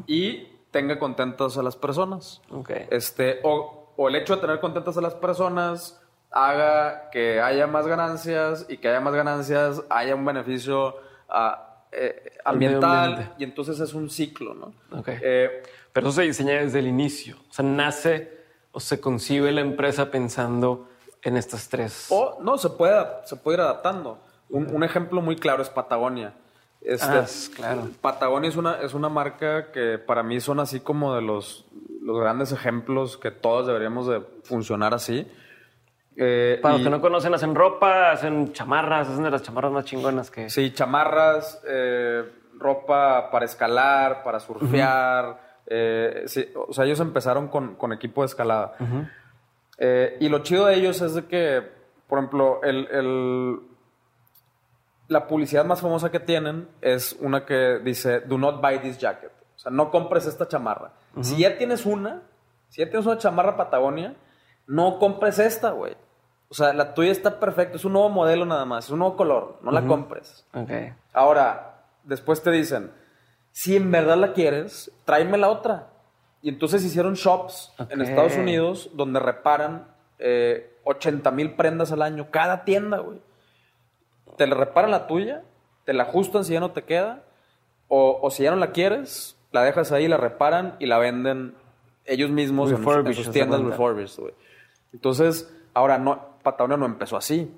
y 0.07 0.47
tenga 0.71 0.97
contentos 0.99 1.57
a 1.57 1.63
las 1.63 1.75
personas. 1.75 2.41
Este, 2.89 3.39
o, 3.43 3.91
o 3.97 4.07
el 4.07 4.15
hecho 4.15 4.35
de 4.35 4.41
tener 4.41 4.59
contentas 4.61 4.97
a 4.97 5.01
las 5.01 5.13
personas 5.15 6.01
haga 6.31 7.09
que 7.11 7.41
haya 7.41 7.67
más 7.67 7.85
ganancias 7.87 8.65
y 8.69 8.77
que 8.77 8.87
haya 8.87 9.01
más 9.01 9.13
ganancias 9.13 9.83
haya 9.89 10.15
un 10.15 10.23
beneficio 10.23 10.95
ah, 11.27 11.83
eh, 11.91 12.37
ambiental 12.45 13.33
y 13.37 13.43
entonces 13.43 13.79
es 13.81 13.93
un 13.93 14.09
ciclo, 14.09 14.53
¿no? 14.53 14.73
Ok. 14.97 15.09
Eh, 15.21 15.63
Pero 15.91 16.07
eso 16.07 16.15
se 16.17 16.23
diseña 16.23 16.53
desde 16.53 16.79
el 16.79 16.87
inicio. 16.87 17.35
O 17.49 17.53
sea, 17.53 17.65
nace 17.65 18.31
o 18.71 18.79
se 18.79 18.99
concibe 19.01 19.51
la 19.51 19.61
empresa 19.61 20.09
pensando 20.11 20.87
en 21.25 21.35
estas 21.37 21.67
tres. 21.69 22.07
o 22.09 22.37
no, 22.41 22.57
se 22.57 22.69
puede, 22.69 23.05
se 23.25 23.35
puede 23.35 23.57
ir 23.57 23.61
adaptando. 23.61 24.19
Un, 24.49 24.73
un 24.73 24.83
ejemplo 24.83 25.21
muy 25.21 25.35
claro 25.35 25.61
es 25.61 25.69
Patagonia. 25.69 26.33
Este, 26.81 27.07
Ah, 27.17 27.21
es- 27.25 27.51
claro. 27.53 27.87
Patagonia 27.99 28.47
es 28.49 28.55
una, 28.55 28.75
es 28.81 28.93
una 28.93 29.09
marca 29.09 29.71
que 29.71 29.97
para 29.97 30.21
mí 30.23 30.39
son 30.39 30.59
así 30.59 30.79
como 30.79 31.15
de 31.15 31.21
los, 31.23 31.65
los 32.01 32.19
grandes 32.19 32.51
ejemplos 32.51 33.17
que 33.17 33.31
todos 33.31 33.65
deberíamos 33.67 34.07
de 34.07 34.21
funcionar 34.43 34.93
así. 34.93 35.27
Eh, 36.17 36.59
Para 36.61 36.75
los 36.75 36.83
que 36.83 36.89
no 36.89 37.01
conocen, 37.01 37.33
hacen 37.33 37.55
ropa, 37.55 38.11
hacen 38.11 38.53
chamarras, 38.53 39.09
hacen 39.09 39.23
de 39.23 39.31
las 39.31 39.41
chamarras 39.43 39.71
más 39.71 39.83
chingonas 39.85 40.31
que. 40.31 40.49
Sí, 40.49 40.71
chamarras, 40.71 41.61
eh, 41.67 42.23
ropa 42.57 43.29
para 43.31 43.45
escalar, 43.45 44.23
para 44.23 44.39
surfear. 44.39 45.41
eh, 45.67 46.23
sí, 46.27 46.47
o 46.55 46.71
sea, 46.71 46.85
ellos 46.85 46.99
empezaron 46.99 47.47
con, 47.47 47.75
con 47.75 47.91
equipo 47.91 48.21
de 48.21 48.27
escalada. 48.27 48.75
Eh, 49.77 50.17
y 50.19 50.29
lo 50.29 50.39
chido 50.39 50.65
de 50.67 50.75
ellos 50.75 51.01
es 51.01 51.15
de 51.15 51.25
que, 51.25 51.61
por 52.07 52.19
ejemplo, 52.19 52.61
el, 52.63 52.87
el- 52.91 53.59
la 55.07 55.27
publicidad 55.27 55.65
más 55.65 55.81
famosa 55.81 56.09
que 56.11 56.19
tienen 56.19 56.67
es 56.81 57.15
una 57.19 57.45
que 57.45 57.79
dice, 57.83 58.21
do 58.21 58.37
not 58.37 58.61
buy 58.61 58.79
this 58.79 58.97
jacket. 58.97 59.31
O 59.55 59.59
sea, 59.59 59.71
no 59.71 59.91
compres 59.91 60.25
esta 60.25 60.47
chamarra. 60.47 60.93
Si 61.21 61.37
ya 61.37 61.57
tienes 61.57 61.85
una, 61.85 62.23
si 62.69 62.81
ya 62.81 62.89
tienes 62.89 63.05
una 63.05 63.17
chamarra 63.17 63.55
Patagonia, 63.55 64.15
no 64.67 64.97
compres 64.99 65.37
esta, 65.39 65.71
güey. 65.71 65.95
O 66.49 66.53
sea, 66.53 66.73
la 66.73 66.93
tuya 66.93 67.11
está 67.11 67.39
perfecta, 67.39 67.75
es 67.75 67.85
un 67.85 67.93
nuevo 67.93 68.09
modelo 68.09 68.45
nada 68.45 68.65
más, 68.65 68.85
es 68.85 68.91
un 68.91 68.99
nuevo 68.99 69.15
color, 69.15 69.59
no 69.61 69.71
la 69.71 69.81
compres. 69.87 70.45
Ok. 70.53 70.71
Ahora, 71.13 71.83
después 72.03 72.41
te 72.41 72.51
dicen, 72.51 72.91
si 73.51 73.75
en 73.75 73.91
verdad 73.91 74.17
la 74.17 74.33
quieres, 74.33 74.91
tráeme 75.05 75.37
la 75.37 75.49
otra. 75.49 75.89
Y 76.45 76.49
entonces 76.49 76.83
hicieron 76.83 77.15
shops 77.15 77.73
en 77.89 78.01
Ok. 78.01 78.07
Estados 78.07 78.35
Unidos 78.37 78.91
donde 78.93 79.19
reparan 79.19 79.87
eh, 80.19 80.71
80 80.83 81.31
mil 81.31 81.55
prendas 81.55 81.91
al 81.91 82.03
año, 82.03 82.27
cada 82.29 82.63
tienda, 82.65 82.99
güey. 82.99 83.19
Te 84.37 84.45
le 84.45 84.53
reparan 84.53 84.91
la 84.91 85.07
tuya, 85.07 85.41
te 85.85 85.93
la 85.93 86.03
ajustan 86.03 86.45
si 86.45 86.53
ya 86.53 86.59
no 86.59 86.69
te 86.71 86.83
queda, 86.83 87.23
o, 87.87 88.19
o 88.21 88.29
si 88.29 88.43
ya 88.43 88.51
no 88.51 88.57
la 88.57 88.71
quieres, 88.71 89.35
la 89.51 89.63
dejas 89.63 89.91
ahí, 89.91 90.07
la 90.07 90.17
reparan 90.17 90.75
y 90.79 90.85
la 90.85 90.99
venden 90.99 91.55
ellos 92.05 92.29
mismos 92.29 92.69
en, 92.69 92.75
en 92.77 93.13
sus 93.15 93.31
tiendas 93.33 93.59
refurbished, 93.71 94.19
güey. 94.21 94.33
Entonces, 94.93 95.51
ahora 95.73 95.97
no, 95.97 96.37
Patagonia 96.43 96.77
no 96.77 96.85
empezó 96.85 97.17
así. 97.17 97.51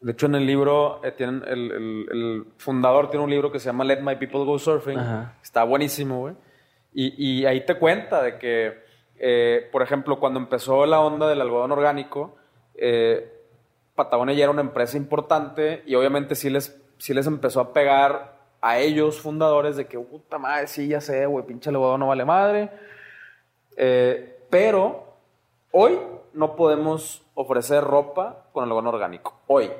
De 0.00 0.10
hecho, 0.10 0.26
en 0.26 0.34
el 0.34 0.44
libro, 0.46 1.00
eh, 1.04 1.12
tienen 1.12 1.44
el, 1.46 1.70
el- 1.70 2.06
el 2.10 2.44
fundador 2.56 3.10
tiene 3.10 3.22
un 3.24 3.30
libro 3.30 3.52
que 3.52 3.60
se 3.60 3.66
llama 3.66 3.84
Let 3.84 4.00
My 4.02 4.16
People 4.16 4.44
Go 4.44 4.58
Surfing. 4.58 4.98
Ajá. 4.98 5.34
Está 5.42 5.62
buenísimo, 5.62 6.18
güey. 6.18 6.34
Y, 6.94 7.40
y 7.40 7.46
ahí 7.46 7.64
te 7.64 7.76
cuenta 7.76 8.22
de 8.22 8.38
que, 8.38 8.82
eh, 9.16 9.68
por 9.72 9.82
ejemplo, 9.82 10.18
cuando 10.20 10.38
empezó 10.38 10.84
la 10.86 11.00
onda 11.00 11.28
del 11.28 11.40
algodón 11.40 11.72
orgánico, 11.72 12.36
eh, 12.74 13.40
Patagonia 13.94 14.34
ya 14.34 14.44
era 14.44 14.50
una 14.50 14.62
empresa 14.62 14.96
importante 14.96 15.82
y 15.86 15.94
obviamente 15.94 16.34
sí 16.34 16.50
les, 16.50 16.80
sí 16.98 17.14
les 17.14 17.26
empezó 17.26 17.60
a 17.60 17.72
pegar 17.72 18.32
a 18.60 18.78
ellos 18.78 19.20
fundadores 19.20 19.76
de 19.76 19.86
que, 19.86 19.98
puta 19.98 20.38
madre, 20.38 20.66
sí, 20.66 20.88
ya 20.88 21.00
sé, 21.00 21.26
güey, 21.26 21.44
pinche 21.44 21.70
algodón 21.70 22.00
no 22.00 22.08
vale 22.08 22.24
madre. 22.24 22.70
Eh, 23.76 24.46
pero 24.50 25.04
hoy 25.72 25.98
no 26.32 26.56
podemos 26.56 27.22
ofrecer 27.34 27.82
ropa 27.82 28.46
con 28.52 28.64
algodón 28.64 28.86
orgánico. 28.86 29.40
Hoy. 29.46 29.70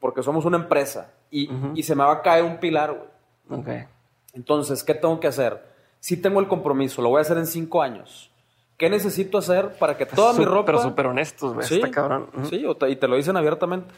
Porque 0.00 0.22
somos 0.22 0.44
una 0.44 0.56
empresa 0.56 1.12
y, 1.30 1.48
y 1.74 1.82
se 1.84 1.94
me 1.94 2.02
va 2.02 2.12
a 2.12 2.22
caer 2.22 2.42
un 2.42 2.58
pilar, 2.58 2.92
güey. 2.92 3.60
Ok. 3.60 3.88
Entonces, 4.32 4.82
¿qué 4.82 4.94
tengo 4.94 5.20
que 5.20 5.28
hacer? 5.28 5.69
Si 6.00 6.16
tengo 6.20 6.40
el 6.40 6.48
compromiso, 6.48 7.00
lo 7.02 7.10
voy 7.10 7.18
a 7.18 7.20
hacer 7.22 7.38
en 7.38 7.46
cinco 7.46 7.82
años. 7.82 8.30
¿Qué 8.76 8.88
necesito 8.90 9.36
hacer 9.38 9.74
para 9.78 9.96
que 9.96 10.06
toda 10.06 10.32
mi 10.32 10.44
ropa... 10.44 10.64
Pero 10.66 10.78
súper 10.82 11.06
honestos, 11.06 11.52
güey. 11.54 11.66
Está 11.76 11.90
cabrón. 11.90 12.30
Sí, 12.48 12.64
te- 12.78 12.90
y 12.90 12.96
te 12.96 13.06
lo 13.06 13.16
dicen 13.16 13.36
abiertamente. 13.36 13.94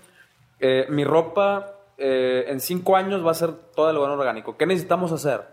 Eh, 0.59 0.87
mi 0.91 1.05
ropa 1.05 1.75
eh, 1.99 2.47
en 2.49 2.59
cinco 2.61 2.97
años 2.97 3.25
va 3.25 3.31
a 3.31 3.35
ser 3.35 3.53
todo 3.53 3.87
algodón 3.89 4.19
orgánico. 4.19 4.57
¿Qué 4.57 4.67
necesitamos 4.67 5.13
hacer? 5.13 5.47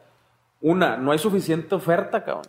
Una, 0.62 0.98
no 0.98 1.12
hay 1.12 1.20
suficiente 1.20 1.76
oferta, 1.76 2.24
cabrón. 2.24 2.46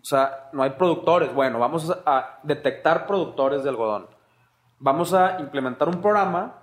O 0.00 0.04
sea, 0.04 0.48
no 0.52 0.62
hay 0.62 0.70
productores. 0.70 1.34
Bueno, 1.34 1.58
vamos 1.58 1.90
a 2.06 2.38
detectar 2.44 3.06
productores 3.06 3.64
de 3.64 3.70
algodón. 3.70 4.06
Vamos 4.78 5.12
a 5.14 5.40
implementar 5.40 5.88
un 5.88 6.00
programa 6.00 6.62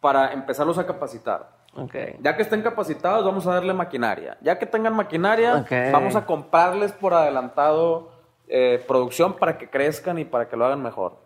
para 0.00 0.32
empezarlos 0.32 0.76
a 0.76 0.86
capacitar. 0.86 1.59
Ok. 1.76 1.94
Ya 2.20 2.36
que 2.36 2.42
estén 2.42 2.62
capacitados, 2.62 3.24
vamos 3.24 3.46
a 3.46 3.54
darle 3.54 3.72
maquinaria. 3.72 4.36
Ya 4.40 4.58
que 4.58 4.66
tengan 4.66 4.94
maquinaria, 4.94 5.56
Ok. 5.56 5.70
vamos 5.92 6.16
a 6.16 6.26
comprarles 6.26 6.92
por 6.92 7.14
adelantado 7.14 8.10
eh, 8.48 8.84
producción 8.88 9.34
para 9.34 9.56
que 9.56 9.70
crezcan 9.70 10.18
y 10.18 10.24
para 10.24 10.48
que 10.48 10.56
lo 10.56 10.66
hagan 10.66 10.82
mejor. 10.82 11.16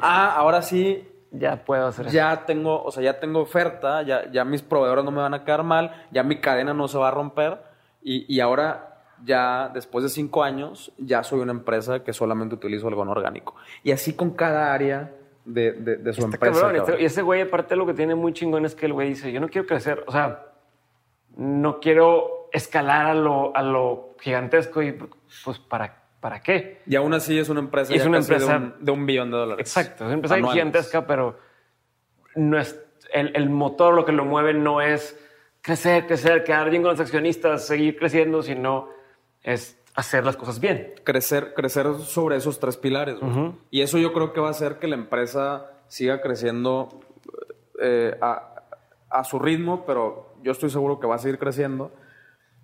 Ah, 0.00 0.34
ahora 0.36 0.62
sí, 0.62 1.06
Ya 1.30 1.56
puedo 1.64 1.86
hacer 1.86 2.06
eso. 2.06 2.14
ya 2.14 2.44
tengo, 2.46 2.82
o 2.82 2.90
sea, 2.90 3.02
ya 3.02 3.20
tengo 3.20 3.40
oferta, 3.40 4.00
ya, 4.02 4.30
ya 4.30 4.44
mis 4.44 4.62
proveedores 4.62 5.04
no 5.04 5.10
me 5.10 5.20
van 5.20 5.34
a 5.34 5.44
quedar 5.44 5.62
mal, 5.62 5.92
ya 6.10 6.22
mi 6.22 6.40
cadena 6.40 6.72
no 6.72 6.88
se 6.88 6.96
va 6.96 7.08
a 7.08 7.10
romper 7.10 7.58
y, 8.02 8.24
y 8.34 8.40
ahora 8.40 9.02
ya 9.24 9.70
después 9.74 10.02
de 10.02 10.08
cinco 10.08 10.42
años 10.42 10.92
ya 10.98 11.22
soy 11.22 11.40
una 11.40 11.52
empresa 11.52 12.02
que 12.04 12.12
solamente 12.14 12.54
utilizo 12.54 12.88
algodón 12.88 13.08
orgánico. 13.10 13.54
Y 13.82 13.92
así 13.92 14.14
con 14.14 14.30
cada 14.30 14.72
área 14.72 15.12
de, 15.46 15.72
de- 15.72 15.96
de 15.96 16.12
su 16.12 16.20
Está 16.22 16.36
empresa. 16.36 16.60
cabrón. 16.60 16.76
cabrón. 16.76 16.90
Este- 16.90 17.02
Y 17.02 17.06
ese 17.06 17.22
güey, 17.22 17.40
aparte, 17.40 17.74
lo 17.76 17.86
que 17.86 17.94
tiene 17.94 18.14
muy 18.14 18.32
chingón 18.34 18.64
es 18.66 18.74
que 18.74 18.86
el 18.86 18.92
güey 18.92 19.08
dice: 19.10 19.32
Yo 19.32 19.40
no 19.40 19.48
quiero 19.48 19.66
crecer. 19.66 20.04
O 20.06 20.12
sea, 20.12 20.42
no 21.36 21.80
quiero 21.80 22.48
escalar 22.52 23.06
a 23.06 23.14
lo, 23.14 23.54
a 23.56 23.62
lo 23.62 24.16
gigantesco 24.20 24.82
y, 24.82 24.92
pues, 25.44 25.58
¿para, 25.58 26.02
¿para 26.20 26.40
qué? 26.40 26.80
Y 26.86 26.96
aún 26.96 27.12
así 27.14 27.38
es 27.38 27.48
una 27.48 27.60
empresa, 27.60 27.94
es 27.94 28.04
una 28.06 28.18
casi 28.18 28.28
de 28.30 28.34
empresa- 28.36 28.56
un- 28.56 28.74
de, 28.84 28.92
un, 28.92 29.06
billón 29.06 29.30
de 29.30 29.36
dólares. 29.36 29.66
Exacto. 29.66 30.04
Es 30.04 30.06
una 30.06 30.14
empresa 30.14 30.34
Anuales. 30.36 30.54
gigantesca, 30.54 31.06
pero 31.06 31.38
no 32.34 32.58
es, 32.58 32.80
el, 33.12 33.32
el 33.36 33.50
motor, 33.50 33.94
lo 33.94 34.04
que 34.04 34.12
lo 34.12 34.24
mueve, 34.24 34.54
no 34.54 34.80
es 34.80 35.18
crecer, 35.60 36.06
crecer, 36.06 36.44
quedar 36.44 36.70
bien 36.70 36.82
con 36.82 36.92
los 36.92 37.00
accionistas, 37.00 37.66
seguir 37.66 37.98
creciendo, 37.98 38.42
sino 38.42 38.88
es 39.42 39.78
hacer 39.96 40.24
las 40.24 40.36
cosas 40.36 40.60
bien. 40.60 40.94
Crecer, 41.04 41.52
crecer 41.54 41.86
sobre 42.00 42.36
esos 42.36 42.60
tres 42.60 42.76
pilares. 42.76 43.16
Y 43.70 43.80
eso 43.80 43.98
yo 43.98 44.12
creo 44.12 44.32
que 44.32 44.40
va 44.40 44.48
a 44.48 44.50
hacer 44.52 44.78
que 44.78 44.86
la 44.88 44.94
empresa 44.94 45.70
siga 45.88 46.20
creciendo 46.20 47.00
eh, 47.80 48.16
a, 48.20 48.62
a 49.10 49.24
su 49.24 49.38
ritmo, 49.38 49.84
pero 49.86 50.34
yo 50.42 50.52
estoy 50.52 50.70
seguro 50.70 51.00
que 51.00 51.06
va 51.06 51.16
a 51.16 51.18
seguir 51.18 51.38
creciendo. 51.38 51.92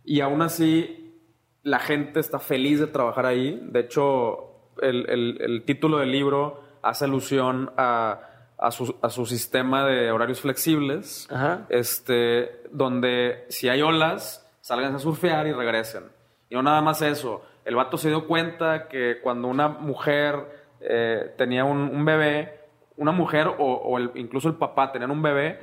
Y 0.04 0.20
aún 0.20 0.42
así, 0.42 1.18
la 1.62 1.78
gente 1.78 2.20
está 2.20 2.38
feliz 2.38 2.80
de 2.80 2.86
trabajar 2.86 3.26
ahí. 3.26 3.58
De 3.70 3.80
hecho, 3.80 4.70
el, 4.80 5.08
el- 5.08 5.38
el 5.40 5.64
título 5.64 5.98
del 5.98 6.12
libro 6.12 6.60
hace 6.82 7.04
alusión 7.04 7.70
a, 7.76 8.20
a 8.58 8.70
su, 8.72 8.96
a 9.00 9.08
su 9.10 9.24
sistema 9.26 9.86
de 9.86 10.10
horarios 10.10 10.40
flexibles, 10.40 11.28
Ajá. 11.30 11.66
este, 11.68 12.62
donde 12.72 13.44
si 13.48 13.68
hay 13.68 13.80
olas, 13.82 14.46
salgan 14.60 14.94
a 14.94 14.98
surfear 14.98 15.46
y 15.46 15.52
regresen. 15.52 16.04
Y 16.52 16.54
no 16.54 16.62
nada 16.62 16.82
más 16.82 17.00
eso. 17.00 17.42
El 17.64 17.76
vato 17.76 17.96
se 17.96 18.10
dio 18.10 18.26
cuenta 18.26 18.86
que 18.88 19.20
cuando 19.22 19.48
una 19.48 19.68
mujer 19.68 20.36
eh, 20.80 21.32
tenía 21.38 21.64
un, 21.64 21.78
un 21.78 22.04
bebé, 22.04 22.60
una 22.98 23.10
mujer 23.10 23.46
o, 23.46 23.54
o 23.56 23.96
el- 23.96 24.10
incluso 24.16 24.48
el 24.48 24.56
papá 24.56 24.92
tenían 24.92 25.10
un 25.10 25.22
bebé, 25.22 25.58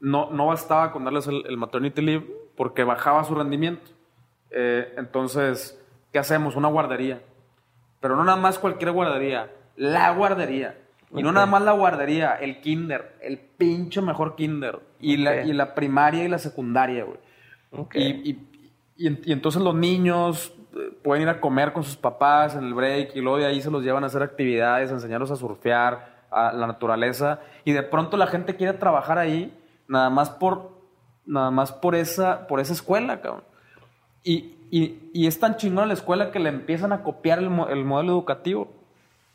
no, 0.00 0.30
no 0.30 0.46
bastaba 0.46 0.90
con 0.90 1.04
darles 1.04 1.28
el, 1.28 1.44
el 1.46 1.56
maternity 1.56 2.02
leave 2.02 2.26
porque 2.56 2.82
bajaba 2.82 3.22
su 3.22 3.36
rendimiento. 3.36 3.92
Eh, 4.50 4.92
entonces, 4.96 5.80
¿qué 6.12 6.18
hacemos? 6.18 6.56
Una 6.56 6.66
guardería. 6.68 7.20
Pero 8.00 8.16
no 8.16 8.24
nada 8.24 8.36
más 8.36 8.58
cualquier 8.58 8.90
guardería, 8.90 9.50
la 9.76 10.10
guardería. 10.12 10.78
Y 11.16 11.22
no 11.22 11.30
nada 11.30 11.46
más 11.46 11.62
la 11.62 11.72
guardería, 11.72 12.34
el 12.34 12.60
kinder, 12.60 13.14
el 13.20 13.38
pinche 13.38 14.02
mejor 14.02 14.34
kinder. 14.34 14.80
Y, 14.98 15.16
la, 15.18 15.30
Ok. 15.30 15.36
y 15.46 15.52
la 15.52 15.74
primaria 15.76 16.24
y 16.24 16.28
la 16.28 16.38
secundaria, 16.38 17.04
güey. 17.04 17.18
Ok. 17.70 17.94
Y, 17.94 18.30
y- 18.30 18.48
y 18.96 19.06
en- 19.08 19.20
y 19.24 19.32
entonces 19.32 19.60
los 19.62 19.74
niños 19.74 20.52
eh, 20.76 20.90
pueden 21.02 21.22
ir 21.22 21.28
a 21.28 21.40
comer 21.40 21.72
con 21.72 21.84
sus 21.84 21.96
papás 21.96 22.54
en 22.56 22.64
el 22.64 22.74
break 22.74 23.14
y 23.14 23.20
luego 23.20 23.38
de 23.38 23.46
ahí 23.46 23.60
se 23.60 23.70
los 23.70 23.82
llevan 23.84 24.04
a 24.04 24.08
hacer 24.08 24.22
actividades, 24.22 24.90
a 24.90 24.94
enseñarlos 24.94 25.30
a 25.30 25.36
surfear, 25.36 26.14
a 26.30 26.52
la 26.52 26.66
naturaleza. 26.66 27.40
Y 27.64 27.72
de 27.72 27.82
pronto 27.82 28.16
la 28.16 28.26
gente 28.26 28.56
quiere 28.56 28.72
trabajar 28.78 29.18
ahí 29.18 29.56
nada 29.86 30.10
más 30.10 30.30
por, 30.30 30.70
nada 31.26 31.50
más 31.50 31.70
por, 31.72 31.94
esa, 31.94 32.46
por 32.48 32.58
esa 32.60 32.72
escuela, 32.72 33.20
cabrón. 33.20 33.44
Y, 34.24 34.56
y- 34.70 35.10
y 35.12 35.26
es 35.28 35.38
tan 35.38 35.56
chingón 35.56 35.86
la 35.88 35.94
escuela 35.94 36.30
que 36.32 36.40
le 36.40 36.48
empiezan 36.48 36.92
a 36.92 37.02
copiar 37.02 37.38
el, 37.38 37.44
el 37.70 37.84
modelo 37.84 38.12
educativo. 38.12 38.72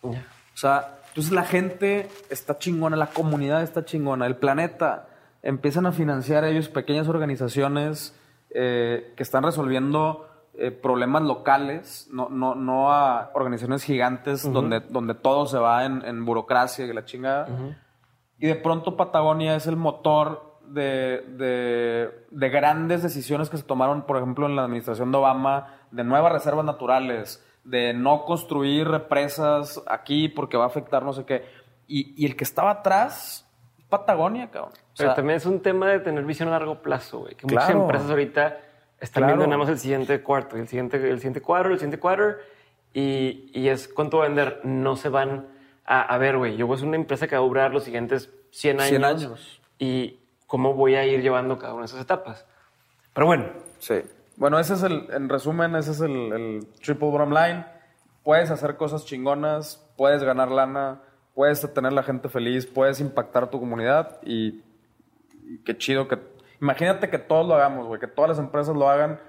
O 0.02 0.58
sea, 0.58 0.98
entonces 1.10 1.32
la 1.32 1.44
gente 1.46 2.08
está 2.30 2.58
chingona, 2.58 2.98
la 2.98 3.08
comunidad 3.08 3.62
está 3.64 3.86
chingona, 3.86 4.26
el 4.26 4.36
planeta. 4.36 5.08
Empiezan 5.42 5.86
a 5.86 5.92
financiar 5.94 6.44
ellos 6.44 6.68
pequeñas 6.68 7.08
organizaciones 7.08 8.14
eh, 8.52 9.14
que 9.16 9.24
están 9.24 9.44
resolviendo 9.44 10.28
eh, 10.56 10.72
problemas 10.72 11.22
locales, 11.24 12.10
no, 12.12 12.30
no, 12.30 12.56
no 12.56 12.92
a 12.92 13.32
organizaciones 13.34 13.84
gigantes 13.84 14.52
donde, 14.52 14.82
donde 14.82 15.14
todo 15.14 15.46
se 15.46 15.58
va 15.58 15.86
en, 15.86 16.04
en 16.04 16.26
burocracia 16.26 16.86
y 16.86 16.94
la 16.94 17.06
chingada. 17.06 17.48
Y 18.40 18.48
de 18.48 18.56
pronto 18.56 18.98
Patagonia 18.98 19.56
es 19.56 19.68
el 19.68 19.76
motor 19.76 20.58
de, 20.66 21.24
de, 21.38 22.26
de 22.30 22.50
grandes 22.50 23.04
decisiones 23.04 23.50
que 23.50 23.58
se 23.58 23.64
tomaron, 23.64 24.04
por 24.04 24.18
ejemplo, 24.18 24.48
en 24.48 24.56
la 24.56 24.64
administración 24.64 25.12
de 25.12 25.18
Obama, 25.18 25.76
de 25.92 26.04
nuevas 26.04 26.32
reservas 26.32 26.66
naturales, 26.66 27.46
de 27.64 27.94
no 27.94 28.26
construir 28.26 28.88
represas 28.88 29.82
aquí 29.88 30.30
porque 30.30 30.58
va 30.58 30.66
a 30.66 30.68
afectar 30.68 31.04
no 31.04 31.14
sé 31.14 31.26
qué. 31.26 31.46
Y, 31.88 32.22
y 32.22 32.26
el 32.26 32.36
que 32.36 32.44
estaba 32.44 32.72
atrás, 32.72 33.49
Patagonia, 33.90 34.50
cabrón. 34.52 34.72
O 34.74 34.96
Pero 34.98 35.10
sea, 35.10 35.16
también 35.16 35.38
es 35.38 35.46
un 35.46 35.62
tema 35.62 35.90
de 35.90 36.00
tener 36.00 36.24
visión 36.24 36.48
a 36.50 36.52
largo 36.52 36.82
plazo, 36.82 37.20
güey. 37.20 37.36
Que 37.36 37.46
muchas 37.48 37.66
Claro. 37.66 37.82
empresas 37.82 38.10
ahorita 38.10 38.58
están 39.00 39.22
Claro. 39.22 39.28
viendo 39.38 39.48
nada 39.48 39.58
más 39.58 39.70
el 39.70 39.80
siguiente 39.80 40.22
cuarto, 40.22 40.56
el 40.58 40.68
siguiente, 40.68 40.98
el 40.98 41.18
siguiente 41.18 41.42
cuadro, 41.42 41.72
el 41.72 41.78
siguiente 41.80 42.00
cuadro. 42.00 42.36
Y, 42.94 43.52
y 43.54 43.68
es 43.70 43.88
cuánto 43.88 44.18
va 44.18 44.26
a 44.26 44.28
vender. 44.28 44.62
No 44.64 44.96
se 44.96 45.10
van 45.10 45.48
a, 45.86 46.02
a 46.02 46.18
ver, 46.18 46.38
güey, 46.38 46.56
yo 46.58 46.68
voy 46.68 46.76
a 46.76 46.80
ser 46.80 46.88
una 46.88 46.98
empresa 46.98 47.28
que 47.28 47.36
va 47.36 47.42
a 47.42 47.46
durar 47.46 47.72
los 47.72 47.84
siguientes 47.84 48.32
100 48.52 48.80
años. 48.80 48.90
100 48.90 49.04
años. 49.06 49.62
Y 49.78 50.20
cómo 50.48 50.74
voy 50.74 50.96
a 50.96 51.06
ir 51.06 51.22
llevando 51.22 51.58
cada 51.58 51.74
una 51.74 51.82
de 51.84 51.86
esas 51.88 52.02
etapas. 52.02 52.46
Pero 53.14 53.28
bueno, 53.28 53.46
Sí. 53.80 54.02
Bueno, 54.36 54.58
ese 54.60 54.74
es 54.76 54.84
el, 54.84 55.08
en 55.12 55.28
resumen, 55.30 55.76
ese 55.76 55.92
es 55.92 56.00
el, 56.02 56.32
el 56.32 56.68
triple 56.82 57.10
bottom 57.10 57.32
line. 57.34 57.66
Puedes 58.24 58.50
hacer 58.52 58.78
cosas 58.78 59.06
chingonas, 59.06 59.86
puedes 59.98 60.24
ganar 60.24 60.50
lana, 60.50 61.02
puedes 61.34 61.74
tener 61.74 61.94
la 61.94 62.04
gente 62.04 62.30
feliz, 62.30 62.66
puedes 62.66 63.00
impactar 63.00 63.50
tu 63.50 63.60
comunidad 63.60 64.18
y, 64.24 64.62
y 65.46 65.58
qué 65.66 65.78
chido 65.78 66.08
que... 66.08 66.20
Imagínate 66.62 67.10
que 67.10 67.18
todos 67.18 67.48
lo 67.48 67.56
hagamos, 67.56 67.88
güey, 67.88 68.00
que 68.00 68.08
todas 68.08 68.30
las 68.30 68.40
empresas 68.40 68.76
lo 68.76 68.90
hagan. 68.90 69.20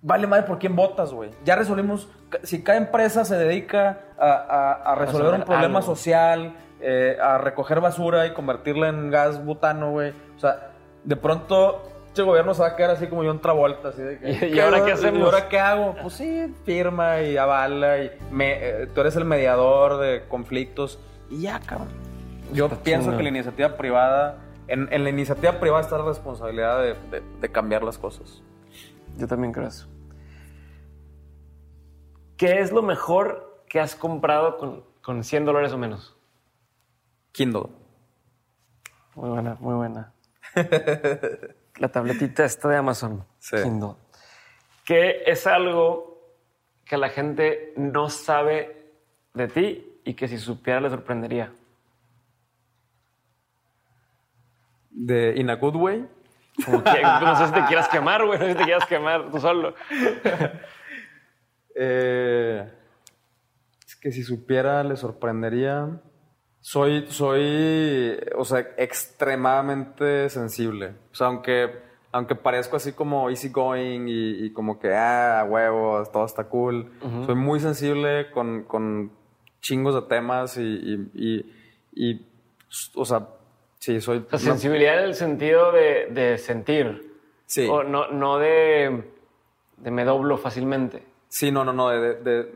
Vale 0.00 0.26
madre 0.26 0.44
por 0.46 0.58
quién 0.58 0.74
votas, 0.74 1.12
güey. 1.12 1.30
Ya 1.44 1.54
resolvimos, 1.54 2.08
si 2.42 2.64
cada 2.64 2.78
empresa 2.78 3.24
se 3.24 3.36
dedica 3.36 4.00
a, 4.18 4.32
a- 4.32 4.72
a 4.92 4.94
resolver 4.96 5.34
un 5.34 5.44
problema 5.44 5.78
algo. 5.78 5.82
social, 5.94 6.54
eh, 6.80 7.16
a 7.22 7.38
recoger 7.38 7.80
basura 7.80 8.26
y 8.26 8.32
convertirla 8.32 8.88
en 8.88 9.10
gas 9.10 9.44
butano, 9.44 9.92
güey. 9.92 10.12
O 10.36 10.40
sea, 10.40 10.72
de 11.04 11.14
pronto, 11.14 11.91
este 12.12 12.22
gobierno 12.22 12.52
se 12.52 12.60
va 12.60 12.68
a 12.68 12.76
quedar 12.76 12.90
así 12.90 13.06
como 13.06 13.24
yo 13.24 13.30
en 13.30 13.40
Travolta, 13.40 13.88
así 13.88 14.02
de 14.02 14.18
que, 14.18 14.46
¿Y- 14.48 14.54
y 14.56 14.60
ahora 14.60 14.84
qué 14.84 14.90
¿Y 14.90 14.92
hacemos? 14.92 15.22
ahora 15.22 15.48
qué 15.48 15.58
hago? 15.58 15.94
Pues 16.02 16.14
sí, 16.14 16.54
firma 16.64 17.22
y 17.22 17.36
avala 17.38 18.02
y 18.04 18.10
me- 18.30 18.82
eh, 18.82 18.86
tú 18.94 19.00
eres 19.00 19.16
el 19.16 19.24
mediador 19.24 19.98
de 19.98 20.24
conflictos 20.28 20.98
y 21.30 21.42
ya, 21.42 21.58
cabrón. 21.60 21.88
Yo 22.52 22.66
Está 22.66 22.82
pienso 22.82 23.04
chingón. 23.04 23.16
que 23.16 23.22
la 23.22 23.28
iniciativa 23.30 23.76
privada, 23.78 24.38
en, 24.68 24.92
en 24.92 25.04
la 25.04 25.10
iniciativa 25.10 25.58
privada 25.58 25.82
está 25.82 25.96
la 25.98 26.04
responsabilidad 26.04 26.82
de, 26.82 26.94
de- 27.10 27.22
de 27.40 27.48
cambiar 27.50 27.82
las 27.82 27.96
cosas. 27.96 28.42
yo 29.16 29.26
también 29.26 29.52
creo 29.54 29.68
eso. 29.68 29.88
¿Qué 32.36 32.60
es 32.60 32.72
lo 32.72 32.82
mejor 32.82 33.62
que 33.68 33.80
has 33.80 33.94
comprado 33.96 34.58
con, 34.58 34.84
con 35.00 35.24
100 35.24 35.44
dólares 35.46 35.72
o 35.72 35.78
menos? 35.78 36.14
Kindle. 37.32 37.68
Muy 39.14 39.30
buena, 39.30 39.56
muy 39.60 39.74
buena. 39.76 40.12
La 41.82 41.88
tabletita 41.88 42.44
esta 42.44 42.68
de 42.68 42.76
Amazon. 42.76 43.26
Sí. 43.40 43.56
Kindle. 43.60 43.96
Que 44.84 45.24
es 45.26 45.48
algo 45.48 46.38
que 46.84 46.96
la 46.96 47.08
gente 47.08 47.72
no 47.76 48.08
sabe 48.08 48.92
de 49.34 49.48
ti 49.48 50.00
y 50.04 50.14
que 50.14 50.28
si 50.28 50.38
supiera 50.38 50.80
le 50.80 50.90
sorprendería. 50.90 51.52
De 54.90 55.34
In 55.36 55.50
a 55.50 55.56
Good 55.56 55.74
Way. 55.74 56.08
Como 56.64 56.84
que, 56.84 57.02
no 57.02 57.36
sé 57.36 57.46
si 57.48 57.52
te 57.52 57.64
quieras 57.64 57.88
quemar, 57.88 58.26
güey. 58.26 58.38
No 58.38 58.44
sé 58.44 58.52
si 58.52 58.58
te 58.58 58.64
quieras 58.64 58.86
quemar 58.86 59.30
tú 59.32 59.40
solo. 59.40 59.74
Eh, 61.74 62.70
es 63.86 63.96
que 63.96 64.12
si 64.12 64.22
supiera 64.22 64.84
le 64.84 64.94
sorprendería. 64.94 65.88
Soy, 66.64 67.06
soy, 67.08 68.18
o 68.36 68.44
sea, 68.44 68.60
extremadamente 68.76 70.30
sensible. 70.30 70.94
O 71.10 71.14
sea, 71.14 71.26
aunque, 71.26 71.68
aunque 72.12 72.36
parezco 72.36 72.76
así 72.76 72.92
como 72.92 73.28
easygoing 73.28 74.08
y, 74.08 74.46
y 74.46 74.52
como 74.52 74.78
que, 74.78 74.94
ah, 74.94 75.44
huevos, 75.46 76.10
todo 76.12 76.24
está 76.24 76.44
cool. 76.44 76.92
Soy 77.26 77.34
muy 77.34 77.58
sensible 77.58 78.30
con, 78.30 78.62
con 78.62 79.10
chingos 79.60 79.94
de 79.96 80.02
temas 80.02 80.56
y, 80.56 81.44
y, 81.94 82.26
o 82.94 83.04
sea, 83.04 83.26
sí, 83.80 84.00
soy... 84.00 84.24
La 84.30 84.38
sensibilidad 84.38 85.00
en 85.00 85.04
el 85.06 85.14
sentido 85.14 85.72
de, 85.72 86.06
de 86.10 86.38
sentir. 86.38 87.12
Sí. 87.44 87.66
O 87.68 87.82
no, 87.82 88.06
no 88.08 88.38
de, 88.38 89.04
de 89.78 89.90
me 89.90 90.04
doblo 90.04 90.38
fácilmente. 90.38 91.04
Sí, 91.28 91.50
no, 91.50 91.64
no, 91.64 91.72
no, 91.72 91.90
de, 91.90 92.14
de, 92.14 92.54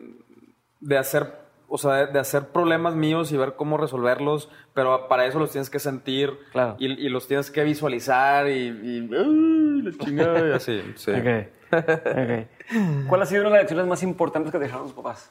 de 0.81 0.97
hacer, 0.97 1.33
o 1.69 1.79
sea, 1.79 2.07
de, 2.07 2.19
hacer 2.19 2.49
problemas 2.49 2.95
míos 2.95 3.33
y 3.33 3.37
ver 3.37 3.55
cómo 3.57 3.77
resolverlos, 3.77 4.49
pero 4.75 5.09
para 5.09 5.27
eso 5.27 5.39
los 5.39 5.51
tienes 5.51 5.71
que 5.71 5.79
sentir 5.79 6.39
Claro. 6.53 6.77
y, 6.79 6.87
y 6.93 7.09
los 7.09 7.27
tienes 7.27 7.51
que 7.51 7.65
visualizar 7.65 8.49
y, 8.49 8.69
y 8.69 9.11
¡ay, 9.15 9.83
la 9.83 10.05
chingada! 10.05 10.49
y 10.49 10.53
así, 10.53 10.83
sí. 10.97 11.11
Ok. 11.13 11.47
ok. 11.73 13.09
¿Cuál 13.09 13.23
ha 13.23 13.27
sido 13.27 13.43
una 13.43 13.51
de 13.51 13.57
las 13.57 13.63
lecciones 13.65 13.87
más 13.87 14.03
importantes 14.03 14.53
que 14.53 14.59
te 14.59 14.65
dejaron 14.65 14.87
tus 14.87 14.95
papás? 14.95 15.31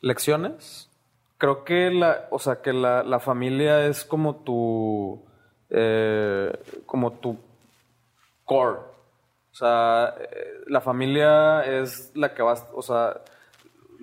¿Lecciones? 0.00 0.90
Creo 1.38 1.64
que 1.64 1.90
la, 1.90 2.26
o 2.30 2.38
sea, 2.38 2.60
que 2.62 2.72
la, 2.72 3.02
la 3.02 3.20
familia 3.20 3.86
es 3.86 4.04
como 4.04 4.36
tu, 4.36 5.24
eh, 5.70 6.52
como 6.86 7.12
tu 7.14 7.38
core. 8.44 8.78
O 8.78 9.54
sea, 9.56 10.14
eh, 10.20 10.60
la 10.66 10.80
familia 10.80 11.62
es 11.62 12.12
la 12.14 12.34
que 12.34 12.42
vas, 12.42 12.66
o 12.74 12.82
sea, 12.82 13.20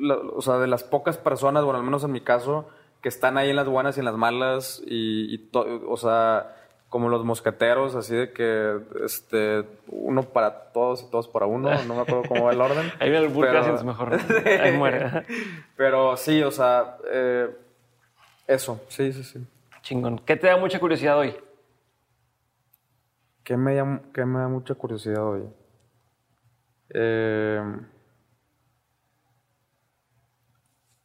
la- 0.01 0.17
o 0.17 0.41
sea, 0.41 0.57
de 0.57 0.67
las 0.67 0.83
pocas 0.83 1.17
personas, 1.17 1.63
bueno, 1.63 1.79
al 1.79 1.85
menos 1.85 2.03
en 2.03 2.11
mi 2.11 2.21
caso, 2.21 2.67
que 3.01 3.09
están 3.09 3.37
ahí 3.37 3.49
en 3.49 3.55
las 3.55 3.67
buenas 3.67 3.97
y 3.97 3.99
en 4.01 4.05
las 4.05 4.15
malas 4.15 4.81
y, 4.85 5.33
y 5.33 5.37
to- 5.37 5.81
o 5.87 5.97
sea, 5.97 6.55
como 6.89 7.07
los 7.09 7.23
mosqueteros, 7.23 7.95
así 7.95 8.13
de 8.15 8.33
que, 8.33 8.79
este, 9.05 9.65
uno 9.87 10.23
para 10.23 10.71
todos 10.73 11.03
y 11.03 11.09
todos 11.09 11.27
para 11.29 11.45
uno, 11.45 11.69
no 11.87 11.95
me 11.95 12.01
acuerdo 12.01 12.23
cómo 12.27 12.43
va 12.45 12.51
el 12.51 12.59
orden. 12.61 12.91
Ahí 12.99 13.09
viene 13.09 13.25
el 13.27 13.57
haciendo 13.57 13.83
mejor. 13.85 14.19
Ahí 14.61 14.71
muere. 14.73 15.25
Pero 15.77 16.17
sí, 16.17 16.43
o 16.43 16.51
sea, 16.51 16.97
eh, 17.09 17.49
eso, 18.47 18.81
sí, 18.89 19.13
sí, 19.13 19.23
sí. 19.23 19.47
Chingón. 19.81 20.19
¿Qué 20.19 20.35
te 20.35 20.47
da 20.47 20.57
mucha 20.57 20.79
curiosidad 20.79 21.17
hoy? 21.17 21.33
¿Qué 23.43 23.55
me, 23.57 23.73
da- 23.75 24.01
qué 24.13 24.25
me 24.25 24.39
da 24.39 24.47
mucha 24.49 24.75
curiosidad 24.75 25.23
hoy? 25.25 25.43
Eh, 26.93 27.61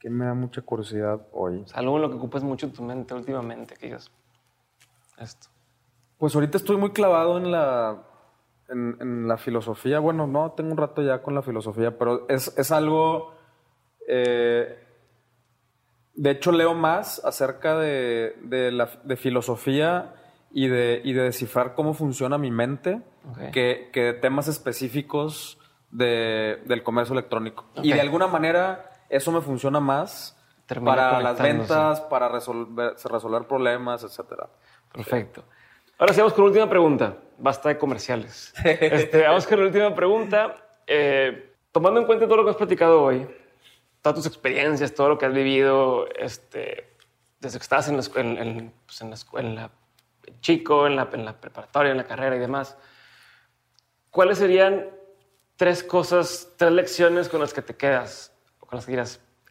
¿Qué 0.07 0.11
me 0.11 0.25
da 0.25 0.35
mucha 0.35 0.63
curiosidad 0.63 1.27
hoy? 1.33 1.63
O 1.65 1.67
sea, 1.67 1.81
algo 1.81 1.97
en 1.97 2.03
lo 2.03 2.09
que 2.11 2.15
ocupes 2.15 2.45
mucho 2.45 2.71
tu 2.71 2.81
mente 2.85 3.13
últimamente, 3.13 3.75
que 3.75 3.87
digas, 3.87 4.09
esto. 5.19 5.49
Pues 6.17 6.33
ahorita 6.37 6.59
estoy 6.59 6.77
muy 6.77 6.91
clavado 6.93 7.39
en 7.39 7.51
la, 7.51 8.05
en, 8.69 8.97
en 9.01 9.27
la 9.27 9.37
filosofía. 9.37 9.99
Bueno, 9.99 10.29
no, 10.29 10.53
tengo 10.53 10.71
un 10.71 10.77
rato 10.77 11.03
ya 11.03 11.23
con 11.23 11.35
la 11.35 11.43
filosofía, 11.43 11.99
pero 11.99 12.25
es, 12.29 12.57
es 12.57 12.71
algo... 12.71 13.35
eh, 14.07 14.79
de 16.15 16.31
hecho, 16.31 16.53
leo 16.53 16.73
más 16.73 17.21
acerca 17.25 17.77
de, 17.77 18.37
de 18.45 18.71
la, 18.71 18.89
de 19.03 19.17
filosofía 19.17 20.15
y 20.53 20.69
de, 20.69 21.01
y 21.03 21.15
de 21.15 21.23
descifrar 21.23 21.75
cómo 21.75 21.95
funciona 21.95 22.39
mi 22.39 22.53
mente 22.53 23.03
Ok. 23.29 23.51
que, 23.53 23.91
que 23.93 24.13
temas 24.13 24.47
específicos 24.47 25.59
de- 25.91 26.63
del 26.65 26.85
comercio 26.85 27.13
electrónico. 27.13 27.65
Y 27.83 27.89
Ok. 27.91 27.95
de 27.97 28.01
alguna 28.01 28.29
manera 28.29 28.93
eso 29.09 29.33
me 29.33 29.41
funciona 29.41 29.81
más 29.81 30.37
Termina 30.67 30.97
para 30.97 31.21
las 31.21 31.39
ventas, 31.41 32.01
para 32.03 32.29
resolver, 32.29 32.95
resolver 33.05 33.47
problemas, 33.47 34.03
etcétera. 34.03 34.49
Perfecto. 34.93 35.45
Ahora 35.99 36.13
sí, 36.13 36.21
vamos 36.21 36.33
con 36.35 36.45
la 36.45 36.49
última 36.51 36.69
pregunta. 36.69 37.17
Basta 37.39 37.69
de 37.69 37.79
comerciales. 37.79 38.53
Este, 38.65 39.23
vamos 39.23 39.47
con 39.47 39.61
la 39.61 39.67
última 39.67 39.95
pregunta. 39.95 40.57
Eh, 40.87 41.55
tomando 41.73 42.01
en 42.01 42.07
cuenta 42.07 42.27
todo 42.27 42.39
lo 42.39 42.45
que 42.45 42.51
has 42.51 42.57
platicado 42.57 43.03
hoy, 43.03 43.27
todas 44.03 44.17
tus 44.17 44.27
experiencias, 44.27 44.93
todo 44.95 45.11
lo 45.11 45.19
que 45.19 45.27
has 45.27 45.33
vivido, 45.33 46.07
este, 46.17 46.97
desde 47.41 47.59
que 47.59 47.63
estabas 47.63 47.89
en 47.89 47.97
la, 47.97 48.03
en, 48.17 48.39
en, 48.39 48.75
pues, 48.87 49.01
en 49.01 49.11
la 49.11 49.17
escu- 49.17 49.39
en 49.41 49.55
la- 49.55 49.71
chico, 50.41 50.87
en 50.87 50.97
la, 50.97 51.09
en 51.13 51.25
la 51.25 51.41
preparatoria, 51.41 51.93
en 51.93 51.97
la 51.99 52.05
carrera 52.05 52.35
y 52.37 52.39
demás, 52.41 52.77
¿cuáles 54.11 54.39
serían 54.39 54.91
tres 55.57 55.83
cosas, 55.83 56.53
tres 56.57 56.73
lecciones 56.73 57.29
con 57.29 57.41
las 57.41 57.55
que 57.55 57.63
te 57.63 57.77
quedas? 57.77 58.33
O 58.67 58.69
con 58.69 58.79
las 58.79 58.87
que 58.87 59.01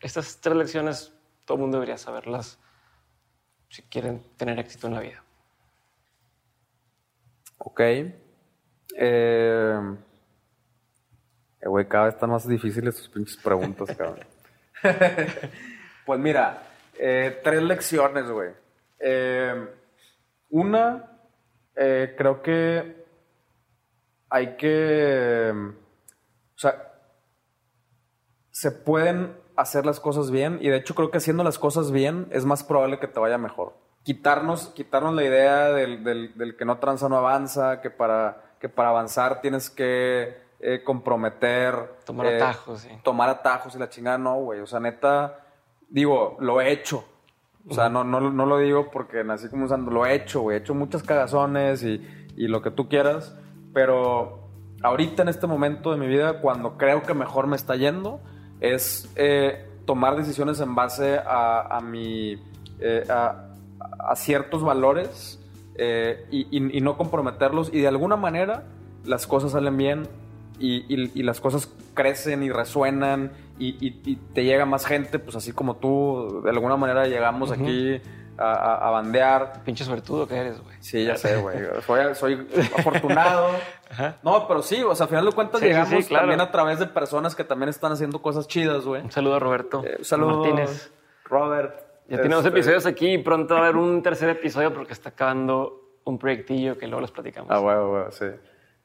estas 0.01 0.41
tres 0.41 0.55
lecciones 0.55 1.13
todo 1.45 1.55
el 1.55 1.61
mundo 1.61 1.77
debería 1.77 1.97
saberlas 1.97 2.59
si 3.69 3.81
quieren 3.83 4.21
tener 4.37 4.59
éxito 4.59 4.87
en 4.87 4.93
la 4.93 4.99
vida. 4.99 5.23
Ok. 7.57 7.79
Eh, 7.79 8.13
eh, 8.97 9.79
güey, 11.67 11.87
cada 11.87 12.05
vez 12.05 12.15
están 12.15 12.29
más 12.29 12.47
difíciles 12.47 12.95
tus 12.95 13.09
pinches 13.09 13.37
preguntas, 13.37 13.89
cabrón. 13.97 14.25
pues 16.05 16.19
mira, 16.19 16.61
eh, 16.97 17.41
tres 17.43 17.63
lecciones, 17.63 18.29
güey. 18.29 18.51
Eh, 18.99 19.67
una, 20.49 21.11
eh, 21.75 22.13
creo 22.17 22.41
que 22.41 23.05
hay 24.29 24.55
que 24.55 25.51
O 25.51 26.57
sea, 26.57 26.94
se 28.56 28.72
pueden 28.72 29.36
hacer 29.57 29.86
las 29.86 29.99
cosas 29.99 30.32
bien 30.32 30.60
y 30.61 30.69
de 30.69 30.77
hecho 30.77 30.95
creo 30.95 31.11
que 31.11 31.18
haciendo 31.18 31.44
las 31.44 31.60
cosas 31.60 31.91
bien 31.91 32.27
es 32.32 32.45
más 32.45 32.64
probable 32.64 32.99
que 32.99 33.07
te 33.07 33.19
vaya 33.19 33.38
mejor. 33.38 33.73
Quitarnos, 34.03 34.68
quitarnos 34.69 35.14
la 35.14 35.26
idea 35.26 35.73
del, 35.73 36.06
del- 36.06 36.38
del 36.38 36.56
que 36.56 36.64
no 36.64 36.77
tranza 36.77 37.10
no 37.10 37.18
avanza, 37.18 37.82
que 37.82 37.90
para, 37.90 38.53
que 38.61 38.69
para 38.69 38.90
avanzar 38.90 39.41
tienes 39.41 39.69
que 39.69 40.38
eh, 40.61 40.84
comprometer. 40.86 41.95
Tomar 42.06 42.27
eh, 42.27 42.36
atajos, 42.38 42.80
sí. 42.80 42.90
Tomar 43.03 43.27
atajos 43.27 43.76
y 43.76 43.77
la 43.80 43.90
chingada, 43.90 44.18
no, 44.18 44.36
güey. 44.36 44.61
O 44.61 44.68
sea, 44.68 44.80
neta, 44.80 45.41
digo, 45.90 46.38
lo 46.40 46.61
he 46.61 46.72
hecho. 46.72 47.03
O 47.68 47.73
sea, 47.73 47.90
no, 47.90 48.06
no, 48.06 48.22
no 48.22 48.45
lo 48.45 48.57
digo 48.60 48.90
porque 48.90 49.26
nací 49.26 49.49
como 49.49 49.65
usando, 49.65 49.91
lo 49.91 50.06
he 50.06 50.14
hecho, 50.15 50.40
güey. 50.41 50.56
He 50.56 50.60
hecho 50.61 50.73
muchas 50.73 51.03
cagazones 51.03 51.84
y, 51.84 52.02
y 52.38 52.48
lo 52.48 52.61
que 52.61 52.72
tú 52.72 52.88
quieras, 52.88 53.36
pero 53.73 54.48
ahorita 54.82 55.23
en 55.23 55.27
este 55.30 55.45
momento 55.45 55.91
de 55.91 55.98
mi 55.98 56.07
vida, 56.07 56.40
cuando 56.40 56.77
creo 56.77 57.02
que 57.03 57.14
mejor 57.14 57.48
me 57.48 57.57
está 57.57 57.76
yendo, 57.76 58.22
es 58.61 59.10
eh, 59.15 59.65
tomar 59.86 60.15
decisiones 60.15 60.60
en 60.60 60.76
base 60.76 61.18
a, 61.18 61.77
a 61.77 61.82
mi, 61.82 62.38
eh, 62.80 63.03
a, 63.10 63.49
a 64.10 64.15
ciertos 64.15 64.64
valores 64.64 65.40
eh, 65.77 66.26
y, 66.32 66.48
y- 66.57 66.77
y 66.77 66.82
no 66.82 66.98
comprometerlos 66.98 67.69
y 67.73 67.80
de 67.82 67.88
alguna 67.88 68.15
manera 68.15 68.64
las 69.03 69.27
cosas 69.27 69.52
salen 69.52 69.77
bien 69.77 70.07
y, 70.60 70.77
y- 70.94 71.11
y 71.14 71.23
las 71.23 71.41
cosas 71.41 71.69
crecen 71.94 72.41
y 72.44 72.49
resuenan 72.49 73.32
y, 73.60 73.69
y- 73.86 74.02
y 74.06 74.15
te 74.34 74.44
llega 74.45 74.65
más 74.65 74.86
gente, 74.86 75.19
pues 75.19 75.36
así 75.36 75.52
como 75.52 75.76
tú, 75.76 76.41
de 76.44 76.49
alguna 76.49 76.77
manera 76.77 77.07
llegamos 77.07 77.52
aquí 77.52 78.02
a, 78.38 78.53
a- 78.53 78.88
a 78.88 78.91
bandear. 78.91 79.64
Pinche 79.64 79.84
suertudo 79.84 80.28
que 80.28 80.36
eres, 80.36 80.62
güey. 80.64 80.76
Sí, 80.82 81.06
ya 81.06 81.16
sé, 81.18 81.38
güey. 81.38 81.57
Soy, 81.86 82.16
soy 82.16 82.48
afortunado. 82.78 83.49
Ajá. 83.90 84.18
No, 84.24 84.48
pero 84.48 84.62
sí, 84.62 84.82
o 84.84 84.94
sea, 84.95 85.06
al 85.06 85.10
final 85.10 85.26
de 85.26 85.32
cuentas 85.32 85.60
Sí, 85.62 85.68
llegamos 85.68 85.90
sí, 85.90 86.03
claro. 86.10 86.24
también 86.24 86.41
a 86.41 86.52
través 86.52 86.80
de 86.80 86.88
personas 86.88 87.36
que 87.36 87.44
también 87.44 87.70
están 87.70 87.91
haciendo 87.91 88.22
cosas 88.22 88.48
chidas, 88.48 88.84
güey. 88.86 89.02
Un 89.03 89.12
saludo 89.12 89.36
a 89.36 89.40
Roberto 89.40 89.84
Eh, 89.86 89.95
un 89.99 90.06
saludo, 90.06 90.40
Martínez. 90.40 90.91
Robert. 91.26 91.80
Ya 92.07 92.18
tenemos 92.22 92.45
Este, 92.45 92.49
episodios 92.57 92.86
aquí 92.86 93.14
y 93.14 93.18
pronto 93.18 93.56
va 93.56 93.62
a 93.62 93.64
haber 93.64 93.78
un 93.78 94.03
tercer 94.03 94.30
episodio 94.30 94.74
porque 94.74 94.94
está 94.94 95.10
acabando 95.10 95.82
un 96.03 96.20
proyectillo 96.20 96.78
que 96.78 96.86
luego 96.88 97.02
les 97.02 97.10
platicamos. 97.12 97.49
Ah, 97.52 97.60
huevo, 97.60 97.94
huevo, 97.94 98.12
sí. 98.12 98.26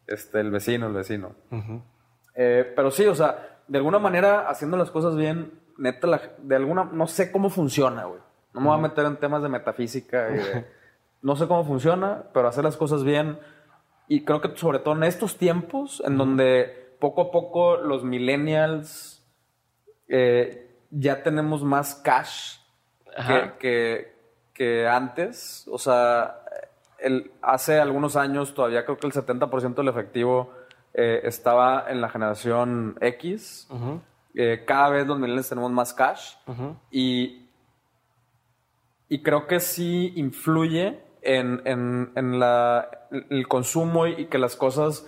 Este, 0.06 0.40
el 0.40 0.50
vecino, 0.50 0.86
el 0.86 0.94
vecino. 0.94 1.32
Eh, 2.34 2.72
pero 2.74 2.90
sí, 2.90 3.06
o 3.06 3.14
sea, 3.14 3.58
de 3.68 3.78
alguna 3.78 3.98
manera, 3.98 4.48
haciendo 4.48 4.76
las 4.76 4.90
cosas 4.90 5.16
bien, 5.16 5.52
neta, 5.76 6.06
la- 6.06 6.22
de 6.38 6.56
alguna, 6.56 6.84
no 6.92 7.06
sé 7.06 7.30
cómo 7.30 7.50
funciona, 7.50 8.04
güey. 8.04 8.20
No 8.54 8.60
me 8.60 8.66
voy 8.68 8.78
a 8.78 8.80
meter 8.80 9.04
en 9.06 9.16
temas 9.16 9.42
de 9.42 9.48
metafísica 9.48 10.30
y 10.30 10.34
de- 10.38 10.66
no 11.22 11.36
sé 11.36 11.46
cómo 11.46 11.64
funciona, 11.64 12.24
pero 12.32 12.48
hacer 12.48 12.64
las 12.64 12.76
cosas 12.76 13.04
bien. 13.04 13.38
Y 14.08 14.24
creo 14.24 14.40
que 14.40 14.56
sobre 14.56 14.78
todo 14.80 14.94
en 14.94 15.04
estos 15.04 15.36
tiempos, 15.38 16.02
en 16.04 16.18
donde 16.18 16.96
poco 16.98 17.22
a 17.22 17.30
poco 17.30 17.76
los 17.76 18.02
millennials 18.04 19.24
eh, 20.08 20.68
ya 20.90 21.22
tenemos 21.22 21.62
más 21.62 21.94
cash 21.94 22.56
que, 23.26 23.52
que, 23.58 24.14
que 24.52 24.88
antes. 24.88 25.66
O 25.70 25.78
sea, 25.78 26.42
el, 26.98 27.30
hace 27.42 27.78
algunos 27.78 28.16
años 28.16 28.54
todavía 28.54 28.84
creo 28.84 28.98
que 28.98 29.06
el 29.06 29.12
70% 29.12 29.74
del 29.74 29.88
efectivo 29.88 30.52
eh, 30.94 31.20
estaba 31.24 31.84
en 31.88 32.00
la 32.00 32.08
generación 32.08 32.96
X. 33.00 33.68
Eh, 34.34 34.64
cada 34.66 34.90
vez 34.90 35.06
los 35.06 35.18
millennials 35.18 35.48
tenemos 35.48 35.70
más 35.70 35.92
cash. 35.94 36.34
Y, 36.90 37.48
y 39.10 39.22
creo 39.22 39.46
que 39.46 39.60
sí 39.60 40.14
influye 40.16 40.98
en, 41.20 41.60
en- 41.66 42.12
en 42.14 42.38
la, 42.40 42.88
el 43.28 43.46
consumo 43.48 44.06
y 44.06 44.26
que 44.26 44.38
las 44.38 44.56
cosas 44.56 45.06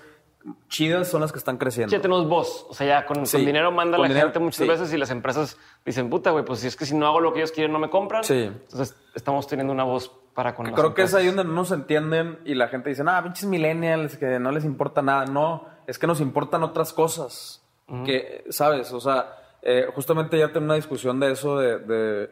chidas 0.68 1.08
son 1.08 1.20
las 1.20 1.30
que 1.32 1.38
están 1.38 1.56
creciendo. 1.56 1.92
Ya 1.94 2.02
tenemos 2.02 2.28
voz. 2.28 2.66
O 2.68 2.74
sea, 2.74 2.86
ya 2.86 3.06
con, 3.06 3.24
con 3.24 3.44
dinero 3.46 3.70
manda 3.70 3.96
con 3.96 4.02
la 4.02 4.08
dinero, 4.08 4.26
gente 4.26 4.40
muchas 4.40 4.58
sí. 4.58 4.66
veces 4.68 4.92
y 4.92 4.98
las 4.98 5.10
empresas 5.10 5.56
dicen, 5.86 6.10
puta, 6.10 6.30
güey, 6.32 6.44
pues 6.44 6.58
si 6.60 6.66
es 6.66 6.76
que 6.76 6.84
si 6.84 6.96
no 6.96 7.06
hago 7.06 7.20
lo 7.20 7.32
que 7.32 7.38
ellos 7.38 7.52
quieren, 7.52 7.72
no 7.72 7.78
me 7.78 7.88
compran. 7.90 8.24
Sí. 8.24 8.50
Entonces, 8.52 8.96
estamos 9.14 9.46
teniendo 9.46 9.72
una 9.72 9.84
voz 9.84 10.10
para 10.34 10.54
con 10.56 10.66
las 10.66 10.74
Creo 10.74 10.94
que 10.94 11.02
es 11.02 11.14
ahí 11.14 11.26
donde 11.26 11.44
no 11.44 11.52
nos 11.52 11.70
entienden 11.70 12.40
y 12.44 12.54
la 12.54 12.66
gente 12.68 12.90
dice, 12.90 13.04
ah, 13.06 13.22
pinches 13.22 13.44
millennials, 13.44 14.16
que 14.16 14.40
no 14.40 14.50
les 14.50 14.64
importa 14.64 15.00
nada. 15.00 15.26
No, 15.26 15.64
es 15.86 15.96
que 15.98 16.08
nos 16.08 16.20
importan 16.20 16.62
otras 16.64 16.92
cosas. 16.92 17.60
Que, 18.06 18.44
¿sabes? 18.48 18.90
O 18.92 19.00
sea, 19.00 19.36
eh, 19.60 19.86
justamente 19.94 20.38
ya 20.38 20.50
tengo 20.50 20.64
una 20.64 20.74
discusión 20.76 21.20
de 21.20 21.30
eso, 21.32 21.58
de, 21.58 21.78
de, 21.78 22.30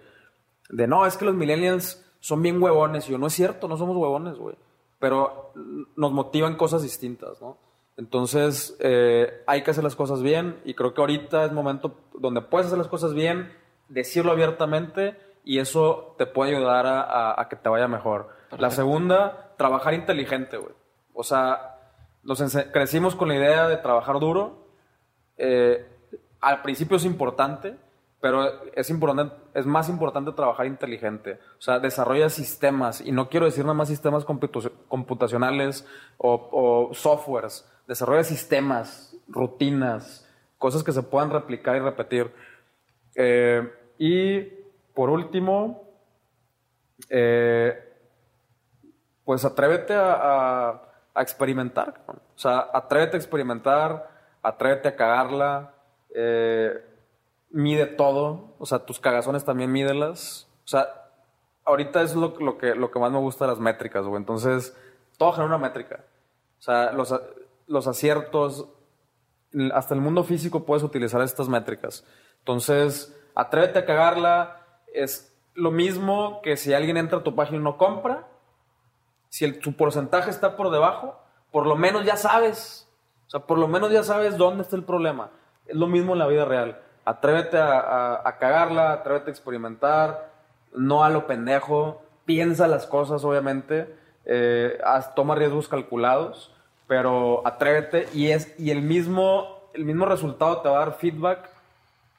de, 0.70 0.86
no, 0.86 1.04
es 1.06 1.16
que 1.16 1.24
los 1.24 1.34
millennials 1.34 2.04
son 2.20 2.42
bien 2.42 2.62
huevones. 2.62 3.08
Y 3.08 3.12
yo, 3.12 3.18
no 3.18 3.26
es 3.28 3.32
cierto, 3.34 3.68
no 3.68 3.76
somos 3.76 3.96
huevones, 3.96 4.36
güey. 4.38 4.56
Pero 4.98 5.52
nos 5.96 6.12
motivan 6.12 6.56
cosas 6.56 6.82
distintas, 6.82 7.40
¿no? 7.40 7.56
Entonces, 7.96 8.76
eh, 8.80 9.42
hay 9.46 9.62
que 9.62 9.70
hacer 9.72 9.84
las 9.84 9.96
cosas 9.96 10.22
bien 10.22 10.58
y 10.64 10.74
creo 10.74 10.94
que 10.94 11.00
ahorita 11.00 11.44
es 11.44 11.52
momento 11.52 11.96
donde 12.14 12.40
puedes 12.40 12.66
hacer 12.66 12.78
las 12.78 12.88
cosas 12.88 13.12
bien, 13.14 13.52
decirlo 13.88 14.32
abiertamente 14.32 15.18
y 15.44 15.58
eso 15.58 16.14
te 16.16 16.26
puede 16.26 16.56
ayudar 16.56 16.86
a, 16.86 17.00
a- 17.02 17.40
a 17.40 17.48
que 17.48 17.56
te 17.56 17.68
vaya 17.68 17.88
mejor. 17.88 18.28
La 18.58 18.70
segunda, 18.70 19.54
trabajar 19.58 19.94
inteligente, 19.94 20.56
güey. 20.56 20.72
O 21.14 21.22
sea, 21.22 21.76
nos 22.22 22.42
crecimos 22.72 23.16
con 23.16 23.28
la 23.28 23.36
idea 23.36 23.68
de 23.68 23.76
trabajar 23.76 24.18
duro. 24.18 24.66
Eh, 25.36 25.86
al 26.40 26.62
principio 26.62 26.96
es 26.96 27.04
importante, 27.04 27.76
pero 28.20 28.64
es, 28.74 28.90
importante, 28.90 29.34
es 29.54 29.64
más 29.66 29.88
importante 29.88 30.32
trabajar 30.32 30.66
inteligente. 30.66 31.38
O 31.58 31.62
sea, 31.62 31.78
desarrolla 31.78 32.28
sistemas, 32.28 33.00
y 33.00 33.12
no 33.12 33.28
quiero 33.28 33.46
decir 33.46 33.64
nada 33.64 33.74
más 33.74 33.88
sistemas 33.88 34.26
computacionales 34.88 35.86
o, 36.18 36.90
softwares. 36.92 37.66
Desarrolla 37.88 38.22
sistemas, 38.24 39.16
rutinas, 39.26 40.28
cosas 40.58 40.84
que 40.84 40.92
se 40.92 41.02
puedan 41.02 41.30
replicar 41.30 41.76
y 41.76 41.80
repetir. 41.80 42.30
Eh, 43.14 43.72
y 43.98 44.42
por 44.94 45.08
último, 45.08 45.82
eh, 47.08 47.90
pues 49.24 49.44
atrévete 49.44 49.94
a, 49.96 50.82
experimentar. 51.16 52.02
O 52.06 52.38
sea, 52.38 52.70
atrévete 52.72 53.16
a 53.16 53.20
experimentar, 53.20 54.08
atrévete 54.42 54.88
a 54.88 54.96
cagarla, 54.96 55.74
eh, 56.14 56.89
mide 57.50 57.86
todo. 57.86 58.54
O 58.58 58.66
sea, 58.66 58.80
tus 58.80 59.00
cagazones 59.00 59.44
también 59.44 59.72
mídelas. 59.72 60.48
O 60.64 60.68
sea, 60.68 60.88
ahorita 61.64 62.02
es 62.02 62.14
lo, 62.14 62.34
lo 62.38 62.58
que, 62.58 62.74
lo 62.74 62.90
que 62.90 62.98
más 62.98 63.12
me 63.12 63.18
gusta 63.18 63.46
las 63.46 63.58
métricas, 63.58 64.04
güey. 64.04 64.16
Entonces, 64.16 64.76
todo 65.18 65.32
genera 65.32 65.56
una 65.56 65.58
métrica. 65.58 66.04
O 66.58 66.62
sea, 66.62 66.92
los, 66.92 67.14
los 67.66 67.86
aciertos, 67.86 68.68
hasta 69.72 69.94
el 69.94 70.00
mundo 70.00 70.24
físico 70.24 70.64
puedes 70.64 70.82
utilizar 70.82 71.20
estas 71.22 71.48
métricas. 71.48 72.04
Entonces, 72.38 73.16
atrévete 73.34 73.80
a 73.80 73.86
cagarla. 73.86 74.66
Es 74.92 75.36
lo 75.54 75.70
mismo 75.70 76.40
que 76.42 76.56
si 76.56 76.72
alguien 76.72 76.96
entra 76.96 77.18
a 77.18 77.22
tu 77.22 77.34
página 77.34 77.58
y 77.58 77.62
no 77.62 77.76
compra, 77.76 78.26
si 79.28 79.44
el, 79.44 79.60
tu 79.60 79.74
porcentaje 79.74 80.30
está 80.30 80.56
por 80.56 80.70
debajo, 80.70 81.18
por 81.50 81.66
lo 81.66 81.76
menos 81.76 82.04
ya 82.04 82.16
sabes. 82.16 82.88
O 83.26 83.30
sea, 83.30 83.40
por 83.40 83.58
lo 83.58 83.68
menos 83.68 83.92
ya 83.92 84.02
sabes 84.02 84.36
dónde 84.36 84.62
está 84.62 84.76
el 84.76 84.84
problema. 84.84 85.30
Es 85.66 85.76
lo 85.76 85.86
mismo 85.86 86.12
en 86.12 86.18
la 86.18 86.26
vida 86.26 86.44
real. 86.44 86.80
Atrévete 87.10 87.58
a, 87.58 88.20
a- 88.24 88.38
cagarla, 88.38 88.92
atrévete 88.92 89.30
a 89.30 89.32
experimentar, 89.32 90.30
no 90.72 91.02
a 91.02 91.08
lo 91.10 91.26
pendejo. 91.26 92.02
Piensa 92.24 92.68
las 92.68 92.86
cosas, 92.86 93.24
obviamente. 93.24 93.92
eh, 94.26 94.78
toma 95.16 95.34
riesgos 95.34 95.66
calculados, 95.68 96.54
pero 96.86 97.42
atrévete 97.46 98.06
y, 98.14 98.30
es, 98.30 98.54
y 98.60 98.70
el, 98.70 98.82
mismo, 98.82 99.58
el 99.74 99.84
mismo 99.84 100.04
resultado 100.06 100.60
te 100.60 100.68
va 100.68 100.76
a 100.82 100.84
dar 100.86 100.94
feedback. 100.98 101.48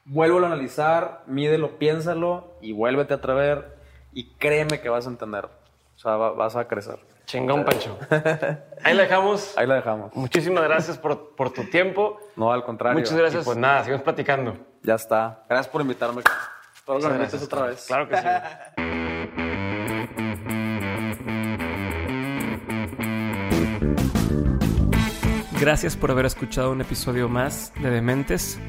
Vuélvelo 0.04 0.44
a 0.46 0.48
analizar, 0.48 1.22
mídelo, 1.26 1.78
piénsalo 1.78 2.44
y 2.60 2.72
vuélvete 2.72 3.14
a 3.14 3.16
atrever 3.18 3.76
y 4.12 4.30
créeme 4.34 4.80
que 4.80 4.88
vas 4.90 5.06
a 5.06 5.10
entender. 5.10 5.46
O 5.46 5.98
sea, 5.98 6.16
va- 6.16 6.32
vas 6.32 6.56
a 6.56 6.66
crecer. 6.68 6.98
Chingón, 7.32 7.64
Pancho. 7.64 7.98
Ahí 8.84 8.92
la 8.94 9.04
dejamos. 9.04 9.56
Ahí 9.56 9.66
la 9.66 9.76
dejamos. 9.76 10.14
Muchísimas 10.14 10.64
gracias 10.64 10.98
por, 10.98 11.34
por 11.34 11.50
tu 11.50 11.64
tiempo. 11.64 12.20
No, 12.36 12.52
al 12.52 12.62
contrario. 12.62 12.98
Muchas 12.98 13.16
gracias. 13.16 13.42
Y 13.42 13.46
Pues 13.46 13.56
nada, 13.56 13.84
seguimos 13.84 14.02
platicando. 14.02 14.54
Ya 14.82 14.96
está. 14.96 15.42
Gracias 15.48 15.72
por 15.72 15.80
invitarme. 15.80 16.20
Espero 16.74 16.98
que 16.98 17.08
me 17.08 17.24
otra 17.42 17.62
vez. 17.62 17.86
Claro 17.86 18.06
que 18.06 18.18
sí. 18.18 18.28
Gracias 25.58 25.96
por 25.96 26.10
haber 26.10 26.26
escuchado 26.26 26.70
un 26.70 26.82
episodio 26.82 27.30
más 27.30 27.72
de 27.80 27.88
Dementes. 27.88 28.60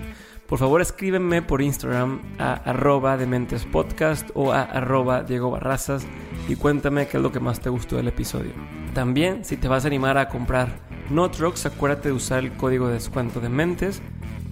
Por 0.48 0.60
favor, 0.60 0.82
escríbeme 0.82 1.42
por 1.42 1.62
Instagram 1.62 2.22
a 2.38 2.54
arroba 2.54 3.18
dementespodcast 3.18 4.30
o 4.34 4.52
a 4.52 4.62
arroba 4.62 5.24
Diego 5.24 5.52
Barrazas 5.52 6.06
y 6.48 6.56
cuéntame 6.56 7.08
qué 7.08 7.18
es 7.18 7.24
lo 7.24 7.32
que 7.32 7.40
más 7.40 7.60
te 7.60 7.70
gustó 7.70 7.96
del 7.96 8.10
episodio. 8.10 8.52
También, 8.94 9.46
si 9.46 9.58
te 9.58 9.68
vas 9.68 9.86
a 9.86 9.88
animar 9.88 10.18
a 10.18 10.30
comprar 10.30 10.80
Notrox, 11.10 11.66
acuérdate 11.66 12.10
de 12.10 12.16
usar 12.16 12.44
el 12.44 12.54
código 12.54 12.88
de 12.88 12.96
descuento 12.96 13.40
Dementes 13.40 14.02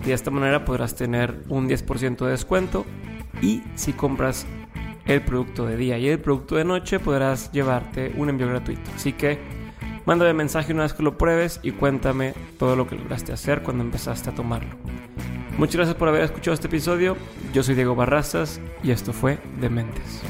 y 0.01 0.07
de 0.07 0.13
esta 0.13 0.31
manera 0.31 0.65
podrás 0.65 0.95
tener 0.95 1.43
un 1.49 1.69
10% 1.69 2.25
de 2.25 2.31
descuento 2.31 2.85
y 3.41 3.61
si 3.75 3.93
compras 3.93 4.47
el 5.05 5.21
producto 5.23 5.65
de 5.65 5.77
día 5.77 5.97
y 5.97 6.07
el 6.07 6.19
producto 6.19 6.55
de 6.55 6.63
noche 6.63 6.99
podrás 6.99 7.51
llevarte 7.51 8.13
un 8.17 8.29
envío 8.29 8.47
gratuito. 8.47 8.89
Así 8.95 9.13
que 9.13 9.61
Mándame 10.05 10.33
mensaje 10.33 10.73
una 10.73 10.83
vez 10.83 10.93
que 10.93 11.03
lo 11.03 11.17
pruebes 11.17 11.59
y 11.61 11.71
cuéntame 11.71 12.33
todo 12.57 12.75
lo 12.75 12.87
que 12.87 12.95
lograste 12.95 13.33
hacer 13.33 13.61
cuando 13.61 13.83
empezaste 13.83 14.31
a 14.31 14.33
tomarlo. 14.33 14.75
Muchas 15.57 15.75
gracias 15.75 15.97
por 15.97 16.07
haber 16.07 16.23
escuchado 16.23 16.53
este 16.53 16.67
episodio. 16.67 17.17
Yo 17.53 17.63
soy 17.63 17.75
Diego 17.75 17.95
Barrazas 17.95 18.59
y 18.83 18.91
esto 18.91 19.13
fue 19.13 19.37
Dementes. 19.59 20.21